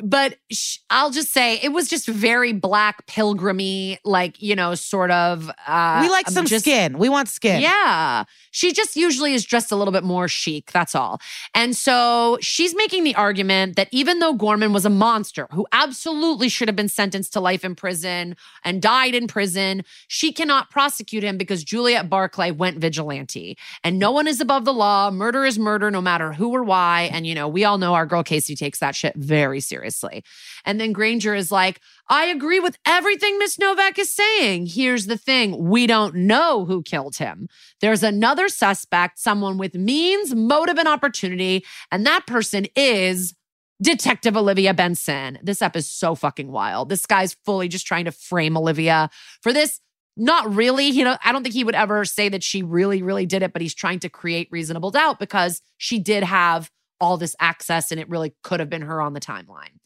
but 0.02 0.38
sh- 0.52 0.78
I'll 0.90 1.12
just 1.12 1.32
say 1.32 1.60
it 1.62 1.70
was 1.70 1.88
just 1.88 2.08
very 2.08 2.52
black 2.52 3.06
pilgrimy, 3.06 4.00
like 4.04 4.42
you 4.42 4.56
know, 4.56 4.76
sort 4.76 5.12
of. 5.12 5.52
Uh, 5.68 6.00
we 6.02 6.10
like 6.10 6.30
some 6.30 6.46
just, 6.46 6.66
skin. 6.66 6.98
We 6.98 7.10
want 7.10 7.28
skin. 7.28 7.62
Yeah, 7.62 8.24
she 8.52 8.74
just 8.74 8.96
usually 8.96 9.34
is 9.34 9.46
dressed 9.46 9.72
a 9.72 9.76
little 9.76 9.92
bit 9.92 10.04
more 10.04 10.28
chic. 10.28 10.72
That's 10.72 10.96
all. 10.96 11.22
And 11.54 11.76
so 11.76 12.38
she's 12.42 12.76
making 12.76 13.04
the 13.04 13.16
argument 13.16 13.76
that 13.76 13.88
even 13.92 14.20
though 14.20 14.34
Gorman 14.34 14.74
was 14.74 14.86
a 14.86 14.90
monster 14.90 15.48
who 15.52 15.68
absolutely 15.72 16.50
should 16.50 16.68
have 16.68 16.76
been 16.76 16.90
sentenced 16.90 17.34
to 17.34 17.40
life 17.40 17.64
in 17.64 17.76
prison 17.76 18.36
and 18.64 18.82
died 18.82 19.14
in 19.14 19.28
prison, 19.28 19.84
she 20.08 20.32
cannot 20.32 20.72
prosecute 20.72 21.24
him 21.24 21.38
because 21.38 21.64
Juliet 21.64 22.10
Barclay 22.10 22.52
went 22.52 22.80
vigilante, 22.80 23.58
and 23.84 24.00
no 24.00 24.12
one 24.12 24.28
is 24.28 24.42
above 24.42 24.66
the 24.66 24.74
law. 24.74 25.12
Murder 25.12 25.46
is 25.46 25.60
murder, 25.60 25.92
no 25.92 26.02
matter 26.02 26.34
who 26.34 26.50
or 26.50 26.64
why. 26.64 27.10
And 27.14 27.28
you 27.28 27.36
know, 27.36 27.48
we 27.48 27.64
all 27.64 27.78
know 27.78 27.94
our 27.94 28.08
girl 28.08 28.24
Casey 28.24 28.56
takes 28.56 28.80
that 28.80 28.96
shit 28.96 29.16
very 29.16 29.60
seriously 29.60 29.83
seriously. 29.84 30.24
And 30.66 30.80
then 30.80 30.94
Granger 30.94 31.36
is 31.36 31.52
like, 31.52 31.80
I 32.08 32.26
agree 32.26 32.60
with 32.60 32.78
everything 32.86 33.38
Miss 33.38 33.60
Novak 33.60 34.00
is 34.00 34.14
saying. 34.14 34.68
Here's 34.68 35.08
the 35.08 35.18
thing 35.18 35.70
we 35.70 35.88
don't 35.88 36.16
know 36.16 36.66
who 36.66 36.84
killed 36.84 37.18
him. 37.18 37.48
There's 37.82 38.04
another 38.04 38.50
suspect, 38.50 39.20
someone 39.20 39.58
with 39.58 39.76
means, 39.76 40.34
motive, 40.34 40.78
and 40.78 40.88
opportunity. 40.88 41.66
And 41.92 42.06
that 42.06 42.26
person 42.28 42.68
is 42.76 43.36
Detective 43.82 44.38
Olivia 44.38 44.74
Benson. 44.74 45.40
This 45.44 45.62
up 45.62 45.76
is 45.76 45.90
so 45.90 46.16
fucking 46.16 46.52
wild. 46.52 46.90
This 46.90 47.06
guy's 47.06 47.36
fully 47.46 47.68
just 47.68 47.86
trying 47.86 48.06
to 48.06 48.12
frame 48.12 48.58
Olivia 48.58 49.10
for 49.42 49.52
this. 49.52 49.80
Not 50.16 50.54
really. 50.54 50.88
You 50.88 51.04
know, 51.04 51.18
I 51.24 51.32
don't 51.32 51.42
think 51.42 51.56
he 51.56 51.64
would 51.64 51.74
ever 51.74 52.06
say 52.06 52.30
that 52.30 52.44
she 52.44 52.62
really, 52.62 53.02
really 53.02 53.26
did 53.26 53.42
it, 53.42 53.52
but 53.52 53.64
he's 53.64 53.74
trying 53.74 54.00
to 54.02 54.10
create 54.10 54.48
reasonable 54.52 54.92
doubt 54.92 55.18
because 55.18 55.62
she 55.78 55.98
did 55.98 56.24
have 56.24 56.70
all 57.04 57.18
this 57.18 57.36
access 57.40 57.92
and 57.92 58.00
it 58.00 58.10
really 58.10 58.34
could 58.44 58.60
have 58.60 58.70
been 58.70 58.82
her 58.82 59.02
on 59.02 59.14
the 59.14 59.20
timeline. 59.20 59.78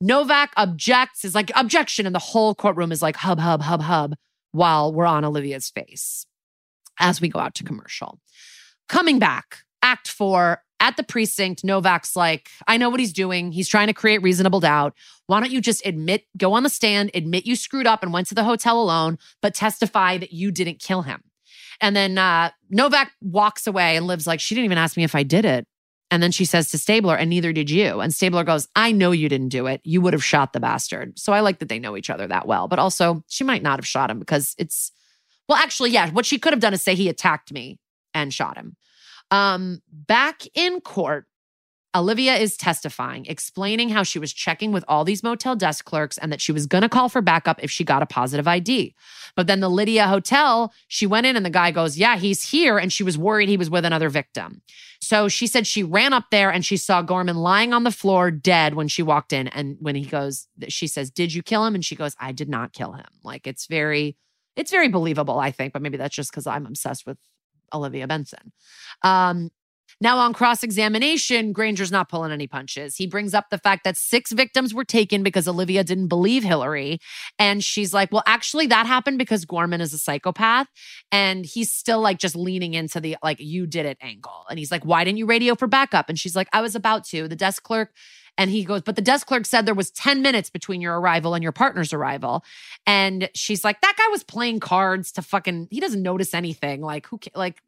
Novak 0.00 0.52
objects, 0.56 1.24
is 1.24 1.34
like, 1.34 1.52
objection. 1.54 2.06
And 2.06 2.14
the 2.14 2.18
whole 2.18 2.54
courtroom 2.54 2.90
is 2.90 3.02
like, 3.02 3.16
hub, 3.16 3.38
hub, 3.38 3.62
hub, 3.62 3.82
hub, 3.82 4.14
while 4.52 4.92
we're 4.92 5.06
on 5.06 5.24
Olivia's 5.24 5.70
face 5.70 6.26
as 6.98 7.20
we 7.20 7.28
go 7.28 7.38
out 7.38 7.54
to 7.56 7.64
commercial. 7.64 8.20
Coming 8.88 9.18
back, 9.18 9.58
act 9.82 10.08
four, 10.08 10.62
at 10.80 10.96
the 10.98 11.02
precinct, 11.02 11.64
Novak's 11.64 12.14
like, 12.14 12.50
I 12.66 12.76
know 12.76 12.90
what 12.90 13.00
he's 13.00 13.12
doing. 13.12 13.52
He's 13.52 13.68
trying 13.68 13.86
to 13.86 13.94
create 13.94 14.20
reasonable 14.22 14.60
doubt. 14.60 14.94
Why 15.26 15.40
don't 15.40 15.50
you 15.50 15.62
just 15.62 15.86
admit, 15.86 16.26
go 16.36 16.52
on 16.52 16.62
the 16.62 16.68
stand, 16.68 17.10
admit 17.14 17.46
you 17.46 17.56
screwed 17.56 17.86
up 17.86 18.02
and 18.02 18.12
went 18.12 18.26
to 18.28 18.34
the 18.34 18.44
hotel 18.44 18.82
alone, 18.82 19.16
but 19.40 19.54
testify 19.54 20.18
that 20.18 20.32
you 20.32 20.50
didn't 20.50 20.80
kill 20.80 21.02
him? 21.02 21.22
And 21.80 21.96
then 21.96 22.18
uh, 22.18 22.50
Novak 22.68 23.12
walks 23.22 23.66
away 23.66 23.96
and 23.96 24.06
lives 24.06 24.26
like, 24.26 24.40
she 24.40 24.54
didn't 24.54 24.66
even 24.66 24.78
ask 24.78 24.96
me 24.96 25.04
if 25.04 25.14
I 25.14 25.22
did 25.22 25.44
it. 25.44 25.66
And 26.10 26.22
then 26.22 26.30
she 26.30 26.44
says 26.44 26.70
to 26.70 26.78
Stabler, 26.78 27.16
and 27.16 27.30
neither 27.30 27.52
did 27.52 27.70
you. 27.70 28.00
And 28.00 28.14
Stabler 28.14 28.44
goes, 28.44 28.68
I 28.76 28.92
know 28.92 29.10
you 29.10 29.28
didn't 29.28 29.48
do 29.48 29.66
it. 29.66 29.80
You 29.84 30.00
would 30.00 30.12
have 30.12 30.22
shot 30.24 30.52
the 30.52 30.60
bastard. 30.60 31.18
So 31.18 31.32
I 31.32 31.40
like 31.40 31.58
that 31.58 31.68
they 31.68 31.78
know 31.78 31.96
each 31.96 32.10
other 32.10 32.26
that 32.26 32.46
well. 32.46 32.68
But 32.68 32.78
also, 32.78 33.24
she 33.28 33.42
might 33.42 33.62
not 33.62 33.78
have 33.78 33.86
shot 33.86 34.10
him 34.10 34.18
because 34.18 34.54
it's, 34.58 34.92
well, 35.48 35.58
actually, 35.58 35.90
yeah, 35.90 36.10
what 36.10 36.26
she 36.26 36.38
could 36.38 36.52
have 36.52 36.60
done 36.60 36.74
is 36.74 36.82
say 36.82 36.94
he 36.94 37.08
attacked 37.08 37.52
me 37.52 37.78
and 38.12 38.32
shot 38.32 38.56
him. 38.56 38.76
Um, 39.30 39.80
back 39.90 40.42
in 40.54 40.80
court, 40.80 41.26
Olivia 41.94 42.34
is 42.34 42.56
testifying, 42.56 43.24
explaining 43.26 43.88
how 43.88 44.02
she 44.02 44.18
was 44.18 44.32
checking 44.32 44.72
with 44.72 44.84
all 44.88 45.04
these 45.04 45.22
motel 45.22 45.54
desk 45.54 45.84
clerks 45.84 46.18
and 46.18 46.32
that 46.32 46.40
she 46.40 46.50
was 46.50 46.66
going 46.66 46.82
to 46.82 46.88
call 46.88 47.08
for 47.08 47.22
backup 47.22 47.62
if 47.62 47.70
she 47.70 47.84
got 47.84 48.02
a 48.02 48.06
positive 48.06 48.48
ID. 48.48 48.94
But 49.36 49.46
then 49.46 49.60
the 49.60 49.68
Lydia 49.68 50.08
Hotel, 50.08 50.72
she 50.88 51.06
went 51.06 51.26
in 51.26 51.36
and 51.36 51.46
the 51.46 51.50
guy 51.50 51.70
goes, 51.70 51.96
Yeah, 51.96 52.16
he's 52.16 52.50
here. 52.50 52.78
And 52.78 52.92
she 52.92 53.04
was 53.04 53.16
worried 53.16 53.48
he 53.48 53.56
was 53.56 53.70
with 53.70 53.84
another 53.84 54.08
victim. 54.08 54.62
So 55.00 55.28
she 55.28 55.46
said 55.46 55.66
she 55.66 55.82
ran 55.82 56.12
up 56.12 56.26
there 56.30 56.50
and 56.50 56.64
she 56.64 56.76
saw 56.76 57.02
Gorman 57.02 57.36
lying 57.36 57.72
on 57.72 57.84
the 57.84 57.90
floor 57.90 58.30
dead 58.30 58.74
when 58.74 58.88
she 58.88 59.02
walked 59.02 59.32
in. 59.32 59.48
And 59.48 59.76
when 59.80 59.94
he 59.94 60.04
goes, 60.04 60.48
she 60.68 60.86
says, 60.86 61.10
Did 61.10 61.32
you 61.32 61.42
kill 61.42 61.64
him? 61.64 61.74
And 61.74 61.84
she 61.84 61.96
goes, 61.96 62.16
I 62.18 62.32
did 62.32 62.48
not 62.48 62.72
kill 62.72 62.92
him. 62.92 63.06
Like 63.22 63.46
it's 63.46 63.66
very, 63.66 64.16
it's 64.56 64.70
very 64.70 64.88
believable, 64.88 65.38
I 65.38 65.52
think, 65.52 65.72
but 65.72 65.82
maybe 65.82 65.96
that's 65.96 66.14
just 66.14 66.30
because 66.30 66.46
I'm 66.46 66.66
obsessed 66.66 67.06
with 67.06 67.18
Olivia 67.72 68.06
Benson. 68.06 68.52
Um, 69.02 69.50
now, 70.00 70.18
on 70.18 70.32
cross 70.32 70.62
examination, 70.62 71.52
Granger's 71.52 71.92
not 71.92 72.08
pulling 72.08 72.32
any 72.32 72.46
punches. 72.46 72.96
He 72.96 73.06
brings 73.06 73.34
up 73.34 73.50
the 73.50 73.58
fact 73.58 73.84
that 73.84 73.96
six 73.96 74.32
victims 74.32 74.74
were 74.74 74.84
taken 74.84 75.22
because 75.22 75.46
Olivia 75.46 75.84
didn't 75.84 76.08
believe 76.08 76.42
Hillary. 76.44 76.98
And 77.38 77.62
she's 77.62 77.94
like, 77.94 78.12
well, 78.12 78.24
actually, 78.26 78.66
that 78.66 78.86
happened 78.86 79.18
because 79.18 79.44
Gorman 79.44 79.80
is 79.80 79.92
a 79.92 79.98
psychopath. 79.98 80.68
And 81.12 81.46
he's 81.46 81.72
still 81.72 82.00
like 82.00 82.18
just 82.18 82.36
leaning 82.36 82.74
into 82.74 83.00
the 83.00 83.16
like, 83.22 83.40
you 83.40 83.66
did 83.66 83.86
it 83.86 83.98
angle. 84.00 84.44
And 84.50 84.58
he's 84.58 84.70
like, 84.70 84.84
why 84.84 85.04
didn't 85.04 85.18
you 85.18 85.26
radio 85.26 85.54
for 85.54 85.66
backup? 85.66 86.08
And 86.08 86.18
she's 86.18 86.36
like, 86.36 86.48
I 86.52 86.60
was 86.60 86.74
about 86.74 87.04
to. 87.06 87.28
The 87.28 87.36
desk 87.36 87.62
clerk 87.62 87.92
and 88.36 88.50
he 88.50 88.64
goes, 88.64 88.82
but 88.82 88.96
the 88.96 89.02
desk 89.02 89.26
clerk 89.26 89.46
said 89.46 89.64
there 89.64 89.74
was 89.74 89.90
10 89.92 90.20
minutes 90.20 90.50
between 90.50 90.80
your 90.80 90.98
arrival 90.98 91.34
and 91.34 91.42
your 91.42 91.52
partner's 91.52 91.92
arrival. 91.92 92.44
And 92.86 93.30
she's 93.34 93.64
like, 93.64 93.80
that 93.80 93.94
guy 93.96 94.08
was 94.10 94.24
playing 94.24 94.60
cards 94.60 95.12
to 95.12 95.22
fucking, 95.22 95.68
he 95.70 95.80
doesn't 95.80 96.02
notice 96.02 96.34
anything. 96.34 96.80
Like, 96.80 97.06
who, 97.06 97.20
like, 97.34 97.62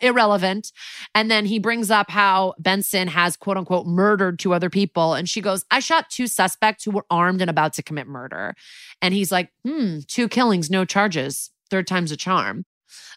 irrelevant. 0.00 0.72
And 1.14 1.30
then 1.30 1.46
he 1.46 1.58
brings 1.58 1.90
up 1.90 2.10
how 2.10 2.54
Benson 2.58 3.08
has 3.08 3.36
quote 3.36 3.56
unquote 3.56 3.86
murdered 3.86 4.38
two 4.38 4.54
other 4.54 4.70
people. 4.70 5.14
And 5.14 5.28
she 5.28 5.40
goes, 5.40 5.64
I 5.70 5.80
shot 5.80 6.10
two 6.10 6.26
suspects 6.26 6.84
who 6.84 6.90
were 6.90 7.06
armed 7.10 7.40
and 7.40 7.50
about 7.50 7.72
to 7.74 7.82
commit 7.82 8.06
murder. 8.06 8.54
And 9.02 9.14
he's 9.14 9.32
like, 9.32 9.50
hmm, 9.64 9.98
two 10.06 10.28
killings, 10.28 10.70
no 10.70 10.84
charges. 10.84 11.50
Third 11.70 11.86
time's 11.86 12.12
a 12.12 12.16
charm. 12.16 12.64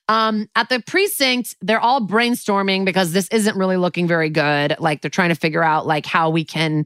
Um, 0.10 0.50
at 0.56 0.70
the 0.70 0.82
precinct, 0.82 1.56
they're 1.62 1.80
all 1.80 2.06
brainstorming 2.06 2.84
because 2.86 3.14
this 3.14 3.28
isn't 3.30 3.58
really 3.58 3.78
looking 3.78 4.08
very 4.08 4.30
good. 4.30 4.76
Like 4.80 5.02
they're 5.02 5.10
trying 5.10 5.30
to 5.30 5.36
figure 5.36 5.64
out 5.64 5.88
like 5.88 6.06
how 6.06 6.30
we 6.30 6.44
can 6.44 6.86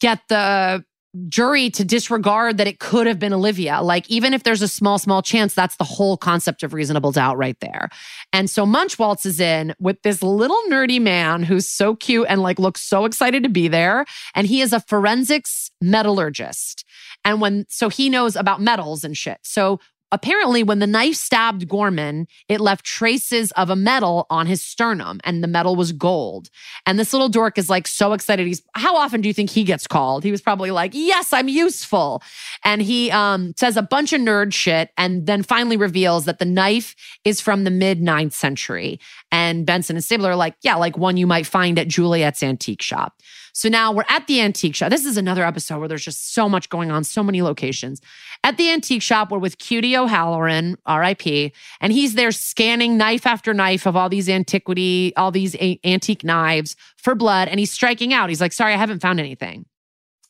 get 0.00 0.20
the 0.28 0.84
jury 1.28 1.70
to 1.70 1.84
disregard 1.84 2.58
that 2.58 2.66
it 2.66 2.78
could 2.78 3.06
have 3.06 3.18
been 3.18 3.32
Olivia. 3.32 3.82
Like, 3.82 4.08
even 4.10 4.34
if 4.34 4.42
there's 4.42 4.62
a 4.62 4.68
small, 4.68 4.98
small 4.98 5.22
chance, 5.22 5.54
that's 5.54 5.76
the 5.76 5.84
whole 5.84 6.16
concept 6.16 6.62
of 6.62 6.72
reasonable 6.72 7.12
doubt 7.12 7.36
right 7.36 7.58
there. 7.60 7.88
And 8.32 8.48
so 8.48 8.66
Munch 8.66 8.98
waltzes 8.98 9.40
in 9.40 9.74
with 9.78 10.02
this 10.02 10.22
little 10.22 10.60
nerdy 10.68 11.00
man 11.00 11.42
who's 11.42 11.68
so 11.68 11.94
cute 11.94 12.26
and 12.28 12.42
like 12.42 12.58
looks 12.58 12.82
so 12.82 13.04
excited 13.04 13.42
to 13.42 13.48
be 13.48 13.68
there. 13.68 14.04
And 14.34 14.46
he 14.46 14.60
is 14.60 14.72
a 14.72 14.80
forensics 14.80 15.70
metallurgist. 15.80 16.84
And 17.24 17.40
when, 17.40 17.66
so 17.68 17.88
he 17.88 18.08
knows 18.08 18.36
about 18.36 18.60
metals 18.60 19.04
and 19.04 19.16
shit. 19.16 19.38
So 19.42 19.80
apparently, 20.16 20.62
when 20.62 20.78
the 20.78 20.86
knife 20.86 21.14
stabbed 21.14 21.68
Gorman, 21.68 22.26
it 22.48 22.58
left 22.58 22.86
traces 22.86 23.52
of 23.52 23.68
a 23.68 23.76
metal 23.76 24.26
on 24.30 24.46
his 24.46 24.62
sternum, 24.62 25.20
and 25.24 25.44
the 25.44 25.48
metal 25.48 25.76
was 25.76 25.92
gold. 25.92 26.48
And 26.86 26.98
this 26.98 27.12
little 27.12 27.28
dork 27.28 27.58
is 27.58 27.68
like 27.68 27.86
so 27.86 28.14
excited. 28.14 28.46
He's 28.46 28.62
how 28.74 28.96
often 28.96 29.20
do 29.20 29.28
you 29.28 29.34
think 29.34 29.50
he 29.50 29.62
gets 29.62 29.86
called? 29.86 30.24
He 30.24 30.30
was 30.30 30.40
probably 30.40 30.70
like, 30.70 30.92
"Yes, 30.94 31.34
I'm 31.34 31.48
useful," 31.48 32.22
and 32.64 32.80
he 32.80 33.10
um, 33.10 33.52
says 33.58 33.76
a 33.76 33.82
bunch 33.82 34.14
of 34.14 34.22
nerd 34.22 34.54
shit, 34.54 34.90
and 34.96 35.26
then 35.26 35.42
finally 35.42 35.76
reveals 35.76 36.24
that 36.24 36.38
the 36.38 36.46
knife 36.46 36.96
is 37.24 37.40
from 37.42 37.64
the 37.64 37.70
mid 37.70 38.00
9th 38.00 38.32
century. 38.32 38.98
And 39.30 39.66
Benson 39.66 39.96
and 39.96 40.04
Stabler 40.04 40.30
are 40.30 40.36
like, 40.36 40.56
"Yeah, 40.62 40.76
like 40.76 40.96
one 40.96 41.18
you 41.18 41.26
might 41.26 41.46
find 41.46 41.78
at 41.78 41.88
Juliet's 41.88 42.42
antique 42.42 42.82
shop." 42.82 43.20
So 43.56 43.70
now 43.70 43.90
we're 43.90 44.04
at 44.10 44.26
the 44.26 44.42
antique 44.42 44.74
shop. 44.74 44.90
This 44.90 45.06
is 45.06 45.16
another 45.16 45.42
episode 45.42 45.78
where 45.78 45.88
there's 45.88 46.04
just 46.04 46.34
so 46.34 46.46
much 46.46 46.68
going 46.68 46.90
on, 46.90 47.04
so 47.04 47.22
many 47.22 47.40
locations. 47.40 48.02
At 48.44 48.58
the 48.58 48.70
antique 48.70 49.00
shop, 49.00 49.30
we're 49.30 49.38
with 49.38 49.56
Cutie 49.56 49.96
O'Halloran, 49.96 50.76
RIP, 50.86 51.54
and 51.80 51.90
he's 51.90 52.16
there 52.16 52.32
scanning 52.32 52.98
knife 52.98 53.26
after 53.26 53.54
knife 53.54 53.86
of 53.86 53.96
all 53.96 54.10
these 54.10 54.28
antiquity, 54.28 55.14
all 55.16 55.30
these 55.30 55.54
a- 55.54 55.80
antique 55.84 56.22
knives 56.22 56.76
for 56.98 57.14
blood, 57.14 57.48
and 57.48 57.58
he's 57.58 57.72
striking 57.72 58.12
out. 58.12 58.28
He's 58.28 58.42
like, 58.42 58.52
sorry, 58.52 58.74
I 58.74 58.76
haven't 58.76 59.00
found 59.00 59.20
anything. 59.20 59.64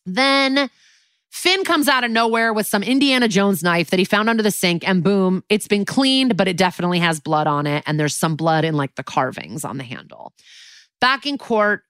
Then 0.05 0.71
Fin 1.29 1.65
comes 1.65 1.89
out 1.89 2.05
of 2.05 2.13
nowhere 2.13 2.53
with 2.53 2.69
some 2.69 2.85
Indiana 2.85 3.27
Jones 3.27 3.61
knife 3.61 3.91
that 3.91 3.99
he 3.99 4.05
found 4.05 4.31
under 4.31 4.45
the 4.45 4.53
sink, 4.53 4.89
and 4.89 5.03
boom, 5.03 5.43
it's 5.49 5.67
been 5.67 5.85
cleaned, 5.85 6.37
but 6.37 6.47
it 6.47 6.57
definitely 6.57 7.01
has 7.01 7.19
blood 7.19 7.49
on 7.49 7.67
it. 7.67 7.83
And 7.89 7.99
there's 7.99 8.15
some 8.17 8.37
blood 8.37 8.65
in 8.65 8.77
like 8.77 8.95
the 8.95 9.03
carvings 9.03 9.65
on 9.65 9.79
the 9.79 9.85
handle. 9.85 10.33
Back 11.01 11.27
in 11.27 11.39
court, 11.39 11.83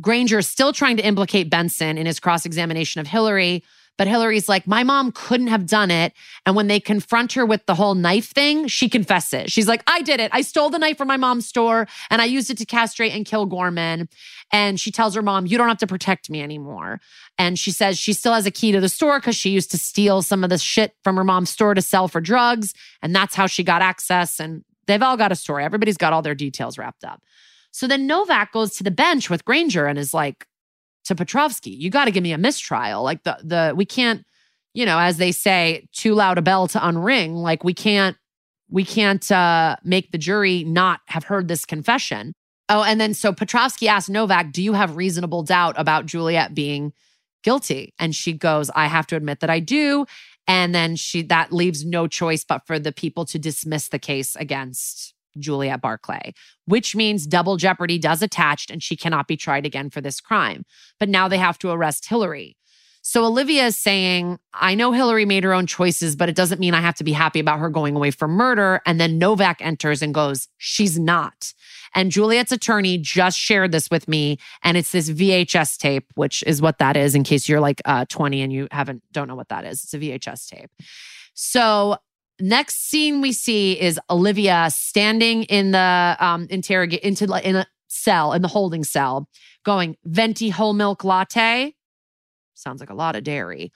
Granger 0.00 0.38
is 0.38 0.48
still 0.48 0.72
trying 0.72 0.96
to 0.98 1.06
implicate 1.06 1.50
Benson 1.50 1.98
in 1.98 2.06
his 2.06 2.20
cross 2.20 2.44
examination 2.44 3.00
of 3.00 3.06
Hillary. 3.06 3.62
But 3.98 4.08
Hillary's 4.08 4.48
like, 4.48 4.66
my 4.66 4.84
mom 4.84 5.10
couldn't 5.12 5.46
have 5.46 5.66
done 5.66 5.90
it. 5.90 6.12
And 6.44 6.54
when 6.54 6.66
they 6.66 6.80
confront 6.80 7.32
her 7.32 7.46
with 7.46 7.64
the 7.66 7.74
whole 7.74 7.94
knife 7.94 8.30
thing, 8.30 8.66
she 8.68 8.88
confesses. 8.88 9.50
She's 9.50 9.66
like, 9.66 9.82
I 9.86 10.02
did 10.02 10.20
it. 10.20 10.30
I 10.34 10.42
stole 10.42 10.68
the 10.68 10.78
knife 10.78 10.98
from 10.98 11.08
my 11.08 11.16
mom's 11.16 11.46
store 11.46 11.86
and 12.10 12.20
I 12.20 12.26
used 12.26 12.50
it 12.50 12.58
to 12.58 12.66
castrate 12.66 13.14
and 13.14 13.24
kill 13.24 13.46
Gorman. 13.46 14.08
And 14.52 14.78
she 14.78 14.90
tells 14.90 15.14
her 15.14 15.22
mom, 15.22 15.46
You 15.46 15.56
don't 15.56 15.68
have 15.68 15.78
to 15.78 15.86
protect 15.86 16.28
me 16.28 16.42
anymore. 16.42 17.00
And 17.38 17.58
she 17.58 17.70
says 17.70 17.98
she 17.98 18.12
still 18.12 18.34
has 18.34 18.46
a 18.46 18.50
key 18.50 18.72
to 18.72 18.80
the 18.80 18.88
store 18.88 19.18
because 19.18 19.36
she 19.36 19.50
used 19.50 19.70
to 19.70 19.78
steal 19.78 20.20
some 20.22 20.44
of 20.44 20.50
the 20.50 20.58
shit 20.58 20.94
from 21.02 21.16
her 21.16 21.24
mom's 21.24 21.50
store 21.50 21.74
to 21.74 21.82
sell 21.82 22.06
for 22.06 22.20
drugs. 22.20 22.74
And 23.02 23.14
that's 23.14 23.34
how 23.34 23.46
she 23.46 23.64
got 23.64 23.80
access. 23.80 24.38
And 24.38 24.62
they've 24.86 25.02
all 25.02 25.16
got 25.16 25.32
a 25.32 25.36
story. 25.36 25.64
Everybody's 25.64 25.96
got 25.96 26.12
all 26.12 26.22
their 26.22 26.34
details 26.34 26.76
wrapped 26.76 27.04
up. 27.04 27.22
So 27.76 27.86
then 27.86 28.06
Novak 28.06 28.52
goes 28.52 28.74
to 28.76 28.84
the 28.84 28.90
bench 28.90 29.28
with 29.28 29.44
Granger 29.44 29.84
and 29.84 29.98
is 29.98 30.14
like 30.14 30.46
to 31.04 31.14
Petrovsky, 31.14 31.72
you 31.72 31.90
got 31.90 32.06
to 32.06 32.10
give 32.10 32.22
me 32.22 32.32
a 32.32 32.38
mistrial. 32.38 33.02
Like 33.02 33.22
the 33.24 33.36
the 33.44 33.74
we 33.76 33.84
can't, 33.84 34.24
you 34.72 34.86
know, 34.86 34.98
as 34.98 35.18
they 35.18 35.30
say, 35.30 35.86
too 35.92 36.14
loud 36.14 36.38
a 36.38 36.42
bell 36.42 36.68
to 36.68 36.78
unring. 36.78 37.34
Like 37.34 37.64
we 37.64 37.74
can't 37.74 38.16
we 38.70 38.82
can't 38.82 39.30
uh 39.30 39.76
make 39.84 40.10
the 40.10 40.16
jury 40.16 40.64
not 40.64 41.00
have 41.08 41.24
heard 41.24 41.48
this 41.48 41.66
confession. 41.66 42.32
Oh, 42.70 42.82
and 42.82 42.98
then 42.98 43.12
so 43.12 43.30
Petrovsky 43.34 43.88
asked 43.88 44.08
Novak, 44.08 44.52
"Do 44.52 44.62
you 44.62 44.72
have 44.72 44.96
reasonable 44.96 45.42
doubt 45.42 45.74
about 45.76 46.06
Juliet 46.06 46.54
being 46.54 46.94
guilty?" 47.44 47.92
And 47.98 48.14
she 48.14 48.32
goes, 48.32 48.70
"I 48.74 48.86
have 48.86 49.06
to 49.08 49.16
admit 49.16 49.40
that 49.40 49.50
I 49.50 49.60
do." 49.60 50.06
And 50.48 50.74
then 50.74 50.96
she 50.96 51.20
that 51.24 51.52
leaves 51.52 51.84
no 51.84 52.06
choice 52.06 52.42
but 52.42 52.66
for 52.66 52.78
the 52.78 52.90
people 52.90 53.26
to 53.26 53.38
dismiss 53.38 53.88
the 53.88 53.98
case 53.98 54.34
against 54.34 55.12
Juliet 55.38 55.80
Barclay, 55.80 56.32
which 56.66 56.94
means 56.94 57.26
double 57.26 57.56
jeopardy 57.56 57.98
does 57.98 58.22
attach 58.22 58.70
and 58.70 58.82
she 58.82 58.96
cannot 58.96 59.28
be 59.28 59.36
tried 59.36 59.66
again 59.66 59.90
for 59.90 60.00
this 60.00 60.20
crime. 60.20 60.64
But 60.98 61.08
now 61.08 61.28
they 61.28 61.38
have 61.38 61.58
to 61.58 61.70
arrest 61.70 62.08
Hillary. 62.08 62.56
So 63.08 63.24
Olivia 63.24 63.66
is 63.66 63.76
saying, 63.76 64.40
I 64.52 64.74
know 64.74 64.90
Hillary 64.90 65.26
made 65.26 65.44
her 65.44 65.52
own 65.52 65.68
choices, 65.68 66.16
but 66.16 66.28
it 66.28 66.34
doesn't 66.34 66.58
mean 66.58 66.74
I 66.74 66.80
have 66.80 66.96
to 66.96 67.04
be 67.04 67.12
happy 67.12 67.38
about 67.38 67.60
her 67.60 67.68
going 67.68 67.94
away 67.94 68.10
for 68.10 68.26
murder. 68.26 68.80
And 68.84 69.00
then 69.00 69.16
Novak 69.16 69.58
enters 69.60 70.02
and 70.02 70.12
goes, 70.12 70.48
She's 70.58 70.98
not. 70.98 71.54
And 71.94 72.10
Juliet's 72.10 72.50
attorney 72.50 72.98
just 72.98 73.38
shared 73.38 73.70
this 73.70 73.88
with 73.92 74.08
me. 74.08 74.38
And 74.64 74.76
it's 74.76 74.90
this 74.90 75.08
VHS 75.08 75.78
tape, 75.78 76.06
which 76.16 76.42
is 76.48 76.60
what 76.60 76.78
that 76.78 76.96
is, 76.96 77.14
in 77.14 77.22
case 77.22 77.48
you're 77.48 77.60
like 77.60 77.80
uh, 77.84 78.06
20 78.08 78.42
and 78.42 78.52
you 78.52 78.66
haven't, 78.72 79.04
don't 79.12 79.28
know 79.28 79.36
what 79.36 79.50
that 79.50 79.64
is. 79.64 79.84
It's 79.84 79.94
a 79.94 79.98
VHS 79.98 80.48
tape. 80.48 80.70
So 81.34 81.98
next 82.40 82.88
scene 82.88 83.20
we 83.20 83.32
see 83.32 83.80
is 83.80 83.98
Olivia 84.10 84.68
standing 84.70 85.44
in 85.44 85.70
the 85.70 86.16
um 86.20 86.46
interrogate 86.50 87.00
into 87.00 87.24
in 87.46 87.56
a 87.56 87.66
cell 87.88 88.32
in 88.32 88.42
the 88.42 88.48
holding 88.48 88.84
cell 88.84 89.28
going 89.64 89.96
venti 90.04 90.50
whole 90.50 90.72
milk 90.74 91.02
latte 91.04 91.74
sounds 92.54 92.80
like 92.80 92.90
a 92.90 92.94
lot 92.94 93.16
of 93.16 93.24
dairy 93.24 93.72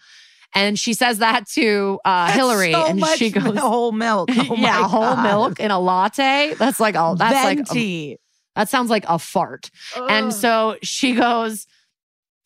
and 0.55 0.79
she 0.79 0.95
says 0.95 1.19
that 1.19 1.47
to 1.51 2.01
uh, 2.05 2.33
Hillary, 2.33 2.73
so 2.73 2.85
and 2.87 3.05
she 3.17 3.31
goes, 3.31 3.57
whole 3.57 3.93
milk. 3.93 4.31
Oh 4.37 4.55
"Yeah, 4.57 4.89
whole 4.89 5.15
God. 5.15 5.23
milk 5.23 5.61
in 5.61 5.71
a 5.71 5.79
latte. 5.79 6.55
That's 6.59 6.81
like 6.81 6.97
a 6.97 7.15
that's 7.17 7.45
like 7.45 7.61
a, 7.61 7.63
Venti. 7.63 8.17
that 8.57 8.69
sounds 8.69 8.91
like 8.91 9.05
a 9.07 9.19
fart." 9.19 9.71
And 9.97 10.33
so 10.33 10.77
she 10.83 11.15
goes, 11.15 11.67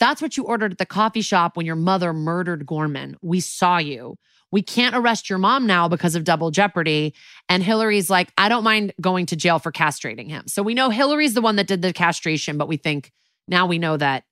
That's 0.01 0.21
what 0.21 0.37
you 0.37 0.45
ordered 0.45 0.73
at 0.73 0.79
the 0.79 0.87
coffee 0.87 1.23
shop 1.23 1.57
when 1.57 1.65
your 1.65 1.77
mother 1.77 2.13
murdered 2.13 2.67
Gorman. 2.67 3.17
We 3.23 3.41
saw 3.41 3.79
you. 3.79 4.17
We 4.55 4.63
can't 4.63 4.95
arrest 4.95 5.29
your 5.29 5.41
mom 5.41 5.67
now 5.67 5.89
because 5.89 6.15
of 6.15 6.23
double 6.23 6.53
jeopardy. 6.53 7.13
And 7.49 7.61
Hillary's 7.61 8.09
like, 8.09 8.33
I 8.39 8.49
don't 8.49 8.63
mind 8.63 8.93
going 9.01 9.27
to 9.27 9.37
jail 9.37 9.59
for 9.59 9.73
castrating 9.73 10.29
him. 10.29 10.47
So 10.47 10.63
we 10.63 10.75
know 10.75 10.91
Hillary's 10.91 11.35
the 11.35 11.41
one 11.41 11.57
that 11.57 11.67
did 11.67 11.83
the 11.83 11.93
castration, 11.93 12.57
but 12.57 12.69
we 12.69 12.77
think 12.77 13.11
now 13.49 13.67
we 13.67 13.81
know 13.81 13.97
that 13.97 14.23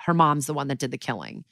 her 0.00 0.12
mom's 0.12 0.44
the 0.44 0.52
one 0.52 0.68
that 0.68 0.78
did 0.78 0.90
the 0.90 0.98
killing. 0.98 1.46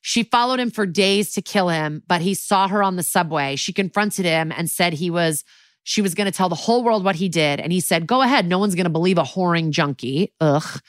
She 0.00 0.22
followed 0.22 0.58
him 0.58 0.70
for 0.70 0.86
days 0.86 1.34
to 1.34 1.42
kill 1.42 1.68
him, 1.68 2.02
but 2.08 2.22
he 2.22 2.32
saw 2.32 2.66
her 2.66 2.82
on 2.82 2.96
the 2.96 3.02
subway. 3.02 3.56
She 3.56 3.74
confronted 3.74 4.24
him 4.24 4.50
and 4.56 4.70
said 4.70 4.94
he 4.94 5.10
was 5.10 5.44
she 5.82 6.00
was 6.00 6.14
going 6.14 6.32
to 6.32 6.36
tell 6.36 6.48
the 6.48 6.54
whole 6.54 6.82
world 6.82 7.04
what 7.04 7.16
he 7.16 7.28
did. 7.28 7.60
And 7.60 7.74
he 7.74 7.80
said, 7.80 8.06
Go 8.06 8.22
ahead. 8.22 8.46
No 8.46 8.58
one's 8.58 8.74
going 8.74 8.84
to 8.84 8.90
believe 8.90 9.18
a 9.18 9.22
whoring 9.22 9.68
junkie. 9.68 10.32
Ugh. 10.40 10.80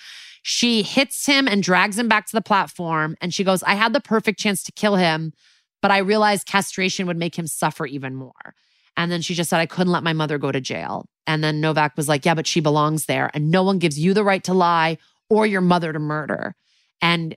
She 0.41 0.83
hits 0.83 1.25
him 1.25 1.49
and 1.49 1.61
drags 1.61 1.99
him 1.99 2.07
back 2.07 2.27
to 2.27 2.35
the 2.35 2.41
platform. 2.41 3.17
And 3.19 3.33
she 3.33 3.43
goes, 3.43 3.61
I 3.63 3.75
had 3.75 3.91
the 3.91 3.99
perfect 3.99 4.39
chance 4.39 4.63
to 4.63 4.71
kill 4.71 4.95
him, 4.95 5.33
but 5.81 5.91
I 5.91 5.99
realized 5.99 6.47
castration 6.47 7.07
would 7.07 7.17
make 7.17 7.37
him 7.37 7.47
suffer 7.47 7.85
even 7.85 8.15
more. 8.15 8.55
And 8.97 9.11
then 9.11 9.21
she 9.21 9.33
just 9.33 9.49
said, 9.49 9.59
I 9.59 9.65
couldn't 9.65 9.93
let 9.93 10.03
my 10.03 10.13
mother 10.13 10.37
go 10.37 10.51
to 10.51 10.61
jail. 10.61 11.05
And 11.25 11.43
then 11.43 11.61
Novak 11.61 11.95
was 11.95 12.07
like, 12.09 12.25
Yeah, 12.25 12.33
but 12.35 12.47
she 12.47 12.59
belongs 12.59 13.05
there. 13.05 13.31
And 13.33 13.49
no 13.51 13.63
one 13.63 13.79
gives 13.79 13.99
you 13.99 14.13
the 14.13 14.23
right 14.23 14.43
to 14.43 14.53
lie 14.53 14.97
or 15.29 15.45
your 15.45 15.61
mother 15.61 15.93
to 15.93 15.99
murder. 15.99 16.55
And 17.01 17.35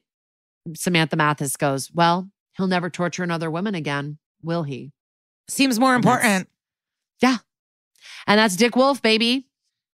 Samantha 0.74 1.16
Mathis 1.16 1.56
goes, 1.56 1.90
Well, 1.92 2.28
he'll 2.56 2.66
never 2.66 2.90
torture 2.90 3.22
another 3.22 3.50
woman 3.50 3.74
again, 3.74 4.18
will 4.42 4.64
he? 4.64 4.92
Seems 5.48 5.78
more 5.78 5.94
And 5.94 6.04
important. 6.04 6.48
And 8.26 8.38
that's 8.38 8.56
Dick 8.56 8.76
Wolf, 8.76 9.02
baby. 9.02 9.46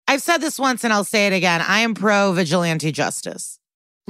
I've 0.07 0.21
said 0.21 0.37
this 0.37 0.59
once 0.59 0.83
and 0.83 0.91
I'll 0.91 1.03
say 1.03 1.27
it 1.27 1.33
again. 1.33 1.61
I 1.61 1.79
am 1.79 1.93
pro 1.93 2.33
vigilante 2.33 2.91
justice. 2.91 3.57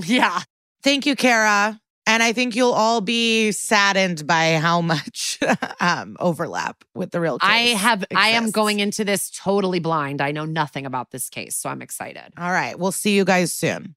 Yeah. 0.05 0.39
Thank 0.81 1.05
you, 1.05 1.13
Kara. 1.17 1.81
And 2.10 2.24
I 2.24 2.34
think 2.34 2.55
you'll 2.55 2.72
all 2.72 3.01
be 3.01 3.51
saddened 3.51 4.26
by 4.26 4.55
how 4.55 4.82
much 4.82 5.38
um, 5.80 6.18
overlap 6.20 6.84
with 6.95 7.12
the 7.12 7.22
real 7.22 7.38
case. 7.38 7.47
I 7.47 7.60
have 7.78 8.03
I 8.16 8.30
am 8.30 8.49
going 8.49 8.80
into 8.80 9.05
this 9.05 9.30
totally 9.30 9.78
blind. 9.78 10.20
I 10.20 10.32
know 10.32 10.45
nothing 10.45 10.88
about 10.88 11.12
this 11.12 11.30
case, 11.30 11.55
so 11.55 11.70
I'm 11.70 11.84
excited. 11.84 12.34
All 12.36 12.49
right. 12.49 12.80
We'll 12.80 12.91
see 12.91 13.16
you 13.16 13.26
guys 13.26 13.51
soon. 13.51 13.93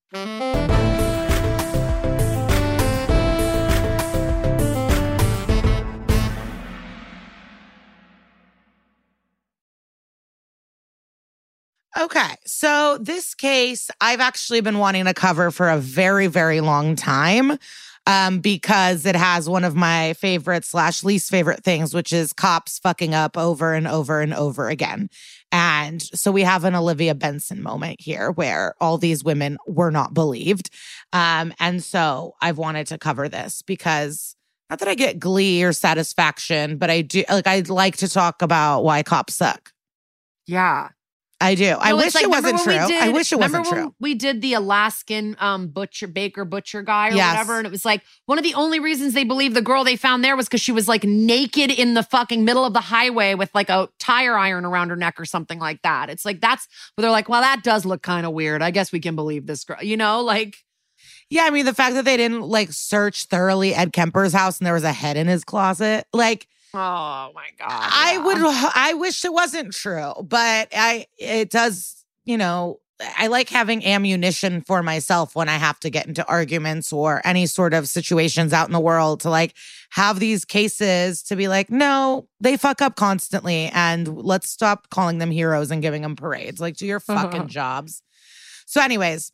Okay. 11.99 12.37
So 12.45 12.99
this 13.01 13.35
case, 13.35 13.91
I've 14.03 14.21
actually 14.21 14.61
been 14.61 14.77
wanting 14.77 15.07
to 15.07 15.15
cover 15.15 15.51
for 15.51 15.71
a 15.71 15.79
very, 15.79 16.27
very 16.27 16.61
long 16.61 16.95
time. 16.95 17.59
Um, 18.05 18.41
because 18.41 19.07
it 19.07 19.15
has 19.15 19.49
one 19.49 19.63
of 19.63 19.77
my 19.77 20.15
favorite 20.15 20.65
slash 20.65 21.05
least 21.05 21.31
favorite 21.31 21.63
things, 21.63 21.95
which 21.95 22.13
is 22.13 22.33
cops 22.33 22.81
fucking 22.81 23.15
up 23.15 23.39
over 23.39 23.75
and 23.75 23.87
over 23.87 24.21
and 24.21 24.35
over 24.35 24.69
again. 24.69 25.09
And 25.53 26.03
so 26.03 26.33
we 26.33 26.43
have 26.43 26.65
an 26.65 26.75
Olivia 26.75 27.15
Benson 27.15 27.63
moment 27.63 28.01
here 28.01 28.33
where 28.33 28.75
all 28.81 28.99
these 28.99 29.23
women 29.23 29.57
were 29.69 29.91
not 29.93 30.15
believed. 30.15 30.71
Um, 31.13 31.55
and 31.61 31.85
so 31.85 32.35
I've 32.41 32.59
wanted 32.59 32.89
to 32.89 32.99
cover 32.99 33.29
this 33.29 33.63
because 33.63 34.35
not 34.73 34.79
that 34.79 34.89
I 34.89 34.95
get 34.95 35.19
glee 35.19 35.63
or 35.63 35.75
satisfaction, 35.75 36.79
but 36.79 36.89
I 36.89 37.03
do 37.03 37.25
like 37.29 37.47
I'd 37.47 37.69
like 37.69 37.99
to 37.99 38.09
talk 38.09 38.41
about 38.41 38.83
why 38.83 39.03
cops 39.03 39.35
suck. 39.35 39.71
Yeah. 40.47 40.89
I 41.43 41.55
do. 41.55 41.77
I 41.79 41.91
No, 41.91 41.97
it's 41.99 42.07
wish 42.07 42.15
like, 42.15 42.25
it 42.25 42.31
wasn't 42.31 42.61
true. 42.61 42.75
I 42.75 43.09
wish 43.11 43.33
it 43.33 43.37
remember 43.37 43.59
wasn't 43.59 43.77
when 43.77 43.85
true. 43.87 43.95
We 44.01 44.15
did 44.15 44.41
the 44.41 44.55
Alaskan 44.55 45.37
um, 45.41 45.69
butcher, 45.69 46.07
baker, 46.07 46.45
butcher 46.45 46.83
guy 46.83 47.09
or 47.09 47.13
Yes. 47.15 47.33
whatever. 47.35 47.59
And 47.59 47.67
it 47.67 47.71
was 47.71 47.85
like 47.85 48.03
one 48.27 48.39
of 48.39 48.45
the 48.45 48.55
only 48.55 48.81
reasons 48.81 49.15
they 49.15 49.25
believe 49.25 49.55
the 49.55 49.63
girl 49.63 49.85
they 49.85 49.97
found 49.97 50.25
there 50.25 50.37
was 50.37 50.47
because 50.47 50.61
she 50.61 50.73
was 50.73 50.89
like 50.89 51.05
naked 51.05 51.71
in 51.71 51.95
the 51.95 52.03
fucking 52.03 52.45
middle 52.45 52.65
of 52.65 52.73
the 52.73 52.81
highway 52.81 53.35
with 53.35 53.51
like 53.55 53.69
a 53.69 53.89
tire 53.99 54.37
iron 54.37 54.65
around 54.65 54.91
her 54.91 54.97
neck 54.97 55.19
or 55.19 55.25
something 55.25 55.59
like 55.59 55.83
that. 55.83 56.09
It's 56.11 56.25
like 56.25 56.41
that's 56.41 56.67
where 56.95 57.03
they're 57.03 57.11
like, 57.11 57.29
well, 57.29 57.41
that 57.43 57.63
does 57.63 57.85
look 57.85 58.03
kind 58.03 58.25
of 58.27 58.33
weird. 58.33 58.63
I 58.63 58.71
guess 58.71 58.93
we 58.93 59.01
can 59.01 59.17
believe 59.17 59.47
this 59.47 59.65
girl, 59.65 59.83
you 59.83 59.97
know, 59.97 60.21
like. 60.21 60.57
Yeah, 61.31 61.45
I 61.45 61.51
mean 61.51 61.65
the 61.65 61.75
fact 61.75 61.95
that 61.95 62.05
they 62.05 62.17
didn't 62.19 62.43
like 62.43 62.73
search 62.73 63.25
thoroughly 63.25 63.75
Ed 63.75 63.93
Kemper's 63.93 64.33
house 64.35 64.59
and 64.59 64.67
there 64.67 64.75
was 64.75 64.85
a 64.85 64.93
head 64.93 65.17
in 65.17 65.27
his 65.27 65.45
closet, 65.45 66.07
like 66.13 66.47
Oh 66.75 67.31
my 67.35 67.49
god. 67.59 67.69
I 67.71 68.15
yeah. 68.15 68.25
would 68.25 68.39
I 68.75 68.95
wish 68.95 69.25
it 69.25 69.33
wasn't 69.33 69.73
true, 69.73 70.13
but 70.23 70.69
I 70.73 71.07
it 71.19 71.51
does, 71.51 72.05
you 72.25 72.39
know, 72.39 72.81
I 73.19 73.27
like 73.27 73.49
having 73.49 73.85
ammunition 73.85 74.63
for 74.63 74.83
myself 74.83 75.35
when 75.35 75.49
I 75.49 75.57
have 75.57 75.79
to 75.81 75.91
get 75.91 76.07
into 76.07 76.27
arguments 76.27 76.93
or 76.93 77.21
any 77.25 77.47
sort 77.47 77.75
of 77.75 77.89
situations 77.89 78.53
out 78.53 78.69
in 78.69 78.73
the 78.73 78.81
world 78.81 79.21
to 79.21 79.31
like 79.31 79.55
have 79.91 80.21
these 80.21 80.45
cases 80.45 81.23
to 81.25 81.37
be 81.37 81.49
like, 81.49 81.71
no, 81.71 82.29
they 82.41 82.57
fuck 82.57 82.81
up 82.81 82.97
constantly 82.97 83.71
and 83.73 84.09
let's 84.09 84.51
stop 84.51 84.89
calling 84.91 85.19
them 85.19 85.31
heroes 85.31 85.71
and 85.71 85.83
giving 85.83 86.03
them 86.03 86.17
parades. 86.17 86.61
Like, 86.61 86.77
do 86.77 86.87
your 86.87 87.01
fucking 87.01 87.49
jobs. 87.49 88.03
So, 88.67 88.81
anyways, 88.81 89.33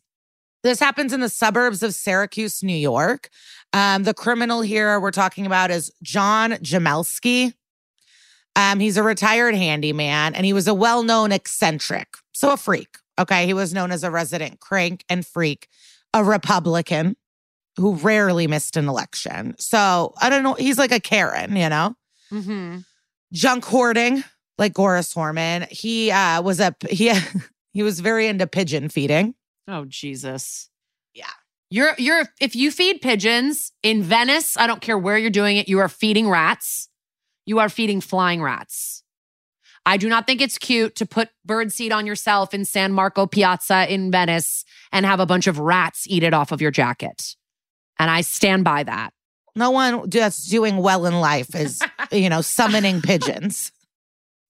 this 0.63 0.79
happens 0.79 1.13
in 1.13 1.19
the 1.21 1.29
suburbs 1.29 1.83
of 1.83 1.93
Syracuse, 1.93 2.63
New 2.63 2.75
York. 2.75 3.29
Um, 3.73 4.03
the 4.03 4.13
criminal 4.13 4.61
here 4.61 4.99
we're 4.99 5.11
talking 5.11 5.45
about 5.45 5.71
is 5.71 5.91
John 6.03 6.51
Jamelske. 6.53 7.53
Um, 8.55 8.79
he's 8.79 8.97
a 8.97 9.03
retired 9.03 9.55
handyman 9.55 10.35
and 10.35 10.45
he 10.45 10.53
was 10.53 10.67
a 10.67 10.73
well 10.73 11.03
known 11.03 11.31
eccentric, 11.31 12.07
so 12.33 12.51
a 12.51 12.57
freak. 12.57 12.97
Okay. 13.19 13.45
He 13.45 13.53
was 13.53 13.73
known 13.73 13.91
as 13.91 14.03
a 14.03 14.11
resident 14.11 14.59
crank 14.59 15.03
and 15.09 15.25
freak, 15.25 15.67
a 16.13 16.23
Republican 16.23 17.15
who 17.77 17.95
rarely 17.95 18.47
missed 18.47 18.75
an 18.77 18.87
election. 18.89 19.55
So 19.59 20.13
I 20.21 20.29
don't 20.29 20.43
know. 20.43 20.53
He's 20.53 20.77
like 20.77 20.91
a 20.91 20.99
Karen, 20.99 21.55
you 21.55 21.69
know? 21.69 21.95
Mhm. 22.31 22.85
Junk 23.31 23.65
hoarding, 23.65 24.23
like 24.57 24.73
Goris 24.73 25.13
Horman. 25.13 25.67
He 25.69 26.11
uh, 26.11 26.41
was 26.41 26.59
a, 26.59 26.75
he, 26.89 27.13
he 27.73 27.83
was 27.83 27.99
very 27.99 28.27
into 28.27 28.47
pigeon 28.47 28.89
feeding. 28.89 29.35
Oh 29.69 29.85
Jesus. 29.85 30.69
Yeah. 31.13 31.25
You're 31.69 31.93
you're 31.97 32.23
if 32.41 32.55
you 32.55 32.71
feed 32.71 33.01
pigeons 33.01 33.71
in 33.83 34.01
Venice, 34.01 34.57
I 34.57 34.65
don't 34.65 34.81
care 34.81 34.97
where 34.97 35.17
you're 35.17 35.29
doing 35.29 35.57
it, 35.57 35.69
you 35.69 35.79
are 35.79 35.89
feeding 35.89 36.27
rats. 36.27 36.89
You 37.45 37.59
are 37.59 37.69
feeding 37.69 38.01
flying 38.01 38.41
rats. 38.41 39.03
I 39.85 39.97
do 39.97 40.09
not 40.09 40.27
think 40.27 40.41
it's 40.41 40.57
cute 40.57 40.95
to 40.95 41.05
put 41.05 41.29
bird 41.45 41.67
birdseed 41.67 41.91
on 41.91 42.05
yourself 42.05 42.53
in 42.53 42.65
San 42.65 42.91
Marco 42.93 43.25
Piazza 43.25 43.91
in 43.91 44.11
Venice 44.11 44.65
and 44.91 45.05
have 45.05 45.19
a 45.19 45.25
bunch 45.25 45.47
of 45.47 45.57
rats 45.57 46.05
eat 46.07 46.23
it 46.23 46.33
off 46.33 46.51
of 46.51 46.61
your 46.61 46.71
jacket. 46.71 47.35
And 47.97 48.09
I 48.09 48.21
stand 48.21 48.63
by 48.63 48.83
that. 48.83 49.13
No 49.55 49.71
one 49.71 50.09
that's 50.09 50.45
doing 50.47 50.77
well 50.77 51.05
in 51.05 51.19
life 51.19 51.55
is, 51.55 51.81
you 52.11 52.29
know, 52.29 52.41
summoning 52.41 53.01
pigeons. 53.01 53.71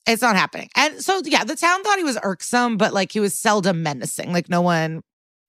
It's 0.07 0.21
not 0.21 0.35
happening. 0.35 0.69
And 0.75 1.03
so, 1.03 1.21
yeah, 1.23 1.43
the 1.43 1.55
town 1.55 1.83
thought 1.83 1.97
he 1.97 2.03
was 2.03 2.17
irksome, 2.21 2.77
but 2.77 2.93
like 2.93 3.11
he 3.11 3.19
was 3.19 3.33
seldom 3.33 3.83
menacing. 3.83 4.33
Like 4.33 4.49
no 4.49 4.61
one, 4.61 5.01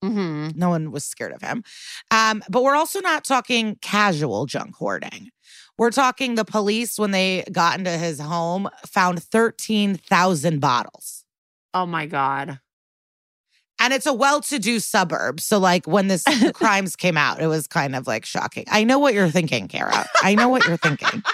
Mhm. 0.02 0.56
no 0.56 0.70
one 0.70 0.90
was 0.92 1.04
scared 1.04 1.32
of 1.32 1.42
him. 1.42 1.62
Um, 2.10 2.42
but 2.48 2.62
we're 2.62 2.74
also 2.74 3.00
not 3.00 3.24
talking 3.24 3.76
casual 3.82 4.46
junk 4.46 4.74
hoarding. 4.76 5.28
We're 5.76 5.90
talking 5.90 6.34
the 6.34 6.44
police, 6.44 6.98
when 6.98 7.10
they 7.10 7.44
got 7.52 7.78
into 7.78 7.90
his 7.90 8.18
home, 8.20 8.68
found 8.86 9.22
13,000 9.22 10.60
bottles. 10.60 11.24
Oh 11.74 11.86
my 11.86 12.06
God. 12.06 12.60
And 13.78 13.94
it's 13.94 14.04
a 14.06 14.12
well 14.12 14.42
to 14.42 14.58
do 14.58 14.78
suburb. 14.78 15.40
So, 15.40 15.58
like, 15.58 15.86
when 15.86 16.08
this 16.08 16.24
crimes 16.52 16.96
came 16.96 17.16
out, 17.16 17.40
it 17.40 17.46
was 17.46 17.66
kind 17.66 17.96
of 17.96 18.06
like 18.06 18.26
shocking. 18.26 18.64
I 18.70 18.84
know 18.84 18.98
what 18.98 19.14
you're 19.14 19.30
thinking, 19.30 19.68
Kara. 19.68 20.04
I 20.22 20.34
know 20.34 20.48
what 20.48 20.66
you're 20.66 20.76
thinking. 20.76 21.22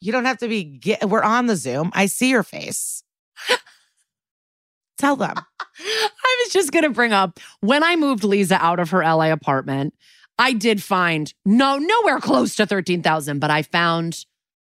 You 0.00 0.12
don't 0.12 0.26
have 0.26 0.36
to 0.38 0.48
be, 0.48 0.64
get, 0.64 1.08
we're 1.08 1.22
on 1.22 1.46
the 1.46 1.56
Zoom. 1.56 1.90
I 1.94 2.04
see 2.06 2.28
your 2.28 2.42
face. 2.42 3.02
Tell 4.98 5.16
them. 5.16 5.34
I 5.78 6.44
was 6.44 6.52
just 6.52 6.72
going 6.72 6.84
to 6.84 6.90
bring 6.90 7.12
up 7.12 7.40
when 7.60 7.82
I 7.82 7.96
moved 7.96 8.24
Liza 8.24 8.56
out 8.56 8.80
of 8.80 8.90
her 8.90 9.02
LA 9.02 9.32
apartment, 9.32 9.94
I 10.38 10.52
did 10.52 10.82
find 10.82 11.32
no, 11.44 11.78
nowhere 11.78 12.20
close 12.20 12.56
to 12.56 12.66
13,000, 12.66 13.38
but 13.38 13.50
I 13.50 13.62
found 13.62 14.24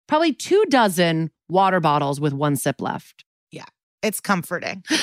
probably 0.07 0.33
two 0.33 0.65
dozen 0.69 1.31
water 1.49 1.79
bottles 1.79 2.19
with 2.19 2.33
one 2.33 2.55
sip 2.55 2.81
left. 2.81 3.25
Yeah. 3.51 3.65
It's 4.03 4.19
comforting. 4.19 4.83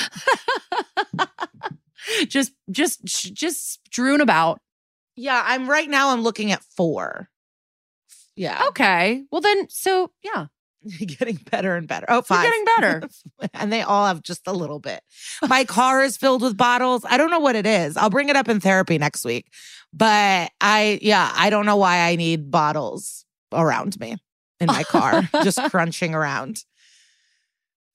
just, 2.27 2.53
just, 2.71 3.05
just 3.05 3.85
strewn 3.85 4.21
about. 4.21 4.59
Yeah, 5.15 5.43
I'm 5.45 5.69
right 5.69 5.89
now, 5.89 6.09
I'm 6.09 6.21
looking 6.21 6.51
at 6.51 6.63
four. 6.63 7.29
Yeah. 8.35 8.65
Okay. 8.69 9.23
Well, 9.31 9.41
then, 9.41 9.69
so 9.69 10.11
yeah, 10.23 10.47
getting 11.05 11.39
better 11.51 11.75
and 11.75 11.87
better. 11.87 12.05
Oh, 12.09 12.23
you're 12.29 12.41
getting 12.41 12.65
better. 12.77 13.09
and 13.53 13.71
they 13.71 13.81
all 13.81 14.05
have 14.05 14.21
just 14.21 14.47
a 14.47 14.53
little 14.53 14.79
bit. 14.79 15.01
My 15.47 15.63
car 15.63 16.03
is 16.03 16.17
filled 16.17 16.41
with 16.41 16.57
bottles. 16.57 17.05
I 17.07 17.17
don't 17.17 17.31
know 17.31 17.39
what 17.39 17.55
it 17.55 17.65
is. 17.65 17.97
I'll 17.97 18.09
bring 18.09 18.29
it 18.29 18.35
up 18.35 18.49
in 18.49 18.59
therapy 18.59 18.97
next 18.97 19.25
week. 19.25 19.47
But 19.93 20.51
I, 20.59 20.99
yeah, 21.01 21.31
I 21.35 21.49
don't 21.49 21.65
know 21.65 21.77
why 21.77 21.99
I 22.09 22.15
need 22.15 22.49
bottles 22.49 23.25
around 23.51 23.99
me 23.99 24.17
in 24.59 24.67
my 24.67 24.83
car, 24.83 25.29
just 25.43 25.61
crunching 25.69 26.15
around. 26.15 26.63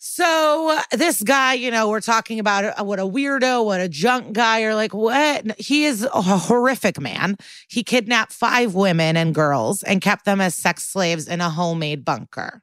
So 0.00 0.78
this 0.92 1.22
guy, 1.22 1.54
you 1.54 1.72
know, 1.72 1.88
we're 1.88 2.00
talking 2.00 2.38
about 2.38 2.78
uh, 2.78 2.84
what 2.84 3.00
a 3.00 3.02
weirdo, 3.02 3.64
what 3.64 3.80
a 3.80 3.88
junk 3.88 4.32
guy. 4.32 4.60
You're 4.60 4.76
like, 4.76 4.94
what? 4.94 5.58
He 5.60 5.86
is 5.86 6.04
a 6.04 6.22
horrific 6.22 7.00
man. 7.00 7.36
He 7.68 7.82
kidnapped 7.82 8.32
five 8.32 8.74
women 8.74 9.16
and 9.16 9.34
girls 9.34 9.82
and 9.82 10.00
kept 10.00 10.24
them 10.24 10.40
as 10.40 10.54
sex 10.54 10.84
slaves 10.84 11.26
in 11.26 11.40
a 11.40 11.50
homemade 11.50 12.04
bunker. 12.04 12.62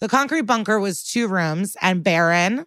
The 0.00 0.08
concrete 0.08 0.42
bunker 0.42 0.78
was 0.78 1.02
two 1.02 1.28
rooms 1.28 1.76
and 1.80 2.04
barren. 2.04 2.66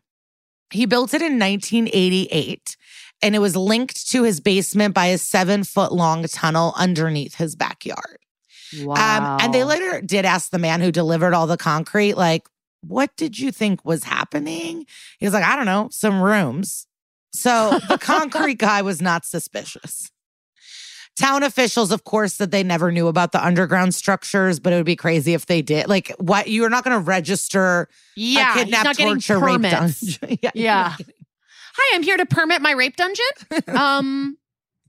He 0.72 0.86
built 0.86 1.14
it 1.14 1.22
in 1.22 1.40
1988 1.40 2.76
and 3.22 3.36
it 3.36 3.40
was 3.40 3.56
linked 3.56 4.10
to 4.12 4.24
his 4.24 4.40
basement 4.40 4.94
by 4.94 5.08
a 5.08 5.18
seven 5.18 5.64
foot 5.64 5.92
long 5.92 6.24
tunnel 6.24 6.74
underneath 6.78 7.36
his 7.36 7.56
backyard. 7.56 8.18
Wow. 8.82 8.94
Um, 9.36 9.40
and 9.42 9.54
they 9.54 9.64
later 9.64 10.02
did 10.02 10.26
ask 10.26 10.52
the 10.52 10.60
man 10.60 10.82
who 10.82 10.92
delivered 10.92 11.34
all 11.34 11.48
the 11.48 11.58
concrete, 11.58 12.16
like, 12.16 12.48
what 12.82 13.16
did 13.18 13.38
you 13.38 13.52
think 13.52 13.84
was 13.84 14.04
happening? 14.04 14.86
He 15.20 15.26
was 15.26 15.34
like, 15.34 15.44
I 15.44 15.56
don't 15.56 15.66
know, 15.66 15.90
some 15.92 16.22
rooms. 16.22 16.88
So 17.34 17.80
the 17.90 17.98
concrete 17.98 18.58
guy 18.58 18.82
was 18.82 19.02
not 19.02 19.26
suspicious. 19.26 20.12
Town 21.20 21.44
officials, 21.44 21.92
of 21.92 22.06
course, 22.06 22.36
said 22.36 22.52
they 22.52 22.64
never 22.64 22.92
knew 22.94 23.08
about 23.08 23.34
the 23.34 23.46
underground 23.46 23.94
structures, 23.94 24.58
but 24.60 24.72
it 24.72 24.78
would 24.78 24.86
be 24.86 24.96
crazy 24.96 25.34
if 25.34 25.48
they 25.48 25.62
did. 25.62 25.90
Like, 25.90 26.14
what? 26.18 26.48
You 26.48 26.64
are 26.64 26.70
not 26.70 26.86
going 26.86 26.96
to 26.96 27.04
register 27.04 27.90
yeah, 28.16 28.52
a 28.52 28.54
he's 28.54 28.64
kidnap, 28.64 28.84
not 28.86 28.96
torture, 28.98 29.38
rape 29.40 29.62
dungeon. 29.62 30.38
yeah, 30.42 30.52
Yeah. 30.54 30.96
Hi, 31.76 31.96
I'm 31.96 32.04
here 32.04 32.16
to 32.16 32.26
permit 32.26 32.62
my 32.62 32.72
rape 32.72 32.96
dungeon. 32.96 33.26
Um, 33.68 34.38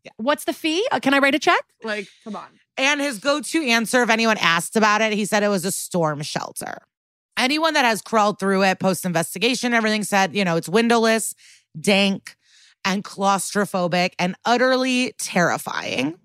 Yeah. 0.04 0.12
what's 0.18 0.44
the 0.44 0.52
fee? 0.52 0.86
Uh, 0.92 1.00
can 1.00 1.14
I 1.14 1.18
write 1.18 1.34
a 1.34 1.38
check? 1.40 1.62
Like, 1.82 2.06
come 2.22 2.36
on. 2.36 2.46
And 2.76 3.00
his 3.00 3.18
go 3.18 3.40
to 3.40 3.66
answer, 3.66 4.00
if 4.02 4.08
anyone 4.08 4.38
asked 4.38 4.76
about 4.76 5.00
it, 5.02 5.12
he 5.12 5.24
said 5.24 5.42
it 5.42 5.48
was 5.48 5.64
a 5.64 5.72
storm 5.72 6.22
shelter. 6.22 6.78
Anyone 7.36 7.74
that 7.74 7.84
has 7.84 8.00
crawled 8.02 8.38
through 8.38 8.62
it 8.64 8.78
post 8.78 9.04
investigation, 9.04 9.74
everything 9.74 10.04
said, 10.04 10.34
you 10.34 10.44
know, 10.44 10.56
it's 10.56 10.68
windowless, 10.68 11.34
dank, 11.78 12.36
and 12.84 13.04
claustrophobic 13.04 14.12
and 14.18 14.34
utterly 14.44 15.14
terrifying. 15.18 16.18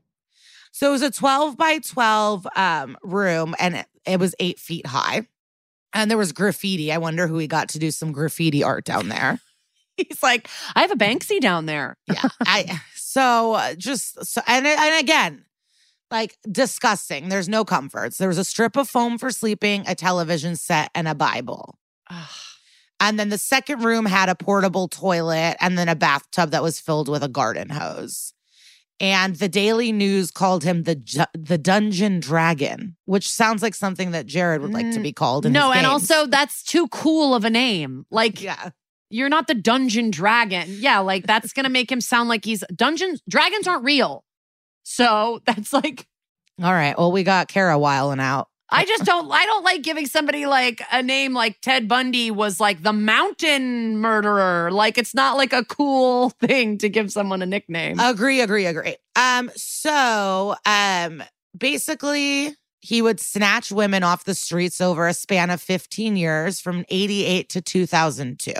So 0.71 0.89
it 0.89 0.91
was 0.91 1.01
a 1.01 1.11
12 1.11 1.57
by 1.57 1.79
12 1.79 2.47
um, 2.55 2.97
room 3.03 3.55
and 3.59 3.75
it, 3.77 3.85
it 4.05 4.19
was 4.19 4.35
eight 4.39 4.59
feet 4.59 4.85
high. 4.85 5.27
And 5.93 6.11
there 6.11 6.17
was 6.17 6.33
graffiti. 6.33 6.91
I 6.91 6.97
wonder 6.97 7.27
who 7.27 7.37
he 7.37 7.47
got 7.47 7.69
to 7.69 7.79
do 7.79 7.89
some 7.91 8.11
graffiti 8.11 8.63
art 8.63 8.83
down 8.83 9.07
there. 9.07 9.39
He's 9.97 10.21
like, 10.21 10.49
I 10.75 10.81
have 10.81 10.91
a 10.91 10.95
Banksy 10.95 11.39
down 11.39 11.65
there. 11.65 11.95
yeah 12.07 12.27
i 12.41 12.81
so 12.95 13.53
uh, 13.53 13.75
just 13.75 14.25
so 14.25 14.41
and 14.47 14.67
and 14.67 14.99
again 15.01 15.45
like 16.11 16.37
disgusting 16.51 17.29
there's 17.29 17.47
no 17.47 17.63
comforts 17.63 18.17
there 18.17 18.27
was 18.27 18.37
a 18.37 18.43
strip 18.43 18.75
of 18.75 18.89
foam 18.89 19.17
for 19.17 19.31
sleeping 19.31 19.83
a 19.87 19.95
television 19.95 20.55
set 20.57 20.91
and 20.93 21.07
a 21.07 21.15
bible 21.15 21.77
and 22.99 23.19
then 23.19 23.29
the 23.29 23.37
second 23.37 23.83
room 23.83 24.05
had 24.05 24.29
a 24.29 24.35
portable 24.35 24.87
toilet 24.87 25.57
and 25.59 25.77
then 25.77 25.89
a 25.89 25.95
bathtub 25.95 26.51
that 26.51 26.63
was 26.63 26.79
filled 26.79 27.09
with 27.09 27.23
a 27.23 27.27
garden 27.29 27.69
hose 27.69 28.33
and 28.99 29.35
the 29.35 29.49
Daily 29.49 29.91
News 29.91 30.31
called 30.31 30.63
him 30.63 30.83
the 30.83 30.95
Ju- 30.95 31.25
the 31.33 31.57
Dungeon 31.57 32.19
Dragon, 32.19 32.95
which 33.05 33.29
sounds 33.29 33.61
like 33.61 33.75
something 33.75 34.11
that 34.11 34.25
Jared 34.25 34.61
would 34.61 34.73
like 34.73 34.89
to 34.91 34.99
Mm, 34.99 35.03
be 35.03 35.11
called. 35.11 35.45
In 35.45 35.51
no, 35.51 35.71
and 35.73 35.85
also 35.85 36.25
that's 36.27 36.63
too 36.63 36.87
cool 36.87 37.35
of 37.35 37.43
a 37.43 37.49
name. 37.49 38.05
Like, 38.09 38.41
yeah, 38.41 38.69
you're 39.09 39.29
not 39.29 39.47
the 39.47 39.53
dungeon 39.53 40.11
dragon. 40.11 40.67
Yeah, 40.69 40.99
like 40.99 41.27
that's 41.27 41.51
gonna 41.51 41.69
make 41.69 41.91
him 41.91 41.99
sound 42.01 42.29
like 42.29 42.45
he's 42.45 42.63
dungeons. 42.73 43.21
Dragons 43.27 43.67
aren't 43.67 43.83
real. 43.83 44.23
So 44.83 45.41
that's 45.45 45.73
like, 45.73 46.07
all 46.63 46.71
right. 46.73 46.97
Well, 46.97 47.11
we 47.11 47.23
got 47.23 47.49
Kara 47.49 47.77
wiling 47.77 48.21
out. 48.21 48.47
I 48.69 48.83
just 48.85 49.05
don't. 49.05 49.31
I 49.31 49.45
don't 49.45 49.63
like 49.63 49.83
giving 49.83 50.05
somebody 50.07 50.45
like 50.47 50.81
a 50.91 51.03
name 51.03 51.33
like 51.33 51.61
Ted 51.61 51.87
Bundy 51.87 52.31
was 52.31 52.59
like 52.59 52.81
the 52.83 52.93
mountain 52.93 53.97
murderer. 53.99 54.71
Like 54.71 54.97
it's 54.97 55.13
not 55.13 55.37
like 55.37 55.53
a 55.53 55.63
cool 55.65 56.29
thing 56.41 56.77
to 56.79 56.89
give 56.89 57.11
someone 57.11 57.41
a 57.41 57.45
nickname. 57.45 57.99
Agree, 57.99 58.41
agree, 58.41 58.65
agree. 58.65 58.95
Um, 59.15 59.51
so 59.55 60.55
um 60.65 61.23
basically 61.57 62.55
he 62.81 63.01
would 63.01 63.19
snatch 63.19 63.71
women 63.71 64.03
off 64.03 64.25
the 64.25 64.35
streets 64.35 64.79
over 64.79 65.07
a 65.07 65.13
span 65.13 65.49
of 65.49 65.59
15 65.59 66.15
years 66.15 66.59
from 66.59 66.85
88 66.89 67.49
to 67.49 67.61
2002 67.61 68.51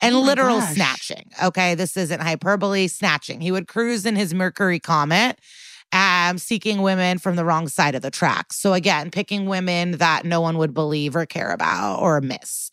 and 0.00 0.14
Oh 0.16 0.20
literal 0.20 0.58
gosh. 0.58 0.74
snatching. 0.74 1.30
Okay, 1.42 1.76
this 1.76 1.96
isn't 1.96 2.20
hyperbole, 2.20 2.88
snatching. 2.88 3.40
He 3.40 3.52
would 3.52 3.68
cruise 3.68 4.04
in 4.06 4.16
his 4.16 4.34
Mercury 4.34 4.80
Comet 4.80 5.38
um, 5.92 6.38
seeking 6.38 6.82
women 6.82 7.18
from 7.18 7.36
the 7.36 7.44
wrong 7.44 7.68
side 7.68 7.94
of 7.94 8.02
the 8.02 8.10
tracks. 8.10 8.56
So 8.56 8.72
again, 8.72 9.10
picking 9.10 9.46
women 9.46 9.92
that 9.92 10.24
no 10.24 10.40
one 10.40 10.58
would 10.58 10.74
believe 10.74 11.16
or 11.16 11.26
care 11.26 11.52
about 11.52 12.00
or 12.00 12.20
miss. 12.20 12.70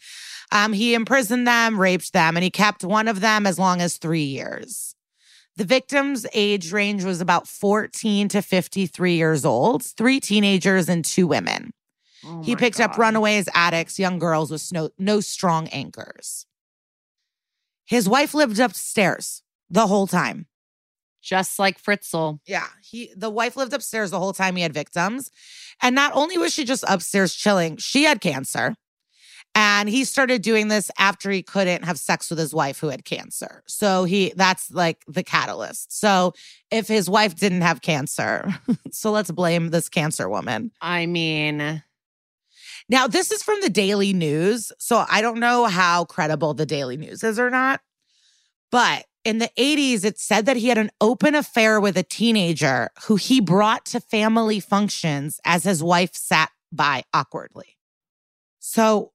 Um, 0.51 0.73
he 0.73 0.93
imprisoned 0.93 1.47
them, 1.47 1.79
raped 1.79 2.13
them, 2.13 2.37
and 2.37 2.43
he 2.43 2.49
kept 2.49 2.83
one 2.83 3.07
of 3.07 3.19
them 3.19 3.45
as 3.45 3.59
long 3.59 3.81
as 3.81 3.97
three 3.97 4.23
years. 4.23 4.95
The 5.57 5.65
victim's 5.65 6.25
age 6.33 6.71
range 6.71 7.03
was 7.03 7.19
about 7.19 7.47
14 7.47 8.29
to 8.29 8.41
53 8.41 9.15
years 9.15 9.43
old, 9.43 9.83
three 9.83 10.19
teenagers 10.19 10.87
and 10.87 11.03
two 11.03 11.27
women. 11.27 11.71
Oh 12.23 12.43
he 12.43 12.55
picked 12.55 12.79
up 12.79 12.91
God. 12.91 12.99
runaways, 12.99 13.49
addicts, 13.53 13.99
young 13.99 14.19
girls 14.19 14.51
with 14.51 14.71
no, 14.71 14.89
no 14.97 15.19
strong 15.19 15.67
anchors. 15.69 16.45
His 17.85 18.07
wife 18.07 18.33
lived 18.33 18.59
upstairs 18.59 19.41
the 19.69 19.87
whole 19.87 20.07
time. 20.07 20.45
Just 21.27 21.59
like 21.59 21.83
Fritzl. 21.83 22.39
Yeah, 22.45 22.67
he 22.81 23.11
the 23.13 23.29
wife 23.29 23.57
lived 23.57 23.73
upstairs 23.73 24.11
the 24.11 24.19
whole 24.19 24.31
time 24.31 24.55
he 24.55 24.61
had 24.61 24.73
victims. 24.73 25.29
And 25.81 25.93
not 25.93 26.13
only 26.15 26.37
was 26.37 26.53
she 26.53 26.63
just 26.63 26.85
upstairs 26.87 27.35
chilling, 27.35 27.75
she 27.75 28.03
had 28.03 28.21
cancer. 28.21 28.75
And 29.53 29.89
he 29.89 30.05
started 30.05 30.41
doing 30.41 30.69
this 30.69 30.89
after 30.97 31.29
he 31.29 31.43
couldn't 31.43 31.83
have 31.83 31.99
sex 31.99 32.29
with 32.29 32.39
his 32.39 32.53
wife 32.53 32.79
who 32.79 32.87
had 32.87 33.03
cancer. 33.03 33.61
So 33.67 34.05
he 34.05 34.31
that's 34.37 34.71
like 34.71 35.03
the 35.05 35.23
catalyst. 35.23 35.99
So 35.99 36.31
if 36.71 36.87
his 36.87 37.09
wife 37.09 37.35
didn't 37.35 37.61
have 37.61 37.81
cancer, 37.81 38.47
so 38.93 39.11
let's 39.11 39.31
blame 39.31 39.71
this 39.71 39.89
cancer 39.89 40.29
woman. 40.29 40.71
I 40.79 41.07
mean, 41.07 41.83
Now, 42.87 43.07
this 43.07 43.33
is 43.33 43.43
from 43.43 43.59
the 43.59 43.69
Daily 43.69 44.13
News. 44.13 44.71
So 44.79 45.03
I 45.09 45.21
don't 45.21 45.41
know 45.41 45.65
how 45.65 46.05
credible 46.05 46.53
the 46.53 46.65
Daily 46.65 46.95
News 46.95 47.21
is 47.21 47.37
or 47.37 47.49
not. 47.49 47.81
But 48.71 49.05
in 49.27 49.39
the 49.39 49.51
80s, 49.57 50.05
it 50.05 50.17
said 50.17 50.45
that 50.45 50.55
he 50.55 50.69
had 50.69 50.77
an 50.77 50.89
open 51.01 51.35
affair 51.35 51.81
with 51.81 51.97
a 51.97 52.03
teenager 52.03 52.89
who 53.03 53.17
he 53.17 53.41
brought 53.41 53.85
to 53.87 53.99
family 53.99 54.61
functions 54.61 55.41
as 55.43 55.65
his 55.65 55.83
wife 55.83 56.15
sat 56.15 56.49
by 56.71 57.03
awkwardly. 57.13 57.77
So, 58.59 59.11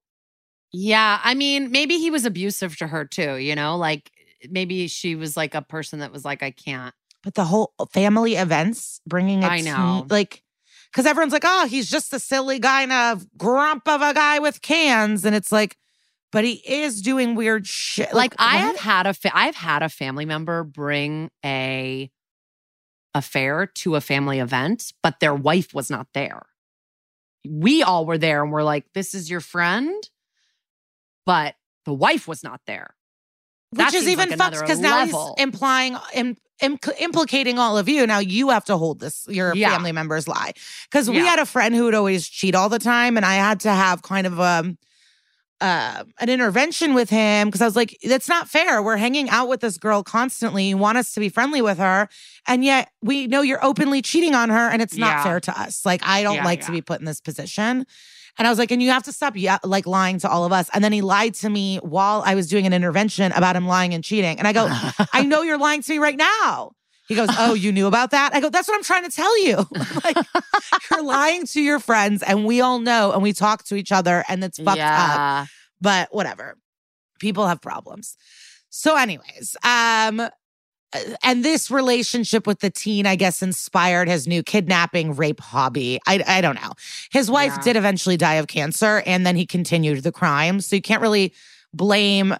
yeah, 0.70 1.18
I 1.24 1.32
mean, 1.34 1.72
maybe 1.72 1.96
he 1.96 2.10
was 2.10 2.26
abusive 2.26 2.76
to 2.76 2.86
her 2.88 3.06
too, 3.06 3.36
you 3.36 3.54
know? 3.54 3.78
Like 3.78 4.10
maybe 4.50 4.86
she 4.86 5.14
was 5.14 5.34
like 5.34 5.54
a 5.54 5.62
person 5.62 6.00
that 6.00 6.12
was 6.12 6.26
like, 6.26 6.42
I 6.42 6.50
can't. 6.50 6.94
but 7.22 7.34
the 7.34 7.44
whole 7.44 7.72
uh, 7.78 7.86
family 7.86 8.34
events 8.34 9.00
bringing 9.06 9.44
a 9.44 9.46
I 9.46 9.60
know. 9.62 10.06
like, 10.10 10.42
because 10.90 11.06
everyone's 11.06 11.32
like, 11.32 11.44
oh, 11.46 11.66
he's 11.66 11.90
just 11.90 12.12
a 12.12 12.18
silly 12.18 12.58
guy 12.58 12.82
and 12.82 12.92
a 12.92 13.18
grump 13.38 13.88
of 13.88 14.02
a 14.02 14.12
guy 14.12 14.40
with 14.40 14.60
cans. 14.60 15.24
And 15.24 15.34
it's 15.34 15.50
like, 15.50 15.78
but 16.32 16.44
he 16.44 16.54
is 16.66 17.00
doing 17.02 17.34
weird 17.36 17.66
shit. 17.66 18.12
Like, 18.12 18.34
I 18.38 18.56
have 18.56 18.76
had 18.78 19.06
a 19.06 19.14
fa- 19.14 19.30
I've 19.36 19.54
had 19.56 19.82
a 19.82 19.88
family 19.88 20.24
member 20.24 20.64
bring 20.64 21.30
a 21.44 22.10
affair 23.14 23.66
to 23.66 23.94
a 23.94 24.00
family 24.00 24.38
event, 24.38 24.92
but 25.02 25.20
their 25.20 25.34
wife 25.34 25.74
was 25.74 25.90
not 25.90 26.08
there. 26.14 26.42
We 27.46 27.82
all 27.82 28.06
were 28.06 28.18
there 28.18 28.42
and 28.42 28.50
we're 28.50 28.62
like, 28.62 28.86
this 28.94 29.14
is 29.14 29.28
your 29.30 29.40
friend, 29.40 30.02
but 31.26 31.54
the 31.84 31.92
wife 31.92 32.26
was 32.26 32.42
not 32.42 32.60
there. 32.66 32.94
That 33.72 33.86
which 33.92 33.94
is 34.02 34.08
even 34.08 34.28
like 34.30 34.38
fucked 34.38 34.60
because 34.60 34.80
now 34.80 35.04
he's 35.04 35.14
implying 35.38 35.96
im, 36.14 36.36
im, 36.60 36.78
implicating 37.00 37.58
all 37.58 37.78
of 37.78 37.88
you. 37.88 38.06
Now 38.06 38.18
you 38.18 38.50
have 38.50 38.64
to 38.66 38.76
hold 38.76 39.00
this 39.00 39.26
your 39.28 39.54
Yeah. 39.54 39.70
family 39.70 39.92
members 39.92 40.28
lie 40.28 40.52
because 40.90 41.08
we 41.08 41.16
Yeah. 41.18 41.24
had 41.24 41.38
a 41.38 41.46
friend 41.46 41.74
who 41.74 41.84
would 41.84 41.94
always 41.94 42.28
cheat 42.28 42.54
all 42.54 42.68
the 42.68 42.78
time, 42.78 43.16
and 43.16 43.24
I 43.26 43.34
had 43.36 43.60
to 43.60 43.70
have 43.70 44.02
kind 44.02 44.26
of 44.26 44.38
um 44.38 44.76
uh, 45.62 46.04
an 46.18 46.28
intervention 46.28 46.92
with 46.94 47.08
him 47.08 47.48
because 47.48 47.62
I 47.62 47.64
was 47.64 47.76
like, 47.76 47.96
that's 48.02 48.28
not 48.28 48.48
fair. 48.48 48.82
We're 48.82 48.96
hanging 48.96 49.30
out 49.30 49.48
with 49.48 49.60
this 49.60 49.78
girl 49.78 50.02
constantly. 50.02 50.64
You 50.64 50.76
want 50.76 50.98
us 50.98 51.14
to 51.14 51.20
be 51.20 51.28
friendly 51.28 51.62
with 51.62 51.78
her, 51.78 52.08
and 52.46 52.64
yet 52.64 52.90
we 53.02 53.26
know 53.28 53.42
you're 53.42 53.64
openly 53.64 54.02
cheating 54.02 54.34
on 54.34 54.50
her, 54.50 54.68
and 54.68 54.82
it's 54.82 54.96
not 54.96 55.18
Yeah. 55.18 55.22
fair 55.24 55.40
to 55.40 55.60
us. 55.60 55.86
Like 55.86 56.02
I 56.04 56.22
don't 56.22 56.34
Yeah, 56.36 56.44
like 56.44 56.60
to 56.66 56.72
be 56.72 56.82
put 56.82 56.98
in 57.00 57.06
this 57.06 57.20
position. 57.20 57.86
And 58.38 58.46
I 58.48 58.50
was 58.50 58.58
like, 58.58 58.70
and 58.70 58.82
you 58.82 58.88
have 58.90 59.02
to 59.04 59.12
stop 59.12 59.36
yeah, 59.36 59.58
like 59.62 59.86
lying 59.86 60.18
to 60.20 60.28
all 60.28 60.44
of 60.46 60.52
us. 60.52 60.70
And 60.72 60.82
then 60.82 60.90
he 60.92 61.02
lied 61.02 61.34
to 61.34 61.50
me 61.50 61.76
while 61.82 62.22
I 62.24 62.34
was 62.34 62.48
doing 62.48 62.66
an 62.66 62.72
intervention 62.72 63.30
about 63.32 63.56
him 63.56 63.66
lying 63.66 63.92
and 63.94 64.02
cheating. 64.02 64.38
And 64.38 64.48
I 64.48 64.52
go, 64.54 64.68
I 65.12 65.22
know 65.30 65.42
you're 65.42 65.58
lying 65.58 65.82
to 65.82 65.92
me 65.92 65.98
right 65.98 66.16
now. 66.16 66.72
He 67.12 67.16
goes, 67.16 67.28
Oh, 67.38 67.54
you 67.54 67.72
knew 67.72 67.86
about 67.86 68.10
that? 68.12 68.34
I 68.34 68.40
go, 68.40 68.48
That's 68.48 68.66
what 68.68 68.74
I'm 68.76 68.82
trying 68.82 69.04
to 69.04 69.10
tell 69.14 69.44
you. 69.44 69.56
like, 70.04 70.16
you're 70.90 71.02
lying 71.02 71.46
to 71.46 71.60
your 71.60 71.78
friends, 71.78 72.22
and 72.22 72.44
we 72.44 72.60
all 72.60 72.78
know, 72.78 73.12
and 73.12 73.22
we 73.22 73.32
talk 73.32 73.64
to 73.64 73.74
each 73.74 73.92
other, 73.92 74.24
and 74.28 74.42
it's 74.42 74.58
fucked 74.58 74.78
up. 75.42 75.48
But 75.80 76.08
whatever. 76.14 76.56
People 77.20 77.46
have 77.46 77.60
problems. 77.60 78.16
So, 78.70 78.96
anyways, 78.96 79.56
um, 79.62 80.28
and 81.22 81.44
this 81.44 81.70
relationship 81.70 82.46
with 82.46 82.60
the 82.60 82.70
teen, 82.70 83.06
I 83.06 83.16
guess, 83.16 83.42
inspired 83.42 84.08
his 84.08 84.26
new 84.26 84.42
kidnapping 84.42 85.14
rape 85.14 85.40
hobby. 85.40 85.98
I, 86.06 86.22
I 86.26 86.40
don't 86.40 86.54
know. 86.56 86.72
His 87.10 87.30
wife 87.30 87.52
Yeah. 87.56 87.62
did 87.62 87.76
eventually 87.76 88.16
die 88.16 88.34
of 88.34 88.46
cancer, 88.46 89.02
and 89.06 89.24
then 89.26 89.36
he 89.36 89.46
continued 89.46 90.02
the 90.02 90.12
crime. 90.12 90.60
So 90.60 90.76
you 90.76 90.82
can't 90.82 91.00
really 91.02 91.32
blame 91.72 92.34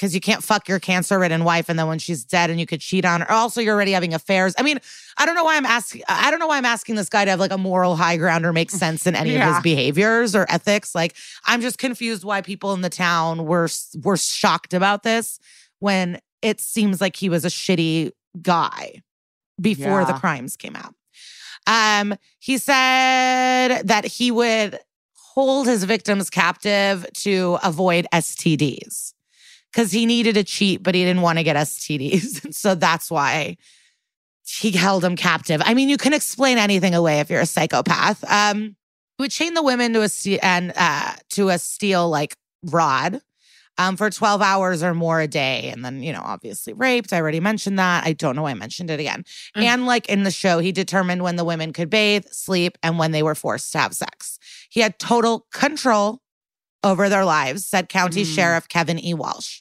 because 0.00 0.14
you 0.14 0.20
can't 0.20 0.42
fuck 0.42 0.66
your 0.66 0.80
cancer 0.80 1.18
ridden 1.18 1.44
wife, 1.44 1.68
and 1.68 1.78
then 1.78 1.86
when 1.86 1.98
she's 1.98 2.24
dead, 2.24 2.48
and 2.48 2.58
you 2.58 2.64
could 2.64 2.80
cheat 2.80 3.04
on 3.04 3.20
her. 3.20 3.30
Also, 3.30 3.60
you're 3.60 3.74
already 3.74 3.92
having 3.92 4.14
affairs. 4.14 4.54
I 4.56 4.62
mean, 4.62 4.80
I 5.18 5.26
don't 5.26 5.34
know 5.34 5.44
why 5.44 5.58
I'm 5.58 5.66
asking. 5.66 6.04
I 6.08 6.30
don't 6.30 6.40
know 6.40 6.46
why 6.46 6.56
I'm 6.56 6.64
asking 6.64 6.94
this 6.94 7.10
guy 7.10 7.26
to 7.26 7.30
have 7.30 7.38
like 7.38 7.52
a 7.52 7.58
moral 7.58 7.96
high 7.96 8.16
ground 8.16 8.46
or 8.46 8.52
make 8.54 8.70
sense 8.70 9.06
in 9.06 9.14
any 9.16 9.36
of 9.36 9.42
his 9.42 9.60
behaviors 9.60 10.34
or 10.34 10.46
ethics. 10.48 10.94
Like, 10.94 11.14
I'm 11.44 11.60
just 11.60 11.76
confused 11.76 12.24
why 12.24 12.40
people 12.40 12.72
in 12.72 12.80
the 12.80 12.88
town 12.88 13.44
were 13.44 13.68
were 14.02 14.16
shocked 14.16 14.72
about 14.72 15.02
this 15.02 15.38
when 15.80 16.18
it 16.40 16.62
seems 16.62 17.02
like 17.02 17.16
he 17.16 17.28
was 17.28 17.44
a 17.44 17.48
shitty 17.48 18.12
guy 18.40 19.02
before 19.60 20.06
the 20.06 20.14
crimes 20.14 20.56
came 20.56 20.76
out. 20.76 20.94
Um, 21.66 22.14
he 22.38 22.56
said 22.56 23.82
that 23.84 24.06
he 24.06 24.30
would 24.30 24.78
hold 25.12 25.66
his 25.66 25.84
victims 25.84 26.30
captive 26.30 27.06
to 27.12 27.58
avoid 27.62 28.06
STDs 28.14 29.12
because 29.72 29.92
he 29.92 30.06
needed 30.06 30.34
to 30.34 30.44
cheat, 30.44 30.82
but 30.82 30.94
he 30.94 31.04
didn't 31.04 31.22
want 31.22 31.38
to 31.38 31.44
get 31.44 31.56
STDs. 31.56 32.54
so 32.54 32.74
that's 32.74 33.10
why 33.10 33.56
he 34.44 34.72
held 34.72 35.02
them 35.02 35.16
captive. 35.16 35.62
I 35.64 35.74
mean, 35.74 35.88
you 35.88 35.96
can 35.96 36.12
explain 36.12 36.58
anything 36.58 36.94
away 36.94 37.20
if 37.20 37.30
you're 37.30 37.40
a 37.40 37.46
psychopath. 37.46 38.24
Um, 38.30 38.76
he 39.16 39.22
would 39.22 39.30
chain 39.30 39.54
the 39.54 39.62
women 39.62 39.92
to 39.92 40.02
a 40.02 40.08
steel 40.08 40.38
and 40.42 40.72
uh, 40.76 41.12
to 41.30 41.50
a 41.50 41.58
steel 41.58 42.08
like 42.08 42.34
rod 42.64 43.20
um, 43.78 43.96
for 43.96 44.10
12 44.10 44.42
hours 44.42 44.82
or 44.82 44.92
more 44.92 45.20
a 45.20 45.28
day. 45.28 45.70
And 45.70 45.84
then, 45.84 46.02
you 46.02 46.12
know, 46.12 46.20
obviously 46.22 46.72
raped. 46.72 47.12
I 47.12 47.20
already 47.20 47.40
mentioned 47.40 47.78
that. 47.78 48.04
I 48.04 48.12
don't 48.12 48.36
know 48.36 48.42
why 48.42 48.50
I 48.50 48.54
mentioned 48.54 48.90
it 48.90 49.00
again. 49.00 49.24
Mm. 49.56 49.62
And 49.62 49.86
like 49.86 50.08
in 50.08 50.24
the 50.24 50.30
show, 50.30 50.58
he 50.58 50.72
determined 50.72 51.22
when 51.22 51.36
the 51.36 51.44
women 51.44 51.72
could 51.72 51.88
bathe, 51.88 52.26
sleep, 52.30 52.76
and 52.82 52.98
when 52.98 53.12
they 53.12 53.22
were 53.22 53.34
forced 53.34 53.72
to 53.72 53.78
have 53.78 53.94
sex. 53.94 54.38
He 54.68 54.80
had 54.80 54.98
total 54.98 55.46
control 55.52 56.20
over 56.82 57.08
their 57.08 57.24
lives, 57.24 57.66
said 57.66 57.88
County 57.88 58.22
Mm. 58.22 58.34
Sheriff 58.34 58.68
Kevin 58.68 58.98
E. 59.04 59.14
Walsh. 59.14 59.60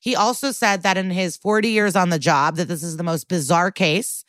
He 0.00 0.16
also 0.16 0.50
said 0.52 0.82
that 0.82 0.96
in 0.96 1.10
his 1.10 1.36
40 1.36 1.68
years 1.68 1.94
on 1.96 2.08
the 2.10 2.18
job, 2.18 2.56
that 2.56 2.68
this 2.68 2.82
is 2.82 2.96
the 2.96 3.02
most 3.02 3.28
bizarre 3.28 3.70
case. 3.70 4.24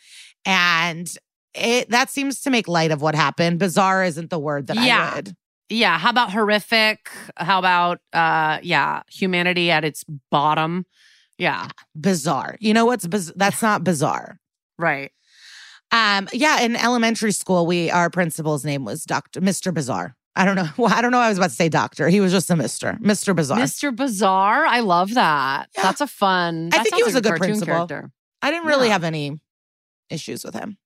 And 0.45 1.09
it 1.53 1.89
that 1.89 2.09
seems 2.09 2.41
to 2.41 2.49
make 2.49 2.67
light 2.67 2.91
of 2.91 3.01
what 3.01 3.15
happened. 3.15 3.59
Bizarre 3.59 4.03
isn't 4.03 4.29
the 4.29 4.39
word 4.39 4.67
that 4.67 4.77
Yeah. 4.77 5.11
I 5.11 5.15
would. 5.15 5.35
Yeah. 5.69 5.97
How 5.97 6.09
about 6.09 6.31
horrific? 6.31 7.09
How 7.37 7.59
about 7.59 7.99
uh 8.11 8.59
yeah, 8.63 9.03
humanity 9.09 9.71
at 9.71 9.83
its 9.85 10.03
bottom? 10.29 10.85
Yeah. 11.37 11.67
Bizarre. 11.99 12.57
You 12.59 12.73
know 12.73 12.85
what's 12.85 13.07
biz- 13.07 13.33
that's 13.35 13.61
not 13.61 13.83
bizarre. 13.83 14.39
Right. 14.77 15.11
Um, 15.93 16.29
yeah, 16.31 16.61
in 16.61 16.75
elementary 16.77 17.31
school, 17.33 17.65
we 17.65 17.89
our 17.91 18.09
principal's 18.09 18.63
name 18.63 18.85
was 18.85 19.03
Doctor 19.03 19.41
Mr. 19.41 19.73
Bizarre. 19.73 20.15
I 20.35 20.45
don't 20.45 20.55
know. 20.55 20.67
Well, 20.77 20.93
I 20.93 21.01
don't 21.01 21.11
know. 21.11 21.19
I 21.19 21.29
was 21.29 21.37
about 21.37 21.49
to 21.49 21.55
say 21.55 21.69
doctor. 21.69 22.07
He 22.09 22.21
was 22.21 22.31
just 22.31 22.49
a 22.49 22.55
Mister. 22.55 22.93
Mr. 23.01 23.35
Bizarre. 23.35 23.57
Mr. 23.59 23.95
Bizarre. 23.95 24.65
I 24.65 24.79
love 24.79 25.13
that. 25.15 25.69
Yeah. 25.75 25.83
That's 25.83 26.01
a 26.01 26.07
fun. 26.07 26.69
I 26.73 26.83
think 26.83 26.95
he 26.95 27.03
was 27.03 27.15
a 27.15 27.21
good 27.21 27.29
cartoon 27.31 27.47
principal. 27.47 27.73
character. 27.87 28.11
I 28.41 28.51
didn't 28.51 28.67
really 28.67 28.87
Yeah. 28.87 28.93
have 28.93 29.03
any 29.03 29.39
issues 30.09 30.43
with 30.43 30.53
him. 30.55 30.77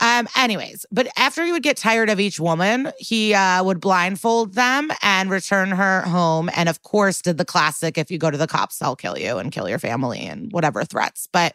Um, 0.00 0.28
anyways, 0.36 0.86
but 0.92 1.08
after 1.16 1.44
he 1.44 1.50
would 1.50 1.64
get 1.64 1.76
tired 1.76 2.08
of 2.08 2.20
each 2.20 2.38
woman, 2.38 2.92
he 2.98 3.34
uh, 3.34 3.64
would 3.64 3.80
blindfold 3.80 4.54
them 4.54 4.92
and 5.02 5.28
return 5.28 5.70
her 5.72 6.02
home. 6.02 6.48
And 6.54 6.68
of 6.68 6.82
course, 6.82 7.20
did 7.20 7.36
the 7.36 7.44
classic 7.44 7.98
if 7.98 8.08
you 8.08 8.16
go 8.18 8.30
to 8.30 8.38
the 8.38 8.46
cops, 8.46 8.80
I'll 8.80 8.94
kill 8.94 9.18
you 9.18 9.38
and 9.38 9.50
kill 9.50 9.68
your 9.68 9.80
family 9.80 10.20
and 10.20 10.52
whatever 10.52 10.84
threats. 10.84 11.26
But 11.32 11.54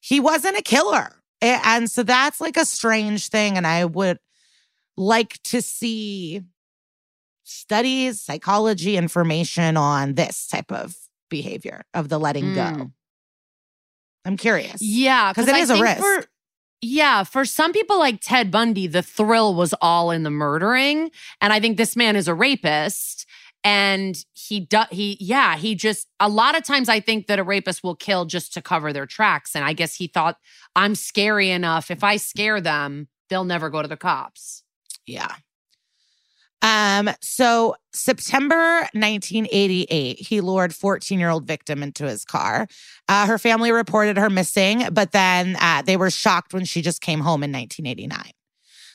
he 0.00 0.20
wasn't 0.20 0.56
a 0.56 0.62
killer. 0.62 1.16
And 1.42 1.90
so 1.90 2.04
that's 2.04 2.40
like 2.40 2.56
a 2.56 2.64
strange 2.64 3.26
thing. 3.28 3.56
And 3.56 3.66
I 3.66 3.86
would 3.86 4.18
like 5.00 5.42
to 5.44 5.62
see 5.62 6.42
studies, 7.42 8.20
psychology, 8.20 8.96
information 8.96 9.76
on 9.76 10.14
this 10.14 10.46
type 10.46 10.70
of 10.70 10.94
behavior 11.30 11.84
of 11.94 12.08
the 12.10 12.18
letting 12.18 12.54
go. 12.54 12.60
Mm. 12.60 12.92
I'm 14.26 14.36
curious. 14.36 14.82
Yeah, 14.82 15.32
'Cause 15.32 15.48
it 15.48 15.54
I 15.54 15.60
is 15.60 15.70
a 15.70 15.80
risk. 15.80 15.98
For, 15.98 16.24
yeah, 16.82 17.24
for 17.24 17.44
some 17.44 17.72
people 17.72 17.98
like 17.98 18.20
Ted 18.20 18.50
Bundy, 18.50 18.86
the 18.86 19.02
thrill 19.02 19.54
was 19.54 19.74
all 19.80 20.10
in 20.10 20.22
the 20.22 20.30
murdering, 20.30 21.10
and 21.40 21.52
I 21.52 21.60
think 21.60 21.78
this 21.78 21.96
man 21.96 22.14
is 22.14 22.28
a 22.28 22.34
rapist. 22.34 23.26
And 23.62 24.16
he 24.32 24.60
does, 24.60 24.86
he, 24.90 25.18
yeah, 25.20 25.56
he 25.56 25.74
just, 25.74 26.08
a 26.18 26.30
lot 26.30 26.56
of 26.56 26.62
times 26.62 26.88
I 26.88 26.98
think 27.00 27.26
that 27.26 27.38
a 27.38 27.44
rapist 27.44 27.82
will 27.84 27.94
kill 27.94 28.24
just 28.24 28.54
to 28.54 28.62
cover 28.62 28.90
their 28.90 29.04
tracks. 29.04 29.54
And 29.54 29.62
I 29.64 29.74
guess 29.74 29.96
he 29.96 30.06
thought, 30.06 30.38
I'm 30.74 30.94
scary 30.94 31.50
enough. 31.50 31.90
If 31.90 32.02
I 32.02 32.16
scare 32.16 32.62
them, 32.62 33.08
they'll 33.28 33.44
never 33.44 33.68
go 33.68 33.82
to 33.82 33.88
the 33.88 33.98
cops. 33.98 34.62
Yeah. 35.10 35.34
Um, 36.62 37.10
so 37.22 37.74
September 37.92 38.80
1988, 38.92 40.18
he 40.18 40.40
lured 40.40 40.74
14 40.74 41.18
year 41.18 41.30
old 41.30 41.46
victim 41.46 41.82
into 41.82 42.04
his 42.06 42.24
car. 42.24 42.66
Uh, 43.08 43.26
her 43.26 43.38
family 43.38 43.72
reported 43.72 44.18
her 44.18 44.28
missing, 44.28 44.86
but 44.92 45.12
then 45.12 45.56
uh, 45.60 45.82
they 45.82 45.96
were 45.96 46.10
shocked 46.10 46.52
when 46.52 46.64
she 46.64 46.82
just 46.82 47.00
came 47.00 47.20
home 47.20 47.42
in 47.42 47.52
1989. 47.52 48.32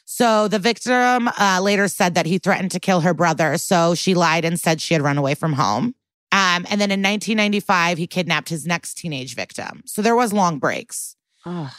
So 0.06 0.48
the 0.48 0.60
victim 0.60 1.28
uh, 1.40 1.60
later 1.62 1.88
said 1.88 2.14
that 2.14 2.28
he 2.28 2.38
threatened 2.38 2.72
to 2.72 2.80
kill 2.80 3.02
her 3.02 3.14
brother. 3.14 3.58
So 3.58 3.96
she 3.96 4.14
lied 4.14 4.46
and 4.46 4.60
said 4.60 4.80
she 4.80 4.94
had 4.94 5.02
run 5.02 5.18
away 5.18 5.34
from 5.34 5.54
home. 5.54 5.96
Um, 6.32 6.66
and 6.70 6.80
then 6.82 6.92
in 6.92 7.02
1995, 7.02 7.98
he 7.98 8.06
kidnapped 8.06 8.50
his 8.50 8.68
next 8.68 8.96
teenage 8.96 9.36
victim. 9.36 9.82
So 9.86 10.02
there 10.02 10.16
was 10.16 10.34
long 10.34 10.60
breaks. 10.60 11.16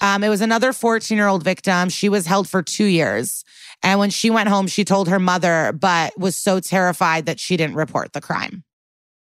Um, 0.01 0.23
it 0.23 0.29
was 0.29 0.41
another 0.41 0.73
14 0.73 1.17
year 1.17 1.27
old 1.27 1.43
victim. 1.43 1.89
She 1.89 2.09
was 2.09 2.27
held 2.27 2.49
for 2.49 2.63
two 2.63 2.85
years. 2.85 3.45
And 3.83 4.01
when 4.01 4.11
she 4.11 4.31
went 4.31 4.49
home, 4.49 4.67
she 4.67 4.85
told 4.85 5.09
her 5.09 5.19
mother, 5.19 5.73
but 5.73 6.19
was 6.19 6.37
so 6.37 6.61
terrified 6.61 7.27
that 7.27 7.39
she 7.39 7.57
didn't 7.57 7.77
report 7.77 8.13
the 8.13 8.21
crime. 8.21 8.65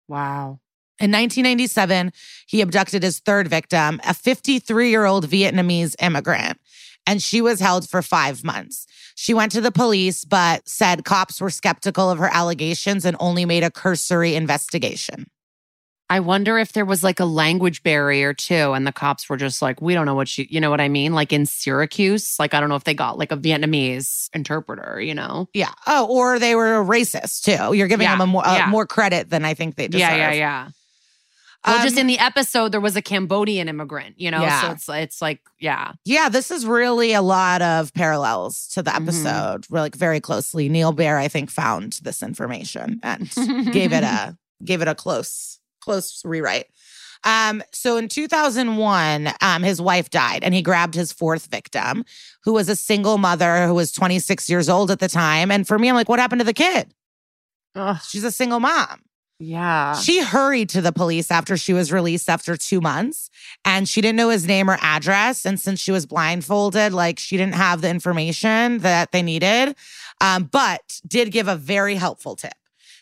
Wow. 0.07 0.59
In 0.99 1.11
1997, 1.11 2.11
he 2.47 2.61
abducted 2.61 3.03
his 3.03 3.19
third 3.19 3.47
victim, 3.47 3.99
a 4.05 4.13
53 4.13 4.89
year 4.89 5.05
old 5.05 5.27
Vietnamese 5.27 5.95
immigrant, 6.01 6.59
and 7.05 7.21
she 7.21 7.41
was 7.41 7.59
held 7.59 7.89
for 7.89 8.01
five 8.01 8.43
months. 8.43 8.85
She 9.15 9.33
went 9.33 9.51
to 9.53 9.61
the 9.61 9.71
police, 9.71 10.23
but 10.23 10.67
said 10.67 11.03
cops 11.03 11.41
were 11.41 11.49
skeptical 11.49 12.09
of 12.09 12.19
her 12.19 12.29
allegations 12.31 13.05
and 13.05 13.17
only 13.19 13.45
made 13.45 13.63
a 13.63 13.71
cursory 13.71 14.35
investigation. 14.35 15.25
I 16.09 16.19
wonder 16.19 16.59
if 16.59 16.73
there 16.73 16.85
was 16.85 17.03
like 17.03 17.19
a 17.19 17.25
language 17.25 17.81
barrier 17.81 18.33
too. 18.33 18.73
And 18.73 18.85
the 18.85 18.91
cops 18.91 19.27
were 19.29 19.37
just 19.37 19.61
like, 19.61 19.81
we 19.81 19.93
don't 19.93 20.05
know 20.05 20.13
what 20.15 20.37
you, 20.37 20.45
you 20.49 20.59
know 20.61 20.69
what 20.69 20.81
I 20.81 20.87
mean? 20.89 21.13
Like 21.13 21.33
in 21.33 21.45
Syracuse, 21.45 22.37
like 22.39 22.53
I 22.53 22.59
don't 22.59 22.69
know 22.69 22.75
if 22.75 22.83
they 22.83 22.93
got 22.93 23.17
like 23.17 23.31
a 23.31 23.37
Vietnamese 23.37 24.29
interpreter, 24.33 25.01
you 25.01 25.15
know? 25.15 25.47
Yeah. 25.53 25.71
Oh, 25.87 26.05
or 26.07 26.37
they 26.39 26.55
were 26.55 26.83
racist 26.83 27.43
too. 27.43 27.73
You're 27.75 27.87
giving 27.87 28.05
Yeah, 28.05 28.11
them 28.13 28.21
a 28.21 28.27
more, 28.27 28.45
uh, 28.47 28.55
yeah. 28.57 28.67
more 28.69 28.85
credit 28.85 29.29
than 29.29 29.43
I 29.45 29.53
think 29.55 29.75
they 29.75 29.87
deserve. 29.87 30.01
Yeah, 30.09 30.15
yeah, 30.15 30.31
yeah. 30.33 30.69
Well, 31.65 31.81
just 31.81 31.95
Um, 31.95 32.01
in 32.01 32.07
the 32.07 32.19
episode, 32.19 32.73
there 32.73 32.81
was 32.81 32.97
a 32.97 33.01
Cambodian 33.01 33.69
immigrant, 33.69 34.19
you 34.19 34.29
know? 34.29 34.45
So 34.61 34.71
it's 34.71 34.89
it's 34.89 35.21
like, 35.21 35.39
yeah. 35.59 35.93
Yeah, 36.03 36.27
this 36.27 36.51
is 36.51 36.65
really 36.65 37.13
a 37.13 37.21
lot 37.21 37.61
of 37.61 37.93
parallels 37.93 38.67
to 38.73 38.83
the 38.83 38.91
Mhm. 38.91 39.01
episode, 39.01 39.65
We're, 39.69 39.79
like 39.79 39.95
very 39.95 40.19
closely. 40.19 40.67
Neal 40.67 40.91
Baer, 40.91 41.17
I 41.17 41.29
think, 41.29 41.49
found 41.49 41.99
this 42.03 42.21
information 42.21 42.99
and 43.01 43.31
gave 43.71 43.93
it 43.93 44.03
a 44.03 44.37
gave 44.63 44.81
it 44.81 44.87
a 44.89 44.95
close 44.95 45.59
close 45.83 46.21
rewrite. 46.25 46.67
Um, 47.25 47.63
so 47.71 47.95
in 47.97 48.09
2001, 48.09 49.29
um, 49.41 49.63
his 49.63 49.81
wife 49.81 50.09
died, 50.09 50.43
and 50.43 50.53
he 50.53 50.61
grabbed 50.61 50.93
his 50.93 51.11
fourth 51.13 51.47
victim, 51.47 52.03
who 52.43 52.51
was 52.53 52.67
a 52.69 52.75
single 52.75 53.17
mother 53.17 53.65
who 53.67 53.73
was 53.73 53.91
26 53.93 54.49
years 54.49 54.67
old 54.67 54.91
at 54.91 54.99
the 54.99 55.07
time. 55.07 55.49
And 55.51 55.65
for 55.67 55.79
me, 55.79 55.87
I'm 55.89 55.95
like, 55.95 56.09
what 56.09 56.19
happened 56.19 56.39
to 56.41 56.45
the 56.45 56.53
kid? 56.53 56.93
Ugh, 57.75 57.97
She's 58.07 58.23
a 58.25 58.31
single 58.31 58.59
mom. 58.59 59.03
yeah. 59.39 59.95
She 59.95 60.19
hurried 60.21 60.69
to 60.69 60.81
the 60.81 60.91
police 60.91 61.31
after 61.31 61.55
she 61.57 61.71
was 61.73 61.91
released 61.91 62.29
after 62.29 62.55
two 62.57 62.81
months 62.81 63.29
and 63.65 63.87
she 63.89 63.99
didn't 64.01 64.17
know 64.17 64.29
his 64.29 64.45
name 64.45 64.69
or 64.69 64.77
address. 64.81 65.45
And 65.45 65.59
since 65.59 65.79
she 65.79 65.91
was 65.91 66.05
blindfolded, 66.05 66.93
like 66.93 67.19
she 67.19 67.35
didn't 67.37 67.55
have 67.55 67.81
the 67.81 67.89
information 67.89 68.79
that 68.79 69.11
they 69.11 69.21
needed, 69.23 69.75
um, 70.21 70.43
but 70.51 70.99
did 71.07 71.31
give 71.31 71.47
a 71.47 71.55
very 71.55 71.95
helpful 71.95 72.35
tip. 72.35 72.53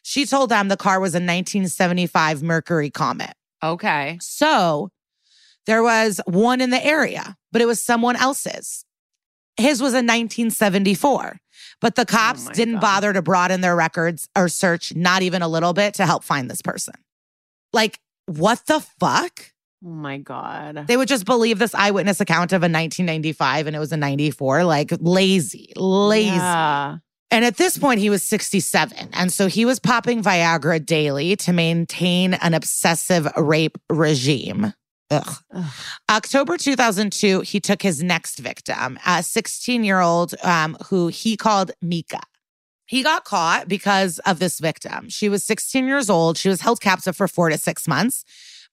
She 0.03 0.25
told 0.25 0.49
them 0.49 0.67
the 0.67 0.77
car 0.77 0.99
was 0.99 1.13
a 1.13 1.17
1975 1.17 2.41
Mercury 2.43 2.89
Comet. 2.89 3.33
Okay. 3.63 4.17
So 4.21 4.89
there 5.65 5.83
was 5.83 6.19
one 6.25 6.61
in 6.61 6.69
the 6.71 6.83
area, 6.83 7.37
but 7.51 7.61
it 7.61 7.65
was 7.65 7.81
someone 7.81 8.15
else's. 8.15 8.85
His 9.57 9.81
was 9.81 9.93
a 9.93 9.97
1974, 9.97 11.37
but 11.81 11.95
the 11.95 12.01
oh 12.03 12.05
cops 12.05 12.47
my 12.47 12.53
didn't 12.53 12.75
God. 12.75 12.81
bother 12.81 13.13
to 13.13 13.21
broaden 13.21 13.61
their 13.61 13.75
records 13.75 14.27
or 14.35 14.47
search, 14.47 14.95
not 14.95 15.21
even 15.21 15.41
a 15.41 15.47
little 15.47 15.73
bit, 15.73 15.93
to 15.95 16.05
help 16.05 16.23
find 16.23 16.49
this 16.49 16.61
person. 16.61 16.95
Like, 17.73 17.99
what 18.25 18.65
the 18.65 18.79
fuck? 18.79 19.51
Oh 19.83 19.89
my 19.89 20.17
God. 20.17 20.85
They 20.87 20.97
would 20.97 21.07
just 21.07 21.25
believe 21.25 21.59
this 21.59 21.75
eyewitness 21.75 22.21
account 22.21 22.53
of 22.53 22.61
a 22.61 22.65
1995 22.69 23.67
and 23.67 23.75
it 23.75 23.79
was 23.79 23.91
a 23.91 23.97
94. 23.97 24.63
Like, 24.63 24.91
lazy, 24.99 25.73
lazy. 25.75 26.35
Yeah. 26.35 26.97
And 27.31 27.45
at 27.45 27.55
this 27.55 27.77
point, 27.77 28.01
he 28.01 28.09
was 28.09 28.23
67. 28.23 29.09
And 29.13 29.31
so 29.31 29.47
he 29.47 29.63
was 29.63 29.79
popping 29.79 30.21
Viagra 30.21 30.85
daily 30.85 31.37
to 31.37 31.53
maintain 31.53 32.33
an 32.35 32.53
obsessive 32.53 33.25
rape 33.37 33.77
regime. 33.89 34.73
Ugh. 35.09 35.35
Ugh. 35.53 35.71
October 36.09 36.57
2002, 36.57 37.41
he 37.41 37.59
took 37.61 37.81
his 37.81 38.03
next 38.03 38.39
victim, 38.39 38.99
a 39.05 39.23
16 39.23 39.83
year 39.83 40.01
old 40.01 40.35
um, 40.43 40.77
who 40.87 41.07
he 41.07 41.37
called 41.37 41.71
Mika. 41.81 42.21
He 42.85 43.03
got 43.03 43.23
caught 43.23 43.69
because 43.69 44.19
of 44.19 44.39
this 44.39 44.59
victim. 44.59 45.07
She 45.07 45.29
was 45.29 45.45
16 45.45 45.87
years 45.87 46.09
old. 46.09 46.37
She 46.37 46.49
was 46.49 46.59
held 46.59 46.81
captive 46.81 47.15
for 47.15 47.29
four 47.29 47.49
to 47.49 47.57
six 47.57 47.87
months, 47.87 48.25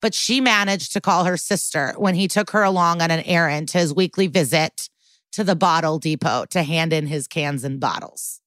but 0.02 0.12
she 0.12 0.40
managed 0.40 0.92
to 0.92 1.00
call 1.00 1.24
her 1.24 1.36
sister 1.36 1.94
when 1.96 2.16
he 2.16 2.26
took 2.26 2.50
her 2.50 2.64
along 2.64 3.00
on 3.00 3.12
an 3.12 3.20
errand 3.20 3.68
to 3.68 3.78
his 3.78 3.94
weekly 3.94 4.26
visit 4.26 4.88
to 5.32 5.44
the 5.44 5.54
bottle 5.54 6.00
depot 6.00 6.46
to 6.46 6.64
hand 6.64 6.92
in 6.92 7.06
his 7.06 7.28
cans 7.28 7.62
and 7.62 7.78
bottles. 7.78 8.40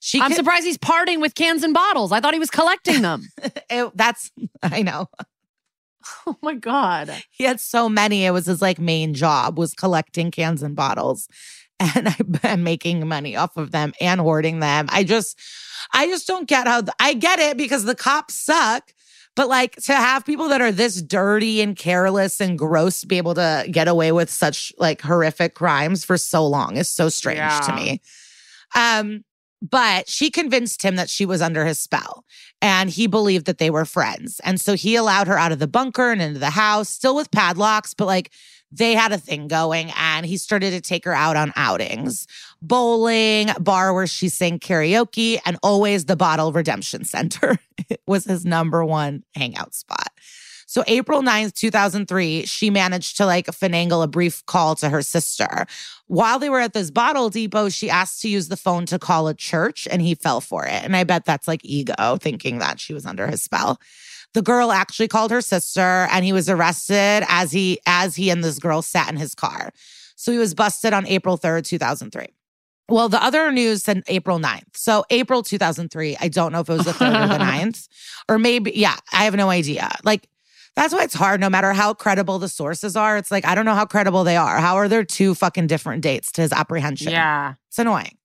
She 0.00 0.20
I'm 0.20 0.28
could- 0.28 0.36
surprised 0.36 0.64
he's 0.64 0.78
parting 0.78 1.20
with 1.20 1.34
cans 1.34 1.62
and 1.62 1.72
bottles. 1.74 2.10
I 2.12 2.20
thought 2.20 2.34
he 2.34 2.40
was 2.40 2.50
collecting 2.50 3.02
them. 3.02 3.28
it- 3.70 3.92
that's 3.96 4.30
I 4.62 4.82
know. 4.82 5.08
oh 6.26 6.36
my 6.42 6.54
God. 6.54 7.14
He 7.30 7.44
had 7.44 7.60
so 7.60 7.88
many. 7.88 8.24
It 8.24 8.30
was 8.30 8.46
his 8.46 8.62
like 8.62 8.78
main 8.78 9.14
job 9.14 9.58
was 9.58 9.74
collecting 9.74 10.30
cans 10.30 10.62
and 10.62 10.74
bottles 10.74 11.28
and 11.80 12.08
I 12.08 12.16
and 12.42 12.64
making 12.64 13.06
money 13.06 13.36
off 13.36 13.56
of 13.56 13.70
them 13.70 13.92
and 14.00 14.20
hoarding 14.20 14.60
them. 14.60 14.86
I 14.90 15.04
just 15.04 15.38
I 15.92 16.06
just 16.06 16.26
don't 16.26 16.48
get 16.48 16.66
how 16.66 16.82
I 16.98 17.14
get 17.14 17.38
it 17.38 17.56
because 17.56 17.84
the 17.84 17.94
cops 17.94 18.34
suck. 18.34 18.92
But 19.36 19.48
like 19.48 19.76
to 19.84 19.94
have 19.94 20.26
people 20.26 20.48
that 20.48 20.60
are 20.60 20.72
this 20.72 21.00
dirty 21.00 21.60
and 21.60 21.76
careless 21.76 22.40
and 22.40 22.58
gross 22.58 23.04
be 23.04 23.16
able 23.16 23.34
to 23.34 23.64
get 23.70 23.86
away 23.86 24.10
with 24.12 24.28
such 24.28 24.72
like 24.78 25.00
horrific 25.00 25.54
crimes 25.54 26.04
for 26.04 26.18
so 26.18 26.44
long 26.46 26.76
is 26.76 26.88
so 26.90 27.08
strange 27.08 27.64
to 27.66 27.72
me. 27.74 28.02
Um, 28.74 29.24
but 29.62 30.08
she 30.08 30.30
convinced 30.30 30.82
him 30.82 30.96
that 30.96 31.10
she 31.10 31.26
was 31.26 31.42
under 31.42 31.64
his 31.64 31.78
spell 31.78 32.24
and 32.62 32.90
he 32.90 33.06
believed 33.06 33.46
that 33.46 33.58
they 33.58 33.70
were 33.70 33.84
friends. 33.84 34.40
And 34.44 34.60
so 34.60 34.74
he 34.74 34.96
allowed 34.96 35.26
her 35.26 35.38
out 35.38 35.52
of 35.52 35.58
the 35.58 35.66
bunker 35.66 36.10
and 36.10 36.22
into 36.22 36.38
the 36.38 36.50
house, 36.50 36.88
still 36.88 37.14
with 37.16 37.30
padlocks, 37.30 37.94
but 37.94 38.06
like 38.06 38.30
they 38.72 38.94
had 38.94 39.12
a 39.12 39.18
thing 39.18 39.48
going 39.48 39.92
and 39.96 40.24
he 40.24 40.36
started 40.36 40.70
to 40.70 40.80
take 40.80 41.04
her 41.04 41.14
out 41.14 41.36
on 41.36 41.52
outings 41.56 42.26
bowling, 42.62 43.48
bar 43.58 43.94
where 43.94 44.06
she 44.06 44.28
sang 44.28 44.58
karaoke, 44.58 45.38
and 45.44 45.58
always 45.62 46.04
the 46.04 46.16
Bottle 46.16 46.52
Redemption 46.52 47.04
Center 47.04 47.58
was 48.06 48.24
his 48.24 48.44
number 48.44 48.84
one 48.84 49.24
hangout 49.34 49.74
spot. 49.74 50.09
So 50.70 50.84
April 50.86 51.20
9th, 51.20 51.54
2003, 51.54 52.46
she 52.46 52.70
managed 52.70 53.16
to 53.16 53.26
like 53.26 53.46
finagle 53.46 54.04
a 54.04 54.06
brief 54.06 54.46
call 54.46 54.76
to 54.76 54.88
her 54.88 55.02
sister. 55.02 55.66
While 56.06 56.38
they 56.38 56.48
were 56.48 56.60
at 56.60 56.74
this 56.74 56.92
bottle 56.92 57.28
depot, 57.28 57.70
she 57.70 57.90
asked 57.90 58.22
to 58.22 58.28
use 58.28 58.46
the 58.46 58.56
phone 58.56 58.86
to 58.86 58.96
call 58.96 59.26
a 59.26 59.34
church 59.34 59.88
and 59.90 60.00
he 60.00 60.14
fell 60.14 60.40
for 60.40 60.66
it. 60.66 60.84
And 60.84 60.94
I 60.94 61.02
bet 61.02 61.24
that's 61.24 61.48
like 61.48 61.64
ego 61.64 62.18
thinking 62.20 62.58
that 62.58 62.78
she 62.78 62.94
was 62.94 63.04
under 63.04 63.26
his 63.26 63.42
spell. 63.42 63.80
The 64.32 64.42
girl 64.42 64.70
actually 64.70 65.08
called 65.08 65.32
her 65.32 65.40
sister 65.40 66.06
and 66.12 66.24
he 66.24 66.32
was 66.32 66.48
arrested 66.48 67.24
as 67.26 67.50
he 67.50 67.80
as 67.84 68.14
he 68.14 68.30
and 68.30 68.44
this 68.44 68.60
girl 68.60 68.80
sat 68.80 69.10
in 69.10 69.16
his 69.16 69.34
car. 69.34 69.72
So 70.14 70.30
he 70.30 70.38
was 70.38 70.54
busted 70.54 70.92
on 70.92 71.04
April 71.08 71.36
3rd, 71.36 71.64
2003. 71.64 72.26
Well, 72.88 73.08
the 73.08 73.20
other 73.20 73.50
news 73.50 73.82
said 73.82 74.04
April 74.06 74.38
9th. 74.38 74.76
So 74.76 75.04
April 75.10 75.42
2003, 75.42 76.16
I 76.20 76.28
don't 76.28 76.52
know 76.52 76.60
if 76.60 76.68
it 76.68 76.74
was 76.74 76.84
the 76.84 76.92
3rd 76.92 77.24
or 77.24 77.26
the 77.26 77.44
9th. 77.44 77.88
Or 78.28 78.38
maybe, 78.38 78.70
yeah, 78.76 78.94
I 79.12 79.24
have 79.24 79.34
no 79.34 79.50
idea. 79.50 79.90
Like, 80.04 80.28
that's 80.76 80.94
why 80.94 81.02
it's 81.02 81.14
hard, 81.14 81.40
no 81.40 81.50
matter 81.50 81.72
how 81.72 81.94
credible 81.94 82.38
the 82.38 82.48
sources 82.48 82.96
are. 82.96 83.16
It's 83.16 83.30
like, 83.30 83.44
I 83.44 83.54
don't 83.54 83.64
know 83.64 83.74
how 83.74 83.86
credible 83.86 84.24
they 84.24 84.36
are. 84.36 84.58
How 84.58 84.76
are 84.76 84.88
there 84.88 85.04
two 85.04 85.34
fucking 85.34 85.66
different 85.66 86.02
dates 86.02 86.32
to 86.32 86.42
his 86.42 86.52
apprehension? 86.52 87.12
Yeah. 87.12 87.54
It's 87.68 87.78
annoying. 87.78 88.16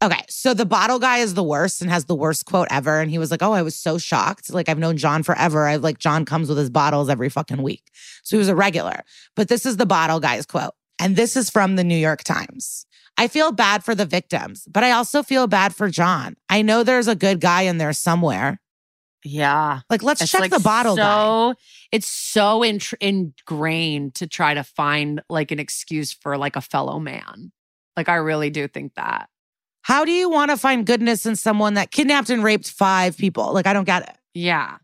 Okay, 0.00 0.24
so 0.28 0.54
the 0.54 0.64
bottle 0.64 1.00
guy 1.00 1.18
is 1.18 1.34
the 1.34 1.42
worst 1.42 1.82
and 1.82 1.90
has 1.90 2.04
the 2.04 2.14
worst 2.14 2.46
quote 2.46 2.68
ever. 2.70 3.00
And 3.00 3.10
he 3.10 3.18
was 3.18 3.32
like, 3.32 3.42
Oh, 3.42 3.52
I 3.52 3.62
was 3.62 3.74
so 3.74 3.98
shocked. 3.98 4.52
Like, 4.52 4.68
I've 4.68 4.78
known 4.78 4.96
John 4.96 5.24
forever. 5.24 5.66
I've 5.66 5.82
like, 5.82 5.98
John 5.98 6.24
comes 6.24 6.48
with 6.48 6.56
his 6.56 6.70
bottles 6.70 7.08
every 7.08 7.28
fucking 7.28 7.62
week. 7.62 7.90
So 8.22 8.36
he 8.36 8.38
was 8.38 8.48
a 8.48 8.54
regular. 8.54 9.02
But 9.34 9.48
this 9.48 9.66
is 9.66 9.76
the 9.76 9.86
bottle 9.86 10.20
guy's 10.20 10.46
quote. 10.46 10.74
And 11.00 11.16
this 11.16 11.36
is 11.36 11.50
from 11.50 11.74
the 11.74 11.84
New 11.84 11.96
York 11.96 12.22
Times. 12.22 12.86
I 13.16 13.26
feel 13.26 13.50
bad 13.50 13.82
for 13.82 13.96
the 13.96 14.06
victims, 14.06 14.64
but 14.70 14.84
I 14.84 14.92
also 14.92 15.24
feel 15.24 15.48
bad 15.48 15.74
for 15.74 15.90
John. 15.90 16.36
I 16.48 16.62
know 16.62 16.84
there's 16.84 17.08
a 17.08 17.16
good 17.16 17.40
guy 17.40 17.62
in 17.62 17.78
there 17.78 17.92
somewhere. 17.92 18.60
Yeah. 19.24 19.80
Like, 19.90 20.02
let's 20.02 20.20
It's 20.20 20.30
check 20.30 20.40
like 20.40 20.50
the 20.50 20.60
bottle 20.60 20.96
so, 20.96 21.02
guy. 21.02 21.54
It's 21.92 22.06
so 22.06 22.60
intr 22.60 22.94
ingrained 23.00 24.14
to 24.16 24.26
try 24.26 24.54
to 24.54 24.62
find 24.62 25.22
like 25.28 25.50
an 25.50 25.58
excuse 25.58 26.12
for 26.12 26.36
like 26.36 26.56
a 26.56 26.60
fellow 26.60 26.98
man. 26.98 27.52
Like 27.96 28.08
I 28.08 28.16
really 28.16 28.50
do 28.50 28.68
think 28.68 28.94
that. 28.94 29.28
How 29.82 30.04
do 30.04 30.12
you 30.12 30.28
want 30.28 30.50
to 30.50 30.56
find 30.56 30.86
goodness 30.86 31.24
in 31.26 31.34
someone 31.34 31.74
that 31.74 31.90
kidnapped 31.90 32.30
and 32.30 32.44
raped 32.44 32.70
five 32.70 33.16
people? 33.16 33.52
Like, 33.52 33.66
I 33.66 33.72
don't 33.72 33.84
get 33.84 34.02
it. 34.02 34.16
Yeah. 34.34 34.76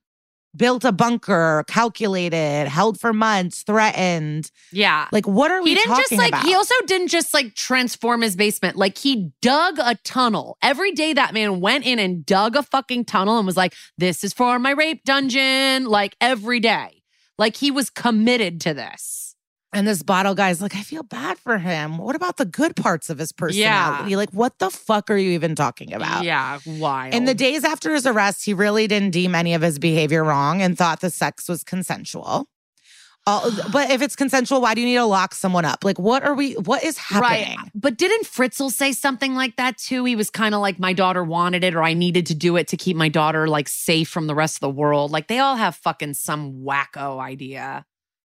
Built 0.56 0.84
a 0.84 0.92
bunker, 0.92 1.64
calculated, 1.66 2.68
held 2.68 3.00
for 3.00 3.12
months, 3.12 3.62
threatened. 3.62 4.50
Yeah. 4.72 5.08
Like, 5.10 5.26
what 5.26 5.50
are 5.50 5.62
we 5.62 5.70
he 5.70 5.74
didn't 5.76 5.88
talking 5.88 6.02
just 6.02 6.12
like 6.12 6.28
about? 6.28 6.44
he 6.44 6.54
also 6.54 6.74
didn't 6.86 7.08
just 7.08 7.34
like 7.34 7.54
transform 7.54 8.22
his 8.22 8.36
basement 8.36 8.76
like 8.76 8.98
he 8.98 9.32
dug 9.40 9.78
a 9.78 9.96
tunnel 10.04 10.56
every 10.62 10.92
day 10.92 11.12
that 11.12 11.34
man 11.34 11.60
went 11.60 11.84
in 11.86 11.98
and 11.98 12.24
dug 12.24 12.56
a 12.56 12.62
fucking 12.62 13.04
tunnel 13.04 13.38
and 13.38 13.46
was 13.46 13.56
like 13.56 13.74
this 13.98 14.24
is 14.24 14.32
for 14.32 14.58
my 14.58 14.70
rape 14.70 15.04
dungeon 15.04 15.86
like 15.86 16.16
every 16.20 16.60
day 16.60 17.02
like 17.38 17.56
he 17.56 17.70
was 17.70 17.90
committed 17.90 18.60
to 18.60 18.74
this 18.74 19.23
And 19.74 19.86
this 19.86 20.02
bottle 20.02 20.34
guy's 20.34 20.62
like, 20.62 20.76
I 20.76 20.82
feel 20.82 21.02
bad 21.02 21.38
for 21.38 21.58
him. 21.58 21.98
What 21.98 22.16
about 22.16 22.36
the 22.36 22.44
good 22.44 22.76
parts 22.76 23.10
of 23.10 23.18
his 23.18 23.32
personality? 23.32 24.16
Like, 24.16 24.30
what 24.30 24.58
the 24.58 24.70
fuck 24.70 25.10
are 25.10 25.16
you 25.16 25.30
even 25.32 25.54
talking 25.54 25.92
about? 25.92 26.24
yeah 26.24 26.58
wild 26.66 27.14
In 27.14 27.24
the 27.24 27.34
days 27.34 27.64
after 27.64 27.92
his 27.94 28.06
arrest, 28.06 28.44
he 28.44 28.54
really 28.54 28.86
didn't 28.86 29.10
deem 29.10 29.34
any 29.34 29.54
of 29.54 29.62
his 29.62 29.78
behavior 29.78 30.24
wrong 30.24 30.62
and 30.62 30.78
thought 30.78 31.00
the 31.00 31.10
sex 31.10 31.48
was 31.48 31.64
consensual. 31.64 32.48
All, 33.26 33.50
but 33.72 33.90
if 33.90 34.02
it's 34.02 34.16
consensual, 34.16 34.60
why 34.60 34.74
do 34.74 34.80
you 34.80 34.86
need 34.86 34.96
to 34.96 35.04
lock 35.04 35.34
someone 35.34 35.64
up? 35.64 35.84
Like, 35.84 35.98
what 35.98 36.22
are 36.24 36.34
we? 36.34 36.54
What 36.54 36.84
is 36.84 36.98
happening? 36.98 37.58
Right. 37.58 37.70
But 37.74 37.96
didn't 37.96 38.26
Fritzl 38.26 38.70
say 38.70 38.92
something 38.92 39.34
like 39.34 39.56
that 39.56 39.78
too? 39.78 40.04
He 40.04 40.16
was 40.16 40.30
kind 40.30 40.54
of 40.54 40.60
like, 40.60 40.78
my 40.78 40.92
daughter 40.92 41.24
wanted 41.24 41.64
it, 41.64 41.74
or 41.74 41.82
I 41.82 41.94
needed 41.94 42.26
to 42.26 42.34
do 42.34 42.56
it 42.56 42.68
to 42.68 42.76
keep 42.76 42.96
my 42.96 43.08
daughter 43.08 43.48
like 43.48 43.68
safe 43.68 44.08
from 44.08 44.26
the 44.26 44.34
rest 44.34 44.56
of 44.56 44.60
the 44.60 44.70
world. 44.70 45.10
Like 45.10 45.28
they 45.28 45.38
all 45.38 45.56
have 45.56 45.74
fucking 45.76 46.14
some 46.14 46.64
wacko 46.64 47.18
idea. 47.20 47.86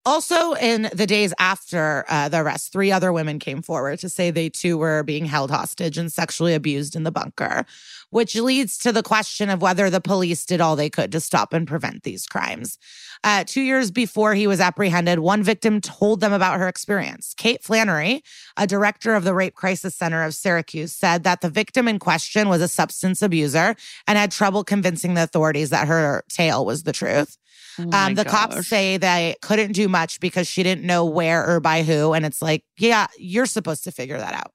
Also, 0.08 0.54
in 0.54 0.90
the 0.94 1.06
days 1.06 1.34
after 1.38 2.06
uh, 2.08 2.30
the 2.30 2.40
arrest, 2.40 2.72
three 2.72 2.94
other 2.94 3.12
women 3.12 3.40
came 3.40 3.62
forward 3.62 4.00
to 4.00 4.08
say 4.08 4.32
they 4.32 4.48
too 4.48 4.78
were 4.78 5.04
being 5.04 5.26
held 5.26 5.52
hostage 5.52 5.98
and 5.98 6.14
sexually 6.14 6.54
abused 6.54 6.96
in 6.96 7.04
the 7.04 7.12
bunker, 7.12 7.66
which 8.10 8.34
leads 8.34 8.78
to 8.78 8.94
the 8.94 9.04
question 9.04 9.50
of 9.50 9.62
whether 9.62 9.90
the 9.90 10.00
police 10.00 10.46
did 10.46 10.62
all 10.62 10.78
they 10.78 10.90
could 10.90 11.12
to 11.12 11.20
stop 11.20 11.52
and 11.52 11.68
prevent 11.68 12.04
these 12.04 12.26
crimes. 12.26 12.78
Uh, 13.22 13.44
two 13.46 13.60
years 13.60 13.92
before 13.92 14.34
he 14.34 14.48
was 14.48 14.62
apprehended, 14.62 15.20
one 15.20 15.44
victim 15.44 15.82
told 15.82 16.22
them 16.22 16.32
about 16.32 16.58
her 16.58 16.70
experience. 16.70 17.34
Kate 17.36 17.62
Flannery, 17.62 18.24
a 18.56 18.66
director 18.66 19.14
of 19.14 19.26
the 19.26 19.34
Rape 19.34 19.56
Crisis 19.56 19.94
Center 19.94 20.24
of 20.24 20.34
Syracuse, 20.34 20.94
said 20.94 21.26
that 21.26 21.42
the 21.42 21.50
victim 21.50 21.86
in 21.86 22.00
question 22.00 22.48
was 22.48 22.62
a 22.62 22.70
substance 22.70 23.22
abuser 23.22 23.76
and 24.08 24.18
had 24.18 24.32
trouble 24.32 24.64
convincing 24.64 25.16
the 25.16 25.24
authorities 25.24 25.70
that 25.72 25.90
her 25.90 26.24
tale 26.30 26.66
was 26.66 26.84
the 26.84 26.94
truth. 26.94 27.38
Oh 27.80 27.90
Um, 27.92 28.16
the 28.16 28.26
cops 28.26 28.68
say 28.68 28.98
they 28.98 29.36
couldn't 29.42 29.74
do 29.74 29.88
much 29.88 30.20
because 30.20 30.48
she 30.48 30.64
didn't 30.64 30.84
know 30.86 31.06
where 31.06 31.48
or 31.48 31.60
by 31.60 31.84
who. 31.84 32.14
And 32.14 32.26
it's 32.26 32.42
like, 32.42 32.64
yeah, 32.78 33.08
you're 33.18 33.46
supposed 33.46 33.84
to 33.84 33.92
figure 33.92 34.18
that 34.18 34.34
out. 34.34 34.52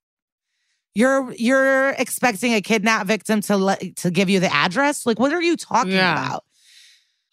You're 0.95 1.33
you're 1.33 1.91
expecting 1.91 2.53
a 2.55 2.61
kidnap 2.61 3.07
victim 3.07 3.41
to 3.43 3.57
let, 3.57 3.97
to 3.97 4.11
give 4.11 4.29
you 4.29 4.41
the 4.41 4.53
address. 4.53 5.07
Like, 5.07 5.19
what 5.19 5.33
are 5.33 5.41
you 5.43 5.57
talking 5.57 5.93
Yeah. 5.93 6.13
about? 6.13 6.45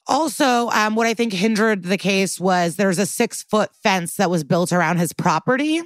Also, 0.07 0.69
um, 0.69 0.95
what 0.95 1.05
I 1.07 1.13
think 1.13 1.33
hindered 1.33 1.83
the 1.83 1.97
case 1.97 2.39
was 2.39 2.77
there's 2.77 2.97
a 2.99 3.05
six 3.05 3.43
foot 3.43 3.69
fence 3.83 4.15
that 4.15 4.29
was 4.29 4.43
built 4.43 4.71
around 4.71 4.97
his 4.97 5.13
property 5.13 5.81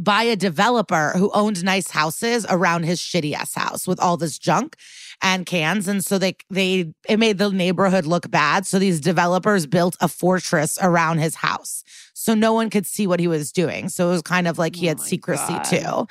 by 0.00 0.22
a 0.22 0.34
developer 0.34 1.12
who 1.16 1.30
owned 1.32 1.62
nice 1.62 1.90
houses 1.90 2.46
around 2.48 2.84
his 2.84 2.98
shitty 2.98 3.34
ass 3.34 3.54
house 3.54 3.86
with 3.86 4.00
all 4.00 4.16
this 4.16 4.38
junk 4.38 4.76
and 5.22 5.44
cans. 5.44 5.86
And 5.86 6.04
so 6.04 6.18
they 6.18 6.36
they 6.48 6.92
it 7.08 7.18
made 7.18 7.38
the 7.38 7.50
neighborhood 7.50 8.06
look 8.06 8.30
bad. 8.30 8.66
So 8.66 8.78
these 8.78 9.00
developers 9.00 9.66
built 9.66 9.96
a 10.00 10.08
fortress 10.08 10.78
around 10.80 11.18
his 11.18 11.36
house. 11.36 11.84
So 12.30 12.34
no 12.34 12.52
one 12.52 12.70
could 12.70 12.86
see 12.86 13.08
what 13.08 13.18
he 13.18 13.26
was 13.26 13.50
doing. 13.50 13.88
So 13.88 14.06
it 14.06 14.12
was 14.12 14.22
kind 14.22 14.46
of 14.46 14.56
like 14.56 14.76
he 14.76 14.86
Oh 14.86 14.90
had 14.90 14.98
my 14.98 15.04
secrecy 15.04 15.52
God. 15.52 15.64
too. 15.64 16.06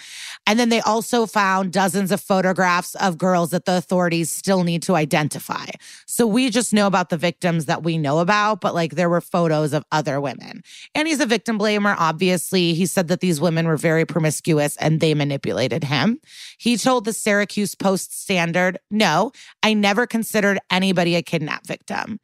And 0.45 0.59
then 0.59 0.67
they 0.67 0.81
also 0.81 1.25
found 1.25 1.71
dozens 1.71 2.11
of 2.11 2.19
photographs 2.19 2.93
of 2.95 3.17
girls 3.17 3.51
that 3.51 3.63
the 3.63 3.77
authorities 3.77 4.29
still 4.29 4.65
need 4.65 4.81
to 4.81 4.95
identify. 4.97 5.67
So 6.07 6.27
we 6.27 6.49
just 6.49 6.73
know 6.73 6.87
about 6.87 7.07
the 7.07 7.15
victims 7.15 7.67
that 7.67 7.83
we 7.83 7.97
know 7.97 8.19
about, 8.19 8.59
but 8.59 8.75
like 8.75 8.95
there 8.95 9.07
were 9.07 9.21
photos 9.21 9.71
of 9.71 9.85
other 9.93 10.19
women. 10.19 10.61
And 10.93 11.07
he's 11.07 11.21
a 11.21 11.25
victim 11.25 11.57
blamer, 11.57 11.95
obviously. 11.97 12.73
He 12.73 12.85
said 12.85 13.07
that 13.07 13.21
these 13.21 13.39
women 13.39 13.65
were 13.65 13.77
very 13.77 14.03
promiscuous 14.03 14.75
and 14.75 14.99
they 14.99 15.13
manipulated 15.13 15.85
him. 15.85 16.19
He 16.57 16.75
told 16.75 17.05
the 17.05 17.13
Syracuse 17.13 17.75
Post 17.75 18.21
Standard, 18.21 18.77
no, 18.91 19.31
I 19.63 19.73
never 19.73 20.05
considered 20.05 20.59
anybody 20.69 21.15
a 21.15 21.21
kidnap 21.21 21.65
victim 21.65 22.19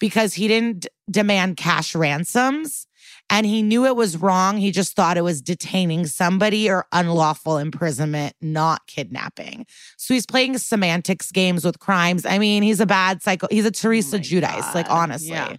because 0.00 0.34
he 0.34 0.48
didn't 0.48 0.88
demand 1.08 1.56
cash 1.56 1.94
ransoms 1.94 2.88
and 3.30 3.46
he 3.46 3.62
knew 3.62 3.86
it 3.86 3.94
was 3.94 4.16
wrong. 4.16 4.56
He 4.56 4.72
just 4.72 4.96
thought 4.96 5.16
it 5.16 5.22
was 5.22 5.40
detaining 5.40 6.06
somebody 6.06 6.68
or 6.68 6.86
unlawful 6.90 7.58
imprisonment, 7.58 8.34
not 8.40 8.88
kidnapping. 8.88 9.66
So 9.96 10.14
he's 10.14 10.26
playing 10.26 10.58
semantics 10.58 11.30
games 11.30 11.64
with 11.64 11.78
crimes. 11.78 12.26
I 12.26 12.38
mean, 12.38 12.64
he's 12.64 12.80
a 12.80 12.86
bad 12.86 13.22
psycho. 13.22 13.46
He's 13.48 13.64
a 13.64 13.70
Teresa 13.70 14.16
Oh 14.16 14.20
Giudice, 14.20 14.74
like 14.74 14.90
honestly. 14.90 15.30
Yeah. 15.30 15.56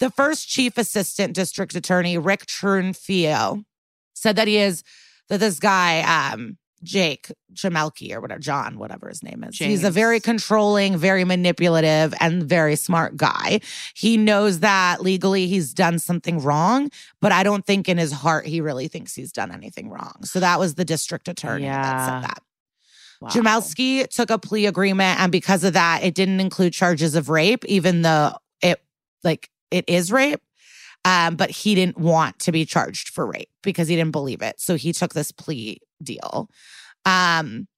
The 0.00 0.10
first 0.10 0.48
chief 0.48 0.78
assistant 0.78 1.34
district 1.34 1.74
attorney, 1.74 2.16
Rick 2.16 2.46
Trunfio, 2.46 3.64
said 4.14 4.36
that 4.36 4.48
he 4.48 4.56
is 4.56 4.82
that 5.28 5.40
this 5.40 5.58
guy, 5.58 6.00
um, 6.32 6.56
Jake 6.84 7.32
Jamelki 7.52 8.12
or 8.14 8.20
whatever, 8.20 8.38
John, 8.38 8.78
whatever 8.78 9.08
his 9.08 9.22
name 9.22 9.42
is. 9.42 9.58
He's 9.58 9.82
a 9.82 9.90
very 9.90 10.20
controlling, 10.20 10.96
very 10.96 11.24
manipulative, 11.24 12.14
and 12.20 12.44
very 12.44 12.76
smart 12.76 13.16
guy. 13.16 13.60
He 13.94 14.16
knows 14.16 14.60
that 14.60 15.02
legally 15.02 15.46
he's 15.46 15.74
done 15.74 15.98
something 15.98 16.40
wrong, 16.40 16.90
but 17.20 17.32
I 17.32 17.42
don't 17.42 17.66
think 17.66 17.88
in 17.88 17.98
his 17.98 18.12
heart 18.12 18.46
he 18.46 18.60
really 18.60 18.86
thinks 18.86 19.14
he's 19.14 19.32
done 19.32 19.50
anything 19.50 19.88
wrong. 19.88 20.22
So 20.22 20.38
that 20.40 20.60
was 20.60 20.74
the 20.74 20.84
district 20.84 21.26
attorney 21.26 21.64
that 21.64 22.06
said 22.06 22.30
that. 22.30 22.42
Wow. 23.20 23.28
Jamelske 23.30 24.08
took 24.08 24.30
a 24.30 24.38
plea 24.38 24.66
agreement, 24.66 25.18
and 25.20 25.32
because 25.32 25.64
of 25.64 25.72
that, 25.72 26.02
it 26.02 26.14
didn't 26.14 26.40
include 26.40 26.72
charges 26.72 27.14
of 27.14 27.30
rape, 27.30 27.64
even 27.64 28.02
though 28.02 28.36
it 28.60 28.82
like 29.22 29.48
it 29.70 29.84
is 29.88 30.12
rape. 30.12 30.40
Um, 31.04 31.36
but 31.36 31.50
he 31.50 31.74
didn't 31.74 31.98
want 31.98 32.38
to 32.40 32.52
be 32.52 32.64
charged 32.64 33.10
for 33.10 33.26
rape 33.26 33.50
because 33.62 33.88
he 33.88 33.96
didn't 33.96 34.12
believe 34.12 34.40
it. 34.40 34.58
So 34.58 34.76
he 34.76 34.92
took 34.92 35.12
this 35.12 35.32
plea 35.32 35.78
deal. 36.02 36.48
Um, 37.04 37.68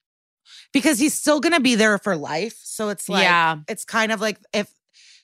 because 0.73 0.98
he's 0.98 1.15
still 1.15 1.40
gonna 1.40 1.61
be 1.61 1.74
there 1.74 1.98
for 1.98 2.16
life. 2.16 2.59
So 2.62 2.90
it's 2.90 3.09
like 3.09 3.24
yeah. 3.24 3.57
it's 3.69 3.85
kind 3.85 4.12
of 4.12 4.20
like 4.20 4.39
if 4.53 4.70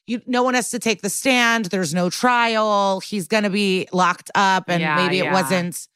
you 0.07 0.20
no 0.27 0.43
one 0.43 0.55
has 0.55 0.70
to 0.70 0.79
take 0.79 1.03
the 1.03 1.11
stand, 1.11 1.66
there's 1.66 1.95
no 1.95 2.11
trial, 2.11 3.01
he's 3.01 3.29
gonna 3.29 3.51
be 3.51 3.87
locked 3.93 4.31
up, 4.35 4.65
and 4.69 4.81
Yeah, 4.81 4.97
maybe 4.97 5.19
it 5.19 5.24
yeah. 5.24 5.33
wasn't 5.33 5.87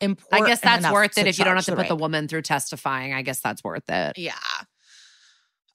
important. 0.00 0.42
I 0.44 0.46
guess 0.46 0.60
that's 0.60 0.90
worth 0.90 1.18
it 1.18 1.26
if 1.26 1.38
you 1.38 1.44
don't 1.44 1.56
have 1.56 1.66
to 1.66 1.76
put 1.76 1.88
the 1.88 1.96
woman 1.96 2.28
through 2.28 2.42
testifying. 2.42 3.12
I 3.12 3.22
guess 3.22 3.40
that's 3.40 3.62
worth 3.62 3.88
it. 3.88 4.18
Yeah. 4.18 4.32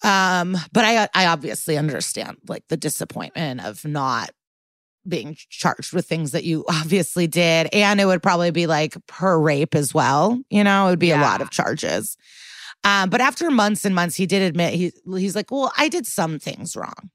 Um, 0.03 0.57
but 0.72 0.85
I 0.85 1.07
I 1.14 1.27
obviously 1.27 1.77
understand 1.77 2.38
like 2.47 2.68
the 2.68 2.77
disappointment 2.77 3.64
of 3.64 3.85
not 3.85 4.31
being 5.10 5.36
charged 5.49 5.94
with 5.94 6.06
things 6.06 6.31
that 6.31 6.44
you 6.44 6.65
obviously 6.69 7.27
did. 7.27 7.68
And 7.73 7.99
it 7.99 8.06
would 8.06 8.23
probably 8.23 8.52
be 8.52 8.68
like 8.68 8.95
per 9.07 9.38
rape 9.38 9.76
as 9.76 9.94
well. 9.94 10.41
You 10.49 10.64
know, 10.64 10.88
it 10.88 10.91
would 10.91 10.99
be 10.99 11.11
a 11.11 11.18
lot 11.18 11.41
of 11.41 11.49
charges. 11.49 12.18
Um, 12.84 13.10
but 13.10 13.22
after 13.22 13.52
months 13.52 13.84
and 13.84 13.94
months, 13.94 14.15
he 14.15 14.26
did 14.26 14.41
admit 14.41 14.73
he 14.73 14.94
he's 15.18 15.36
like, 15.36 15.52
well, 15.52 15.72
I 15.77 15.90
did 15.90 16.06
some 16.06 16.40
things 16.40 16.76
wrong. 16.76 17.10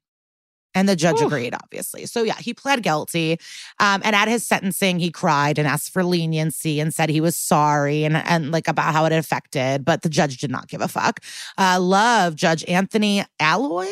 And 0.75 0.89
the 0.89 0.95
judge 0.95 1.21
Oof. 1.21 1.27
agreed, 1.27 1.55
obviously. 1.55 2.05
So 2.05 2.23
yeah, 2.23 2.37
he 2.37 2.53
pled 2.53 2.83
guilty. 2.83 3.39
Um, 3.79 4.01
and 4.03 4.13
at 4.13 4.27
his 4.27 4.45
sentencing, 4.45 4.99
he 4.99 5.09
cried 5.09 5.57
and 5.57 5.65
asked 5.65 5.93
for 5.93 6.03
leniency 6.03 6.81
and 6.81 6.93
said 6.93 7.09
he 7.09 7.21
was 7.21 7.37
sorry 7.37 8.03
and 8.03 8.17
and 8.17 8.51
like 8.51 8.67
about 8.67 8.93
how 8.93 9.05
it 9.05 9.13
affected. 9.13 9.85
But 9.85 10.01
the 10.01 10.09
judge 10.09 10.37
did 10.37 10.51
not 10.51 10.67
give 10.67 10.81
a 10.81 10.89
fuck. 10.89 11.21
Uh, 11.57 11.79
love 11.79 12.35
Judge 12.35 12.65
Anthony 12.65 13.23
Aloi, 13.39 13.91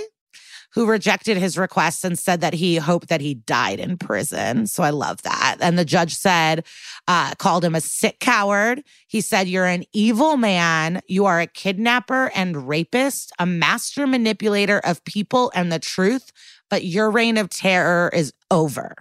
who 0.74 0.88
rejected 0.88 1.38
his 1.38 1.58
request 1.58 2.04
and 2.04 2.18
said 2.18 2.42
that 2.42 2.54
he 2.54 2.78
hoped 2.78 3.10
that 3.10 3.22
he 3.22 3.36
died 3.36 3.80
in 3.80 3.98
prison. 3.98 4.66
So 4.68 4.84
I 4.84 4.90
love 4.90 5.22
that. 5.22 5.58
And 5.60 5.78
the 5.78 5.86
judge 5.86 6.16
said, 6.16 6.66
uh, 7.08 7.36
called 7.36 7.64
him 7.64 7.76
a 7.76 7.82
sick 7.82 8.20
coward. 8.20 8.84
He 9.08 9.22
said, 9.22 9.48
You're 9.48 9.66
an 9.66 9.84
evil 9.94 10.38
man. 10.38 11.02
You 11.08 11.26
are 11.26 11.40
a 11.40 11.48
kidnapper 11.48 12.32
and 12.34 12.68
rapist, 12.68 13.32
a 13.40 13.46
master 13.46 14.08
manipulator 14.08 14.80
of 14.80 15.04
people 15.06 15.52
and 15.54 15.72
the 15.72 15.80
truth, 15.80 16.32
but 16.70 16.84
your 16.84 17.12
reign 17.12 17.38
of 17.38 17.50
terror 17.50 18.10
is 18.14 18.34
over. 18.50 18.96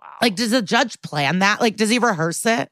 Wow. 0.00 0.08
Like, 0.22 0.36
does 0.36 0.50
the 0.50 0.62
judge 0.62 1.00
plan 1.02 1.40
that? 1.40 1.60
Like, 1.60 1.76
does 1.76 1.90
he 1.90 1.98
rehearse 1.98 2.46
it? 2.46 2.70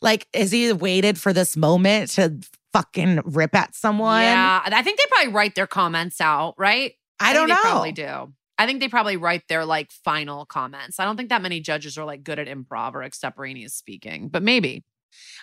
Like, 0.00 0.28
is 0.32 0.50
he 0.50 0.72
waited 0.72 1.18
for 1.18 1.32
this 1.32 1.56
moment 1.56 2.10
to 2.12 2.38
fucking 2.72 3.20
rip 3.24 3.54
at 3.54 3.74
someone? 3.74 4.22
yeah, 4.22 4.62
I 4.64 4.82
think 4.82 4.98
they 4.98 5.04
probably 5.10 5.32
write 5.32 5.54
their 5.56 5.66
comments 5.66 6.20
out, 6.20 6.54
right? 6.56 6.94
I, 7.20 7.32
don't 7.32 7.48
know. 7.48 7.56
They 7.56 7.60
probably 7.60 7.92
do. 7.92 8.32
I 8.58 8.66
think 8.66 8.80
they 8.80 8.88
probably 8.88 9.16
write 9.16 9.42
their 9.48 9.64
like 9.64 9.90
final 9.92 10.44
comments. 10.44 10.98
I 10.98 11.04
don't 11.04 11.16
think 11.16 11.28
that 11.28 11.42
many 11.42 11.60
judges 11.60 11.96
are 11.96 12.04
like 12.04 12.24
good 12.24 12.38
at 12.38 12.48
improv 12.48 12.94
or 12.94 13.02
extemporaneous 13.02 13.74
speaking, 13.74 14.28
but 14.28 14.42
maybe. 14.42 14.84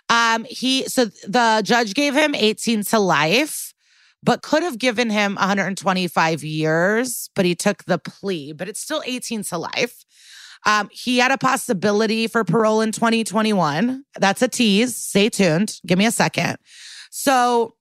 Um, 0.10 0.46
he 0.50 0.84
so 0.86 1.06
the 1.06 1.62
judge 1.64 1.94
gave 1.94 2.14
him 2.14 2.36
18 2.36 2.84
to 2.84 3.00
life, 3.00 3.74
but 4.22 4.42
could 4.42 4.64
have 4.64 4.78
given 4.78 5.10
him 5.10 5.36
125 5.36 6.44
years, 6.44 7.30
but 7.36 7.46
he 7.46 7.56
took 7.56 7.86
the 7.86 7.98
plea, 7.98 8.54
but 8.54 8.68
it's 8.68 8.82
still 8.82 9.02
18 9.06 9.44
to 9.44 9.58
life. 9.58 10.04
Um, 10.66 10.90
he 10.92 11.20
had 11.20 11.32
a 11.32 11.38
possibility 11.38 12.28
for 12.28 12.44
parole 12.44 12.82
in 12.82 12.92
2021. 12.92 14.04
That's 14.20 14.42
a 14.42 14.48
tease. 14.48 14.96
Stay 14.96 15.30
tuned. 15.30 15.80
Give 15.86 15.98
me 15.98 16.06
a 16.06 16.12
second. 16.12 16.58
So 17.12 17.76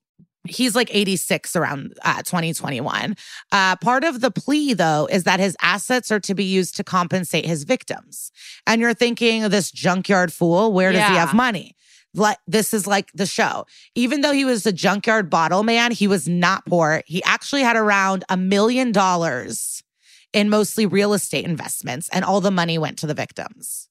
He's 0.47 0.75
like 0.75 0.93
86 0.93 1.55
around 1.55 1.93
uh, 2.03 2.21
2021. 2.23 3.15
Uh, 3.51 3.75
part 3.77 4.03
of 4.03 4.21
the 4.21 4.31
plea, 4.31 4.73
though, 4.73 5.07
is 5.11 5.23
that 5.23 5.39
his 5.39 5.55
assets 5.61 6.11
are 6.11 6.19
to 6.21 6.35
be 6.35 6.43
used 6.43 6.75
to 6.77 6.83
compensate 6.83 7.45
his 7.45 7.63
victims. 7.63 8.31
And 8.65 8.81
you're 8.81 8.93
thinking, 8.93 9.49
this 9.49 9.71
junkyard 9.71 10.31
fool, 10.31 10.71
where 10.73 10.91
does 10.91 11.07
he 11.07 11.15
have 11.15 11.33
money? 11.33 11.75
Like, 12.13 12.37
this 12.47 12.73
is 12.73 12.87
like 12.87 13.11
the 13.13 13.25
show. 13.25 13.65
Even 13.93 14.21
though 14.21 14.31
he 14.31 14.45
was 14.45 14.65
a 14.65 14.71
junkyard 14.71 15.29
bottle 15.29 15.63
man, 15.63 15.91
he 15.91 16.07
was 16.07 16.27
not 16.27 16.65
poor. 16.65 17.01
He 17.05 17.21
actually 17.23 17.61
had 17.61 17.75
around 17.75 18.23
a 18.29 18.37
million 18.37 18.91
dollars 18.91 19.83
in 20.31 20.49
mostly 20.49 20.85
real 20.85 21.13
estate 21.13 21.45
investments, 21.45 22.09
and 22.11 22.25
all 22.25 22.41
the 22.41 22.51
money 22.51 22.77
went 22.77 22.97
to 22.99 23.07
the 23.07 23.13
victims. 23.13 23.89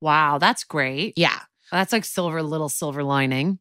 Wow, 0.00 0.38
that's 0.38 0.64
great. 0.64 1.14
Yeah. 1.16 1.40
That's 1.70 1.92
like 1.92 2.04
silver 2.04 2.42
little 2.42 2.68
silver 2.68 3.02
lining. 3.02 3.58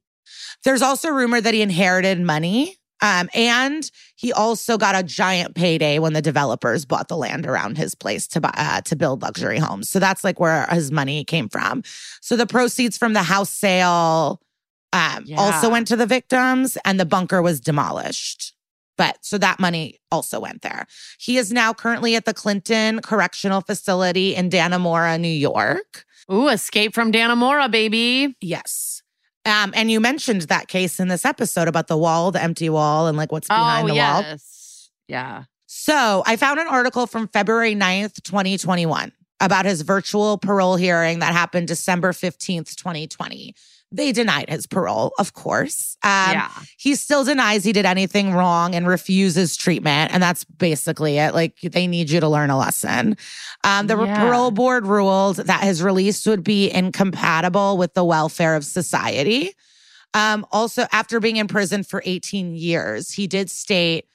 There's 0.63 0.81
also 0.81 1.09
rumor 1.09 1.41
that 1.41 1.53
he 1.53 1.61
inherited 1.61 2.19
money. 2.19 2.77
Um, 3.01 3.29
and 3.33 3.89
he 4.15 4.31
also 4.31 4.77
got 4.77 4.95
a 4.95 5.03
giant 5.03 5.55
payday 5.55 5.99
when 5.99 6.13
the 6.13 6.21
developers 6.21 6.85
bought 6.85 7.09
the 7.09 7.17
land 7.17 7.45
around 7.45 7.77
his 7.77 7.95
place 7.95 8.27
to 8.27 8.39
buy 8.39 8.53
uh, 8.55 8.79
to 8.81 8.95
build 8.95 9.21
luxury 9.21 9.57
homes. 9.59 9.89
So 9.89 9.99
that's 9.99 10.23
like 10.23 10.39
where 10.39 10.65
his 10.67 10.89
money 10.89 11.25
came 11.25 11.49
from. 11.49 11.83
So 12.21 12.37
the 12.37 12.47
proceeds 12.47 12.97
from 12.97 13.11
the 13.11 13.23
house 13.23 13.49
sale 13.49 14.39
um, 14.93 15.23
Yeah. 15.25 15.41
also 15.41 15.69
went 15.69 15.87
to 15.89 15.97
the 15.97 16.05
victims, 16.05 16.77
and 16.85 16.97
the 16.97 17.05
bunker 17.05 17.41
was 17.41 17.59
demolished. 17.59 18.53
But 18.97 19.17
so 19.21 19.37
that 19.37 19.59
money 19.59 19.99
also 20.11 20.39
went 20.39 20.61
there. 20.61 20.85
He 21.19 21.37
is 21.37 21.51
now 21.51 21.73
currently 21.73 22.15
at 22.15 22.23
the 22.25 22.33
Clinton 22.33 23.01
Correctional 23.01 23.59
Facility 23.61 24.33
in 24.35 24.49
Dannemora, 24.49 25.19
New 25.19 25.27
York. 25.27 26.05
Ooh, 26.31 26.47
escape 26.47 26.93
from 26.93 27.11
Dannemora, 27.11 27.69
baby. 27.69 28.35
Yes. 28.39 29.01
Um, 29.45 29.73
and 29.75 29.91
you 29.91 29.99
mentioned 29.99 30.43
that 30.43 30.67
case 30.67 30.99
in 30.99 31.09
this 31.09 31.25
episode 31.25 31.67
about 31.67 31.87
the 31.87 31.97
wall, 31.97 32.31
the 32.31 32.41
empty 32.41 32.69
wall, 32.69 33.07
and 33.07 33.17
like 33.17 33.31
what's 33.31 33.47
behind 33.47 33.85
oh, 33.85 33.93
the 33.93 33.99
wall. 33.99 34.21
yes. 34.21 34.89
Yeah. 35.07 35.43
So 35.65 36.23
I 36.25 36.37
found 36.37 36.59
an 36.59 36.67
article 36.67 37.07
from 37.07 37.27
February 37.27 37.75
9th, 37.75 38.21
2021, 38.23 39.11
about 39.41 39.65
his 39.65 39.81
virtual 39.81 40.37
parole 40.37 40.75
hearing 40.75 41.19
that 41.19 41.33
happened 41.33 41.67
December 41.67 42.13
15th, 42.13 42.75
2020. 42.75 43.53
They 43.95 44.11
denied 44.11 44.49
his 44.49 44.65
parole, 44.65 45.13
of 45.19 45.33
course. 45.33 45.95
Um, 46.03 46.33
yeah. 46.33 46.49
He 46.77 46.95
still 46.95 47.23
denies 47.23 47.63
he 47.63 47.71
did 47.71 47.85
anything 47.85 48.33
wrong 48.33 48.73
and 48.73 48.87
refuses 48.87 49.55
treatment. 49.55 50.11
And 50.13 50.21
that's 50.21 50.43
basically 50.43 51.19
it. 51.19 51.33
Like 51.35 51.59
they 51.61 51.85
need 51.85 52.09
you 52.09 52.19
to 52.19 52.27
learn 52.27 52.49
a 52.49 52.57
lesson. 52.57 53.15
Um, 53.63 53.85
the 53.87 53.97
Yeah. 54.03 54.19
parole 54.19 54.49
board 54.51 54.87
ruled 54.87 55.37
that 55.37 55.63
his 55.63 55.83
release 55.83 56.25
would 56.25 56.43
be 56.43 56.71
incompatible 56.71 57.77
with 57.77 57.93
the 57.93 58.03
welfare 58.03 58.55
of 58.55 58.65
society. 58.65 59.53
Um, 60.15 60.45
also, 60.51 60.85
after 60.91 61.19
being 61.19 61.37
in 61.37 61.47
prison 61.47 61.83
for 61.83 62.01
18 62.05 62.55
years, 62.55 63.11
he 63.11 63.27
did 63.27 63.49
state, 63.49 64.05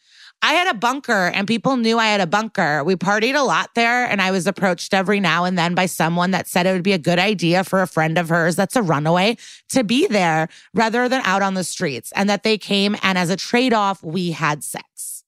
I 0.40 0.52
had 0.52 0.68
a 0.68 0.78
bunker 0.78 1.26
and 1.34 1.48
people 1.48 1.76
knew 1.76 1.98
I 1.98 2.06
had 2.06 2.20
a 2.20 2.26
bunker. 2.26 2.84
We 2.84 2.94
partied 2.94 3.34
a 3.34 3.42
lot 3.42 3.70
there, 3.74 4.04
and 4.06 4.22
I 4.22 4.30
was 4.30 4.46
approached 4.46 4.94
every 4.94 5.18
now 5.18 5.44
and 5.44 5.58
then 5.58 5.74
by 5.74 5.86
someone 5.86 6.30
that 6.30 6.46
said 6.46 6.64
it 6.64 6.72
would 6.72 6.84
be 6.84 6.92
a 6.92 6.98
good 6.98 7.18
idea 7.18 7.64
for 7.64 7.82
a 7.82 7.88
friend 7.88 8.16
of 8.16 8.28
hers 8.28 8.54
that's 8.54 8.76
a 8.76 8.82
runaway 8.82 9.36
to 9.70 9.82
be 9.82 10.06
there 10.06 10.48
rather 10.74 11.08
than 11.08 11.22
out 11.24 11.42
on 11.42 11.54
the 11.54 11.64
streets, 11.64 12.12
and 12.14 12.30
that 12.30 12.44
they 12.44 12.56
came 12.56 12.96
and 13.02 13.18
as 13.18 13.30
a 13.30 13.36
trade 13.36 13.72
off, 13.72 14.02
we 14.04 14.30
had 14.30 14.62
sex. 14.62 15.24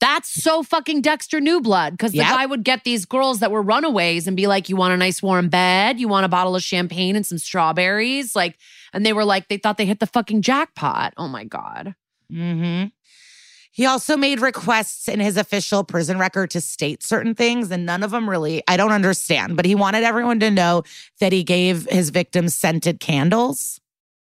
That's 0.00 0.28
so 0.28 0.62
fucking 0.62 1.00
Dexter 1.02 1.38
Newblood 1.40 1.92
because 1.92 2.12
the 2.12 2.18
Yep. 2.18 2.28
guy 2.28 2.46
would 2.46 2.64
get 2.64 2.84
these 2.84 3.06
girls 3.06 3.38
that 3.40 3.50
were 3.50 3.62
runaways 3.62 4.26
and 4.26 4.36
be 4.36 4.46
like, 4.46 4.68
You 4.68 4.76
want 4.76 4.92
a 4.92 4.96
nice 4.98 5.22
warm 5.22 5.48
bed? 5.48 5.98
You 6.00 6.08
want 6.08 6.26
a 6.26 6.28
bottle 6.28 6.56
of 6.56 6.62
champagne 6.62 7.14
and 7.16 7.24
some 7.26 7.38
strawberries? 7.38 8.34
Like, 8.36 8.58
and 8.92 9.04
they 9.06 9.12
were 9.12 9.24
like, 9.24 9.48
they 9.48 9.56
thought 9.56 9.78
they 9.78 9.86
hit 9.86 10.00
the 10.00 10.06
fucking 10.06 10.42
jackpot. 10.42 11.14
Oh 11.16 11.28
my 11.28 11.44
God. 11.44 11.94
hmm 12.30 12.84
He 13.74 13.86
also 13.86 14.16
made 14.16 14.40
requests 14.40 15.08
in 15.08 15.18
his 15.18 15.36
official 15.36 15.82
prison 15.82 16.16
record 16.16 16.50
to 16.52 16.60
state 16.60 17.02
certain 17.02 17.34
things, 17.34 17.72
and 17.72 17.84
none 17.84 18.04
of 18.04 18.12
them 18.12 18.30
really, 18.30 18.62
I 18.68 18.76
don't 18.76 18.92
understand, 18.92 19.56
but 19.56 19.64
he 19.64 19.74
wanted 19.74 20.04
everyone 20.04 20.38
to 20.40 20.50
know 20.52 20.84
that 21.18 21.32
he 21.32 21.42
gave 21.42 21.84
his 21.90 22.10
victims 22.10 22.54
scented 22.54 23.00
candles. 23.00 23.80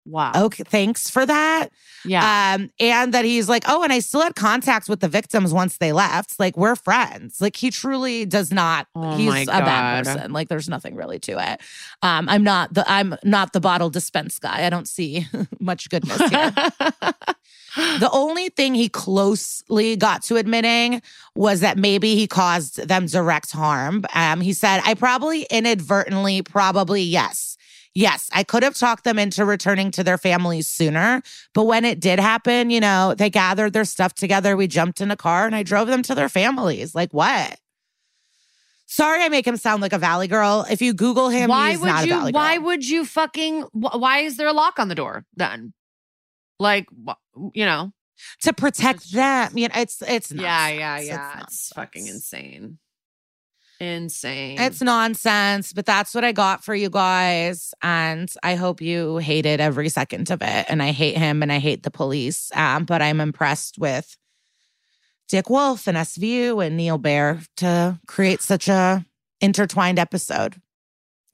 Wow. 0.06 0.32
Okay, 0.36 0.62
thanks 0.62 1.10
for 1.10 1.26
that. 1.26 1.70
yeah. 2.04 2.54
Um, 2.54 2.70
and 2.78 3.12
that 3.12 3.24
he's 3.24 3.48
like, 3.48 3.64
oh, 3.66 3.82
and 3.82 3.92
I 3.92 3.98
still 3.98 4.20
had 4.20 4.36
contact 4.36 4.88
with 4.88 5.00
the 5.00 5.08
victims 5.08 5.52
once 5.52 5.78
they 5.78 5.92
left. 5.92 6.38
Like, 6.38 6.56
we're 6.56 6.76
friends. 6.76 7.40
Like, 7.40 7.56
he 7.56 7.72
truly 7.72 8.26
does 8.26 8.52
not. 8.52 8.86
Oh 8.94 9.16
he's 9.16 9.42
a 9.44 9.46
bad 9.46 10.04
person. 10.04 10.32
Like, 10.32 10.48
there's 10.48 10.68
nothing 10.68 10.94
really 10.94 11.18
to 11.20 11.52
it. 11.52 11.60
Um, 12.02 12.28
I'm 12.28 12.44
not 12.44 12.72
the 12.72 12.84
I'm 12.86 13.16
not 13.24 13.52
the 13.52 13.60
bottle 13.60 13.90
dispense 13.90 14.38
guy. 14.38 14.64
I 14.64 14.70
don't 14.70 14.86
see 14.86 15.26
much 15.58 15.88
goodness 15.90 16.18
here. 16.28 16.52
The 17.98 18.10
only 18.12 18.48
thing 18.48 18.74
he 18.74 18.88
closely 18.88 19.96
got 19.96 20.22
to 20.24 20.36
admitting 20.36 21.02
was 21.34 21.60
that 21.60 21.78
maybe 21.78 22.16
he 22.16 22.26
caused 22.26 22.88
them 22.88 23.06
direct 23.06 23.52
harm. 23.52 24.04
Um, 24.14 24.40
he 24.40 24.52
said, 24.52 24.80
I 24.84 24.94
probably 24.94 25.42
inadvertently, 25.50 26.42
probably 26.42 27.02
yes. 27.02 27.56
Yes, 27.94 28.28
I 28.32 28.42
could 28.42 28.64
have 28.64 28.74
talked 28.74 29.04
them 29.04 29.20
into 29.20 29.44
returning 29.44 29.92
to 29.92 30.02
their 30.02 30.18
families 30.18 30.66
sooner. 30.66 31.22
But 31.52 31.64
when 31.64 31.84
it 31.84 32.00
did 32.00 32.18
happen, 32.18 32.70
you 32.70 32.80
know, 32.80 33.14
they 33.16 33.30
gathered 33.30 33.72
their 33.72 33.84
stuff 33.84 34.14
together. 34.14 34.56
We 34.56 34.66
jumped 34.66 35.00
in 35.00 35.12
a 35.12 35.16
car 35.16 35.46
and 35.46 35.54
I 35.54 35.62
drove 35.62 35.86
them 35.86 36.02
to 36.02 36.14
their 36.14 36.28
families. 36.28 36.94
Like, 36.94 37.12
what? 37.14 37.58
Sorry, 38.86 39.22
I 39.22 39.28
make 39.28 39.46
him 39.46 39.56
sound 39.56 39.80
like 39.80 39.92
a 39.92 39.98
valley 39.98 40.28
girl. 40.28 40.66
If 40.68 40.82
you 40.82 40.92
Google 40.92 41.28
him, 41.28 41.48
why 41.48 41.70
he's 41.70 41.80
would 41.80 41.86
not 41.86 42.04
a 42.04 42.06
you 42.06 42.26
why 42.30 42.58
would 42.58 42.86
you 42.86 43.04
fucking 43.04 43.62
why 43.72 44.18
is 44.20 44.36
there 44.36 44.48
a 44.48 44.52
lock 44.52 44.78
on 44.78 44.88
the 44.88 44.94
door 44.94 45.24
then? 45.36 45.72
Like 46.64 46.86
you 47.52 47.66
know. 47.66 47.92
to 48.42 48.52
protect 48.54 49.02
It's 49.02 49.10
them. 49.10 49.52
You 49.56 49.68
know, 49.68 49.74
it's 49.76 50.02
it's 50.02 50.32
Yeah, 50.32 50.68
yeah, 50.68 50.98
yeah. 50.98 50.98
It's, 50.98 51.08
nonsense. 51.10 51.72
fucking 51.74 52.06
insane. 52.06 52.78
Insane. 53.80 54.58
It's 54.58 54.80
nonsense, 54.80 55.72
but 55.72 55.84
that's 55.84 56.14
what 56.14 56.24
I 56.24 56.32
got 56.32 56.64
for 56.64 56.74
you 56.74 56.88
guys. 56.88 57.74
And 57.82 58.32
I 58.42 58.54
hope 58.54 58.80
you 58.80 59.18
hated 59.18 59.60
every 59.60 59.88
second 59.88 60.30
of 60.30 60.40
it. 60.42 60.66
And 60.68 60.82
I 60.82 60.92
hate 60.92 61.18
him 61.18 61.42
and 61.42 61.52
I 61.52 61.58
hate 61.58 61.82
the 61.82 61.90
police. 61.90 62.50
Um, 62.54 62.84
but 62.84 63.02
I'm 63.02 63.20
impressed 63.20 63.78
with 63.78 64.16
Dick 65.28 65.50
Wolf 65.50 65.86
and 65.86 65.98
SVU 65.98 66.64
and 66.64 66.76
Neal 66.76 66.98
Baer 66.98 67.40
to 67.58 67.98
create 68.06 68.40
such 68.40 68.68
a 68.68 69.04
intertwined 69.40 69.98
episode. 69.98 70.62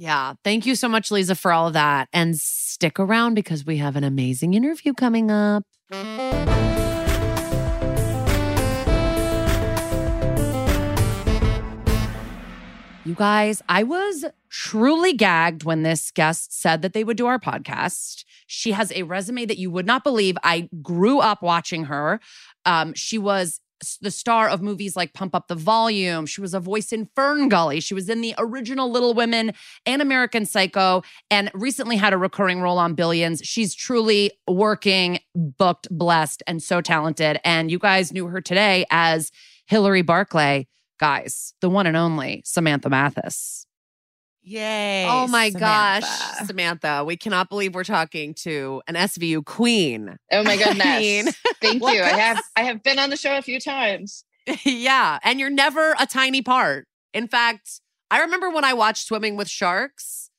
Yeah. 0.01 0.33
Thank 0.45 0.65
you 0.65 0.77
so 0.77 0.89
much, 0.89 1.11
Liza, 1.11 1.35
for 1.35 1.53
all 1.53 1.67
of 1.67 1.75
that. 1.75 2.09
And 2.15 2.35
stick 2.39 2.99
around 2.99 3.35
because 3.35 3.67
we 3.67 3.77
have 3.77 3.97
an 3.97 4.05
amazing 4.05 4.55
interview 4.55 4.95
coming 4.95 5.31
up. 5.31 5.63
You 13.05 13.15
guys, 13.15 13.61
I 13.69 13.83
was 13.83 14.25
truly 14.49 15.13
gagged 15.13 15.65
when 15.65 15.83
this 15.83 16.11
guest 16.11 16.59
said 16.59 16.81
that 16.81 16.95
they 16.95 17.05
would 17.05 17.19
do 17.19 17.27
our 17.27 17.39
podcast. 17.39 18.25
She 18.47 18.73
has 18.73 18.91
a 18.93 19.03
resume 19.03 19.45
that 19.45 19.59
you 19.59 19.71
would 19.71 19.87
not 19.87 20.03
believe. 20.03 20.39
I 20.43 20.71
grew 20.81 21.19
up 21.19 21.43
watching 21.43 21.85
her. 21.85 22.21
Um, 22.65 22.95
she 22.95 23.19
was 23.19 23.61
the 24.01 24.11
star 24.11 24.49
of 24.49 24.63
movies 24.63 24.97
like 24.97 25.15
Pump 25.15 25.35
Up 25.35 25.49
the 25.49 25.55
Volume. 25.55 26.27
She 26.27 26.41
was 26.41 26.55
a 26.55 26.61
voice 26.61 26.93
in 26.93 27.09
Fern 27.15 27.49
Gully. 27.49 27.81
She 27.81 27.95
was 27.95 28.09
in 28.09 28.21
the 28.21 28.35
original 28.39 28.91
Little 28.91 29.15
Women 29.15 29.53
and 29.87 30.03
American 30.03 30.47
Psycho, 30.47 31.03
and 31.31 31.51
recently 31.55 31.97
had 31.97 32.13
a 32.13 32.19
recurring 32.19 32.61
role 32.61 32.79
on 32.79 32.95
Billions. 32.95 33.41
She's 33.45 33.75
truly 33.75 34.33
working, 34.49 35.21
booked, 35.35 35.89
blessed, 35.91 36.43
and 36.47 36.63
so 36.63 36.81
talented. 36.81 37.41
And 37.45 37.71
you 37.71 37.79
guys 37.79 38.13
knew 38.13 38.27
her 38.27 38.41
today 38.41 38.85
as 38.91 39.31
Hillary 39.67 40.03
Barclay. 40.03 40.67
Guys, 40.99 41.55
the 41.61 41.71
one 41.71 41.87
and 41.87 41.97
only 41.97 42.43
Samantha 42.45 42.91
Mathis. 42.91 43.60
Yay. 44.43 45.07
Oh 45.09 45.27
my 45.27 45.51
Samantha. 45.51 46.07
gosh, 46.07 46.47
Samantha, 46.47 47.05
we 47.07 47.17
cannot 47.17 47.49
believe 47.51 47.75
we're 47.75 47.85
talking 47.85 48.35
to 48.43 48.81
an 48.89 48.95
SVU 48.95 49.45
queen. 49.45 50.17
Oh 50.33 50.43
my 50.43 50.53
I 50.53 50.57
goodness. 50.65 50.99
mean- 50.99 51.29
Thank 51.61 51.83
you. 51.83 52.03
I 52.03 52.09
have 52.19 52.43
I 52.57 52.63
have 52.63 52.83
been 52.83 52.99
on 52.99 53.11
the 53.11 53.17
show 53.17 53.37
a 53.37 53.43
few 53.43 53.61
times. 53.61 54.25
yeah. 54.65 55.19
And 55.23 55.39
you're 55.39 55.51
never 55.51 55.95
a 55.99 56.07
tiny 56.07 56.41
part. 56.43 56.87
In 57.13 57.29
fact, 57.29 57.81
I 58.11 58.21
remember 58.23 58.51
when 58.51 58.65
I 58.65 58.73
watched 58.73 59.07
Swimming 59.07 59.37
with 59.37 59.49
Sharks, 59.49 60.30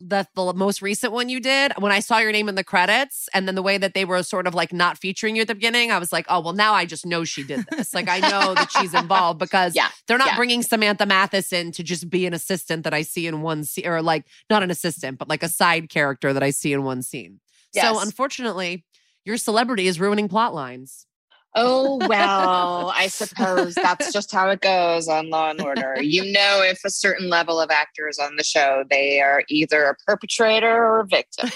the, 0.00 0.26
the 0.34 0.54
most 0.54 0.80
recent 0.80 1.12
one 1.12 1.28
you 1.28 1.40
did, 1.40 1.72
when 1.78 1.92
I 1.92 2.00
saw 2.00 2.18
your 2.18 2.32
name 2.32 2.48
in 2.48 2.54
the 2.54 2.64
credits 2.64 3.28
and 3.34 3.46
then 3.46 3.54
the 3.54 3.62
way 3.62 3.76
that 3.78 3.92
they 3.94 4.04
were 4.06 4.22
sort 4.22 4.46
of 4.46 4.54
like 4.54 4.72
not 4.72 4.96
featuring 4.96 5.36
you 5.36 5.42
at 5.42 5.48
the 5.48 5.54
beginning, 5.54 5.90
I 5.92 5.98
was 5.98 6.10
like, 6.12 6.24
oh, 6.28 6.40
well, 6.40 6.54
now 6.54 6.72
I 6.72 6.86
just 6.86 7.04
know 7.04 7.24
she 7.24 7.42
did 7.44 7.66
this. 7.70 7.92
like, 7.94 8.08
I 8.08 8.18
know 8.20 8.54
that 8.54 8.70
she's 8.72 8.94
involved 8.94 9.38
because 9.46 9.74
Yeah. 9.76 9.88
they're 10.06 10.16
not 10.18 10.28
yeah. 10.28 10.36
bringing 10.36 10.62
Samantha 10.62 11.04
Mathis 11.04 11.52
in 11.52 11.70
to 11.72 11.82
just 11.82 12.08
be 12.08 12.24
an 12.24 12.32
assistant 12.32 12.84
that 12.84 12.94
I 12.94 13.02
see 13.02 13.26
in 13.26 13.42
one 13.42 13.62
scene, 13.64 13.86
or 13.86 14.00
like 14.00 14.24
not 14.48 14.62
an 14.62 14.70
assistant, 14.70 15.18
but 15.18 15.28
like 15.28 15.42
a 15.42 15.48
side 15.48 15.90
character 15.90 16.32
that 16.32 16.42
I 16.42 16.50
see 16.50 16.72
in 16.72 16.82
one 16.82 17.02
scene. 17.02 17.40
So 17.74 18.00
unfortunately, 18.00 18.84
your 19.24 19.36
celebrity 19.36 19.86
is 19.86 20.00
ruining 20.00 20.28
plot 20.28 20.54
lines. 20.54 21.06
Oh, 21.54 21.96
well, 22.08 22.92
I 22.94 23.06
suppose 23.08 23.74
that's 23.74 24.12
just 24.12 24.30
how 24.32 24.50
it 24.50 24.60
goes 24.60 25.08
on 25.08 25.30
Law 25.30 25.50
and 25.50 25.60
Order. 25.60 25.96
You 26.00 26.30
know, 26.32 26.62
if 26.62 26.80
a 26.84 26.90
certain 26.90 27.28
level 27.28 27.60
of 27.60 27.70
actor 27.70 28.08
is 28.08 28.18
on 28.18 28.36
the 28.36 28.44
show, 28.44 28.84
they 28.88 29.20
are 29.20 29.42
either 29.48 29.84
a 29.84 29.96
perpetrator 30.06 30.68
or 30.84 31.00
a 31.00 31.06
victim. 31.06 31.50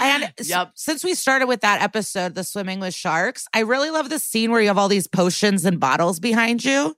And 0.00 0.32
Yep. 0.44 0.72
since 0.74 1.02
we 1.04 1.14
started 1.14 1.46
with 1.46 1.60
that 1.62 1.80
episode, 1.82 2.34
the 2.34 2.44
swimming 2.44 2.80
with 2.80 2.94
sharks, 2.94 3.46
I 3.54 3.60
really 3.60 3.90
love 3.90 4.10
the 4.10 4.18
scene 4.18 4.50
where 4.50 4.60
you 4.60 4.68
have 4.68 4.78
all 4.78 4.88
these 4.88 5.06
potions 5.06 5.64
and 5.64 5.80
bottles 5.80 6.20
behind 6.20 6.64
you. 6.64 6.94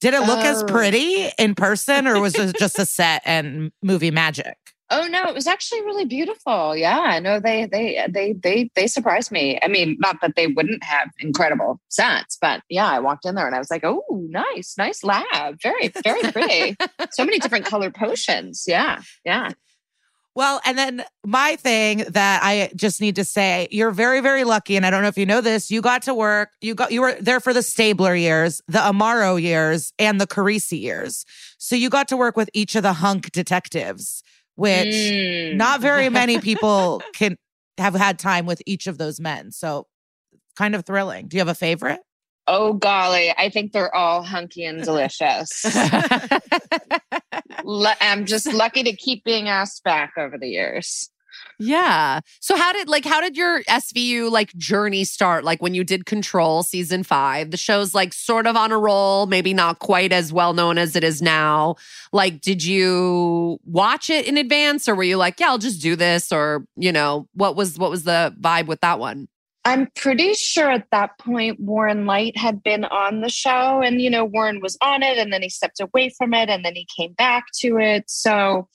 Did 0.00 0.14
it 0.14 0.20
look 0.20 0.40
as 0.44 0.62
Oh. 0.62 0.66
pretty 0.66 1.30
in 1.38 1.54
person, 1.54 2.06
or 2.06 2.20
was 2.20 2.34
it 2.34 2.56
just 2.58 2.78
a 2.78 2.84
set 2.84 3.22
and 3.24 3.72
movie 3.82 4.10
magic? 4.10 4.56
Oh 4.90 5.06
no, 5.06 5.24
it 5.28 5.34
was 5.34 5.46
actually 5.46 5.80
really 5.82 6.04
beautiful. 6.04 6.76
Yeah, 6.76 7.18
no, 7.22 7.40
they 7.40 7.66
they 7.66 7.98
uh, 7.98 8.08
they 8.10 8.34
they 8.34 8.70
they 8.74 8.86
surprised 8.86 9.32
me. 9.32 9.58
I 9.62 9.68
mean, 9.68 9.96
not 9.98 10.20
that 10.20 10.36
they 10.36 10.46
wouldn't 10.46 10.84
have 10.84 11.08
incredible 11.18 11.80
sets, 11.88 12.36
but 12.40 12.60
yeah, 12.68 12.88
I 12.88 12.98
walked 12.98 13.24
in 13.24 13.34
there 13.34 13.46
and 13.46 13.56
I 13.56 13.58
was 13.58 13.70
like, 13.70 13.84
oh, 13.84 14.04
nice, 14.10 14.74
nice 14.76 15.02
lab, 15.02 15.60
very 15.62 15.88
very 16.02 16.20
pretty. 16.30 16.76
so 17.12 17.24
many 17.24 17.38
different 17.38 17.64
color 17.64 17.90
potions. 17.90 18.64
Yeah, 18.66 19.00
yeah. 19.24 19.50
Well, 20.36 20.60
and 20.64 20.76
then 20.76 21.04
my 21.24 21.54
thing 21.56 21.98
that 22.08 22.40
I 22.42 22.70
just 22.74 23.00
need 23.00 23.14
to 23.16 23.24
say, 23.24 23.68
you're 23.70 23.92
very, 23.92 24.20
very 24.20 24.42
lucky. 24.42 24.76
And 24.76 24.84
I 24.84 24.90
don't 24.90 25.02
know 25.02 25.08
if 25.08 25.16
you 25.16 25.26
know 25.26 25.40
this, 25.40 25.70
you 25.70 25.80
got 25.80 26.02
to 26.02 26.14
work, 26.14 26.50
you 26.60 26.74
got 26.74 26.90
you 26.90 27.02
were 27.02 27.14
there 27.20 27.38
for 27.38 27.52
the 27.52 27.62
Stabler 27.62 28.16
years, 28.16 28.60
the 28.66 28.80
Amaro 28.80 29.40
years, 29.40 29.92
and 29.96 30.20
the 30.20 30.26
Carisi 30.26 30.80
years. 30.80 31.24
So 31.58 31.76
you 31.76 31.88
got 31.88 32.08
to 32.08 32.16
work 32.16 32.36
with 32.36 32.50
each 32.52 32.74
of 32.74 32.82
the 32.82 32.94
hunk 32.94 33.30
detectives, 33.30 34.23
which 34.56 34.86
Mm. 34.94 35.56
not 35.56 35.80
very 35.80 36.08
many 36.20 36.38
people 36.38 37.02
can 37.14 37.36
have 37.78 37.94
had 37.94 38.18
time 38.18 38.46
with 38.46 38.62
each 38.66 38.86
of 38.86 38.98
those 38.98 39.18
men. 39.20 39.50
So 39.50 39.86
kind 40.56 40.74
of 40.74 40.84
thrilling. 40.84 41.28
Do 41.28 41.36
you 41.36 41.40
have 41.40 41.48
a 41.48 41.54
favorite? 41.54 42.00
Oh 42.46 42.74
golly, 42.74 43.32
I 43.36 43.48
think 43.48 43.72
they're 43.72 43.94
all 43.94 44.22
hunky 44.22 44.64
and 44.64 44.82
delicious. 44.84 45.64
I'm 48.00 48.26
just 48.26 48.52
lucky 48.52 48.82
to 48.82 48.94
keep 48.94 49.24
being 49.24 49.48
asked 49.48 49.82
back 49.82 50.12
over 50.18 50.36
the 50.38 50.48
years. 50.48 51.10
Yeah. 51.58 52.20
So 52.40 52.56
how 52.56 52.72
did 52.72 52.88
like 52.88 53.04
how 53.04 53.20
did 53.20 53.36
your 53.36 53.62
SVU 53.64 54.30
like 54.30 54.54
journey 54.56 55.04
start? 55.04 55.44
Like 55.44 55.62
when 55.62 55.74
you 55.74 55.84
did 55.84 56.06
Control 56.06 56.62
season 56.62 57.02
5, 57.02 57.50
the 57.50 57.56
show's 57.56 57.94
like 57.94 58.12
sort 58.12 58.46
of 58.46 58.56
on 58.56 58.72
a 58.72 58.78
roll, 58.78 59.26
maybe 59.26 59.54
not 59.54 59.78
quite 59.78 60.12
as 60.12 60.32
well 60.32 60.52
known 60.52 60.78
as 60.78 60.96
it 60.96 61.04
is 61.04 61.22
now. 61.22 61.76
Like 62.12 62.40
did 62.40 62.64
you 62.64 63.58
watch 63.64 64.10
it 64.10 64.26
in 64.26 64.36
advance 64.36 64.88
or 64.88 64.94
were 64.94 65.04
you 65.04 65.16
like, 65.16 65.38
yeah, 65.38 65.48
I'll 65.48 65.58
just 65.58 65.80
do 65.80 65.96
this 65.96 66.32
or, 66.32 66.66
you 66.76 66.92
know, 66.92 67.28
what 67.34 67.56
was 67.56 67.78
what 67.78 67.90
was 67.90 68.04
the 68.04 68.34
vibe 68.40 68.66
with 68.66 68.80
that 68.80 68.98
one? 68.98 69.28
I'm 69.66 69.88
pretty 69.96 70.34
sure 70.34 70.70
at 70.70 70.90
that 70.90 71.18
point 71.18 71.58
Warren 71.58 72.04
Leight 72.04 72.36
had 72.36 72.62
been 72.62 72.84
on 72.84 73.22
the 73.22 73.30
show 73.30 73.80
and 73.80 74.00
you 74.00 74.10
know 74.10 74.24
Warren 74.24 74.60
was 74.60 74.76
on 74.82 75.02
it 75.02 75.16
and 75.16 75.32
then 75.32 75.40
he 75.40 75.48
stepped 75.48 75.80
away 75.80 76.10
from 76.10 76.34
it 76.34 76.50
and 76.50 76.64
then 76.64 76.74
he 76.74 76.86
came 76.94 77.14
back 77.14 77.44
to 77.60 77.78
it. 77.78 78.04
So 78.08 78.68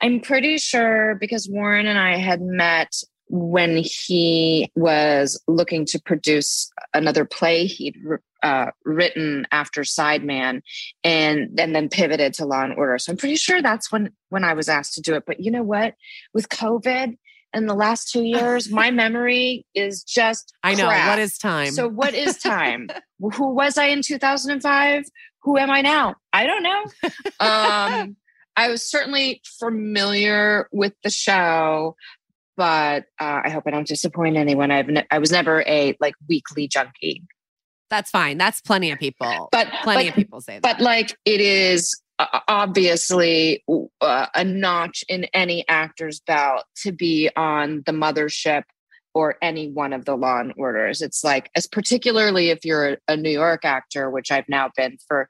I'm 0.00 0.20
pretty 0.20 0.58
sure 0.58 1.16
because 1.16 1.48
Warren 1.48 1.86
and 1.86 1.98
I 1.98 2.16
had 2.16 2.40
met 2.40 2.94
when 3.28 3.76
he 3.76 4.70
was 4.74 5.40
looking 5.46 5.84
to 5.86 6.00
produce 6.00 6.70
another 6.94 7.24
play 7.24 7.66
he'd 7.66 7.96
uh, 8.42 8.70
written 8.84 9.46
after 9.52 9.82
Sideman 9.82 10.62
and, 11.04 11.60
and 11.60 11.74
then 11.74 11.88
pivoted 11.88 12.34
to 12.34 12.46
Law 12.46 12.64
and 12.64 12.74
Order. 12.74 12.98
So 12.98 13.12
I'm 13.12 13.18
pretty 13.18 13.36
sure 13.36 13.60
that's 13.60 13.90
when 13.92 14.12
when 14.30 14.44
I 14.44 14.54
was 14.54 14.68
asked 14.68 14.94
to 14.94 15.00
do 15.00 15.14
it. 15.14 15.24
But 15.26 15.40
you 15.40 15.50
know 15.50 15.62
what? 15.62 15.94
With 16.32 16.48
COVID 16.48 17.16
in 17.54 17.66
the 17.66 17.74
last 17.74 18.10
two 18.10 18.22
years, 18.22 18.70
my 18.70 18.90
memory 18.90 19.66
is 19.74 20.02
just 20.04 20.54
I 20.62 20.74
know. 20.74 20.88
crap. 20.88 21.08
What 21.10 21.18
is 21.18 21.36
time? 21.36 21.72
So 21.72 21.88
what 21.88 22.14
is 22.14 22.38
time? 22.42 22.88
Who 23.20 23.52
was 23.52 23.76
I 23.76 23.86
in 23.86 24.02
2005? 24.02 25.04
Who 25.42 25.58
am 25.58 25.70
I 25.70 25.82
now? 25.82 26.14
I 26.32 26.46
don't 26.46 26.62
know. 26.62 26.84
Um, 27.40 28.16
I 28.58 28.68
was 28.70 28.82
certainly 28.82 29.40
familiar 29.60 30.68
with 30.72 30.92
the 31.04 31.10
show, 31.10 31.94
but 32.56 33.04
uh, 33.20 33.42
I 33.44 33.50
hope 33.50 33.62
I 33.66 33.70
don't 33.70 33.86
disappoint 33.86 34.36
anyone. 34.36 34.72
I've 34.72 34.88
ne- 34.88 35.06
I 35.12 35.20
was 35.20 35.30
never 35.30 35.62
a 35.64 35.96
like 36.00 36.14
weekly 36.28 36.66
junkie, 36.66 37.22
That's 37.88 38.10
fine. 38.10 38.36
That's 38.36 38.60
plenty 38.60 38.90
of 38.90 38.98
people. 38.98 39.48
but 39.52 39.68
plenty 39.84 40.06
but, 40.06 40.08
of 40.08 40.14
people 40.16 40.40
say 40.40 40.54
that. 40.58 40.62
but 40.62 40.80
like 40.80 41.16
it 41.24 41.40
is 41.40 42.02
uh, 42.18 42.40
obviously 42.48 43.62
uh, 44.00 44.26
a 44.34 44.42
notch 44.42 45.04
in 45.08 45.26
any 45.32 45.64
actor's 45.68 46.18
belt 46.18 46.64
to 46.82 46.90
be 46.90 47.30
on 47.36 47.84
the 47.86 47.92
mothership 47.92 48.64
or 49.14 49.36
any 49.40 49.70
one 49.70 49.92
of 49.92 50.04
the 50.04 50.16
law 50.16 50.38
and 50.38 50.52
orders 50.56 51.00
it's 51.00 51.24
like 51.24 51.50
as 51.54 51.66
particularly 51.66 52.50
if 52.50 52.64
you're 52.64 52.90
a, 52.90 52.96
a 53.08 53.16
new 53.16 53.30
york 53.30 53.64
actor 53.64 54.10
which 54.10 54.30
i've 54.30 54.48
now 54.48 54.70
been 54.76 54.98
for 55.08 55.28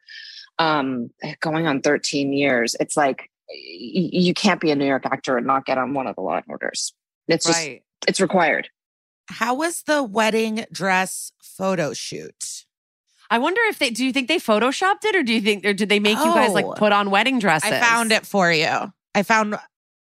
um 0.58 1.10
going 1.40 1.66
on 1.66 1.80
13 1.80 2.32
years 2.32 2.76
it's 2.80 2.96
like 2.96 3.30
you 3.50 4.34
can't 4.34 4.60
be 4.60 4.70
a 4.70 4.76
new 4.76 4.86
york 4.86 5.06
actor 5.06 5.36
and 5.36 5.46
not 5.46 5.64
get 5.64 5.78
on 5.78 5.94
one 5.94 6.06
of 6.06 6.14
the 6.16 6.20
law 6.22 6.36
and 6.36 6.44
orders 6.48 6.92
it's 7.28 7.46
just 7.46 7.58
right. 7.58 7.82
it's 8.06 8.20
required 8.20 8.68
How 9.28 9.54
was 9.54 9.82
the 9.82 10.02
wedding 10.02 10.64
dress 10.72 11.32
photo 11.42 11.92
shoot? 11.92 12.64
I 13.30 13.38
wonder 13.38 13.60
if 13.68 13.78
they 13.78 13.90
do 13.90 14.06
you 14.06 14.12
think 14.12 14.26
they 14.28 14.38
photoshopped 14.38 15.04
it 15.04 15.14
or 15.14 15.22
do 15.22 15.34
you 15.34 15.42
think 15.42 15.66
or 15.66 15.74
did 15.74 15.90
they 15.90 16.00
make 16.00 16.16
you 16.18 16.24
guys 16.32 16.52
like 16.52 16.64
Oh. 16.64 16.72
put 16.72 16.92
on 16.92 17.10
wedding 17.10 17.38
dresses? 17.38 17.70
I 17.70 17.78
found 17.78 18.10
it 18.10 18.24
for 18.24 18.50
you. 18.50 18.90
I 19.14 19.22
found 19.22 19.56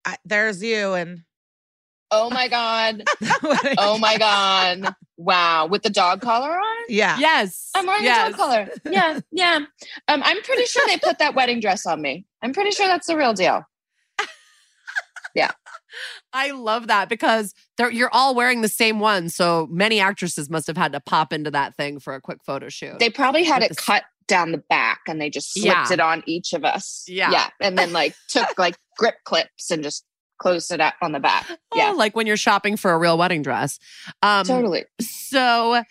I, 0.05 0.17
there's 0.23 0.61
you 0.61 0.93
and 0.93 1.23
oh 2.11 2.29
my 2.29 2.47
god 2.47 3.03
oh 3.77 3.97
my 3.97 4.17
god 4.17 4.95
wow 5.17 5.65
with 5.65 5.83
the 5.83 5.89
dog 5.89 6.21
collar 6.21 6.51
on 6.51 6.77
yeah. 6.89 7.17
Yes. 7.19 7.69
I'm 7.75 7.85
wearing 7.85 8.03
yes. 8.03 8.27
a 8.27 8.31
dog 8.31 8.39
collar. 8.39 8.69
Yeah, 8.89 9.19
yeah. 9.31 9.59
Um, 10.07 10.21
I'm 10.23 10.41
pretty 10.43 10.65
sure 10.65 10.85
they 10.87 10.97
put 10.97 11.19
that 11.19 11.35
wedding 11.35 11.59
dress 11.59 11.85
on 11.85 12.01
me. 12.01 12.25
I'm 12.41 12.53
pretty 12.53 12.71
sure 12.71 12.87
that's 12.87 13.07
the 13.07 13.17
real 13.17 13.33
deal. 13.33 13.63
Yeah. 15.35 15.51
I 16.33 16.49
love 16.51 16.87
that 16.87 17.09
because 17.09 17.53
they're 17.77 17.91
you're 17.91 18.09
all 18.11 18.33
wearing 18.33 18.61
the 18.61 18.67
same 18.67 18.99
one. 18.99 19.29
So 19.29 19.67
many 19.69 19.99
actresses 19.99 20.49
must 20.49 20.65
have 20.65 20.77
had 20.77 20.93
to 20.93 20.99
pop 20.99 21.31
into 21.31 21.51
that 21.51 21.75
thing 21.77 21.99
for 21.99 22.15
a 22.15 22.21
quick 22.21 22.39
photo 22.43 22.69
shoot. 22.69 22.97
They 22.97 23.11
probably 23.11 23.43
had 23.43 23.61
With 23.61 23.71
it 23.71 23.75
the 23.75 23.81
s- 23.81 23.85
cut 23.85 24.03
down 24.27 24.51
the 24.51 24.63
back 24.69 25.01
and 25.07 25.21
they 25.21 25.29
just 25.29 25.53
slipped 25.53 25.89
Yeah. 25.89 25.93
it 25.93 25.99
on 25.99 26.23
each 26.25 26.53
of 26.53 26.65
us. 26.65 27.05
Yeah. 27.07 27.29
Yeah. 27.31 27.49
And 27.61 27.77
then 27.77 27.93
like 27.93 28.15
took 28.29 28.57
like 28.57 28.77
grip 28.97 29.15
clips 29.25 29.69
and 29.69 29.83
just 29.83 30.05
closed 30.37 30.71
it 30.71 30.81
up 30.81 30.95
on 31.01 31.11
the 31.11 31.19
back. 31.19 31.47
Yeah. 31.75 31.91
Oh, 31.91 31.97
like 31.97 32.15
when 32.15 32.27
you're 32.27 32.37
shopping 32.37 32.77
for 32.77 32.91
a 32.91 32.97
real 32.97 33.17
wedding 33.17 33.41
dress. 33.41 33.79
Um, 34.21 34.45
totally. 34.45 34.85
So, 35.01 35.83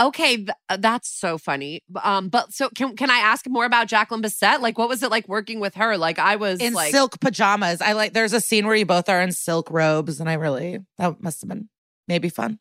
okay, 0.00 0.36
th- 0.36 0.48
uh, 0.68 0.76
that's 0.78 1.08
so 1.08 1.38
funny. 1.38 1.82
Um, 2.02 2.28
but 2.28 2.52
so 2.52 2.68
can 2.70 2.96
can 2.96 3.10
I 3.10 3.18
ask 3.18 3.48
more 3.48 3.64
about 3.64 3.88
Jacqueline 3.88 4.22
Bisset? 4.22 4.60
Like, 4.60 4.78
what 4.78 4.88
was 4.88 5.02
it 5.02 5.10
like 5.10 5.28
working 5.28 5.60
with 5.60 5.74
her? 5.74 5.96
Like, 5.96 6.18
I 6.18 6.36
was 6.36 6.60
in 6.60 6.74
like, 6.74 6.92
silk 6.92 7.20
pajamas. 7.20 7.80
I 7.80 7.92
like 7.92 8.12
there's 8.12 8.32
a 8.32 8.40
scene 8.40 8.66
where 8.66 8.76
you 8.76 8.86
both 8.86 9.08
are 9.08 9.20
in 9.20 9.32
silk 9.32 9.70
robes, 9.70 10.20
and 10.20 10.28
I 10.28 10.34
really 10.34 10.78
that 10.98 11.22
must 11.22 11.42
have 11.42 11.48
been 11.48 11.68
maybe 12.08 12.28
fun. 12.28 12.58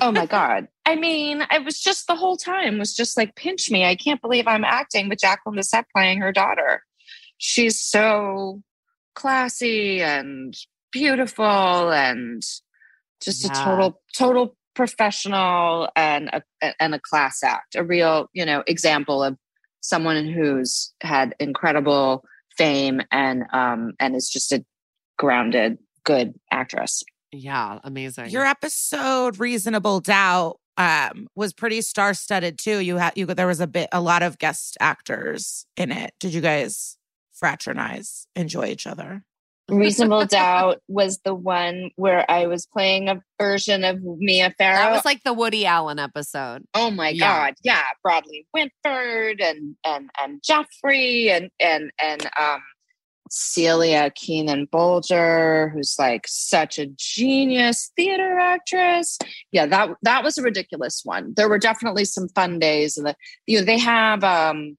oh 0.00 0.12
my 0.12 0.26
God. 0.26 0.68
I 0.86 0.96
mean, 0.96 1.46
it 1.50 1.64
was 1.64 1.80
just 1.80 2.06
the 2.06 2.16
whole 2.16 2.36
time 2.36 2.78
was 2.78 2.94
just 2.94 3.16
like, 3.16 3.36
pinch 3.36 3.70
me. 3.70 3.84
I 3.84 3.94
can't 3.94 4.20
believe 4.20 4.48
I'm 4.48 4.64
acting 4.64 5.08
with 5.08 5.20
Jacqueline 5.20 5.56
Bisset 5.56 5.84
playing 5.94 6.20
her 6.20 6.32
daughter. 6.32 6.82
She's 7.38 7.80
so 7.80 8.62
classy 9.14 10.02
and 10.02 10.54
beautiful 10.92 11.44
and 11.92 12.42
just 13.22 13.44
Yeah. 13.44 13.50
a 13.52 13.64
total, 13.64 14.02
total 14.16 14.56
professional 14.74 15.88
and 15.96 16.28
a, 16.62 16.72
and 16.80 16.94
a 16.94 17.00
class 17.00 17.42
act, 17.42 17.74
a 17.74 17.84
real, 17.84 18.28
you 18.32 18.44
know, 18.44 18.62
example 18.66 19.22
of 19.22 19.36
someone 19.80 20.26
who's 20.26 20.92
had 21.02 21.34
incredible 21.38 22.22
fame 22.56 23.00
and, 23.10 23.44
um, 23.52 23.92
and 23.98 24.14
is 24.16 24.28
just 24.28 24.52
a 24.52 24.64
grounded, 25.18 25.78
good 26.04 26.34
actress. 26.50 27.02
yeah, 27.32 27.78
amazing. 27.84 28.28
Your 28.30 28.44
episode 28.44 29.38
Reasonable 29.38 30.00
Doubt 30.00 30.56
um 30.76 31.26
was 31.34 31.52
pretty 31.52 31.82
star-studded 31.82 32.58
too. 32.58 32.78
You 32.78 32.96
had 32.96 33.12
you 33.16 33.26
there 33.26 33.46
was 33.46 33.60
a 33.60 33.66
bit 33.66 33.88
a 33.92 34.00
lot 34.00 34.22
of 34.22 34.38
guest 34.38 34.76
actors 34.80 35.66
in 35.76 35.90
it. 35.92 36.12
Did 36.20 36.32
you 36.32 36.40
guys 36.40 36.96
fraternize, 37.40 38.26
enjoy 38.36 38.66
each 38.66 38.86
other? 38.86 39.24
Reasonable 39.70 40.26
Doubt 40.26 40.80
was 40.88 41.18
the 41.24 41.34
one 41.34 41.90
where 41.96 42.28
I 42.30 42.46
was 42.46 42.66
playing 42.66 43.08
a 43.08 43.22
version 43.40 43.84
of 43.84 44.00
Mia 44.02 44.54
Farrow. 44.58 44.76
that 44.76 44.92
was 44.92 45.04
like 45.04 45.22
the 45.22 45.32
Woody 45.32 45.64
Allen 45.66 45.98
episode. 45.98 46.64
oh 46.74 46.90
my 46.90 47.10
yeah. 47.10 47.46
god, 47.46 47.54
yeah, 47.62 47.82
Bradley 48.02 48.46
Whitford 48.52 49.40
and 49.40 49.76
and 49.84 50.10
and 50.20 50.42
Jeffrey 50.42 51.30
and 51.30 51.50
and 51.60 51.90
and 52.02 52.28
um 52.38 52.60
Celia 53.30 54.10
Keenan 54.14 54.66
Bolger, 54.66 55.72
who's 55.72 55.94
like 55.98 56.26
such 56.26 56.78
a 56.78 56.86
genius 56.86 57.92
theater 57.96 58.38
actress. 58.38 59.18
Yeah, 59.52 59.66
that 59.66 59.90
that 60.02 60.24
was 60.24 60.36
a 60.36 60.42
ridiculous 60.42 61.02
one. 61.04 61.32
There 61.36 61.48
were 61.48 61.58
definitely 61.58 62.04
some 62.04 62.28
fun 62.30 62.58
days, 62.58 62.96
and 62.96 63.06
the 63.06 63.14
you 63.46 63.58
know 63.58 63.64
they 63.64 63.78
have. 63.78 64.24
um 64.24 64.76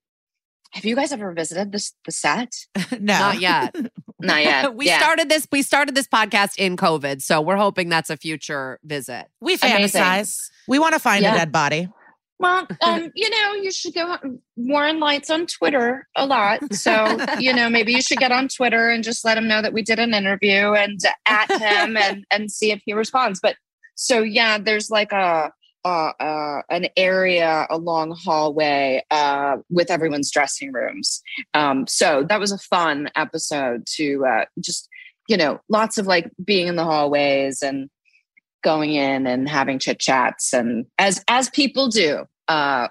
Have 0.74 0.86
you 0.86 0.96
guys 0.96 1.12
ever 1.12 1.32
visited 1.34 1.72
this 1.72 1.94
the 2.06 2.12
set? 2.12 2.56
no. 2.92 2.98
Not 3.20 3.40
yet. 3.42 3.76
Not 4.20 4.42
yet. 4.44 4.76
we 4.76 4.86
Yeah. 4.88 5.00
started 5.00 5.30
this. 5.30 5.48
We 5.52 5.62
started 5.62 5.96
this 5.96 6.08
podcast 6.08 6.58
in 6.58 6.78
COVID, 6.78 7.22
so 7.22 7.42
we're 7.42 7.58
hoping 7.58 7.90
that's 7.90 8.10
a 8.10 8.18
future 8.18 8.80
visit. 8.84 9.28
We 9.42 9.56
Amazing. 9.62 10.02
fantasize. 10.02 10.50
We 10.68 10.80
want 10.80 10.94
to 10.94 11.00
find 11.00 11.24
Yeah. 11.24 11.36
a 11.36 11.38
dead 11.40 11.52
body. 11.52 11.90
Well, 12.40 12.68
um, 12.82 13.12
you 13.14 13.30
know, 13.30 13.54
you 13.54 13.72
should 13.72 13.94
go 13.94 14.18
Warren 14.56 15.00
Leight's 15.00 15.30
on 15.30 15.46
Twitter 15.46 16.08
a 16.16 16.26
lot. 16.26 16.74
So, 16.74 17.20
you 17.38 17.54
know, 17.54 17.70
maybe 17.70 17.92
you 17.94 18.02
should 18.02 18.18
get 18.18 18.32
on 18.32 18.48
Twitter 18.48 18.90
and 18.90 19.04
just 19.04 19.24
let 19.24 19.38
him 19.38 19.48
know 19.48 19.62
that 19.62 19.74
we 19.74 19.84
did 19.84 20.00
an 20.00 20.16
interview 20.16 20.74
and 20.74 21.00
at 21.28 21.52
him 21.52 21.96
and 21.98 22.26
and 22.32 22.50
see 22.52 22.72
if 22.72 22.82
he 22.84 22.94
responds. 22.94 23.40
But 23.40 23.58
so 23.94 24.24
yeah, 24.24 24.58
there's 24.58 24.90
like 24.90 25.12
a 25.12 25.52
uh, 25.84 26.12
uh, 26.20 26.62
an 26.70 26.88
area, 26.96 27.66
a 27.70 27.78
long 27.78 28.16
hallway 28.16 29.04
uh, 29.12 29.58
with 29.70 29.90
everyone's 29.90 30.32
dressing 30.32 30.72
rooms. 30.72 31.22
Um, 31.54 31.88
so 31.88 32.24
that 32.30 32.40
was 32.40 32.52
a 32.52 32.58
fun 32.58 33.10
episode 33.16 33.86
to 33.96 34.26
uh, 34.26 34.46
just, 34.60 34.88
you 35.28 35.38
know, 35.38 35.60
lots 35.70 35.98
of 35.98 36.08
like 36.08 36.32
being 36.44 36.68
in 36.68 36.76
the 36.76 36.84
hallways 36.84 37.62
and 37.62 37.90
going 38.64 38.94
in 38.94 39.26
and 39.26 39.50
having 39.50 39.80
chit 39.80 40.00
chats 40.00 40.54
and 40.54 40.86
as 41.00 41.24
as 41.28 41.50
people 41.50 41.88
do 41.88 42.26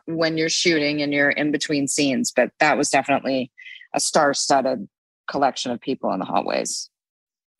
when 0.06 0.36
you're 0.36 0.48
shooting 0.48 1.00
and 1.00 1.12
you're 1.12 1.30
in 1.30 1.52
between 1.52 1.86
scenes. 1.86 2.32
But 2.34 2.50
that 2.58 2.76
was 2.76 2.90
definitely 2.90 3.52
a 3.94 4.00
star-studded 4.00 4.88
collection 5.28 5.70
of 5.70 5.80
people 5.80 6.12
in 6.12 6.18
the 6.18 6.24
hallways. 6.24 6.89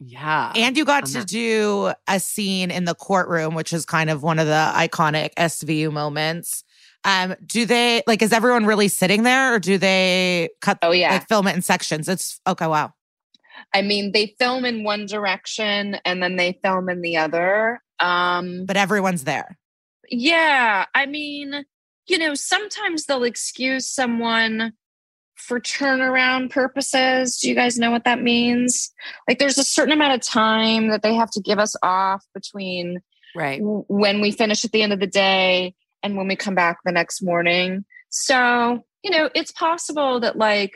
Yeah. 0.02 0.50
And 0.56 0.76
you 0.78 0.84
got 0.86 1.04
I'm 1.04 1.10
to 1.12 1.18
not- 1.18 1.26
do 1.28 1.92
a 2.08 2.18
scene 2.18 2.70
in 2.70 2.86
the 2.86 2.94
courtroom, 2.94 3.54
which 3.54 3.72
is 3.72 3.84
kind 3.84 4.08
of 4.10 4.22
one 4.22 4.38
of 4.38 4.46
the 4.46 4.72
iconic 4.74 5.34
SVU 5.36 5.92
moments. 5.92 6.64
Um, 7.04 7.34
do 7.46 7.64
they 7.66 8.02
like 8.06 8.20
is 8.22 8.32
everyone 8.32 8.66
really 8.66 8.88
sitting 8.88 9.22
there 9.22 9.54
or 9.54 9.58
do 9.58 9.78
they 9.78 10.50
cut 10.60 10.78
Oh 10.82 10.90
yeah. 10.92 11.12
like 11.12 11.28
film 11.28 11.46
it 11.46 11.54
in 11.54 11.62
sections? 11.62 12.08
It's 12.08 12.40
okay, 12.46 12.66
wow. 12.66 12.92
I 13.74 13.82
mean, 13.82 14.12
they 14.12 14.34
film 14.38 14.64
in 14.64 14.84
one 14.84 15.06
direction 15.06 15.96
and 16.04 16.22
then 16.22 16.36
they 16.36 16.58
film 16.62 16.88
in 16.88 17.02
the 17.02 17.16
other. 17.18 17.80
Um, 18.00 18.64
But 18.66 18.76
everyone's 18.78 19.24
there. 19.24 19.58
yeah, 20.10 20.86
I 20.94 21.06
mean, 21.06 21.64
you 22.08 22.18
know, 22.18 22.34
sometimes 22.34 23.04
they'll 23.04 23.22
excuse 23.24 23.86
someone 23.86 24.72
for 25.40 25.60
turnaround 25.60 26.50
purposes. 26.50 27.38
Do 27.38 27.48
you 27.48 27.54
guys 27.54 27.78
know 27.78 27.90
what 27.90 28.04
that 28.04 28.22
means? 28.22 28.92
Like, 29.26 29.38
there's 29.38 29.58
a 29.58 29.64
certain 29.64 29.92
amount 29.92 30.14
of 30.14 30.20
time 30.20 30.88
that 30.90 31.02
they 31.02 31.14
have 31.14 31.30
to 31.32 31.40
give 31.40 31.58
us 31.58 31.74
off 31.82 32.24
between 32.34 33.00
right. 33.34 33.58
w- 33.58 33.84
when 33.88 34.20
we 34.20 34.30
finish 34.30 34.64
at 34.64 34.72
the 34.72 34.82
end 34.82 34.92
of 34.92 35.00
the 35.00 35.06
day 35.06 35.74
and 36.02 36.16
when 36.16 36.28
we 36.28 36.36
come 36.36 36.54
back 36.54 36.78
the 36.84 36.92
next 36.92 37.22
morning. 37.22 37.84
So, 38.10 38.84
you 39.02 39.10
know, 39.10 39.30
it's 39.34 39.52
possible 39.52 40.20
that, 40.20 40.36
like, 40.36 40.72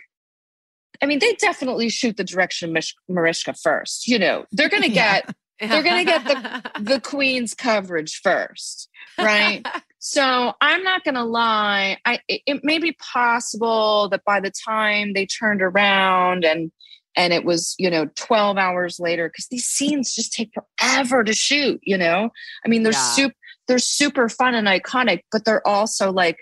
I 1.03 1.07
mean, 1.07 1.19
they 1.19 1.35
definitely 1.35 1.89
shoot 1.89 2.17
the 2.17 2.25
direction 2.25 2.73
Mish- 2.73 2.95
Mariska 3.09 3.55
first. 3.55 4.07
You 4.09 4.19
know, 4.19 4.45
they're 4.53 4.69
going 4.69 4.83
to 4.85 4.91
Yeah. 4.91 5.21
get 5.23 5.37
They're 5.69 5.83
gonna 5.83 6.05
get 6.05 6.27
the 6.27 6.71
the 6.81 7.01
queen's 7.01 7.55
coverage 7.55 8.21
first, 8.23 8.89
right? 9.19 9.67
so 9.99 10.53
I'm 10.61 10.83
not 10.83 11.05
gonna 11.05 11.25
lie. 11.25 11.99
I 12.05 12.21
it, 12.29 12.43
it 12.47 12.61
may 12.65 12.79
be 12.79 12.93
possible 12.93 14.09
that 14.11 14.25
by 14.25 14.41
the 14.41 14.53
time 14.67 15.13
they 15.15 15.27
turned 15.27 15.63
around 15.63 16.45
and 16.45 16.71
and 17.17 17.33
it 17.33 17.45
was 17.45 17.75
you 17.79 17.91
know 17.91 18.07
12 18.17 18.57
hours 18.59 18.99
later 18.99 19.29
because 19.29 19.47
these 19.51 19.67
scenes 19.67 20.15
just 20.15 20.33
take 20.33 20.51
forever 20.55 21.25
to 21.25 21.33
shoot. 21.33 21.81
You 21.83 21.99
know, 21.99 22.31
I 22.65 22.69
mean 22.69 22.83
they're 22.83 22.93
Yeah. 22.93 22.99
super 22.99 23.35
they're 23.67 23.79
super 23.79 24.29
fun 24.29 24.55
and 24.55 24.69
iconic, 24.69 25.21
but 25.33 25.45
they're 25.45 25.67
also 25.67 26.13
like 26.13 26.39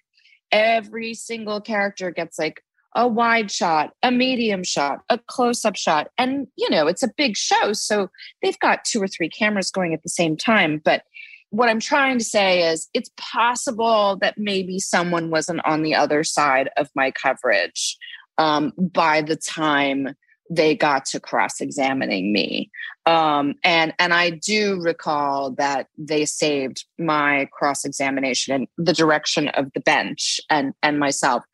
every 0.51 1.15
single 1.15 1.61
character 1.61 2.11
gets 2.11 2.39
like 2.39 2.63
a 2.95 3.09
wide 3.09 3.51
shot, 3.51 3.93
a 4.03 4.11
medium 4.11 4.63
shot, 4.65 5.01
a 5.09 5.19
close 5.19 5.65
up 5.65 5.77
shot. 5.77 6.09
And, 6.19 6.47
you 6.57 6.69
know, 6.71 6.87
it's 6.87 7.03
a 7.03 7.13
big 7.17 7.37
show. 7.37 7.73
So 7.73 8.11
they've 8.43 8.59
got 8.59 8.85
two 8.85 9.03
or 9.03 9.09
three 9.09 9.29
cameras 9.29 9.71
going 9.71 9.95
at 9.95 10.03
the 10.03 10.09
same 10.09 10.37
time. 10.37 10.81
But 10.85 11.03
what 11.51 11.69
I'm 11.69 11.81
trying 11.81 12.19
to 12.19 12.25
say 12.25 12.63
is 12.71 12.89
it's 12.95 13.11
possible 13.19 14.17
that 14.23 14.39
maybe 14.39 14.79
someone 14.79 15.31
wasn't 15.31 15.65
on 15.67 15.83
the 15.83 15.95
other 15.95 16.25
side 16.25 16.71
of 16.77 16.89
my 16.95 17.11
coverage 17.11 17.97
um, 18.39 18.73
by 18.77 19.21
the 19.21 19.37
time 19.37 20.15
they 20.51 20.75
got 20.75 21.05
to 21.07 21.21
cross-examining 21.21 22.33
me 22.33 22.71
um, 23.07 23.55
and 23.65 23.95
and 23.99 24.13
i 24.13 24.29
do 24.29 24.81
recall 24.83 25.51
that 25.53 25.87
they 25.97 26.25
saved 26.25 26.85
my 26.99 27.49
cross-examination 27.53 28.55
and 28.55 28.69
the 28.77 28.93
direction 28.93 29.49
of 29.49 29.73
the 29.73 29.81
bench 29.81 30.41
and 30.51 30.75
and 30.83 30.99
myself 30.99 31.45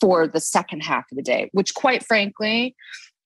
for 0.00 0.26
the 0.26 0.40
second 0.40 0.80
half 0.80 1.04
of 1.10 1.16
the 1.16 1.22
day 1.22 1.48
which 1.52 1.74
quite 1.74 2.04
frankly 2.04 2.74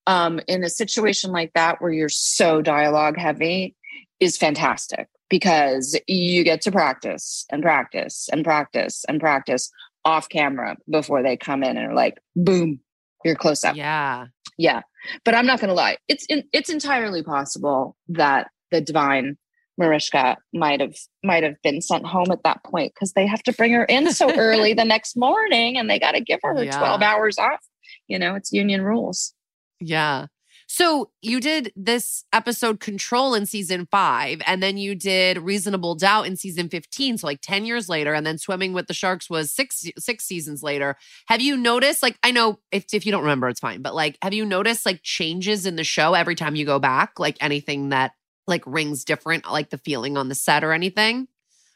um, 0.07 0.41
in 0.49 0.65
a 0.65 0.71
situation 0.71 1.31
like 1.31 1.53
that 1.55 1.81
where 1.81 1.93
you're 1.93 2.09
so 2.09 2.63
dialogue 2.63 3.17
heavy 3.17 3.77
is 4.19 4.37
fantastic 4.37 5.09
because 5.29 5.99
you 6.09 6.43
get 6.43 6.61
to 6.63 6.73
practice 6.73 7.47
and 7.51 7.63
practice 7.63 8.29
and 8.33 8.45
practice 8.45 9.05
and 9.09 9.21
practice 9.21 9.71
off 10.05 10.29
camera 10.29 10.77
before 10.91 11.23
they 11.23 11.37
come 11.37 11.63
in 11.63 11.77
and 11.77 11.87
are 11.91 11.95
like 11.95 12.19
boom 12.35 12.81
you're 13.25 13.35
close 13.35 13.65
up 13.65 13.77
yeah. 13.77 14.27
yeah, 14.57 14.83
but 15.25 15.35
I'm 15.35 15.47
not 15.47 15.61
going 15.61 15.69
to 15.69 15.75
lie. 15.75 15.99
It's 16.09 16.25
in, 16.27 16.45
it's 16.53 16.71
entirely 16.71 17.23
possible 17.23 17.97
that 18.09 18.51
the 18.71 18.81
divine 18.81 19.37
Mariska 19.81 20.37
might 20.53 20.81
have 20.81 20.95
might 21.25 21.43
have 21.43 21.57
been 21.65 21.81
sent 21.81 22.07
home 22.07 22.31
at 22.31 22.45
that 22.45 22.63
point 22.63 22.93
because 22.95 23.15
they 23.15 23.27
have 23.27 23.43
to 23.45 23.53
bring 23.53 23.73
her 23.73 23.85
in 23.87 24.13
so 24.13 24.33
early 24.37 24.75
the 24.75 24.85
next 24.95 25.17
morning, 25.17 25.77
and 25.77 25.91
they 25.91 25.99
got 25.99 26.13
to 26.13 26.21
give 26.21 26.39
her 26.45 26.55
her 26.55 26.63
Yeah. 26.65 26.79
12 26.79 27.03
hours 27.03 27.39
off. 27.39 27.61
You 28.07 28.19
know, 28.19 28.37
it's 28.37 28.53
union 28.53 28.83
rules. 28.83 29.35
Yeah. 29.81 30.27
So 30.73 31.11
you 31.21 31.41
did 31.41 31.73
this 31.75 32.23
episode 32.33 32.79
Control 32.79 33.35
in 33.35 33.45
season 33.45 33.89
five, 33.91 34.41
and 34.47 34.63
then 34.63 34.77
you 34.77 34.95
did 34.95 35.39
Reasonable 35.39 35.97
Doubt 35.97 36.27
in 36.29 36.37
season 36.37 36.69
15. 36.69 37.19
So 37.19 37.27
like 37.27 37.41
10 37.41 37.65
years 37.65 37.89
later, 37.89 38.15
and 38.15 38.25
then 38.25 38.39
Swimming 38.39 38.73
with 38.73 38.87
the 38.87 38.95
Sharks 38.95 39.29
was 39.29 39.51
six 39.51 39.85
six 39.99 40.25
seasons 40.25 40.63
later. 40.63 40.97
Have 41.27 41.41
you 41.41 41.57
noticed, 41.57 42.05
like, 42.05 42.19
I 42.23 42.31
know 42.31 42.61
if, 42.71 42.85
if 42.93 43.05
you 43.05 43.11
don't 43.11 43.23
remember, 43.23 43.49
it's 43.49 43.59
fine, 43.59 43.83
but 43.83 43.97
like, 43.97 44.17
have 44.23 44.33
you 44.33 44.45
noticed 44.45 44.87
like 44.87 45.01
changes 45.03 45.67
in 45.67 45.75
the 45.75 45.83
show 45.83 46.15
every 46.15 46.37
time 46.37 46.55
you 46.55 46.65
go 46.65 46.79
back? 46.79 47.19
Like 47.19 47.37
anything 47.41 47.89
that 47.89 48.13
like 48.51 48.63
rings 48.67 49.05
different, 49.05 49.51
like 49.51 49.71
the 49.71 49.79
feeling 49.79 50.17
on 50.17 50.29
the 50.29 50.35
set 50.35 50.63
or 50.63 50.73
anything? 50.73 51.29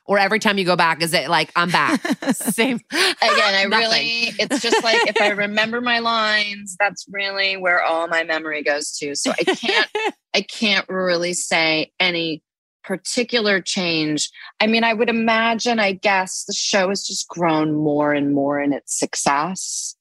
Or 0.06 0.18
every 0.18 0.38
time 0.38 0.58
you 0.58 0.66
go 0.66 0.76
back, 0.76 1.02
is 1.02 1.14
it 1.14 1.30
like 1.30 1.50
I'm 1.56 1.70
back? 1.70 2.02
Same. 2.34 2.78
Again, 2.92 3.22
I 3.22 3.62
really, 3.70 4.32
it's 4.38 4.60
just 4.60 4.84
like 4.84 5.08
if 5.08 5.20
I 5.20 5.30
remember 5.30 5.80
my 5.80 6.00
lines, 6.00 6.76
that's 6.78 7.06
really 7.10 7.56
where 7.56 7.82
all 7.82 8.06
my 8.06 8.22
memory 8.22 8.62
goes 8.62 8.92
to. 8.98 9.14
So 9.14 9.30
I 9.30 9.44
can't 9.44 9.90
I 10.34 10.42
can't 10.42 10.86
really 10.90 11.32
say 11.32 11.92
any 11.98 12.42
particular 12.82 13.62
change. 13.62 14.30
I 14.60 14.66
mean, 14.66 14.84
I 14.84 14.92
would 14.92 15.08
imagine, 15.08 15.80
I 15.80 15.92
guess, 15.92 16.44
the 16.44 16.52
show 16.52 16.90
has 16.90 17.06
just 17.06 17.26
grown 17.28 17.74
more 17.74 18.12
and 18.12 18.34
more 18.34 18.60
in 18.60 18.74
its 18.74 18.98
success. 18.98 19.96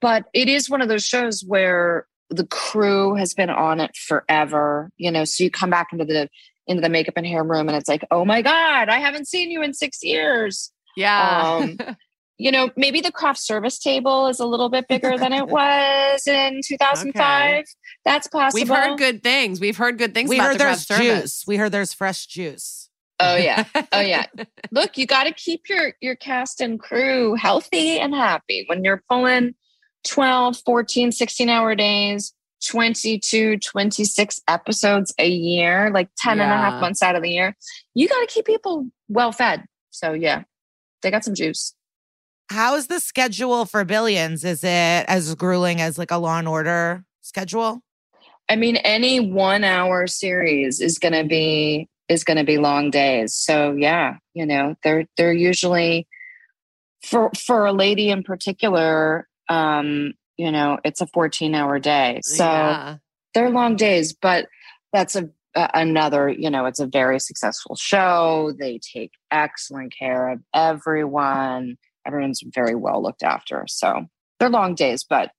But 0.00 0.24
it 0.34 0.48
is 0.48 0.68
one 0.68 0.82
of 0.82 0.88
those 0.88 1.04
shows 1.04 1.42
where 1.46 2.06
the 2.30 2.46
crew 2.46 3.14
has 3.16 3.34
been 3.34 3.50
on 3.50 3.80
it 3.80 3.96
forever, 3.96 4.90
you 4.96 5.10
know. 5.10 5.24
So 5.24 5.44
you 5.44 5.50
come 5.50 5.70
back 5.70 5.88
into 5.92 6.04
the 6.04 6.28
into 6.66 6.80
the 6.80 6.88
makeup 6.88 7.14
and 7.16 7.26
hair 7.26 7.42
room 7.42 7.68
and 7.68 7.76
it's 7.76 7.88
like, 7.88 8.04
oh 8.10 8.24
my 8.24 8.42
God, 8.42 8.88
I 8.88 8.98
haven't 8.98 9.26
seen 9.26 9.50
you 9.50 9.62
in 9.62 9.74
six 9.74 10.02
years. 10.02 10.72
yeah. 10.96 11.58
Um, 11.60 11.78
You 12.40 12.50
know, 12.50 12.70
maybe 12.74 13.02
the 13.02 13.12
craft 13.12 13.38
service 13.38 13.78
table 13.78 14.26
is 14.28 14.40
a 14.40 14.46
little 14.46 14.70
bit 14.70 14.88
bigger 14.88 15.18
than 15.18 15.34
it 15.34 15.46
was 15.48 16.26
in 16.26 16.62
2005. 16.64 17.66
That's 18.06 18.28
possible. 18.28 18.58
We've 18.58 18.66
heard 18.66 18.96
good 18.96 19.22
things. 19.22 19.60
We've 19.60 19.76
heard 19.76 19.98
good 19.98 20.14
things 20.14 20.30
we 20.30 20.36
about 20.36 20.46
heard 20.46 20.54
the 20.54 20.58
there's 20.64 20.86
craft 20.86 21.02
juice. 21.02 21.12
service. 21.12 21.44
We 21.46 21.56
heard 21.58 21.70
there's 21.70 21.92
fresh 21.92 22.24
juice. 22.24 22.88
Oh 23.20 23.36
yeah. 23.36 23.64
Oh 23.92 24.00
yeah. 24.00 24.24
Look, 24.70 24.96
you 24.96 25.06
got 25.06 25.24
to 25.24 25.34
keep 25.34 25.68
your 25.68 25.92
your 26.00 26.16
cast 26.16 26.62
and 26.62 26.80
crew 26.80 27.34
healthy 27.34 27.98
and 27.98 28.14
happy 28.14 28.64
when 28.68 28.84
you're 28.84 29.02
pulling 29.10 29.54
12, 30.08 30.58
14, 30.64 31.12
16 31.12 31.48
hour 31.48 31.74
days, 31.74 32.32
22, 32.66 33.58
26 33.58 34.40
episodes 34.48 35.14
a 35.18 35.28
year, 35.28 35.90
like 35.92 36.08
10 36.18 36.40
and 36.40 36.52
a 36.52 36.56
half 36.56 36.80
months 36.80 37.02
out 37.02 37.16
of 37.16 37.22
the 37.22 37.30
year. 37.30 37.56
You 37.94 38.08
got 38.08 38.20
to 38.20 38.26
keep 38.26 38.46
people 38.46 38.86
well 39.08 39.32
fed. 39.32 39.64
So 39.90 40.12
yeah. 40.12 40.44
They 41.02 41.10
got 41.10 41.24
some 41.24 41.34
juice. 41.34 41.74
How 42.50 42.74
is 42.74 42.88
the 42.88 43.00
schedule 43.00 43.64
for 43.64 43.84
Billions? 43.84 44.44
Is 44.44 44.64
it 44.64 44.68
as 45.08 45.34
grueling 45.34 45.80
as 45.80 45.98
like 45.98 46.10
a 46.10 46.16
Law 46.16 46.38
and 46.38 46.48
Order 46.48 47.04
schedule? 47.22 47.80
I 48.48 48.56
mean, 48.56 48.76
any 48.76 49.20
one 49.20 49.62
hour 49.62 50.06
series 50.06 50.80
is 50.80 50.98
going 50.98 51.12
to 51.12 51.24
be 51.24 51.88
is 52.08 52.24
going 52.24 52.38
to 52.38 52.44
be 52.44 52.58
long 52.58 52.90
days. 52.90 53.34
So 53.34 53.72
yeah, 53.78 54.16
you 54.34 54.44
know, 54.44 54.74
they're 54.82 55.06
they're 55.16 55.32
usually 55.32 56.08
for 57.04 57.30
for 57.38 57.66
a 57.66 57.72
lady 57.72 58.10
in 58.10 58.24
particular, 58.24 59.28
um, 59.50 60.14
you 60.38 60.50
know, 60.50 60.78
it's 60.84 61.02
a 61.02 61.06
14 61.08 61.54
hour 61.54 61.78
day. 61.78 62.20
So 62.22 62.44
Yeah. 62.44 62.96
they're 63.34 63.50
long 63.50 63.76
days, 63.76 64.14
but 64.14 64.46
that's 64.92 65.14
a, 65.16 65.28
another, 65.54 66.28
you 66.30 66.48
know, 66.48 66.64
it's 66.66 66.80
a 66.80 66.86
very 66.86 67.18
successful 67.20 67.76
show. 67.76 68.52
They 68.58 68.78
take 68.78 69.10
excellent 69.30 69.92
care 69.96 70.30
of 70.30 70.40
everyone. 70.54 71.76
Everyone's 72.06 72.42
very 72.54 72.74
well 72.74 73.02
looked 73.02 73.22
after. 73.22 73.64
So 73.68 74.06
they're 74.38 74.48
long 74.48 74.74
days, 74.74 75.04
but 75.04 75.30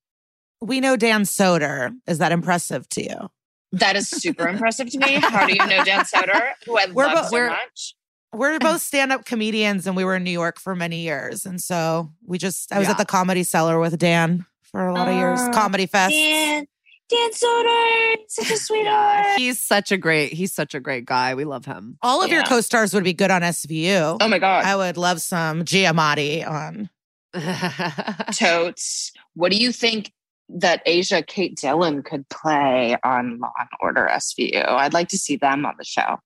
We 0.61 0.79
know 0.79 0.95
Dan 0.95 1.23
Soder. 1.23 1.91
Is 2.05 2.19
that 2.19 2.31
impressive 2.31 2.87
to 2.89 3.01
you? 3.03 3.29
That 3.71 3.95
is 3.95 4.09
super 4.09 4.47
impressive 4.47 4.89
to 4.91 4.99
me. 4.99 5.13
How 5.21 5.47
do 5.47 5.53
you 5.53 5.65
know 5.65 5.83
Dan 5.83 6.01
Soder, 6.05 6.51
who 6.65 6.77
I 6.77 6.85
We're 6.93 7.05
love 7.07 7.15
bo- 7.15 7.23
so 7.23 7.29
we're- 7.31 7.49
much? 7.49 7.95
We're 8.33 8.59
both 8.59 8.81
stand-up 8.81 9.25
comedians 9.25 9.87
and 9.87 9.95
we 9.95 10.05
were 10.05 10.15
in 10.15 10.23
New 10.23 10.31
York 10.31 10.59
for 10.59 10.75
many 10.75 11.01
years. 11.01 11.45
And 11.45 11.61
so 11.61 12.11
we 12.25 12.37
just 12.37 12.71
I 12.71 12.79
was 12.79 12.87
Yeah. 12.87 12.91
at 12.91 12.97
the 12.97 13.05
comedy 13.05 13.43
cellar 13.43 13.79
with 13.79 13.97
Dan 13.97 14.45
for 14.63 14.87
a 14.87 14.93
lot 14.93 15.07
of 15.09 15.15
years. 15.15 15.39
Oh, 15.41 15.51
Comedy 15.51 15.85
Fest. 15.85 16.13
Dan, 16.13 16.65
Dan 17.09 17.31
Soder, 17.31 18.15
such 18.29 18.51
a 18.51 18.57
sweetheart. 18.57 19.25
He's 19.37 19.61
such 19.61 19.91
a 19.91 19.97
great, 19.97 20.31
he's 20.31 20.53
such 20.53 20.73
a 20.73 20.79
great 20.79 21.03
guy. 21.05 21.35
We 21.35 21.43
love 21.43 21.65
him. 21.65 21.97
All 22.01 22.23
of 22.23 22.31
your 22.31 22.43
co-stars 22.43 22.93
would 22.93 23.03
be 23.03 23.11
good 23.13 23.31
on 23.31 23.41
SVU. 23.41 24.17
Oh 24.21 24.27
my 24.29 24.39
god, 24.39 24.63
I 24.63 24.77
would 24.77 24.95
love 24.95 25.21
some 25.21 25.63
Giamatti 25.65 26.47
on. 26.47 26.89
totes. 28.33 29.11
What 29.35 29.51
do 29.51 29.57
you 29.57 29.71
think 29.71 30.11
that 30.49 30.81
Asia 30.85 31.21
Kate 31.21 31.55
Dillon 31.57 32.03
could 32.03 32.27
play 32.29 32.97
on 33.03 33.39
Law 33.39 33.51
and 33.59 33.69
Order 33.81 34.09
SVU? 34.13 34.67
I'd 34.67 34.93
like 34.93 35.09
to 35.09 35.17
see 35.17 35.35
them 35.37 35.65
on 35.65 35.75
the 35.77 35.83
show. 35.85 36.19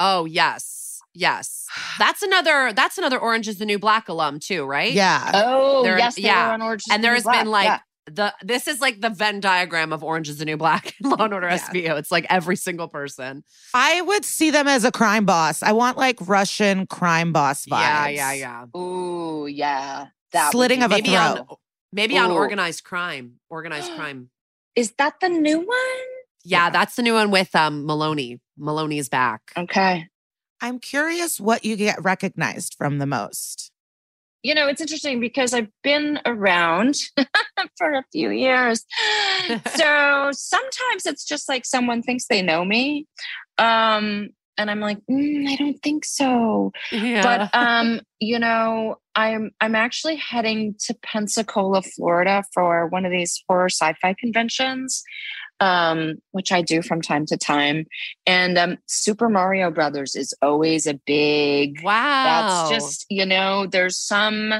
oh, 0.00 0.24
yes. 0.24 0.77
Yes. 1.18 1.66
That's 1.98 2.22
another, 2.22 2.72
that's 2.72 2.96
another 2.96 3.18
Orange 3.18 3.48
is 3.48 3.58
the 3.58 3.66
New 3.66 3.78
Black 3.78 4.08
alum 4.08 4.38
too, 4.38 4.64
right? 4.64 4.92
Yeah. 4.92 5.30
Oh 5.34 5.82
There- 5.82 5.98
yes, 5.98 6.14
they 6.14 6.22
yeah. 6.22 6.46
were 6.48 6.52
on 6.54 6.62
Orange. 6.62 6.82
is 6.82 6.92
And 6.92 7.02
the 7.02 7.06
there 7.06 7.12
New 7.12 7.16
has 7.16 7.24
Black. 7.24 7.40
been 7.42 7.50
like 7.50 7.64
Yeah. 7.66 7.78
the 8.10 8.34
this 8.42 8.68
is 8.68 8.80
like 8.80 9.00
the 9.00 9.10
Venn 9.10 9.40
diagram 9.40 9.92
of 9.92 10.02
Orange 10.04 10.28
is 10.28 10.38
the 10.38 10.44
New 10.44 10.56
Black 10.56 10.94
and 11.02 11.10
Law 11.10 11.24
and 11.24 11.34
Order 11.34 11.48
Yeah. 11.48 11.58
SVU. 11.58 11.98
It's 11.98 12.10
like 12.12 12.24
every 12.30 12.56
single 12.56 12.86
person. 12.88 13.42
I 13.74 14.00
would 14.00 14.24
see 14.24 14.50
them 14.50 14.68
as 14.68 14.84
a 14.84 14.92
crime 14.92 15.26
boss. 15.26 15.62
I 15.62 15.72
want 15.72 15.96
like 15.98 16.16
Russian 16.26 16.86
crime 16.86 17.32
boss 17.32 17.66
vibes. 17.66 17.80
Yeah, 18.14 18.32
yeah, 18.32 18.32
yeah. 18.72 18.80
Ooh, 18.80 19.46
yeah. 19.46 20.06
That 20.32 20.46
would 20.46 20.52
Slitting 20.52 20.78
be- 20.80 20.84
of 20.84 20.90
a 20.92 20.94
Maybe 20.94 21.08
throat. 21.10 21.38
on 21.50 21.56
maybe 21.92 22.16
on 22.18 22.30
organized 22.30 22.84
crime. 22.84 23.40
Organized 23.50 23.90
crime. 23.96 24.30
Is 24.76 24.92
that 24.98 25.14
the 25.20 25.28
new 25.28 25.58
one? 25.58 25.66
Yeah, 26.44 26.66
Yeah. 26.66 26.70
that's 26.70 26.94
the 26.96 27.02
new 27.02 27.14
one 27.14 27.30
with 27.32 27.54
um 27.56 27.84
Maloney. 27.86 28.40
Maloney's 28.56 29.08
back. 29.08 29.40
Okay. 29.56 30.06
I'm 30.60 30.78
curious 30.78 31.40
what 31.40 31.64
you 31.64 31.76
get 31.76 32.02
recognized 32.02 32.74
from 32.76 32.98
the 32.98 33.06
most. 33.06 33.70
You 34.42 34.54
know, 34.54 34.68
it's 34.68 34.80
interesting 34.80 35.18
because 35.18 35.52
I've 35.52 35.70
been 35.82 36.20
around 36.24 36.96
for 37.76 37.92
a 37.92 38.04
few 38.12 38.30
years. 38.30 38.84
so 39.76 40.30
sometimes 40.32 41.06
it's 41.06 41.24
just 41.24 41.48
like 41.48 41.64
someone 41.66 42.02
thinks 42.02 42.26
they 42.26 42.42
know 42.42 42.64
me. 42.64 43.06
Um, 43.58 44.30
and 44.58 44.70
I'm 44.70 44.80
like, 44.80 44.98
"Mm, 45.10 45.48
I 45.48 45.56
don't 45.56 45.78
think 45.82 46.04
so. 46.04 46.72
Yeah. 46.90 47.22
But 47.22 47.54
um, 47.58 48.00
you 48.18 48.38
know, 48.38 48.96
I'm 49.14 49.52
I'm 49.60 49.74
actually 49.76 50.16
heading 50.16 50.74
to 50.86 50.94
Pensacola, 51.02 51.82
Florida 51.82 52.42
for 52.52 52.88
one 52.88 53.06
of 53.06 53.12
these 53.12 53.42
horror 53.48 53.68
sci-fi 53.68 54.14
conventions, 54.18 55.02
um, 55.60 56.16
which 56.32 56.52
I 56.52 56.62
do 56.62 56.82
from 56.82 57.02
time 57.02 57.26
to 57.26 57.36
time. 57.36 57.86
And 58.26 58.56
um, 58.58 58.78
Super 58.86 59.28
Mario 59.28 59.70
Brothers 59.70 60.14
is 60.14 60.34
always 60.42 60.86
a 60.86 60.94
big 61.06 61.82
wow. 61.82 62.24
that's 62.24 62.70
just 62.70 63.06
you 63.08 63.26
know 63.26 63.66
there's 63.66 63.98
some 63.98 64.54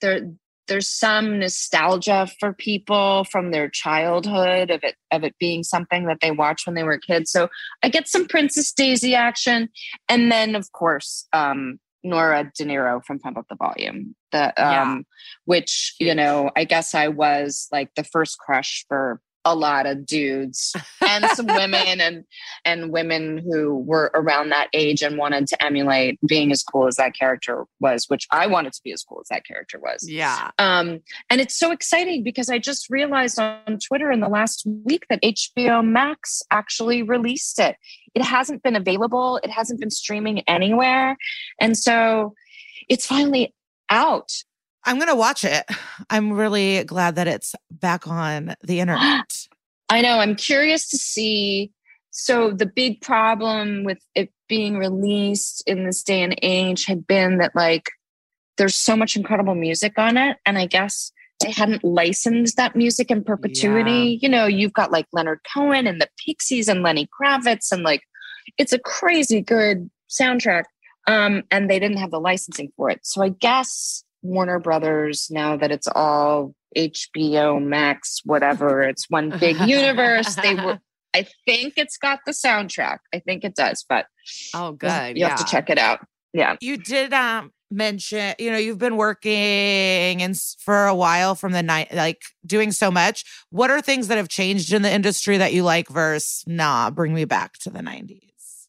there 0.00 0.30
there's 0.70 0.88
some 0.88 1.40
nostalgia 1.40 2.28
for 2.38 2.52
people 2.52 3.24
from 3.24 3.50
their 3.50 3.68
childhood 3.68 4.70
of 4.70 4.82
it 4.84 4.94
of 5.10 5.24
it 5.24 5.34
being 5.38 5.64
something 5.64 6.06
that 6.06 6.18
they 6.20 6.30
watched 6.30 6.66
when 6.66 6.74
they 6.76 6.84
were 6.84 6.96
kids 6.96 7.30
so 7.30 7.48
i 7.82 7.88
get 7.88 8.06
some 8.06 8.26
princess 8.26 8.72
daisy 8.72 9.14
action 9.14 9.68
and 10.08 10.30
then 10.30 10.54
of 10.54 10.70
course 10.72 11.26
um 11.32 11.78
Nora 12.02 12.50
Diniro 12.56 13.02
from 13.04 13.18
pump 13.18 13.36
up 13.36 13.46
the 13.50 13.56
volume 13.56 14.14
the 14.32 14.46
um 14.46 14.54
Yeah. 14.56 14.98
which 15.44 15.96
you 15.98 16.14
know 16.14 16.50
i 16.56 16.64
guess 16.64 16.94
i 16.94 17.08
was 17.08 17.66
like 17.72 17.90
the 17.96 18.04
first 18.04 18.38
crush 18.38 18.84
for 18.88 19.20
a 19.44 19.54
lot 19.54 19.86
of 19.86 20.04
dudes 20.06 20.74
and 21.06 21.24
some 21.30 21.46
women 21.46 22.00
and 22.00 22.24
and 22.64 22.92
women 22.92 23.38
who 23.38 23.76
were 23.78 24.10
around 24.14 24.50
that 24.50 24.68
age 24.72 25.02
and 25.02 25.16
wanted 25.16 25.46
to 25.46 25.64
emulate 25.64 26.18
being 26.26 26.52
as 26.52 26.62
cool 26.62 26.86
as 26.86 26.96
that 26.96 27.14
character 27.14 27.64
was 27.80 28.06
which 28.08 28.26
i 28.30 28.46
wanted 28.46 28.72
to 28.72 28.80
be 28.84 28.92
as 28.92 29.02
cool 29.02 29.20
as 29.20 29.28
that 29.28 29.44
character 29.46 29.78
was. 29.78 30.06
Yeah. 30.08 30.50
um 30.58 31.00
and 31.30 31.40
it's 31.40 31.56
so 31.56 31.70
exciting 31.70 32.22
because 32.22 32.50
i 32.50 32.58
just 32.58 32.90
realized 32.90 33.38
on 33.38 33.78
twitter 33.86 34.10
in 34.10 34.20
the 34.20 34.28
last 34.28 34.66
week 34.84 35.06
that 35.08 35.22
hbo 35.22 35.84
max 35.84 36.42
actually 36.50 37.02
released 37.02 37.58
it. 37.58 37.76
It 38.14 38.22
hasn't 38.22 38.62
been 38.62 38.76
available. 38.76 39.40
It 39.42 39.50
hasn't 39.50 39.80
been 39.80 39.90
streaming 39.90 40.40
anywhere. 40.48 41.16
And 41.60 41.76
so 41.76 42.34
it's 42.88 43.06
finally 43.06 43.54
out 43.88 44.30
I'm 44.84 44.96
going 44.96 45.08
to 45.08 45.14
watch 45.14 45.44
it. 45.44 45.64
I'm 46.08 46.32
really 46.32 46.84
glad 46.84 47.16
that 47.16 47.28
it's 47.28 47.54
back 47.70 48.06
on 48.06 48.54
the 48.62 48.80
internet. 48.80 49.46
I 49.88 50.00
know. 50.00 50.18
I'm 50.18 50.36
curious 50.36 50.88
to 50.90 50.96
see. 50.96 51.72
So, 52.12 52.50
the 52.50 52.66
big 52.66 53.00
problem 53.00 53.84
with 53.84 53.98
it 54.14 54.32
being 54.48 54.76
released 54.76 55.62
in 55.66 55.84
this 55.84 56.02
day 56.02 56.22
and 56.22 56.36
age 56.42 56.86
had 56.86 57.06
been 57.06 57.38
that, 57.38 57.54
like, 57.54 57.90
there's 58.56 58.74
so 58.74 58.96
much 58.96 59.16
incredible 59.16 59.54
music 59.54 59.94
on 59.96 60.16
it. 60.16 60.36
And 60.44 60.58
I 60.58 60.66
guess 60.66 61.12
they 61.40 61.50
hadn't 61.50 61.84
licensed 61.84 62.56
that 62.56 62.76
music 62.76 63.10
in 63.10 63.24
perpetuity. 63.24 64.18
You 64.20 64.28
know, 64.28 64.46
you've 64.46 64.72
got 64.72 64.92
like 64.92 65.06
Leonard 65.12 65.40
Cohen 65.54 65.86
and 65.86 66.00
the 66.00 66.08
Pixies 66.24 66.68
and 66.68 66.82
Lenny 66.82 67.08
Kravitz, 67.08 67.72
and 67.72 67.82
like, 67.82 68.02
it's 68.58 68.72
a 68.72 68.78
crazy 68.78 69.40
good 69.40 69.88
soundtrack. 70.10 70.64
Um, 71.06 71.44
and 71.50 71.70
they 71.70 71.78
didn't 71.78 71.96
have 71.96 72.10
the 72.10 72.20
licensing 72.20 72.70
for 72.76 72.90
it. 72.90 73.00
So, 73.04 73.22
I 73.22 73.30
guess 73.30 74.04
Warner 74.22 74.58
Brothers, 74.58 75.28
now 75.30 75.56
that 75.56 75.70
it's 75.70 75.88
all 75.94 76.54
HBO 76.76 77.62
Max, 77.62 78.20
whatever, 78.24 78.82
it's 78.82 79.08
one 79.08 79.30
big 79.38 79.58
universe. 79.66 80.34
They 80.36 80.54
were, 80.54 80.78
I 81.14 81.26
think 81.46 81.74
it's 81.76 81.96
got 81.96 82.20
the 82.26 82.32
soundtrack. 82.32 82.98
I 83.14 83.18
think 83.20 83.44
it 83.44 83.54
does, 83.54 83.84
but 83.88 84.06
Oh, 84.54 84.72
good. 84.72 85.16
you 85.16 85.22
yeah. 85.22 85.30
have 85.30 85.38
to 85.38 85.44
check 85.44 85.70
it 85.70 85.78
out. 85.78 86.00
Yeah. 86.32 86.56
You 86.60 86.76
did 86.76 87.12
um 87.12 87.52
mention, 87.72 88.34
you 88.38 88.50
know, 88.50 88.56
you've 88.56 88.78
been 88.78 88.96
working 88.96 89.30
and 90.22 90.36
for 90.58 90.86
a 90.86 90.94
while 90.94 91.34
from 91.36 91.52
the 91.52 91.62
night, 91.62 91.92
like 91.94 92.20
doing 92.44 92.72
so 92.72 92.90
much. 92.90 93.24
What 93.50 93.70
are 93.70 93.80
things 93.80 94.08
that 94.08 94.16
have 94.18 94.28
changed 94.28 94.72
in 94.72 94.82
the 94.82 94.92
industry 94.92 95.38
that 95.38 95.52
you 95.52 95.62
like 95.62 95.88
versus 95.88 96.44
nah, 96.46 96.90
bring 96.90 97.14
me 97.14 97.24
back 97.24 97.54
to 97.60 97.70
the 97.70 97.78
90s? 97.80 98.66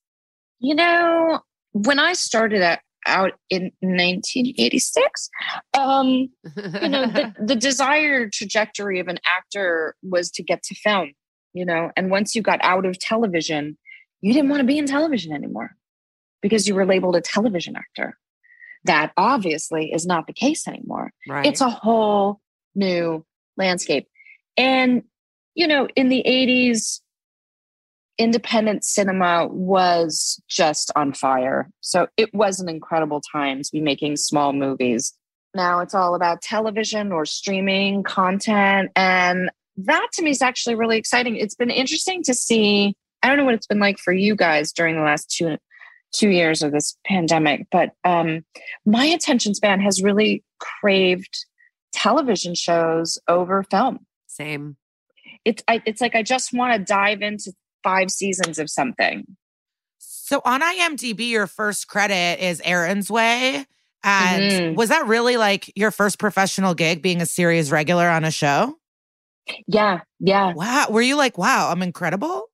You 0.59 0.75
know, 0.75 1.41
when 1.71 1.99
I 1.99 2.13
started 2.13 2.61
out- 2.61 2.79
out 3.07 3.33
in 3.49 3.71
1986, 3.81 5.29
um, 5.77 6.07
you 6.07 6.89
know, 6.89 7.07
the, 7.07 7.33
the 7.45 7.55
desired 7.55 8.31
trajectory 8.31 8.99
of 8.99 9.07
an 9.07 9.19
actor 9.25 9.95
was 10.03 10.29
to 10.31 10.43
get 10.43 10.63
to 10.63 10.75
film, 10.75 11.13
you 11.53 11.65
know, 11.65 11.91
and 11.95 12.11
once 12.11 12.35
you 12.35 12.41
got 12.41 12.59
out 12.63 12.85
of 12.85 12.99
television, 12.99 13.77
you 14.21 14.33
didn't 14.33 14.49
want 14.49 14.61
to 14.61 14.67
be 14.67 14.77
in 14.77 14.85
television 14.85 15.33
anymore 15.33 15.75
because 16.41 16.67
you 16.67 16.75
were 16.75 16.85
labeled 16.85 17.15
a 17.15 17.21
television 17.21 17.75
actor. 17.75 18.17
That 18.85 19.11
obviously 19.17 19.91
is 19.91 20.05
not 20.05 20.27
the 20.27 20.33
case 20.33 20.67
anymore. 20.67 21.11
right. 21.27 21.45
It's 21.45 21.61
a 21.61 21.69
whole 21.69 22.39
new 22.73 23.25
landscape. 23.57 24.07
And, 24.57 25.03
you 25.53 25.67
know, 25.67 25.87
in 25.95 26.09
the 26.09 26.23
80s, 26.25 27.01
independent 28.17 28.83
cinema 28.83 29.47
was 29.47 30.41
just 30.47 30.91
on 30.95 31.13
fire. 31.13 31.69
So 31.81 32.07
it 32.17 32.33
was 32.33 32.59
an 32.59 32.69
incredible 32.69 33.21
time 33.31 33.61
to 33.63 33.69
be 33.71 33.81
making 33.81 34.17
small 34.17 34.53
movies. 34.53 35.13
Now 35.53 35.79
it's 35.79 35.93
all 35.93 36.15
about 36.15 36.41
television 36.41 37.11
or 37.11 37.25
streaming 37.25 38.03
content. 38.03 38.91
And 38.95 39.49
that 39.77 40.07
to 40.13 40.23
me 40.23 40.31
is 40.31 40.41
actually 40.41 40.75
really 40.75 40.97
exciting. 40.97 41.35
It's 41.35 41.55
been 41.55 41.69
interesting 41.69 42.23
to 42.23 42.33
see. 42.33 42.95
I 43.23 43.27
don't 43.27 43.37
know 43.37 43.45
what 43.45 43.53
it's 43.53 43.67
been 43.67 43.79
like 43.79 43.97
for 43.97 44.13
you 44.13 44.35
guys 44.35 44.71
during 44.71 44.95
the 44.95 45.01
last 45.01 45.29
two 45.29 45.57
two 46.13 46.29
years 46.29 46.61
of 46.61 46.73
this 46.73 46.97
pandemic, 47.05 47.67
but 47.71 47.91
um, 48.03 48.43
my 48.85 49.05
attention 49.05 49.53
span 49.53 49.79
has 49.79 50.03
really 50.03 50.43
craved 50.59 51.45
television 51.93 52.53
shows 52.53 53.17
over 53.27 53.63
film. 53.63 54.05
Same. 54.27 54.75
It's 55.45 55.63
I, 55.67 55.81
it's 55.85 56.01
like 56.01 56.15
I 56.15 56.23
just 56.23 56.53
want 56.53 56.73
to 56.73 56.79
dive 56.79 57.21
into 57.21 57.53
five 57.83 58.11
seasons 58.11 58.59
of 58.59 58.69
something. 58.69 59.25
So 59.99 60.41
on 60.45 60.61
IMDb, 60.61 61.29
your 61.29 61.47
first 61.47 61.87
credit 61.87 62.43
is 62.43 62.61
Aaron's 62.63 63.11
Way. 63.11 63.65
And 64.03 64.51
Mhm. 64.51 64.75
was 64.75 64.89
that 64.89 65.05
really 65.07 65.37
like 65.37 65.71
your 65.75 65.91
first 65.91 66.17
professional 66.19 66.73
gig 66.73 67.01
being 67.01 67.21
a 67.21 67.25
series 67.25 67.71
regular 67.71 68.07
on 68.09 68.23
a 68.23 68.31
show? 68.31 68.75
Yeah, 69.67 70.01
yeah. 70.19 70.53
Wow. 70.53 70.87
Were 70.89 71.01
you 71.01 71.15
like, 71.15 71.37
wow, 71.37 71.69
I'm 71.69 71.81
incredible? 71.83 72.47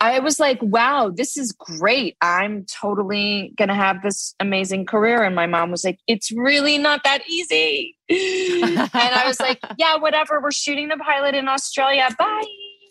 I 0.00 0.20
was 0.20 0.40
like, 0.40 0.58
wow, 0.62 1.10
this 1.14 1.36
is 1.36 1.52
great. 1.52 2.16
I'm 2.22 2.64
totally 2.64 3.52
going 3.56 3.68
to 3.68 3.74
have 3.74 4.02
this 4.02 4.34
amazing 4.40 4.86
career. 4.86 5.22
And 5.22 5.34
my 5.34 5.46
mom 5.46 5.70
was 5.70 5.84
like, 5.84 5.98
it's 6.06 6.32
really 6.32 6.78
not 6.78 7.04
that 7.04 7.22
easy. 7.28 7.96
and 8.08 8.90
I 8.94 9.24
was 9.26 9.38
like, 9.38 9.60
yeah, 9.78 9.96
whatever. 9.96 10.40
We're 10.40 10.50
shooting 10.50 10.88
the 10.88 10.96
pilot 10.96 11.34
in 11.34 11.46
Australia. 11.46 12.08
Bye. 12.18 12.44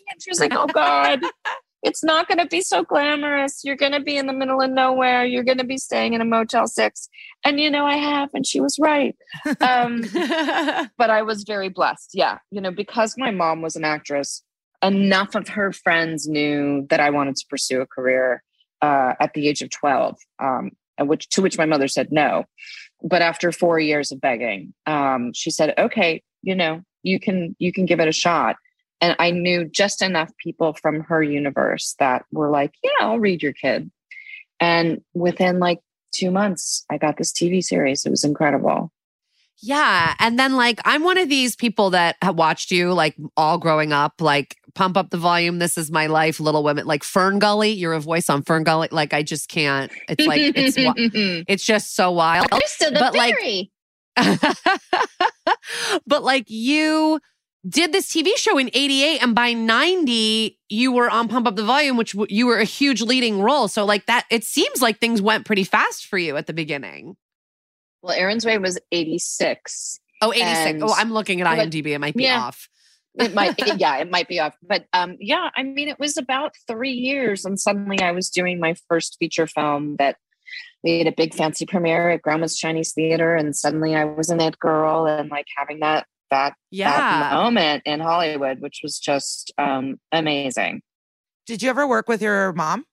And 0.08 0.22
she 0.22 0.30
was 0.30 0.40
like, 0.40 0.54
oh 0.54 0.66
God, 0.66 1.20
it's 1.82 2.02
not 2.02 2.26
going 2.26 2.38
to 2.38 2.46
be 2.46 2.62
so 2.62 2.82
glamorous. 2.82 3.62
You're 3.64 3.76
going 3.76 3.92
to 3.92 4.00
be 4.00 4.16
in 4.16 4.26
the 4.26 4.32
middle 4.32 4.60
of 4.60 4.70
nowhere. 4.70 5.24
You're 5.24 5.44
going 5.44 5.58
to 5.58 5.64
be 5.64 5.78
staying 5.78 6.14
in 6.14 6.20
a 6.20 6.24
Motel 6.24 6.66
6. 6.66 7.08
And 7.44 7.60
you 7.60 7.70
know, 7.70 7.86
I 7.86 7.94
have, 7.94 8.30
and 8.34 8.46
she 8.46 8.60
was 8.60 8.76
right. 8.80 9.14
Um, 9.60 10.02
but 10.98 11.10
I 11.10 11.22
was 11.22 11.44
very 11.44 11.68
blessed. 11.68 12.10
Yeah. 12.12 12.38
You 12.50 12.60
know, 12.60 12.72
because 12.72 13.14
my 13.16 13.30
mom 13.30 13.62
was 13.62 13.76
an 13.76 13.84
actress, 13.84 14.42
enough 14.82 15.34
of 15.34 15.48
her 15.48 15.72
friends 15.72 16.26
knew 16.26 16.86
that 16.90 17.00
I 17.00 17.10
wanted 17.10 17.36
to 17.36 17.46
pursue 17.48 17.80
a 17.80 17.86
career 17.86 18.42
uh, 18.82 19.14
at 19.20 19.34
the 19.34 19.48
age 19.48 19.62
of 19.62 19.70
12, 19.70 20.16
um, 20.38 20.72
which 21.00 21.28
to 21.30 21.42
which 21.42 21.56
my 21.56 21.66
mother 21.66 21.88
said 21.88 22.08
no. 22.10 22.44
But 23.02 23.22
after 23.22 23.52
four 23.52 23.78
years 23.78 24.10
of 24.10 24.20
begging, 24.20 24.74
um, 24.86 25.32
she 25.34 25.50
said, 25.50 25.74
okay, 25.78 26.22
you 26.42 26.54
know, 26.54 26.82
you 27.02 27.20
can, 27.20 27.54
you 27.58 27.72
can 27.72 27.86
give 27.86 28.00
it 28.00 28.08
a 28.08 28.12
shot. 28.12 28.56
And 29.00 29.14
I 29.18 29.30
knew 29.30 29.64
just 29.66 30.02
enough 30.02 30.30
people 30.42 30.72
from 30.74 31.00
her 31.00 31.22
universe 31.22 31.94
that 31.98 32.24
were 32.32 32.50
like, 32.50 32.72
yeah, 32.82 32.90
I'll 33.00 33.18
read 33.18 33.42
your 33.42 33.52
kid. 33.52 33.90
And 34.58 35.02
within 35.14 35.58
like 35.58 35.80
two 36.12 36.30
months, 36.30 36.84
I 36.90 36.98
got 36.98 37.18
this 37.18 37.32
TV 37.32 37.62
series. 37.62 38.06
It 38.06 38.10
was 38.10 38.24
incredible. 38.24 38.90
Yeah. 39.62 40.14
And 40.18 40.38
then, 40.38 40.54
like, 40.54 40.80
I'm 40.84 41.02
one 41.02 41.18
of 41.18 41.28
these 41.28 41.56
people 41.56 41.90
that 41.90 42.16
have 42.20 42.36
watched 42.36 42.70
you, 42.70 42.92
like, 42.92 43.16
all 43.36 43.58
growing 43.58 43.92
up, 43.92 44.20
like, 44.20 44.56
pump 44.74 44.96
up 44.98 45.10
the 45.10 45.16
volume. 45.16 45.58
This 45.58 45.78
is 45.78 45.90
my 45.90 46.06
life, 46.08 46.38
Little 46.40 46.62
Women, 46.62 46.86
like 46.86 47.02
Fern 47.02 47.38
Gully. 47.38 47.70
You're 47.70 47.94
a 47.94 48.00
voice 48.00 48.28
on 48.28 48.42
Fern 48.42 48.64
Gully. 48.64 48.88
Like, 48.90 49.14
I 49.14 49.22
just 49.22 49.48
can't. 49.48 49.90
It's 50.08 50.26
like, 50.26 50.42
it's, 50.54 50.76
it's 51.48 51.64
just 51.64 51.96
so 51.96 52.10
wild. 52.12 52.48
but, 52.50 53.14
like, 53.14 53.70
but, 56.06 56.22
like, 56.22 56.44
you 56.48 57.18
did 57.68 57.92
this 57.92 58.12
TV 58.12 58.36
show 58.36 58.58
in 58.58 58.70
88 58.72 59.22
and 59.22 59.34
by 59.34 59.52
90 59.52 60.58
you 60.68 60.92
were 60.92 61.10
on 61.10 61.28
Pump 61.28 61.46
Up 61.46 61.56
the 61.56 61.64
Volume 61.64 61.96
which 61.96 62.12
w- 62.12 62.34
you 62.34 62.46
were 62.46 62.58
a 62.58 62.64
huge 62.64 63.02
leading 63.02 63.40
role. 63.40 63.68
So 63.68 63.84
like 63.84 64.06
that 64.06 64.26
it 64.30 64.44
seems 64.44 64.82
like 64.82 64.98
things 64.98 65.20
went 65.20 65.46
pretty 65.46 65.64
fast 65.64 66.06
for 66.06 66.18
you 66.18 66.36
at 66.36 66.46
the 66.46 66.52
beginning. 66.52 67.16
Well, 68.02 68.14
Aaron's 68.14 68.46
Way 68.46 68.58
was 68.58 68.78
86. 68.92 70.00
Oh, 70.22 70.32
86. 70.32 70.82
oh, 70.82 70.94
I'm 70.96 71.12
looking 71.12 71.40
at 71.40 71.46
IMDb. 71.46 71.88
It 71.88 71.98
might 71.98 72.14
be 72.14 72.24
yeah, 72.24 72.40
off. 72.40 72.68
it 73.18 73.34
might 73.34 73.54
it, 73.58 73.80
yeah, 73.80 73.98
it 73.98 74.10
might 74.10 74.28
be 74.28 74.38
off. 74.38 74.54
But 74.62 74.84
um 74.92 75.16
yeah, 75.18 75.50
I 75.56 75.62
mean 75.62 75.88
it 75.88 75.98
was 75.98 76.16
about 76.16 76.52
3 76.68 76.90
years 76.90 77.44
and 77.44 77.58
suddenly 77.58 78.00
I 78.00 78.12
was 78.12 78.30
doing 78.30 78.60
my 78.60 78.76
first 78.88 79.16
feature 79.18 79.46
film 79.46 79.96
that 79.96 80.16
we 80.84 80.98
had 80.98 81.08
a 81.08 81.12
big 81.12 81.34
fancy 81.34 81.66
premiere 81.66 82.10
at 82.10 82.22
Grauman's 82.22 82.56
Chinese 82.56 82.92
Theater 82.92 83.34
and 83.34 83.56
suddenly 83.56 83.96
I 83.96 84.04
was 84.04 84.28
an 84.28 84.40
it 84.40 84.58
girl 84.60 85.06
and 85.06 85.30
like 85.30 85.46
having 85.56 85.80
that 85.80 86.06
that 86.30 86.54
yeah. 86.70 87.20
that 87.20 87.32
moment 87.34 87.82
in 87.84 88.00
Hollywood, 88.00 88.60
which 88.60 88.80
was 88.82 88.98
just 88.98 89.52
um, 89.58 89.96
amazing. 90.12 90.82
Did 91.46 91.62
you 91.62 91.70
ever 91.70 91.86
work 91.86 92.08
with 92.08 92.22
your 92.22 92.52
mom? 92.52 92.84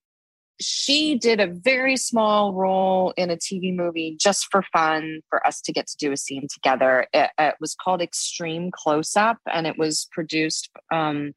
She 0.61 1.17
did 1.17 1.39
a 1.39 1.47
very 1.47 1.97
small 1.97 2.53
role 2.53 3.11
in 3.17 3.31
a 3.31 3.35
TV 3.35 3.75
movie 3.75 4.15
just 4.19 4.47
for 4.51 4.63
fun 4.71 5.21
for 5.29 5.45
us 5.45 5.59
to 5.61 5.73
get 5.73 5.87
to 5.87 5.97
do 5.97 6.11
a 6.11 6.17
scene 6.17 6.47
together. 6.53 7.07
It, 7.11 7.31
it 7.39 7.55
was 7.59 7.75
called 7.75 8.01
Extreme 8.01 8.71
Close 8.71 9.17
Up, 9.17 9.39
and 9.51 9.65
it 9.65 9.79
was 9.79 10.07
produced 10.11 10.69
um, 10.91 11.33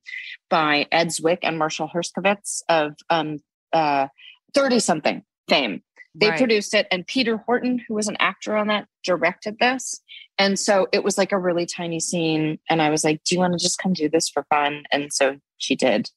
by 0.50 0.86
Ed 0.92 1.08
Zwick 1.08 1.38
and 1.42 1.58
Marshall 1.58 1.90
Herskovitz 1.92 2.60
of 2.68 2.92
um, 3.08 3.38
uh, 3.72 4.08
30 4.54 4.80
something 4.80 5.22
fame. 5.48 5.82
They 6.18 6.30
right. 6.30 6.38
produced 6.38 6.72
it, 6.74 6.86
and 6.90 7.06
Peter 7.06 7.36
Horton, 7.36 7.78
who 7.86 7.94
was 7.94 8.08
an 8.08 8.16
actor 8.20 8.56
on 8.56 8.68
that, 8.68 8.88
directed 9.04 9.58
this. 9.58 10.00
And 10.38 10.58
so 10.58 10.88
it 10.92 11.04
was 11.04 11.18
like 11.18 11.32
a 11.32 11.38
really 11.38 11.66
tiny 11.66 12.00
scene. 12.00 12.58
And 12.70 12.80
I 12.80 12.90
was 12.90 13.04
like, 13.04 13.22
Do 13.24 13.34
you 13.34 13.40
want 13.40 13.52
to 13.52 13.62
just 13.62 13.78
come 13.78 13.92
do 13.92 14.08
this 14.08 14.28
for 14.28 14.44
fun? 14.48 14.84
And 14.90 15.12
so 15.12 15.38
she 15.58 15.76
did. 15.76 16.10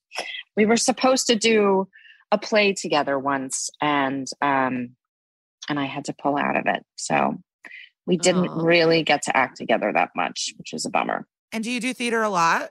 We 0.55 0.65
were 0.65 0.77
supposed 0.77 1.27
to 1.27 1.35
do 1.35 1.87
a 2.31 2.37
play 2.37 2.73
together 2.73 3.17
once, 3.19 3.69
and 3.81 4.27
um, 4.41 4.95
and 5.67 5.79
I 5.79 5.85
had 5.85 6.05
to 6.05 6.13
pull 6.13 6.37
out 6.37 6.55
of 6.55 6.63
it. 6.65 6.83
So 6.95 7.37
we 8.05 8.17
didn't 8.17 8.49
oh. 8.49 8.61
really 8.61 9.03
get 9.03 9.23
to 9.23 9.35
act 9.35 9.57
together 9.57 9.91
that 9.93 10.11
much, 10.15 10.53
which 10.57 10.73
is 10.73 10.85
a 10.85 10.89
bummer. 10.89 11.27
And 11.51 11.63
do 11.63 11.71
you 11.71 11.79
do 11.79 11.93
theater 11.93 12.21
a 12.21 12.29
lot? 12.29 12.69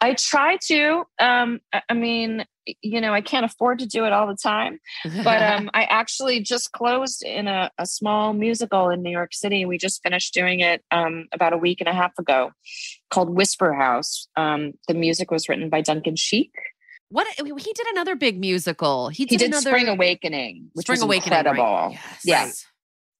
I 0.00 0.14
try 0.14 0.58
to. 0.66 1.04
Um, 1.18 1.60
I 1.88 1.94
mean, 1.94 2.44
you 2.82 3.00
know, 3.00 3.12
I 3.12 3.20
can't 3.20 3.44
afford 3.44 3.78
to 3.78 3.86
do 3.86 4.04
it 4.04 4.12
all 4.12 4.26
the 4.26 4.36
time, 4.36 4.80
but 5.04 5.42
um, 5.52 5.70
I 5.72 5.84
actually 5.84 6.40
just 6.40 6.72
closed 6.72 7.22
in 7.22 7.48
a, 7.48 7.70
a, 7.78 7.86
small 7.86 8.32
musical 8.32 8.90
in 8.90 9.02
New 9.02 9.10
York 9.10 9.32
City. 9.32 9.64
We 9.64 9.78
just 9.78 10.02
finished 10.02 10.34
doing 10.34 10.60
it 10.60 10.82
um, 10.90 11.28
about 11.32 11.52
a 11.52 11.58
week 11.58 11.80
and 11.80 11.88
a 11.88 11.94
half 11.94 12.18
ago, 12.18 12.52
called 13.10 13.30
Whisper 13.30 13.72
House. 13.72 14.28
Um, 14.36 14.74
the 14.88 14.94
music 14.94 15.30
was 15.30 15.48
written 15.48 15.70
by 15.70 15.80
Duncan 15.80 16.16
Sheik. 16.16 16.52
What 17.08 17.28
he 17.36 17.44
did 17.44 17.86
another 17.92 18.16
big 18.16 18.40
musical. 18.40 19.08
He 19.08 19.24
did, 19.24 19.30
he 19.30 19.36
did 19.36 19.50
another 19.52 19.70
Spring 19.70 19.88
Awakening, 19.88 20.70
which 20.72 20.86
Spring 20.86 20.96
was 20.96 21.02
Awakening, 21.02 21.38
incredible. 21.38 21.64
Right. 21.64 21.92
Yes. 21.92 22.24
yes 22.24 22.66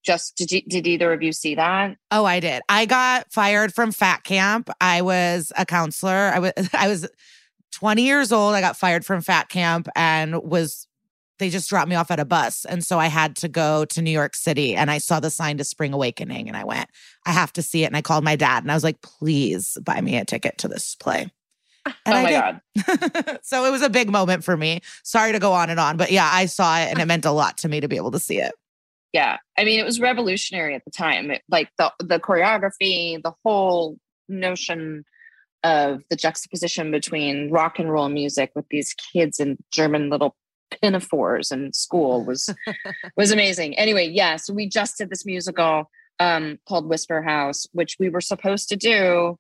just 0.07 0.37
did 0.37 0.53
you, 0.53 0.63
did 0.63 0.87
either 0.87 1.13
of 1.13 1.23
you 1.23 1.33
see 1.33 1.57
that? 1.57 1.97
Oh, 2.11 2.25
I 2.25 2.41
did. 2.41 2.63
I 2.69 2.87
got 2.87 3.31
fired 3.33 3.75
from 3.75 3.93
fat 3.93 4.25
camp. 4.25 4.71
I 4.81 5.03
was 5.03 5.53
a 5.59 5.67
counselor. 5.67 6.31
I 6.35 6.39
was 6.39 6.53
I 6.73 6.89
was 6.89 7.09
20 7.73 8.03
years 8.03 8.33
old. 8.33 8.55
I 8.55 8.61
got 8.61 8.77
fired 8.77 9.05
from 9.05 9.21
fat 9.21 9.49
camp 9.49 9.89
and 9.95 10.43
was 10.43 10.87
they 11.39 11.51
just 11.51 11.69
dropped 11.69 11.91
me 11.91 11.97
off 11.97 12.11
at 12.11 12.19
a 12.19 12.25
bus. 12.25 12.65
And 12.65 12.83
so 12.83 12.99
I 12.99 13.09
had 13.09 13.37
to 13.37 13.49
go 13.49 13.85
to 13.87 14.01
New 14.01 14.11
York 14.11 14.35
City 14.35 14.75
and 14.75 14.91
I 14.91 14.97
saw 14.97 15.21
the 15.21 15.29
sign 15.29 15.59
to 15.59 15.65
Spring 15.65 15.93
Awakening 15.93 16.49
and 16.49 16.57
I 16.57 16.65
went, 16.65 16.89
I 17.27 17.33
have 17.33 17.53
to 17.55 17.63
see 17.63 17.83
it. 17.83 17.89
And 17.89 17.97
I 17.97 18.01
called 18.01 18.25
my 18.25 18.37
dad 18.37 18.63
and 18.63 18.73
I 18.73 18.75
was 18.75 18.85
like, 18.85 19.03
please 19.03 19.77
buy 19.83 20.01
me 20.01 20.17
a 20.17 20.25
ticket 20.25 20.57
to 20.59 20.69
this 20.69 20.95
play. 20.95 21.31
And 21.85 21.95
oh 22.07 22.23
my 22.23 22.31
God. 22.31 23.39
so 23.43 23.67
it 23.67 23.71
was 23.71 23.83
a 23.83 23.91
big 23.91 24.11
moment 24.11 24.45
for 24.45 24.57
me. 24.57 24.81
Sorry 25.05 25.33
to 25.33 25.39
go 25.39 25.53
on 25.53 25.69
and 25.69 25.79
on, 25.79 25.99
but 25.99 26.11
yeah, 26.11 26.29
I 26.33 26.47
saw 26.47 26.79
it 26.79 26.89
and 26.89 26.99
it 27.01 27.07
meant 27.07 27.27
a 27.27 27.33
lot 27.33 27.59
to 27.59 27.69
me 27.69 27.81
to 27.81 27.89
be 27.89 27.97
able 27.97 28.13
to 28.13 28.19
see 28.19 28.39
it 28.39 28.55
yeah. 29.17 29.39
I 29.57 29.65
mean 29.65 29.81
it 29.81 29.85
was 29.87 29.99
revolutionary 29.99 30.75
at 30.75 30.85
the 30.85 30.91
time. 30.91 31.31
It, 31.31 31.43
like 31.49 31.71
the 31.79 31.91
the 32.01 32.21
choreography 32.21 33.23
the 33.23 33.33
whole 33.43 33.97
notion 34.29 35.07
of 35.65 36.03
the 36.11 36.17
juxtaposition 36.17 36.91
between 36.91 37.51
rock 37.51 37.79
and 37.79 37.91
roll 37.91 38.11
music 38.11 38.51
with 38.55 38.67
these 38.69 38.95
kids 38.95 39.41
in 39.41 39.57
german 39.73 40.11
little 40.11 40.37
pinafores 40.71 41.51
in 41.51 41.73
school 41.73 42.25
was 42.27 42.51
was 43.17 43.33
amazing. 43.33 43.79
Anyway 43.79 44.07
yeah 44.07 44.37
so 44.37 44.53
we 44.53 44.69
just 44.69 44.99
did 44.99 45.09
this 45.09 45.25
musical 45.25 45.91
um 46.21 46.59
called 46.69 46.87
whisper 46.87 47.23
house 47.23 47.67
which 47.73 47.97
we 47.99 48.11
were 48.11 48.21
supposed 48.21 48.69
to 48.69 48.77
do 48.77 49.39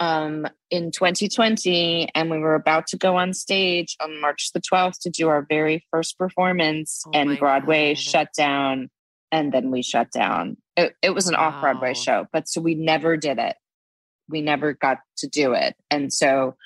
um, 0.00 0.46
in 0.70 0.90
2020, 0.90 2.08
and 2.14 2.30
we 2.30 2.38
were 2.38 2.54
about 2.54 2.86
to 2.88 2.96
go 2.96 3.16
on 3.16 3.32
stage 3.32 3.96
on 4.00 4.20
March 4.20 4.50
the 4.52 4.60
12th 4.60 4.98
to 5.00 5.10
do 5.10 5.28
our 5.28 5.46
very 5.48 5.84
first 5.90 6.18
performance, 6.18 7.02
oh 7.06 7.10
and 7.14 7.38
Broadway 7.38 7.94
God. 7.94 7.98
shut 7.98 8.28
down, 8.36 8.90
and 9.32 9.52
then 9.52 9.70
we 9.70 9.82
shut 9.82 10.10
down. 10.10 10.56
It, 10.76 10.94
it 11.02 11.10
was 11.10 11.28
an 11.28 11.34
wow. 11.34 11.48
off 11.48 11.60
Broadway 11.60 11.94
show, 11.94 12.26
but 12.32 12.48
so 12.48 12.60
we 12.60 12.74
never 12.74 13.16
did 13.16 13.38
it. 13.38 13.56
We 14.28 14.42
never 14.42 14.74
got 14.74 14.98
to 15.18 15.28
do 15.28 15.52
it. 15.52 15.76
And 15.90 16.12
so 16.12 16.56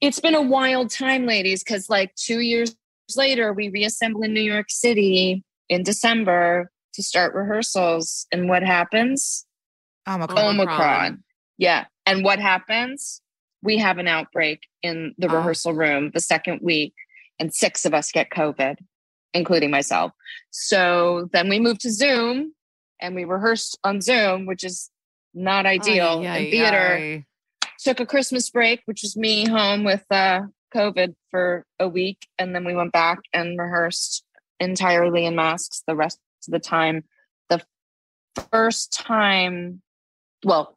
it's 0.00 0.20
been 0.20 0.34
a 0.34 0.42
wild 0.42 0.90
time, 0.90 1.26
ladies, 1.26 1.62
because 1.62 1.90
like 1.90 2.14
two 2.14 2.40
years 2.40 2.74
later, 3.16 3.52
we 3.52 3.68
reassemble 3.68 4.22
in 4.22 4.32
New 4.32 4.40
York 4.40 4.66
City 4.70 5.44
in 5.68 5.82
December 5.82 6.70
to 6.94 7.02
start 7.02 7.34
rehearsals. 7.34 8.26
And 8.32 8.48
what 8.48 8.62
happens? 8.62 9.46
Omicron. 10.08 10.60
Omicron. 10.60 11.24
Yeah. 11.58 11.84
And 12.06 12.24
what 12.24 12.38
happens? 12.38 13.20
We 13.62 13.78
have 13.78 13.98
an 13.98 14.08
outbreak 14.08 14.60
in 14.82 15.14
the 15.18 15.28
oh. 15.28 15.36
rehearsal 15.36 15.72
room 15.72 16.10
the 16.12 16.20
second 16.20 16.60
week, 16.62 16.94
and 17.38 17.52
six 17.52 17.84
of 17.84 17.94
us 17.94 18.12
get 18.12 18.30
COVID, 18.30 18.76
including 19.32 19.70
myself. 19.70 20.12
So 20.50 21.28
then 21.32 21.48
we 21.48 21.58
moved 21.58 21.80
to 21.82 21.90
Zoom 21.90 22.52
and 23.00 23.14
we 23.14 23.24
rehearsed 23.24 23.78
on 23.84 24.00
Zoom, 24.00 24.46
which 24.46 24.64
is 24.64 24.90
not 25.34 25.66
ideal 25.66 26.22
aye, 26.24 26.26
aye, 26.26 26.36
in 26.38 26.50
theater. 26.50 26.96
Aye. 26.98 27.24
Took 27.78 28.00
a 28.00 28.06
Christmas 28.06 28.48
break, 28.48 28.80
which 28.86 29.02
was 29.02 29.16
me 29.16 29.46
home 29.46 29.84
with 29.84 30.04
uh, 30.10 30.42
COVID 30.74 31.14
for 31.30 31.66
a 31.78 31.88
week. 31.88 32.26
And 32.38 32.54
then 32.54 32.64
we 32.64 32.74
went 32.74 32.92
back 32.92 33.18
and 33.32 33.58
rehearsed 33.58 34.24
entirely 34.60 35.26
in 35.26 35.34
masks 35.34 35.82
the 35.86 35.96
rest 35.96 36.18
of 36.46 36.52
the 36.52 36.60
time. 36.60 37.04
The 37.50 37.62
first 38.50 38.92
time, 38.92 39.82
well, 40.44 40.73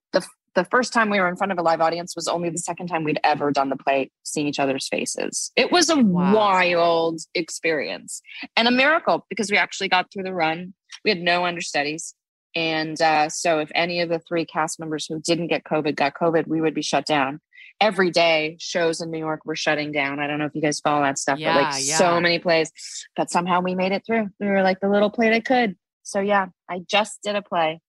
the 0.58 0.66
first 0.66 0.92
time 0.92 1.12
we 1.12 1.20
were 1.20 1.30
in 1.30 1.36
front 1.36 1.52
of 1.52 1.60
a 1.60 1.62
live 1.62 1.82
audience 1.82 2.16
was 2.16 2.28
only 2.28 2.50
the 2.50 2.58
second 2.58 2.88
time 2.88 3.04
we'd 3.04 3.20
ever 3.24 3.52
done 3.52 3.70
the 3.70 3.76
play 3.76 4.10
seeing 4.24 4.48
each 4.48 4.60
other's 4.60 4.88
faces. 4.88 5.52
It 5.56 5.72
was 5.72 5.88
a 5.92 5.98
wow. 5.98 6.34
wild 6.34 7.22
experience 7.36 8.24
and 8.56 8.68
a 8.68 8.72
miracle 8.72 9.28
because 9.30 9.52
we 9.52 9.58
actually 9.58 9.88
got 9.88 10.12
through 10.12 10.24
the 10.24 10.34
run. 10.34 10.74
We 11.06 11.12
had 11.12 11.22
no 11.22 11.46
understudies. 11.46 12.16
And 12.56 13.00
uh, 13.00 13.30
so 13.30 13.60
if 13.60 13.70
any 13.76 14.02
of 14.02 14.10
the 14.10 14.18
three 14.18 14.46
cast 14.46 14.80
members 14.80 15.06
who 15.06 15.20
didn't 15.20 15.46
get 15.46 15.64
covid 15.64 15.96
got 15.96 16.16
covid 16.16 16.48
we 16.48 16.60
would 16.60 16.74
be 16.74 16.82
shut 16.82 17.06
down. 17.06 17.40
Every 17.80 18.10
day 18.10 18.58
shows 18.60 19.00
in 19.00 19.12
new 19.12 19.20
york 19.20 19.42
were 19.46 19.56
shutting 19.56 19.92
down. 19.92 20.20
I 20.20 20.26
don't 20.26 20.40
know 20.40 20.46
if 20.46 20.56
you 20.56 20.62
guys 20.64 20.80
follow 20.80 21.04
that 21.04 21.20
stuff 21.20 21.38
yeah, 21.38 21.54
but 21.54 21.64
like 21.66 21.86
yeah. 21.86 21.98
so 22.00 22.20
many 22.20 22.40
plays 22.40 22.72
but 23.16 23.30
somehow 23.30 23.62
we 23.62 23.76
made 23.76 23.92
it 23.92 24.02
through. 24.08 24.30
We 24.40 24.48
were 24.48 24.64
like 24.64 24.80
the 24.80 24.90
little 24.90 25.12
play 25.12 25.30
that 25.30 25.46
could. 25.46 25.76
So 26.02 26.20
yeah 26.20 26.48
i 26.68 26.80
just 26.80 27.22
did 27.22 27.36
a 27.36 27.44
play. 27.44 27.80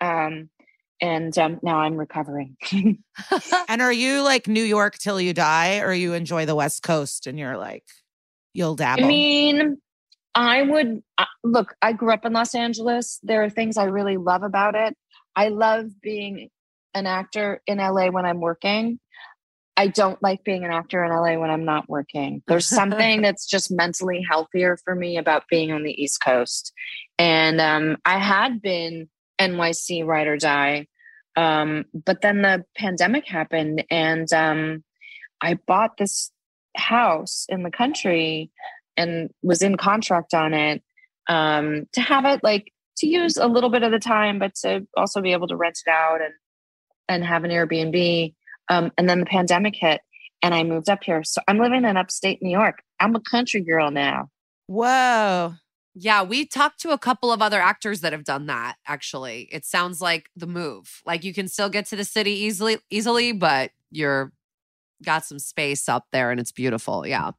Um 0.00 0.50
and 1.00 1.36
um, 1.38 1.60
now 1.62 1.78
I'm 1.78 1.96
recovering. 1.96 2.56
and 2.72 3.82
are 3.82 3.92
you 3.92 4.22
like 4.22 4.48
New 4.48 4.62
York 4.62 4.98
till 4.98 5.20
you 5.20 5.32
die, 5.32 5.80
or 5.80 5.92
you 5.92 6.14
enjoy 6.14 6.46
the 6.46 6.54
West 6.54 6.82
Coast 6.82 7.26
and 7.26 7.38
you're 7.38 7.56
like, 7.56 7.84
you'll 8.52 8.76
dabble? 8.76 9.04
I 9.04 9.08
mean, 9.08 9.78
I 10.34 10.62
would 10.62 11.02
uh, 11.18 11.24
look, 11.44 11.74
I 11.82 11.92
grew 11.92 12.12
up 12.12 12.24
in 12.24 12.32
Los 12.32 12.54
Angeles. 12.54 13.18
There 13.22 13.42
are 13.42 13.50
things 13.50 13.76
I 13.76 13.84
really 13.84 14.16
love 14.16 14.42
about 14.42 14.74
it. 14.74 14.96
I 15.34 15.48
love 15.48 16.00
being 16.00 16.50
an 16.94 17.06
actor 17.06 17.60
in 17.66 17.78
LA 17.78 18.08
when 18.08 18.24
I'm 18.24 18.40
working. 18.40 18.98
I 19.76 19.88
don't 19.88 20.22
like 20.22 20.42
being 20.42 20.64
an 20.64 20.72
actor 20.72 21.04
in 21.04 21.10
LA 21.10 21.38
when 21.38 21.50
I'm 21.50 21.66
not 21.66 21.88
working. 21.88 22.42
There's 22.46 22.66
something 22.66 23.20
that's 23.22 23.46
just 23.46 23.70
mentally 23.70 24.24
healthier 24.28 24.78
for 24.78 24.94
me 24.94 25.18
about 25.18 25.44
being 25.50 25.70
on 25.72 25.82
the 25.82 26.02
East 26.02 26.22
Coast. 26.22 26.72
And 27.18 27.60
um, 27.60 27.98
I 28.06 28.18
had 28.18 28.62
been 28.62 29.08
NYC 29.40 30.04
ride 30.04 30.26
or 30.26 30.36
die. 30.36 30.86
Um, 31.36 31.84
but 31.92 32.22
then 32.22 32.42
the 32.42 32.64
pandemic 32.76 33.26
happened 33.26 33.84
and 33.90 34.32
um, 34.32 34.84
I 35.40 35.58
bought 35.66 35.98
this 35.98 36.30
house 36.76 37.46
in 37.48 37.62
the 37.62 37.70
country 37.70 38.50
and 38.96 39.30
was 39.42 39.62
in 39.62 39.76
contract 39.76 40.32
on 40.32 40.54
it 40.54 40.82
um, 41.28 41.86
to 41.92 42.00
have 42.00 42.24
it 42.24 42.42
like 42.42 42.72
to 42.98 43.06
use 43.06 43.36
a 43.36 43.46
little 43.46 43.70
bit 43.70 43.82
of 43.82 43.92
the 43.92 43.98
time, 43.98 44.38
but 44.38 44.54
to 44.56 44.86
also 44.96 45.20
be 45.20 45.32
able 45.32 45.48
to 45.48 45.56
rent 45.56 45.78
it 45.86 45.90
out 45.90 46.20
and 46.22 46.32
and 47.08 47.24
have 47.24 47.44
an 47.44 47.50
Airbnb. 47.50 48.34
Um, 48.68 48.90
and 48.98 49.08
then 49.08 49.20
the 49.20 49.26
pandemic 49.26 49.76
hit, 49.76 50.00
and 50.42 50.54
I 50.54 50.64
moved 50.64 50.88
up 50.88 51.04
here. 51.04 51.22
So 51.22 51.40
I'm 51.46 51.58
living 51.58 51.84
in 51.84 51.96
upstate 51.96 52.42
New 52.42 52.50
York. 52.50 52.82
I'm 52.98 53.14
a 53.14 53.20
country 53.20 53.60
girl 53.60 53.90
now. 53.90 54.30
Whoa. 54.66 55.54
Yeah, 55.98 56.22
we 56.22 56.44
talked 56.44 56.78
to 56.80 56.90
a 56.90 56.98
couple 56.98 57.32
of 57.32 57.40
other 57.40 57.58
actors 57.58 58.02
that 58.02 58.12
have 58.12 58.24
done 58.24 58.46
that 58.46 58.76
actually. 58.86 59.48
It 59.50 59.64
sounds 59.64 60.02
like 60.02 60.28
the 60.36 60.46
move. 60.46 61.00
Like 61.06 61.24
you 61.24 61.32
can 61.32 61.48
still 61.48 61.70
get 61.70 61.86
to 61.86 61.96
the 61.96 62.04
city 62.04 62.32
easily 62.32 62.76
easily, 62.90 63.32
but 63.32 63.70
you're 63.90 64.30
got 65.02 65.24
some 65.24 65.38
space 65.38 65.88
up 65.88 66.06
there 66.12 66.30
and 66.30 66.38
it's 66.38 66.52
beautiful. 66.52 67.06
Yeah. 67.06 67.30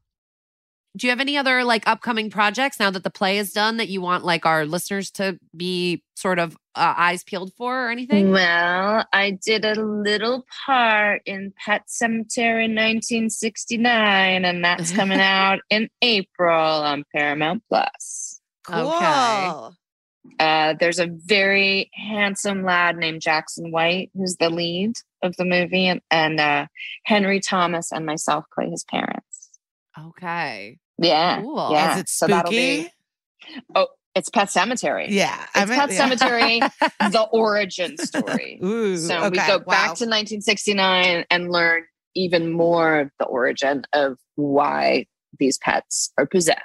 Do 0.96 1.06
you 1.06 1.12
have 1.12 1.20
any 1.20 1.38
other 1.38 1.64
like 1.64 1.88
upcoming 1.88 2.32
projects 2.32 2.80
now 2.80 2.90
that 2.90 3.04
the 3.04 3.12
play 3.12 3.38
is 3.38 3.54
done 3.54 3.78
that 3.78 3.90
you 3.90 4.02
want 4.02 4.26
like 4.26 4.48
our 4.48 4.66
listeners 4.66 5.12
to 5.12 5.38
be 5.56 6.02
sort 6.16 6.40
of 6.40 6.56
uh, 6.74 6.96
eyes 6.98 7.24
peeled 7.24 7.54
for 7.56 7.86
or 7.86 7.92
anything? 7.92 8.32
Well, 8.32 9.06
I 9.14 9.38
did 9.46 9.66
a 9.66 9.80
little 9.80 10.48
part 10.66 11.22
in 11.28 11.54
Pet 11.64 11.84
Sematary 11.88 12.66
in 12.66 12.74
1969, 12.74 14.44
and 14.44 14.66
that's 14.66 14.92
coming 14.92 15.20
out 15.22 15.60
in 15.70 15.90
April 16.02 16.82
on 16.82 17.04
Paramount 17.14 17.62
Plus. 17.70 18.37
Cool. 18.68 18.92
Okay. 18.96 19.76
Uh, 20.40 20.74
there's 20.80 21.00
a 21.00 21.08
very 21.08 21.90
handsome 21.94 22.64
lad 22.64 22.98
named 22.98 23.22
Jackson 23.22 23.72
White 23.72 24.12
who's 24.14 24.36
the 24.38 24.50
lead 24.50 24.94
of 25.24 25.36
the 25.38 25.46
movie, 25.46 25.88
and, 25.88 26.02
and 26.12 26.40
uh, 26.40 26.68
Henry 27.06 27.40
Thomas 27.40 27.92
and 27.92 28.06
myself 28.06 28.46
play 28.54 28.70
his 28.70 28.84
parents. 28.84 29.50
Okay. 29.98 30.78
Yeah, 31.00 31.42
Cool. 31.42 31.70
yeah. 31.72 31.94
Is 31.96 32.02
it 32.02 32.10
So 32.10 32.28
that'll 32.28 32.52
be- 32.52 32.90
Oh, 33.74 33.88
it's 34.16 34.30
Pet 34.30 34.50
Sematary. 34.50 35.06
yeah. 35.10 35.46
It's 35.56 35.70
meant- 35.70 35.92
Pet 35.92 36.12
Sematary, 36.20 36.60
the 37.12 37.22
origin 37.32 37.98
story. 37.98 38.60
Ooh, 38.64 38.98
So 38.98 39.30
we 39.30 39.38
go 39.38 39.58
wow. 39.60 39.64
back 39.66 39.86
to 39.96 40.06
1969 40.06 41.26
and 41.32 41.52
learn 41.52 41.84
even 42.16 42.52
more 42.52 43.00
of 43.00 43.12
the 43.20 43.26
origin 43.26 43.84
of 43.94 44.18
why 44.36 45.06
these 45.40 45.58
pets 45.60 46.12
are 46.18 46.26
possessed. 46.26 46.62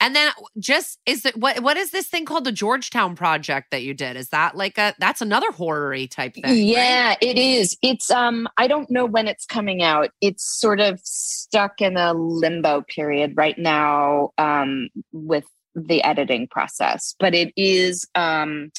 And 0.00 0.14
then 0.14 0.30
just 0.58 0.98
is 1.06 1.24
it 1.24 1.36
what 1.36 1.60
what 1.60 1.76
is 1.76 1.90
this 1.90 2.06
thing 2.08 2.26
called 2.26 2.44
the 2.44 2.52
Georgetown 2.52 3.16
project 3.16 3.70
that 3.70 3.82
you 3.82 3.94
did? 3.94 4.16
Is 4.16 4.28
that 4.28 4.56
like 4.56 4.76
a 4.78 4.94
that's 4.98 5.22
another 5.22 5.50
horror-y 5.50 6.06
type 6.06 6.34
thing? 6.34 6.44
right? 6.44 6.56
yeah, 6.56 7.14
it 7.20 7.38
is. 7.38 7.76
It's 7.82 8.10
um 8.10 8.46
I 8.58 8.68
don't 8.68 8.90
know 8.90 9.06
when 9.06 9.26
it's 9.26 9.46
coming 9.46 9.82
out. 9.82 10.10
It's 10.20 10.44
sort 10.44 10.80
of 10.80 11.00
stuck 11.02 11.80
in 11.80 11.96
a 11.96 12.12
limbo 12.12 12.82
period 12.82 13.34
right 13.36 13.58
now 13.58 14.30
um 14.36 14.88
with 15.12 15.46
the 15.74 16.02
editing 16.04 16.48
process, 16.48 17.14
but 17.18 17.34
it 17.34 17.52
is 17.56 18.06
um 18.14 18.70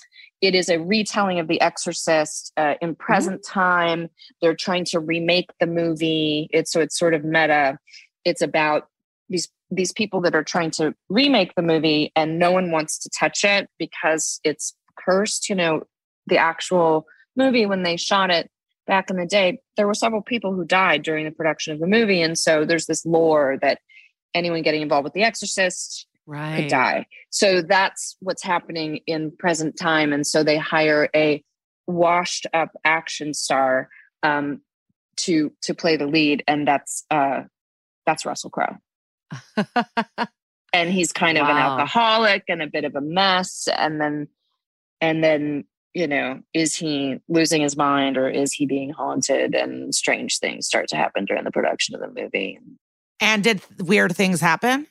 it 0.41 0.53
is 0.53 0.69
a 0.69 0.77
retelling 0.77 1.39
of 1.39 1.47
The 1.47 1.59
Exorcist 1.61 2.53
uh, 2.57 2.75
in 2.79 2.93
present 2.93 3.43
time. 3.43 4.09
They're 4.39 4.55
trying 4.55 4.85
to 4.85 4.99
remake 4.99 5.49
the 5.59 5.65
movie. 5.65 6.47
It's 6.51 6.71
so 6.71 6.79
it's 6.79 6.97
sort 6.97 7.15
of 7.15 7.23
meta. 7.23 7.79
It's 8.23 8.43
about 8.43 8.87
these 9.29 9.49
these 9.69 9.91
people 9.91 10.21
that 10.21 10.35
are 10.35 10.43
trying 10.43 10.71
to 10.71 10.93
remake 11.09 11.53
the 11.55 11.61
movie, 11.61 12.11
and 12.15 12.39
no 12.39 12.51
one 12.51 12.71
wants 12.71 12.97
to 12.99 13.09
touch 13.09 13.43
it 13.43 13.69
because 13.77 14.39
it's 14.43 14.75
cursed. 14.97 15.49
You 15.49 15.55
know, 15.55 15.83
the 16.27 16.37
actual 16.37 17.05
movie 17.35 17.65
when 17.65 17.83
they 17.83 17.97
shot 17.97 18.31
it 18.31 18.49
back 18.85 19.09
in 19.09 19.17
the 19.17 19.25
day, 19.25 19.59
there 19.75 19.87
were 19.87 19.93
several 19.93 20.21
people 20.21 20.53
who 20.53 20.63
died 20.63 21.03
during 21.03 21.25
the 21.25 21.31
production 21.31 21.73
of 21.73 21.79
the 21.79 21.87
movie, 21.87 22.21
and 22.21 22.37
so 22.37 22.65
there's 22.65 22.85
this 22.85 23.05
lore 23.05 23.57
that 23.61 23.79
anyone 24.33 24.61
getting 24.61 24.81
involved 24.81 25.03
with 25.03 25.13
The 25.13 25.23
Exorcist 25.23 26.07
right. 26.25 26.57
could 26.57 26.69
die. 26.69 27.05
So 27.29 27.61
that's 27.61 28.15
what's 28.19 28.43
happening 28.43 29.01
in 29.07 29.31
present 29.31 29.77
time. 29.77 30.13
And 30.13 30.25
so 30.25 30.43
they 30.43 30.57
hire 30.57 31.09
a 31.15 31.43
washed 31.87 32.45
up 32.53 32.71
action 32.83 33.33
star 33.33 33.89
um, 34.23 34.61
to 35.17 35.51
to 35.63 35.73
play 35.73 35.97
the 35.97 36.05
lead, 36.05 36.43
and 36.47 36.67
that's 36.67 37.03
uh, 37.09 37.43
that's 38.05 38.25
Russell 38.25 38.49
Crowe. 38.49 38.77
And 40.73 40.91
he's 40.91 41.13
kind 41.13 41.37
of 41.37 41.47
an 41.47 41.55
alcoholic 41.55 42.43
and 42.49 42.61
a 42.61 42.67
bit 42.67 42.83
of 42.83 42.95
a 42.95 43.01
mess. 43.01 43.67
And 43.75 43.99
then 43.99 44.27
and 45.01 45.23
then 45.23 45.63
you 45.93 46.05
know, 46.05 46.41
is 46.53 46.75
he 46.75 47.17
losing 47.27 47.63
his 47.63 47.75
mind 47.75 48.17
or 48.17 48.29
is 48.29 48.53
he 48.53 48.67
being 48.67 48.91
haunted? 48.91 49.55
And 49.55 49.95
strange 49.95 50.37
things 50.37 50.67
start 50.67 50.87
to 50.89 50.95
happen 50.95 51.25
during 51.25 51.43
the 51.43 51.51
production 51.51 51.95
of 51.95 52.01
the 52.01 52.21
movie. 52.21 52.59
And 53.19 53.43
did 53.43 53.61
weird 53.79 54.15
things 54.15 54.39
happen? 54.39 54.85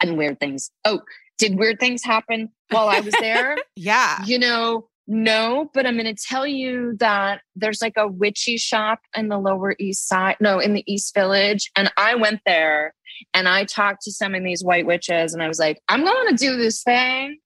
And 0.00 0.16
weird 0.16 0.40
things. 0.40 0.70
Oh, 0.86 1.00
did 1.36 1.58
weird 1.58 1.78
things 1.78 2.02
happen 2.02 2.48
while 2.70 2.88
I 2.88 3.00
was 3.00 3.14
there? 3.20 3.58
Yeah. 3.76 4.24
You 4.24 4.38
know, 4.38 4.88
no, 5.06 5.70
but 5.74 5.84
I'm 5.84 5.98
going 5.98 6.14
to 6.14 6.14
tell 6.14 6.46
you 6.46 6.96
that 7.00 7.42
there's 7.54 7.82
like 7.82 7.98
a 7.98 8.08
witchy 8.08 8.56
shop 8.56 9.00
in 9.14 9.28
the 9.28 9.38
Lower 9.38 9.74
East 9.78 10.08
Side, 10.08 10.36
no, 10.40 10.58
in 10.58 10.72
the 10.72 10.90
East 10.90 11.12
Village. 11.12 11.70
And 11.76 11.92
I 11.98 12.14
went 12.14 12.40
there 12.46 12.94
and 13.32 13.48
I 13.48 13.64
talked 13.64 14.02
to 14.02 14.12
some 14.12 14.34
of 14.34 14.44
these 14.44 14.64
white 14.64 14.86
witches 14.86 15.34
and 15.34 15.42
I 15.42 15.48
was 15.48 15.58
like, 15.58 15.80
I'm 15.88 16.04
going 16.04 16.28
to 16.28 16.36
do 16.36 16.56
this 16.56 16.82
thing. 16.82 17.38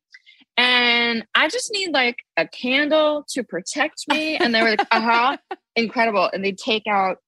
And 0.56 1.24
I 1.36 1.48
just 1.48 1.70
need 1.72 1.92
like 1.92 2.16
a 2.36 2.46
candle 2.46 3.24
to 3.28 3.44
protect 3.44 4.08
me. 4.08 4.36
And 4.36 4.52
they 4.54 4.62
were 4.62 4.70
like, 4.70 4.86
uh 4.90 5.00
huh, 5.00 5.36
incredible. 5.76 6.28
And 6.32 6.44
they'd 6.44 6.58
take 6.58 6.86
out 6.88 7.18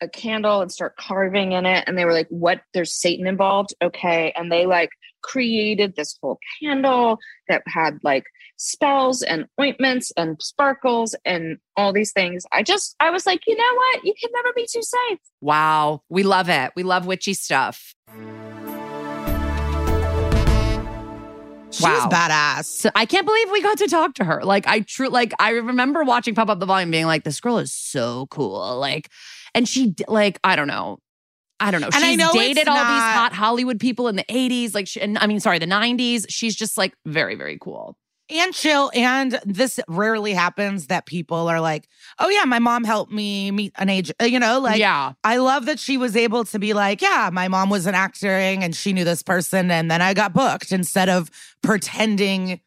a 0.00 0.08
candle 0.08 0.60
and 0.60 0.70
start 0.70 0.96
carving 0.96 1.52
in 1.52 1.66
it. 1.66 1.84
And 1.86 1.96
they 1.96 2.04
were 2.04 2.12
like, 2.12 2.28
what? 2.28 2.60
There's 2.74 2.92
Satan 2.92 3.26
involved. 3.26 3.74
Okay. 3.82 4.32
And 4.36 4.50
they 4.50 4.66
like 4.66 4.90
created 5.22 5.96
this 5.96 6.18
whole 6.22 6.38
candle 6.62 7.18
that 7.48 7.62
had 7.66 7.98
like 8.02 8.24
spells 8.58 9.22
and 9.22 9.46
ointments 9.60 10.12
and 10.16 10.40
sparkles 10.40 11.14
and 11.24 11.58
all 11.76 11.92
these 11.92 12.12
things. 12.12 12.44
I 12.52 12.62
just, 12.62 12.94
I 13.00 13.10
was 13.10 13.26
like, 13.26 13.40
you 13.46 13.56
know 13.56 13.74
what? 13.74 14.04
You 14.04 14.14
can 14.20 14.30
never 14.34 14.52
be 14.54 14.66
too 14.70 14.82
safe. 14.82 15.18
Wow. 15.40 16.02
We 16.08 16.22
love 16.22 16.48
it. 16.48 16.72
We 16.76 16.82
love 16.82 17.06
witchy 17.06 17.34
stuff. 17.34 17.94
She's 21.70 21.82
Wow. 21.84 22.08
badass. 22.10 22.90
I 22.94 23.04
can't 23.04 23.26
believe 23.26 23.50
we 23.50 23.60
got 23.60 23.76
to 23.78 23.88
talk 23.88 24.14
to 24.14 24.24
her. 24.24 24.42
Like 24.42 24.66
I 24.66 24.80
true 24.80 25.08
like 25.08 25.34
I 25.38 25.50
remember 25.50 26.04
watching 26.04 26.34
Pump 26.34 26.48
Up 26.48 26.58
the 26.58 26.64
Volume 26.64 26.90
being 26.90 27.04
like, 27.04 27.24
this 27.24 27.38
girl 27.40 27.58
is 27.58 27.74
so 27.74 28.26
cool. 28.30 28.78
Like, 28.78 29.10
and 29.56 29.68
she 29.68 29.94
like, 30.06 30.38
I 30.44 30.54
don't 30.54 30.68
know. 30.68 30.98
I 31.58 31.70
don't 31.70 31.80
know. 31.80 31.86
And 31.92 32.04
I 32.04 32.10
She's 32.10 32.18
know 32.18 32.32
dated 32.32 32.68
all 32.68 32.76
these 32.76 32.84
hot 32.84 33.32
Hollywood 33.32 33.80
people 33.80 34.08
in 34.08 34.16
the 34.16 34.24
80s. 34.24 34.74
Like 34.74 34.86
she, 34.86 35.00
and 35.00 35.16
I 35.18 35.26
mean, 35.26 35.40
sorry, 35.40 35.58
the 35.58 35.66
90s. 35.66 36.26
She's 36.28 36.54
just 36.54 36.76
like 36.76 36.94
very, 37.06 37.34
very 37.34 37.56
cool. 37.58 37.96
and 38.28 38.52
chill. 38.52 38.90
And 38.94 39.40
this 39.46 39.80
rarely 39.88 40.34
happens 40.34 40.88
that 40.88 41.06
people 41.06 41.48
are 41.48 41.60
like, 41.60 41.88
oh, 42.18 42.28
yeah, 42.28 42.44
my 42.44 42.58
mom 42.58 42.84
helped 42.84 43.10
me 43.10 43.50
meet 43.52 43.72
an 43.78 43.88
age. 43.88 44.12
uh, 44.20 44.24
You 44.26 44.38
know, 44.38 44.58
like, 44.60 44.78
yeah. 44.78 45.12
I 45.24 45.38
love 45.38 45.64
that 45.66 45.78
she 45.78 45.96
was 45.96 46.14
able 46.14 46.44
to 46.44 46.58
be 46.58 46.74
like, 46.74 47.00
yeah, 47.00 47.30
my 47.32 47.48
mom 47.48 47.70
was 47.70 47.86
an 47.86 47.94
acting 47.94 48.62
and 48.62 48.76
she 48.76 48.92
knew 48.92 49.04
this 49.04 49.22
person. 49.22 49.70
And 49.70 49.90
then 49.90 50.02
I 50.02 50.12
got 50.12 50.34
booked 50.34 50.72
instead 50.72 51.08
of 51.08 51.30
pretending 51.62 52.60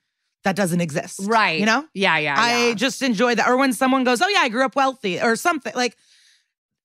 that 0.46 0.56
doesn't 0.56 0.80
exist. 0.82 1.20
Right. 1.24 1.60
You 1.60 1.66
know? 1.66 1.86
Yeah, 1.94 2.18
yeah. 2.18 2.36
I 2.38 2.68
yeah. 2.70 2.74
just 2.74 3.02
enjoy 3.02 3.36
that. 3.36 3.48
Or 3.48 3.58
when 3.58 3.74
someone 3.74 4.04
goes, 4.06 4.22
oh, 4.22 4.28
yeah, 4.30 4.40
I 4.40 4.50
grew 4.50 4.64
up 4.64 4.76
wealthy 4.76 5.20
or 5.22 5.36
something. 5.36 5.74
Like, 5.76 5.98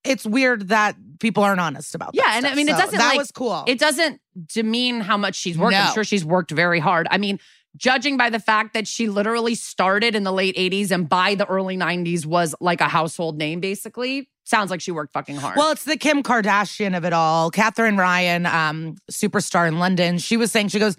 it's 0.05 0.25
weird 0.25 0.69
that 0.69 0.95
people 1.19 1.43
aren't 1.43 1.59
honest 1.59 1.95
about 1.95 2.13
that 2.13 2.21
Yeah, 2.23 2.37
and 2.37 2.45
I 2.45 2.55
mean, 2.55 2.67
it 2.67 2.73
So 2.75 2.81
doesn't, 2.81 2.97
That 2.97 3.09
like, 3.09 3.17
was 3.17 3.31
cool. 3.31 3.63
it 3.67 3.79
doesn't 3.79 4.21
demean 4.47 5.01
how 5.01 5.17
much 5.17 5.35
she's 5.35 5.57
worked. 5.57 5.75
I'm 5.75 5.93
sure 5.93 6.03
she's 6.03 6.25
worked 6.25 6.51
very 6.51 6.79
hard. 6.79 7.07
I 7.11 7.17
mean, 7.17 7.39
judging 7.77 8.15
by 8.17 8.29
the 8.29 8.39
fact 8.39 8.73
that 8.73 8.87
she 8.87 9.07
literally 9.09 9.55
started 9.55 10.15
in 10.15 10.23
the 10.23 10.31
late 10.31 10.55
80s 10.55 10.91
and 10.91 11.07
by 11.09 11.35
the 11.35 11.45
early 11.45 11.77
90s 11.77 12.25
was 12.25 12.55
like 12.61 12.81
a 12.81 12.87
household 12.87 13.37
name, 13.37 13.59
basically, 13.59 14.29
sounds 14.43 14.71
like 14.71 14.81
she 14.81 14.91
worked 14.91 15.13
fucking 15.13 15.35
hard. 15.35 15.57
Well, 15.57 15.71
it's 15.71 15.83
the 15.85 15.97
Kim 15.97 16.23
Kardashian 16.23 16.95
of 16.95 17.03
it 17.05 17.13
all. 17.13 17.51
Katherine 17.51 17.97
Ryan, 17.97 18.45
um, 18.45 18.95
superstar 19.11 19.67
in 19.67 19.79
London, 19.79 20.17
she 20.19 20.37
was 20.37 20.51
saying, 20.51 20.69
she 20.69 20.79
goes, 20.79 20.95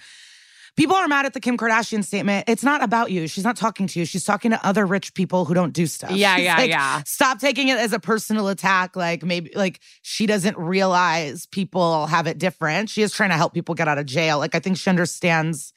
People 0.77 0.94
are 0.94 1.09
mad 1.09 1.24
at 1.24 1.32
the 1.32 1.40
Kim 1.40 1.57
Kardashian 1.57 2.05
statement. 2.05 2.48
It's 2.48 2.62
not 2.62 2.82
about 2.82 3.11
you. 3.11 3.27
She's 3.28 3.44
not 3.44 3.57
talking 3.57 3.86
to 3.86 3.98
you. 3.98 4.05
She's 4.05 4.24
talking 4.24 4.51
to 4.51 4.66
other 4.66 4.85
rich 4.85 5.15
people 5.15 5.47
who 5.47 5.55
don't 5.55 5.73
do 5.73 5.86
stuff. 5.86 6.11
Yeah, 6.11 6.36
She's 6.36 6.44
yeah, 6.44 6.57
like, 6.57 6.70
yeah. 6.70 7.03
Stop 7.07 7.39
taking 7.39 7.69
it 7.69 7.78
as 7.78 7.94
a 7.94 7.98
personal 7.98 8.48
attack. 8.48 8.94
Like 8.94 9.24
maybe 9.24 9.51
like 9.55 9.81
she 10.03 10.27
doesn't 10.27 10.57
realize 10.59 11.47
people 11.47 12.07
have 12.07 12.27
it 12.27 12.36
different. 12.36 12.90
She 12.90 13.01
is 13.01 13.12
trying 13.12 13.31
to 13.31 13.36
help 13.36 13.55
people 13.55 13.74
get 13.74 13.89
out 13.89 13.97
of 13.97 14.05
jail. 14.05 14.39
Like 14.39 14.55
I 14.55 14.61
think 14.61 14.77
she 14.77 14.90
understands 14.90 15.73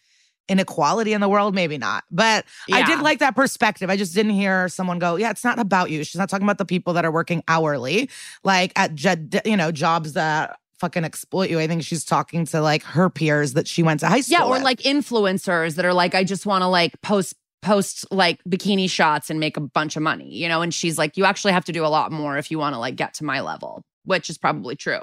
inequality 0.49 1.13
in 1.13 1.21
the 1.21 1.30
world. 1.30 1.55
Maybe 1.55 1.77
not, 1.77 2.03
but 2.11 2.43
I 2.71 2.84
did 2.84 2.99
like 2.99 3.19
that 3.19 3.35
perspective. 3.35 3.89
I 3.89 3.95
just 3.95 4.13
didn't 4.13 4.34
hear 4.34 4.67
someone 4.67 4.99
go, 4.99 5.15
"Yeah, 5.15 5.30
it's 5.30 5.45
not 5.45 5.59
about 5.59 5.91
you." 5.91 6.03
She's 6.03 6.19
not 6.19 6.27
talking 6.27 6.45
about 6.45 6.57
the 6.57 6.65
people 6.65 6.93
that 6.93 7.05
are 7.05 7.11
working 7.11 7.43
hourly, 7.47 8.09
like 8.43 8.73
at 8.76 9.45
you 9.45 9.55
know 9.55 9.71
jobs 9.71 10.13
that 10.13 10.59
fucking 10.80 11.03
exploit 11.03 11.49
you. 11.49 11.60
I 11.60 11.68
think 11.68 11.84
she's 11.84 12.06
talking 12.06 12.45
to 12.47 12.61
like 12.61 12.84
her 12.84 13.10
peers 13.10 13.53
that 13.53 13.68
she 13.68 13.84
went 13.84 13.99
to 14.01 14.07
high 14.07 14.22
school. 14.22 14.39
Yeah, 14.39 14.45
or 14.45 14.51
with. 14.51 14.64
like 14.64 14.80
influencers 14.80 15.76
that 15.76 15.85
are 15.85 15.93
like, 15.93 16.15
I 16.15 16.23
just 16.23 16.45
want 16.45 16.61
to 16.61 16.68
like 16.68 16.99
post 17.01 17.35
post 17.61 18.06
like 18.11 18.41
bikini 18.45 18.89
shots 18.89 19.30
and 19.30 19.39
make 19.39 19.57
a 19.57 19.61
bunch 19.61 19.95
of 19.95 20.01
money, 20.01 20.34
you 20.34 20.47
know? 20.47 20.61
And 20.61 20.73
she's 20.73 20.97
like, 20.97 21.18
you 21.18 21.26
actually 21.26 21.53
have 21.53 21.65
to 21.65 21.72
do 21.72 21.85
a 21.85 21.88
lot 21.88 22.11
more 22.11 22.38
if 22.38 22.49
you 22.51 22.57
want 22.57 22.73
to 22.73 22.80
like 22.80 22.95
get 22.95 23.14
to 23.15 23.26
my 23.26 23.41
level, 23.41 23.84
which 24.06 24.30
is 24.30 24.38
probably 24.38 24.76
true. 24.76 25.01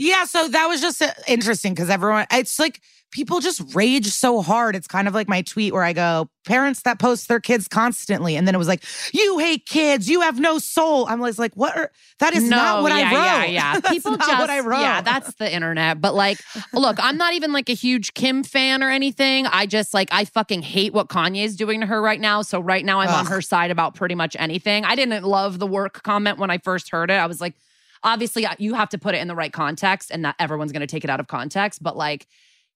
Yeah, 0.00 0.24
so 0.24 0.48
that 0.48 0.66
was 0.66 0.80
just 0.80 1.02
uh, 1.02 1.12
interesting 1.28 1.74
because 1.74 1.90
everyone, 1.90 2.24
it's 2.32 2.58
like 2.58 2.80
people 3.10 3.40
just 3.40 3.74
rage 3.74 4.06
so 4.06 4.40
hard. 4.40 4.74
It's 4.74 4.86
kind 4.86 5.06
of 5.06 5.12
like 5.12 5.28
my 5.28 5.42
tweet 5.42 5.74
where 5.74 5.82
I 5.82 5.92
go, 5.92 6.30
parents 6.46 6.80
that 6.82 6.98
post 6.98 7.28
their 7.28 7.38
kids 7.38 7.68
constantly. 7.68 8.34
And 8.34 8.48
then 8.48 8.54
it 8.54 8.58
was 8.58 8.66
like, 8.66 8.82
you 9.12 9.36
hate 9.36 9.66
kids, 9.66 10.08
you 10.08 10.22
have 10.22 10.40
no 10.40 10.58
soul. 10.58 11.06
I'm 11.06 11.20
always 11.20 11.38
like, 11.38 11.52
what? 11.54 11.76
Are, 11.76 11.90
that 12.18 12.32
is 12.32 12.48
not 12.48 12.82
what 12.82 12.92
yeah, 12.92 13.10
I 13.10 13.14
wrote. 13.14 13.24
Yeah, 13.24 13.44
yeah. 13.44 13.72
That's 13.80 13.94
People 13.94 14.12
not 14.12 14.26
just, 14.26 14.40
what 14.40 14.48
I 14.48 14.60
wrote. 14.60 14.80
yeah, 14.80 15.02
that's 15.02 15.34
the 15.34 15.52
internet. 15.52 16.00
But 16.00 16.14
like, 16.14 16.38
look, 16.72 16.96
I'm 16.98 17.18
not 17.18 17.34
even 17.34 17.52
like 17.52 17.68
a 17.68 17.74
huge 17.74 18.14
Kim 18.14 18.42
fan 18.42 18.82
or 18.82 18.88
anything. 18.88 19.46
I 19.48 19.66
just 19.66 19.92
like, 19.92 20.08
I 20.12 20.24
fucking 20.24 20.62
hate 20.62 20.94
what 20.94 21.08
Kanye 21.08 21.44
is 21.44 21.56
doing 21.56 21.80
to 21.80 21.86
her 21.86 22.00
right 22.00 22.20
now. 22.20 22.40
So 22.40 22.58
right 22.58 22.86
now 22.86 23.00
I'm 23.00 23.10
on 23.10 23.26
her 23.26 23.42
side 23.42 23.70
about 23.70 23.96
pretty 23.96 24.14
much 24.14 24.34
anything. 24.38 24.86
I 24.86 24.96
didn't 24.96 25.24
love 25.24 25.58
the 25.58 25.66
work 25.66 26.02
comment 26.02 26.38
when 26.38 26.50
I 26.50 26.56
first 26.56 26.90
heard 26.90 27.10
it. 27.10 27.14
I 27.14 27.26
was 27.26 27.38
like, 27.38 27.54
obviously 28.02 28.46
uh, 28.46 28.54
you 28.58 28.74
have 28.74 28.88
to 28.90 28.98
put 28.98 29.14
it 29.14 29.18
in 29.18 29.28
the 29.28 29.34
right 29.34 29.52
context 29.52 30.10
and 30.10 30.22
not 30.22 30.34
everyone's 30.38 30.72
going 30.72 30.80
to 30.80 30.86
take 30.86 31.04
it 31.04 31.10
out 31.10 31.20
of 31.20 31.28
context. 31.28 31.82
But 31.82 31.96
like, 31.96 32.26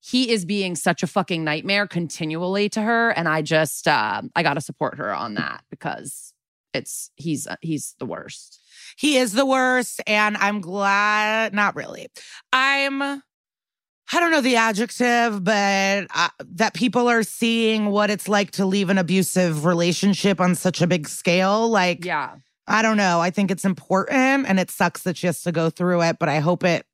he 0.00 0.30
is 0.30 0.44
being 0.44 0.76
such 0.76 1.02
a 1.02 1.06
fucking 1.06 1.44
nightmare 1.44 1.86
continually 1.86 2.68
to 2.70 2.82
her. 2.82 3.10
And 3.10 3.26
I 3.26 3.40
just, 3.40 3.88
uh, 3.88 4.20
I 4.36 4.42
got 4.42 4.54
to 4.54 4.60
support 4.60 4.98
her 4.98 5.14
on 5.14 5.34
that 5.34 5.64
because 5.70 6.34
it's, 6.74 7.10
he's, 7.16 7.46
uh, 7.46 7.56
he's 7.62 7.94
the 7.98 8.04
worst. 8.04 8.60
He 8.98 9.16
is 9.16 9.32
the 9.32 9.46
worst. 9.46 10.02
And 10.06 10.36
I'm 10.36 10.60
glad, 10.60 11.54
not 11.54 11.74
really. 11.74 12.08
I'm, 12.52 13.02
I 13.02 14.20
don't 14.20 14.30
know 14.30 14.42
the 14.42 14.56
adjective, 14.56 15.42
but 15.42 16.06
uh, 16.14 16.28
that 16.50 16.74
people 16.74 17.08
are 17.08 17.22
seeing 17.22 17.86
what 17.86 18.10
it's 18.10 18.28
like 18.28 18.50
to 18.52 18.66
leave 18.66 18.90
an 18.90 18.98
abusive 18.98 19.64
relationship 19.64 20.38
on 20.38 20.54
such 20.54 20.82
a 20.82 20.86
big 20.86 21.08
scale. 21.08 21.70
Like, 21.70 22.04
Yeah. 22.04 22.34
I 22.66 22.82
don't 22.82 22.96
know. 22.96 23.20
I 23.20 23.30
think 23.30 23.50
it's 23.50 23.64
important 23.64 24.46
and 24.48 24.58
it 24.58 24.70
sucks 24.70 25.02
that 25.02 25.16
she 25.16 25.26
has 25.26 25.42
to 25.42 25.52
go 25.52 25.68
through 25.70 26.02
it, 26.02 26.18
but 26.18 26.28
I 26.28 26.38
hope 26.40 26.64
it 26.64 26.86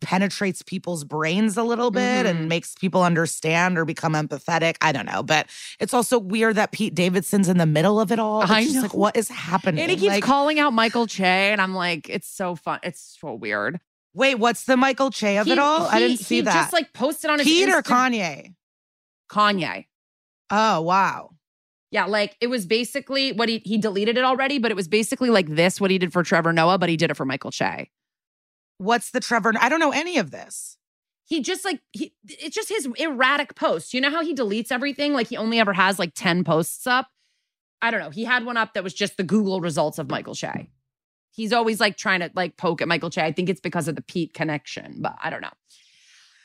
penetrates 0.00 0.62
people's 0.62 1.04
brains 1.04 1.56
a 1.56 1.62
little 1.62 1.90
bit 1.92 2.26
Mhm. 2.26 2.30
and 2.30 2.48
makes 2.48 2.74
people 2.74 3.04
understand 3.04 3.78
or 3.78 3.84
become 3.84 4.14
empathetic. 4.14 4.76
I 4.80 4.90
don't 4.90 5.06
know. 5.06 5.22
But 5.22 5.46
it's 5.78 5.94
also 5.94 6.18
weird 6.18 6.56
that 6.56 6.72
Pete 6.72 6.94
Davidson's 6.94 7.48
in 7.48 7.58
the 7.58 7.66
middle 7.66 8.00
of 8.00 8.10
it 8.10 8.18
all. 8.18 8.42
I 8.42 8.62
just 8.64 8.74
know. 8.74 8.82
like, 8.82 8.94
what 8.94 9.16
is 9.16 9.28
happening? 9.28 9.80
And 9.80 9.90
he 9.90 9.96
keeps 9.96 10.14
Like, 10.14 10.24
calling 10.24 10.58
out 10.58 10.72
Michael 10.72 11.06
Che, 11.06 11.52
and 11.52 11.60
I'm 11.60 11.74
like, 11.74 12.08
it's 12.08 12.26
so 12.28 12.56
fun. 12.56 12.80
It's 12.82 13.16
so 13.20 13.34
weird. 13.34 13.80
Wait, 14.14 14.34
what's 14.36 14.64
the 14.64 14.76
Michael 14.76 15.10
Che 15.10 15.36
of 15.36 15.46
He- 15.46 15.52
it 15.52 15.58
all? 15.60 15.86
I 15.86 16.00
didn't 16.00 16.18
see 16.18 16.36
he 16.36 16.40
that. 16.42 16.52
just 16.52 16.72
like 16.72 16.92
posted 16.92 17.30
on 17.30 17.38
his 17.38 17.46
Pete 17.46 17.68
or 17.68 17.80
Kanye? 17.82 18.54
Kanye. 19.30 19.86
Oh, 20.50 20.80
wow. 20.80 21.30
Yeah, 21.92 22.06
like 22.06 22.38
it 22.40 22.46
was 22.46 22.64
basically 22.64 23.32
what 23.32 23.50
he 23.50 23.60
he 23.66 23.76
deleted 23.76 24.16
it 24.16 24.24
already, 24.24 24.58
but 24.58 24.70
it 24.70 24.74
was 24.74 24.88
basically 24.88 25.28
like 25.28 25.46
this 25.46 25.78
what 25.78 25.90
he 25.90 25.98
did 25.98 26.10
for 26.10 26.22
Trevor 26.22 26.52
Noah, 26.52 26.78
but 26.78 26.88
he 26.88 26.96
did 26.96 27.10
it 27.10 27.18
for 27.18 27.26
Michael 27.26 27.50
Che. 27.50 27.90
What's 28.78 29.10
the 29.10 29.20
Trevor? 29.20 29.52
I 29.60 29.68
don't 29.68 29.78
know 29.78 29.92
any 29.92 30.16
of 30.16 30.30
this. 30.30 30.78
He 31.26 31.42
just 31.42 31.66
like 31.66 31.80
he 31.92 32.14
it's 32.26 32.54
just 32.54 32.70
his 32.70 32.88
erratic 32.96 33.54
posts. 33.54 33.92
You 33.92 34.00
know 34.00 34.10
how 34.10 34.24
he 34.24 34.34
deletes 34.34 34.72
everything? 34.72 35.12
Like 35.12 35.28
he 35.28 35.36
only 35.36 35.60
ever 35.60 35.74
has 35.74 35.98
like 35.98 36.14
10 36.14 36.44
posts 36.44 36.86
up. 36.86 37.08
I 37.82 37.90
don't 37.90 38.00
know. 38.00 38.10
He 38.10 38.24
had 38.24 38.46
one 38.46 38.56
up 38.56 38.72
that 38.72 38.82
was 38.82 38.94
just 38.94 39.18
the 39.18 39.22
Google 39.22 39.60
results 39.60 39.98
of 39.98 40.08
Michael 40.08 40.34
Che. 40.34 40.70
He's 41.30 41.52
always 41.52 41.78
like 41.78 41.98
trying 41.98 42.20
to 42.20 42.30
like 42.34 42.56
poke 42.56 42.80
at 42.80 42.88
Michael 42.88 43.10
Che. 43.10 43.22
I 43.22 43.32
think 43.32 43.50
it's 43.50 43.60
because 43.60 43.86
of 43.86 43.96
the 43.96 44.02
Pete 44.02 44.32
connection, 44.32 44.96
but 45.00 45.14
I 45.22 45.28
don't 45.28 45.42
know. 45.42 45.52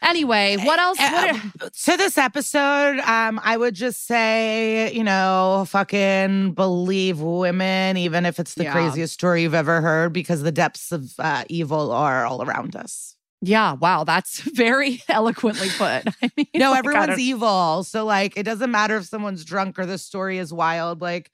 Anyway, 0.01 0.57
what 0.57 0.79
else? 0.79 0.97
What 0.99 1.35
Uh, 1.35 1.69
to 1.85 1.97
this 1.97 2.17
episode, 2.17 2.99
um, 2.99 3.39
I 3.43 3.57
would 3.57 3.73
just 3.73 4.05
say, 4.05 4.91
you 4.93 5.03
know, 5.03 5.65
fucking 5.69 6.53
believe 6.53 7.19
women, 7.19 7.97
even 7.97 8.25
if 8.25 8.39
it's 8.39 8.53
the 8.53 8.63
Yeah. 8.65 8.71
craziest 8.73 9.13
story 9.13 9.41
you've 9.41 9.53
ever 9.55 9.81
heard, 9.81 10.13
because 10.13 10.43
the 10.43 10.51
depths 10.51 10.91
of 10.91 11.11
uh, 11.19 11.43
evil 11.49 11.91
are 11.91 12.25
all 12.25 12.43
around 12.43 12.75
us. 12.75 13.15
Yeah, 13.41 13.73
wow, 13.73 14.03
that's 14.03 14.39
very 14.55 15.01
eloquently 15.09 15.69
put. 15.77 16.07
I 16.21 16.31
mean, 16.37 16.47
No, 16.55 16.71
like, 16.71 16.79
everyone's 16.79 17.19
evil. 17.19 17.83
So, 17.83 18.05
like, 18.05 18.37
it 18.37 18.43
doesn't 18.43 18.71
matter 18.71 18.97
if 18.97 19.05
someone's 19.05 19.43
drunk 19.45 19.77
or 19.79 19.85
the 19.85 19.97
story 19.97 20.37
is 20.37 20.53
wild. 20.53 21.01
Like, 21.01 21.31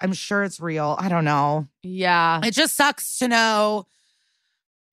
I'm 0.00 0.12
sure 0.12 0.42
it's 0.44 0.60
real. 0.60 0.96
I 0.98 1.08
don't 1.08 1.24
know. 1.24 1.68
Yeah. 1.82 2.40
It 2.44 2.52
just 2.54 2.74
sucks 2.76 3.18
to 3.18 3.28
know. 3.28 3.86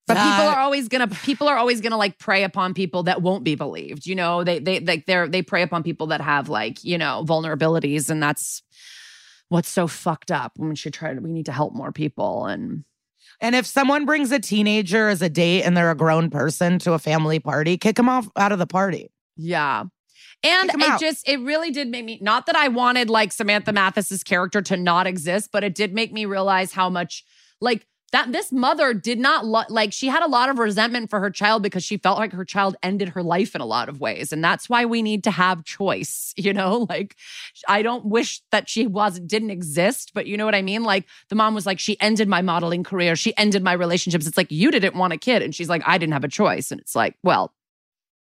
But 0.08 0.16
people 0.16 0.48
are 0.48 0.60
always 0.60 0.88
gonna 0.88 1.08
people 1.08 1.48
are 1.50 1.58
always 1.58 1.82
gonna 1.82 1.98
like 1.98 2.18
prey 2.18 2.44
upon 2.44 2.74
people 2.74 3.04
that 3.04 3.22
won't 3.22 3.44
be 3.44 3.56
believed. 3.56 4.06
You 4.06 4.16
know, 4.16 4.44
they 4.44 4.60
they 4.60 4.80
like 4.80 5.06
they're 5.06 5.28
they 5.28 5.42
prey 5.42 5.64
upon 5.64 5.84
people 5.84 6.08
that 6.08 6.22
have 6.22 6.48
like, 6.48 6.84
you 6.84 6.98
know, 6.98 7.26
vulnerabilities. 7.28 8.10
And 8.10 8.24
that's 8.24 8.64
what's 9.50 9.70
so 9.70 9.88
fucked 9.88 10.32
up. 10.32 10.54
We 10.58 10.76
should 10.76 10.94
try 10.94 11.14
to 11.14 11.20
we 11.20 11.32
need 11.32 11.48
to 11.48 11.52
help 11.52 11.74
more 11.74 11.92
people. 11.92 12.46
And 12.46 12.86
And 13.42 13.54
if 13.54 13.66
someone 13.66 14.06
brings 14.06 14.32
a 14.32 14.40
teenager 14.40 15.10
as 15.10 15.22
a 15.22 15.30
date 15.30 15.64
and 15.64 15.76
they're 15.76 15.92
a 15.92 15.96
grown 15.96 16.30
person 16.30 16.80
to 16.80 16.94
a 16.94 17.00
family 17.00 17.40
party, 17.40 17.78
kick 17.78 17.98
them 17.98 18.08
off 18.10 18.30
out 18.38 18.52
of 18.52 18.60
the 18.60 18.68
party. 18.68 19.12
yeah. 19.36 19.84
And 20.44 20.70
it 20.70 20.82
out. 20.82 21.00
just 21.00 21.28
it 21.28 21.40
really 21.40 21.72
did 21.72 21.90
make 21.90 22.06
me 22.06 22.20
not 22.22 22.46
that 22.46 22.56
I 22.56 22.68
wanted 22.68 23.10
like 23.10 23.32
Samantha 23.32 23.74
Mathis's 23.74 24.24
character 24.24 24.62
to 24.62 24.78
not 24.78 25.08
exist, 25.08 25.50
but 25.52 25.64
it 25.64 25.74
did 25.74 25.94
make 25.96 26.14
me 26.14 26.26
realize 26.26 26.72
how 26.72 26.90
much 26.92 27.24
like 27.60 27.88
that 28.12 28.32
this 28.32 28.52
mother 28.52 28.94
did 28.94 29.20
not 29.20 29.46
lo- 29.46 29.64
like 29.70 29.92
she 29.92 30.08
had 30.08 30.24
a 30.24 30.28
lot 30.28 30.50
of 30.50 30.60
resentment 30.60 31.10
for 31.10 31.20
her 31.20 31.30
child 31.30 31.62
because 31.62 31.84
she 31.84 31.98
felt 31.98 32.18
like 32.18 32.32
her 32.32 32.46
child 32.46 32.76
ended 32.82 33.10
her 33.10 33.22
life 33.22 33.54
in 33.54 33.60
a 33.60 33.66
lot 33.66 33.90
of 33.90 34.00
ways. 34.00 34.32
And 34.32 34.44
that's 34.44 34.70
why 34.70 34.86
we 34.86 35.02
need 35.02 35.24
to 35.26 35.32
have 35.32 35.66
choice 35.66 36.34
you 36.38 36.54
know? 36.54 36.86
Like 36.90 37.16
i 37.68 37.82
don't 37.82 38.06
wish 38.06 38.42
that 38.52 38.70
she 38.70 38.88
was 38.88 39.20
didn't 39.20 39.50
exist 39.50 40.12
but 40.14 40.28
you 40.28 40.38
know 40.38 40.46
what 40.46 40.56
i 40.56 40.62
mean? 40.62 40.84
Like 40.84 41.06
the 41.30 41.36
mom 41.36 41.54
was 41.54 41.66
like 41.66 41.80
she 41.80 42.00
ended 42.00 42.28
my 42.28 42.42
modeling 42.42 42.84
career. 42.84 43.16
She 43.16 43.36
ended 43.38 43.64
my 43.64 43.74
relationships. 43.74 44.28
It's 44.28 44.38
like 44.38 44.52
you 44.52 44.72
didn't 44.72 44.96
want 44.96 45.14
a 45.14 45.18
kid. 45.18 45.42
And 45.42 45.54
she's 45.54 45.70
like 45.70 45.84
i 45.86 45.98
didn't 45.98 46.14
have 46.14 46.24
a 46.24 46.30
choice. 46.30 46.72
And 46.72 46.80
it's 46.80 46.96
like 46.96 47.16
well 47.24 47.54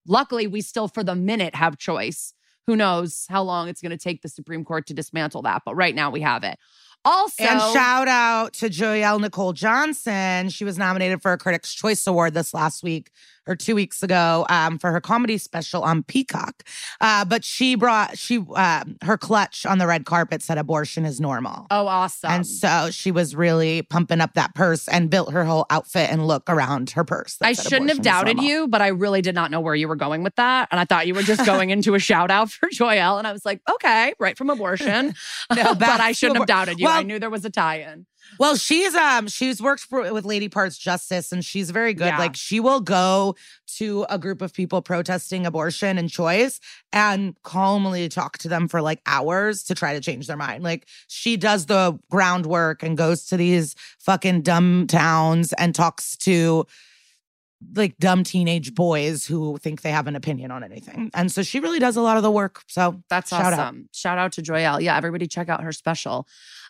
luckily 0.06 0.46
we 0.46 0.60
still 0.60 0.88
for 0.88 1.02
the 1.02 1.14
minute 1.14 1.54
have 1.54 1.76
choice. 1.78 2.34
Who 2.68 2.76
knows 2.76 3.26
how 3.28 3.42
long 3.42 3.68
it's 3.68 3.82
going 3.82 3.90
to 3.90 3.98
take 3.98 4.22
the 4.22 4.28
supreme 4.28 4.64
court 4.64 4.86
to 4.86 4.94
dismantle 4.94 5.42
that 5.42 5.62
but 5.64 5.74
right 5.74 5.96
now 5.96 6.10
we 6.10 6.20
have 6.20 6.44
it 6.44 6.58
also 7.04 7.42
and 7.42 7.60
shout 7.72 8.08
out 8.08 8.52
to 8.54 8.68
Joyelle 8.68 9.20
Nicole 9.20 9.52
Johnson. 9.52 10.48
She 10.48 10.64
was 10.64 10.78
nominated 10.78 11.22
for 11.22 11.32
a 11.32 11.38
Critics' 11.38 11.74
Choice 11.74 12.06
Award 12.06 12.34
this 12.34 12.54
last 12.54 12.82
week 12.82 13.10
or 13.46 13.56
two 13.56 13.74
weeks 13.74 14.02
ago 14.02 14.46
um, 14.48 14.78
for 14.78 14.90
her 14.92 15.00
comedy 15.00 15.38
special 15.38 15.82
on 15.82 16.02
Peacock. 16.02 16.62
Uh, 17.00 17.24
but 17.24 17.44
she 17.44 17.74
brought 17.74 18.16
she 18.16 18.38
um, 18.54 18.96
her 19.02 19.18
clutch 19.18 19.66
on 19.66 19.78
the 19.78 19.86
red 19.86 20.04
carpet 20.04 20.42
said 20.42 20.58
abortion 20.58 21.04
is 21.04 21.20
normal. 21.20 21.66
oh 21.70 21.86
awesome 21.86 22.30
And 22.30 22.46
so 22.46 22.88
she 22.90 23.10
was 23.10 23.34
really 23.34 23.82
pumping 23.82 24.20
up 24.20 24.34
that 24.34 24.54
purse 24.54 24.88
and 24.88 25.10
built 25.10 25.32
her 25.32 25.44
whole 25.44 25.66
outfit 25.70 26.10
and 26.10 26.26
look 26.26 26.48
around 26.48 26.90
her 26.90 27.04
purse. 27.04 27.38
I 27.40 27.52
shouldn't 27.52 27.90
have 27.90 28.02
doubted 28.02 28.40
you, 28.40 28.68
but 28.68 28.80
I 28.80 28.88
really 28.88 29.22
did 29.22 29.34
not 29.34 29.50
know 29.50 29.60
where 29.60 29.74
you 29.74 29.88
were 29.88 29.96
going 29.96 30.22
with 30.22 30.36
that. 30.36 30.68
And 30.70 30.80
I 30.80 30.84
thought 30.84 31.06
you 31.06 31.14
were 31.14 31.22
just 31.22 31.44
going 31.46 31.70
into 31.70 31.94
a 31.94 31.98
shout 31.98 32.30
out 32.30 32.50
for 32.50 32.68
Joyelle. 32.72 33.18
And 33.18 33.26
I 33.26 33.32
was 33.32 33.44
like, 33.44 33.60
okay, 33.70 34.14
right 34.18 34.36
from 34.36 34.50
abortion. 34.50 35.14
No, 35.54 35.74
but 35.78 36.00
I 36.00 36.12
shouldn't 36.12 36.38
have 36.38 36.46
doubted 36.46 36.80
you. 36.80 36.88
I 36.88 37.02
knew 37.02 37.18
there 37.18 37.30
was 37.30 37.44
a 37.44 37.50
tie 37.50 37.80
in. 37.80 38.06
Well, 38.38 38.56
she's 38.56 38.94
um 38.94 39.28
she's 39.28 39.60
worked 39.60 39.82
for, 39.82 40.12
with 40.12 40.24
Lady 40.24 40.48
Parts 40.48 40.78
Justice 40.78 41.32
and 41.32 41.44
she's 41.44 41.70
very 41.70 41.94
good. 41.94 42.06
Yeah. 42.06 42.18
Like 42.18 42.36
she 42.36 42.60
will 42.60 42.80
go 42.80 43.36
to 43.78 44.06
a 44.08 44.18
group 44.18 44.42
of 44.42 44.52
people 44.52 44.82
protesting 44.82 45.46
abortion 45.46 45.98
and 45.98 46.10
choice 46.10 46.60
and 46.92 47.36
calmly 47.42 48.08
talk 48.08 48.38
to 48.38 48.48
them 48.48 48.68
for 48.68 48.82
like 48.82 49.00
hours 49.06 49.64
to 49.64 49.74
try 49.74 49.94
to 49.94 50.00
change 50.00 50.26
their 50.26 50.36
mind. 50.36 50.62
Like 50.62 50.86
she 51.08 51.36
does 51.36 51.66
the 51.66 51.98
groundwork 52.10 52.82
and 52.82 52.96
goes 52.96 53.26
to 53.26 53.36
these 53.36 53.74
fucking 53.98 54.42
dumb 54.42 54.86
towns 54.86 55.52
and 55.54 55.74
talks 55.74 56.16
to 56.18 56.66
like 57.76 57.96
dumb 57.98 58.24
teenage 58.24 58.74
boys 58.74 59.24
who 59.26 59.56
think 59.58 59.82
they 59.82 59.90
have 59.90 60.06
an 60.06 60.16
opinion 60.16 60.50
on 60.50 60.64
anything. 60.64 61.10
And 61.14 61.30
so 61.30 61.42
she 61.42 61.60
really 61.60 61.78
does 61.78 61.96
a 61.96 62.00
lot 62.00 62.16
of 62.16 62.22
the 62.22 62.30
work. 62.30 62.62
So 62.66 63.02
That's 63.08 63.30
Shout 63.30 63.52
out. 63.52 63.58
awesome. 63.58 63.88
Shout 63.92 64.18
out 64.18 64.32
to 64.32 64.42
Joyelle. 64.42 64.80
Yeah, 64.82 64.96
everybody 64.96 65.26
check 65.26 65.48
out 65.48 65.62
her 65.62 65.72
special. 65.72 66.26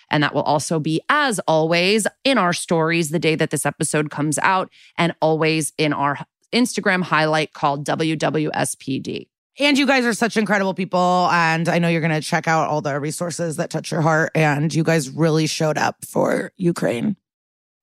And 0.08 0.22
that 0.22 0.34
will 0.34 0.42
also 0.42 0.78
be, 0.78 1.00
as 1.08 1.40
always, 1.40 2.06
in 2.22 2.38
our 2.38 2.52
stories 2.52 3.10
the 3.10 3.18
day 3.18 3.34
that 3.34 3.50
this 3.50 3.66
episode 3.66 4.10
comes 4.10 4.38
out, 4.38 4.70
and 4.96 5.12
always 5.20 5.72
in 5.76 5.92
our 5.92 6.18
Instagram 6.52 7.02
highlight 7.02 7.52
called 7.52 7.84
WWSPD. 7.84 9.26
And 9.58 9.78
you 9.78 9.86
guys 9.86 10.04
are 10.04 10.12
such 10.12 10.36
incredible 10.36 10.74
people. 10.74 11.28
And 11.32 11.68
I 11.68 11.78
know 11.78 11.88
you're 11.88 12.02
going 12.02 12.12
to 12.12 12.20
check 12.20 12.46
out 12.46 12.68
all 12.68 12.82
the 12.82 13.00
resources 13.00 13.56
that 13.56 13.70
touch 13.70 13.90
your 13.90 14.02
heart. 14.02 14.30
And 14.34 14.72
you 14.72 14.84
guys 14.84 15.08
really 15.10 15.46
showed 15.46 15.78
up 15.78 16.04
for 16.04 16.52
Ukraine. 16.56 17.16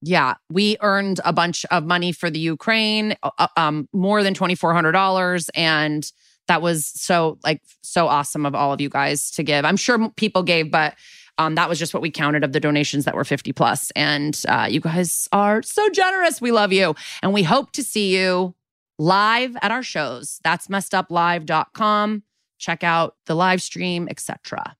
Yeah, 0.00 0.34
we 0.50 0.76
earned 0.82 1.20
a 1.24 1.32
bunch 1.32 1.64
of 1.70 1.84
money 1.84 2.12
for 2.12 2.28
the 2.30 2.38
Ukraine, 2.38 3.16
uh, 3.22 3.30
uh, 3.38 3.46
um, 3.56 3.88
more 3.92 4.22
than 4.22 4.34
twenty 4.34 4.54
four 4.54 4.74
hundred 4.74 4.92
dollars, 4.92 5.48
and 5.54 6.04
that 6.48 6.62
was 6.62 6.86
so 6.86 7.38
like 7.44 7.62
so 7.82 8.08
awesome 8.08 8.46
of 8.46 8.54
all 8.54 8.72
of 8.72 8.80
you 8.80 8.88
guys 8.88 9.30
to 9.32 9.42
give. 9.42 9.64
I'm 9.64 9.76
sure 9.76 10.10
people 10.10 10.42
gave, 10.42 10.70
but 10.70 10.94
um, 11.38 11.56
that 11.56 11.68
was 11.68 11.78
just 11.78 11.94
what 11.94 12.02
we 12.02 12.10
counted 12.10 12.44
of 12.44 12.52
the 12.52 12.60
donations 12.60 13.04
that 13.04 13.14
were 13.14 13.24
50 13.24 13.52
plus. 13.52 13.90
And 13.96 14.40
uh, 14.48 14.68
you 14.70 14.80
guys 14.80 15.28
are 15.32 15.62
so 15.62 15.88
generous. 15.90 16.40
We 16.40 16.52
love 16.52 16.72
you. 16.72 16.94
And 17.22 17.32
we 17.32 17.42
hope 17.42 17.72
to 17.72 17.82
see 17.82 18.16
you 18.16 18.54
live 18.98 19.56
at 19.62 19.72
our 19.72 19.82
shows. 19.82 20.40
That's 20.44 20.68
messeduplive.com. 20.68 22.22
Check 22.58 22.84
out 22.84 23.16
the 23.26 23.34
live 23.34 23.60
stream, 23.60 24.06
etc. 24.08 24.76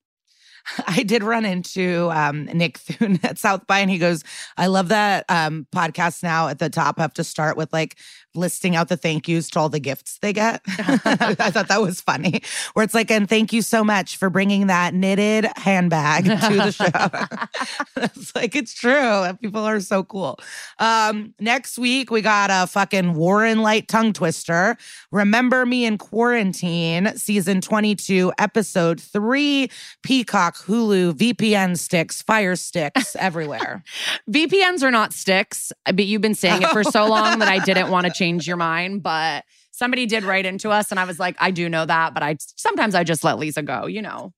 I 0.86 1.02
did 1.02 1.22
run 1.22 1.44
into 1.44 2.10
um, 2.12 2.44
Nick 2.46 2.78
Thune 2.78 3.18
at 3.24 3.38
South 3.38 3.66
by, 3.66 3.80
and 3.80 3.90
he 3.90 3.98
goes, 3.98 4.22
"I 4.56 4.66
love 4.66 4.88
that 4.88 5.24
um, 5.28 5.66
podcasts 5.74 6.22
now 6.22 6.48
at 6.48 6.58
the 6.58 6.70
top 6.70 6.98
have 6.98 7.14
to 7.14 7.24
start 7.24 7.56
with 7.56 7.72
like 7.72 7.96
listing 8.34 8.76
out 8.76 8.88
the 8.88 8.96
thank 8.96 9.28
yous 9.28 9.48
to 9.50 9.60
all 9.60 9.68
the 9.68 9.80
gifts 9.80 10.18
they 10.18 10.32
get. 10.32 10.60
I 10.78 11.34
thought 11.50 11.68
that 11.68 11.80
was 11.80 12.00
funny. 12.00 12.42
Where 12.74 12.84
it's 12.84 12.94
like, 12.94 13.10
and 13.10 13.28
thank 13.28 13.52
you 13.52 13.62
so 13.62 13.84
much 13.84 14.16
for 14.16 14.30
bringing 14.30 14.66
that 14.66 14.94
knitted 14.94 15.46
handbag 15.56 16.24
to 16.24 16.30
the 16.30 16.70
show. 16.70 18.02
it's 18.02 18.34
like, 18.34 18.54
it's 18.56 18.74
true. 18.74 19.32
People 19.40 19.62
are 19.62 19.80
so 19.80 20.02
cool. 20.04 20.38
Um, 20.78 21.34
next 21.38 21.78
week, 21.78 22.10
we 22.10 22.20
got 22.20 22.50
a 22.52 22.66
fucking 22.66 23.14
Warren 23.14 23.62
Leight 23.62 23.88
tongue 23.88 24.12
twister. 24.12 24.76
Remember 25.10 25.64
Me 25.64 25.84
in 25.84 25.98
Quarantine, 25.98 27.16
season 27.16 27.60
22, 27.60 28.32
episode 28.38 29.00
three 29.00 29.70
Peacock, 30.02 30.56
Hulu, 30.56 31.12
VPN 31.12 31.78
sticks, 31.78 32.22
fire 32.22 32.56
sticks 32.56 33.16
everywhere. 33.16 33.82
VPNs 34.30 34.82
are 34.82 34.90
not 34.90 35.12
sticks, 35.12 35.72
but 35.84 36.04
you've 36.04 36.22
been 36.22 36.34
saying 36.34 36.62
it 36.62 36.70
for 36.70 36.84
so 36.84 37.06
long 37.06 37.38
that 37.38 37.48
I 37.48 37.58
didn't 37.64 37.90
want 37.90 38.06
to 38.06 38.12
change 38.12 38.23
change 38.24 38.46
your 38.46 38.56
mind, 38.56 39.02
but 39.02 39.44
somebody 39.70 40.06
did 40.06 40.24
write 40.24 40.46
into 40.46 40.70
us 40.70 40.90
and 40.90 40.98
I 40.98 41.04
was 41.04 41.18
like, 41.18 41.36
I 41.38 41.50
do 41.50 41.68
know 41.68 41.84
that, 41.84 42.14
but 42.14 42.22
I 42.22 42.36
sometimes 42.56 42.94
I 42.94 43.04
just 43.04 43.22
let 43.22 43.38
Liza 43.38 43.62
go, 43.62 43.86
you 43.86 44.00
know. 44.00 44.32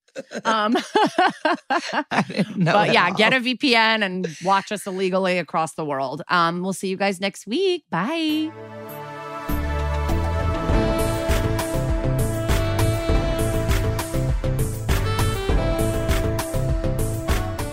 Um 0.44 0.72
but 1.52 2.92
yeah, 2.92 3.10
get 3.10 3.32
a 3.32 3.36
VPN 3.36 4.04
and 4.04 4.26
watch 4.42 4.72
us 4.72 4.86
illegally 4.86 5.38
across 5.38 5.74
the 5.74 5.84
world. 5.84 6.22
Um 6.28 6.62
we'll 6.62 6.72
see 6.72 6.88
you 6.88 6.96
guys 6.96 7.20
next 7.20 7.46
week. 7.46 7.84
Bye. 7.90 8.50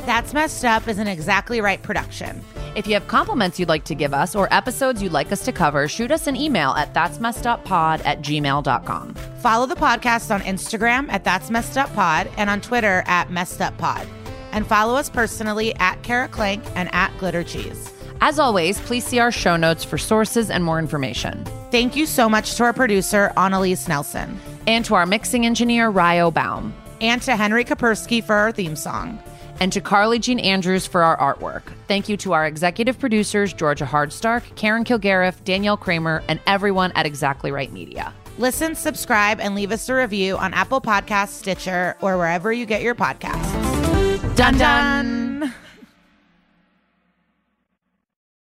That's 0.06 0.34
Messed 0.34 0.66
Up 0.66 0.88
is 0.88 1.00
an 1.00 1.08
exactly 1.08 1.60
right 1.60 1.82
production. 1.82 2.44
If 2.76 2.88
you 2.88 2.96
have 2.96 3.08
compliments 3.08 3.60
you'd 3.60 3.70
like 3.70 3.84
to 3.86 3.96
give 3.96 4.14
us 4.16 4.36
or 4.36 4.52
episodes 4.52 5.02
you'd 5.02 5.12
like 5.12 5.32
us 5.32 5.46
to 5.46 5.52
cover, 5.52 5.88
shoot 5.88 6.12
us 6.12 6.26
an 6.26 6.36
email 6.36 6.72
at 6.72 6.94
that's 6.94 7.20
messed 7.20 7.46
up 7.46 7.64
pod 7.66 8.02
at 8.02 8.22
gmail.com. 8.22 9.14
Follow 9.14 9.68
the 9.68 9.76
podcast 9.76 10.34
on 10.34 10.42
Instagram 10.42 11.08
at 11.10 11.24
that's 11.24 11.52
messed 11.52 11.78
up 11.78 11.94
pod 11.94 12.32
and 12.38 12.50
on 12.50 12.62
Twitter 12.62 13.04
at 13.06 13.30
messed 13.30 13.62
up 13.62 13.78
pod. 13.78 14.08
And 14.52 14.66
follow 14.66 14.96
us 14.96 15.10
personally 15.10 15.76
at 15.76 16.02
Kara 16.02 16.28
Klenk 16.28 16.64
and 16.76 16.94
at 16.94 17.16
Glitter 17.20 17.44
Cheese. 17.44 17.92
As 18.22 18.40
always, 18.40 18.80
please 18.80 19.06
see 19.06 19.20
our 19.20 19.32
show 19.32 19.56
notes 19.56 19.84
for 19.84 19.98
sources 19.98 20.50
and 20.50 20.64
more 20.64 20.80
information. 20.80 21.46
Thank 21.72 21.96
you 21.96 22.06
so 22.08 22.28
much 22.28 22.56
to 22.56 22.64
our 22.64 22.74
producer, 22.74 23.34
Annalise 23.38 23.88
Nelson. 23.88 24.40
And 24.66 24.86
to 24.86 24.96
our 24.96 25.06
mixing 25.06 25.46
engineer, 25.46 25.90
Ryo 25.90 26.32
Baum. 26.32 26.74
And 27.02 27.22
to 27.24 27.36
Henry 27.36 27.66
Koperski 27.66 28.24
for 28.24 28.34
our 28.34 28.52
theme 28.52 28.76
song 28.76 29.20
and 29.60 29.72
to 29.74 29.82
Carly 29.82 30.20
Jean 30.20 30.40
Andrews 30.40 30.86
for 30.86 31.04
our 31.04 31.18
artwork. 31.18 31.64
Thank 31.88 32.10
you 32.10 32.18
to 32.18 32.34
our 32.34 32.46
executive 32.46 33.00
producers, 33.00 33.54
Georgia 33.54 33.86
Hardstark, 33.86 34.56
Karen 34.56 34.84
Kilgariff, 34.84 35.44
Danielle 35.44 35.78
Kramer, 35.78 36.24
and 36.28 36.40
everyone 36.48 36.92
at 36.96 37.06
Exactly 37.06 37.52
Right 37.52 37.72
Media. 37.72 38.14
Listen, 38.38 38.74
subscribe, 38.76 39.40
and 39.40 39.54
leave 39.54 39.72
us 39.72 39.88
a 39.90 39.94
review 39.94 40.38
on 40.38 40.54
Apple 40.54 40.82
Podcasts, 40.82 41.30
Stitcher, 41.30 41.96
or 42.02 42.18
wherever 42.18 42.52
you 42.52 42.66
get 42.66 42.82
your 42.82 42.96
podcasts. 42.96 44.36
Dun 44.36 44.58
dun! 44.58 45.54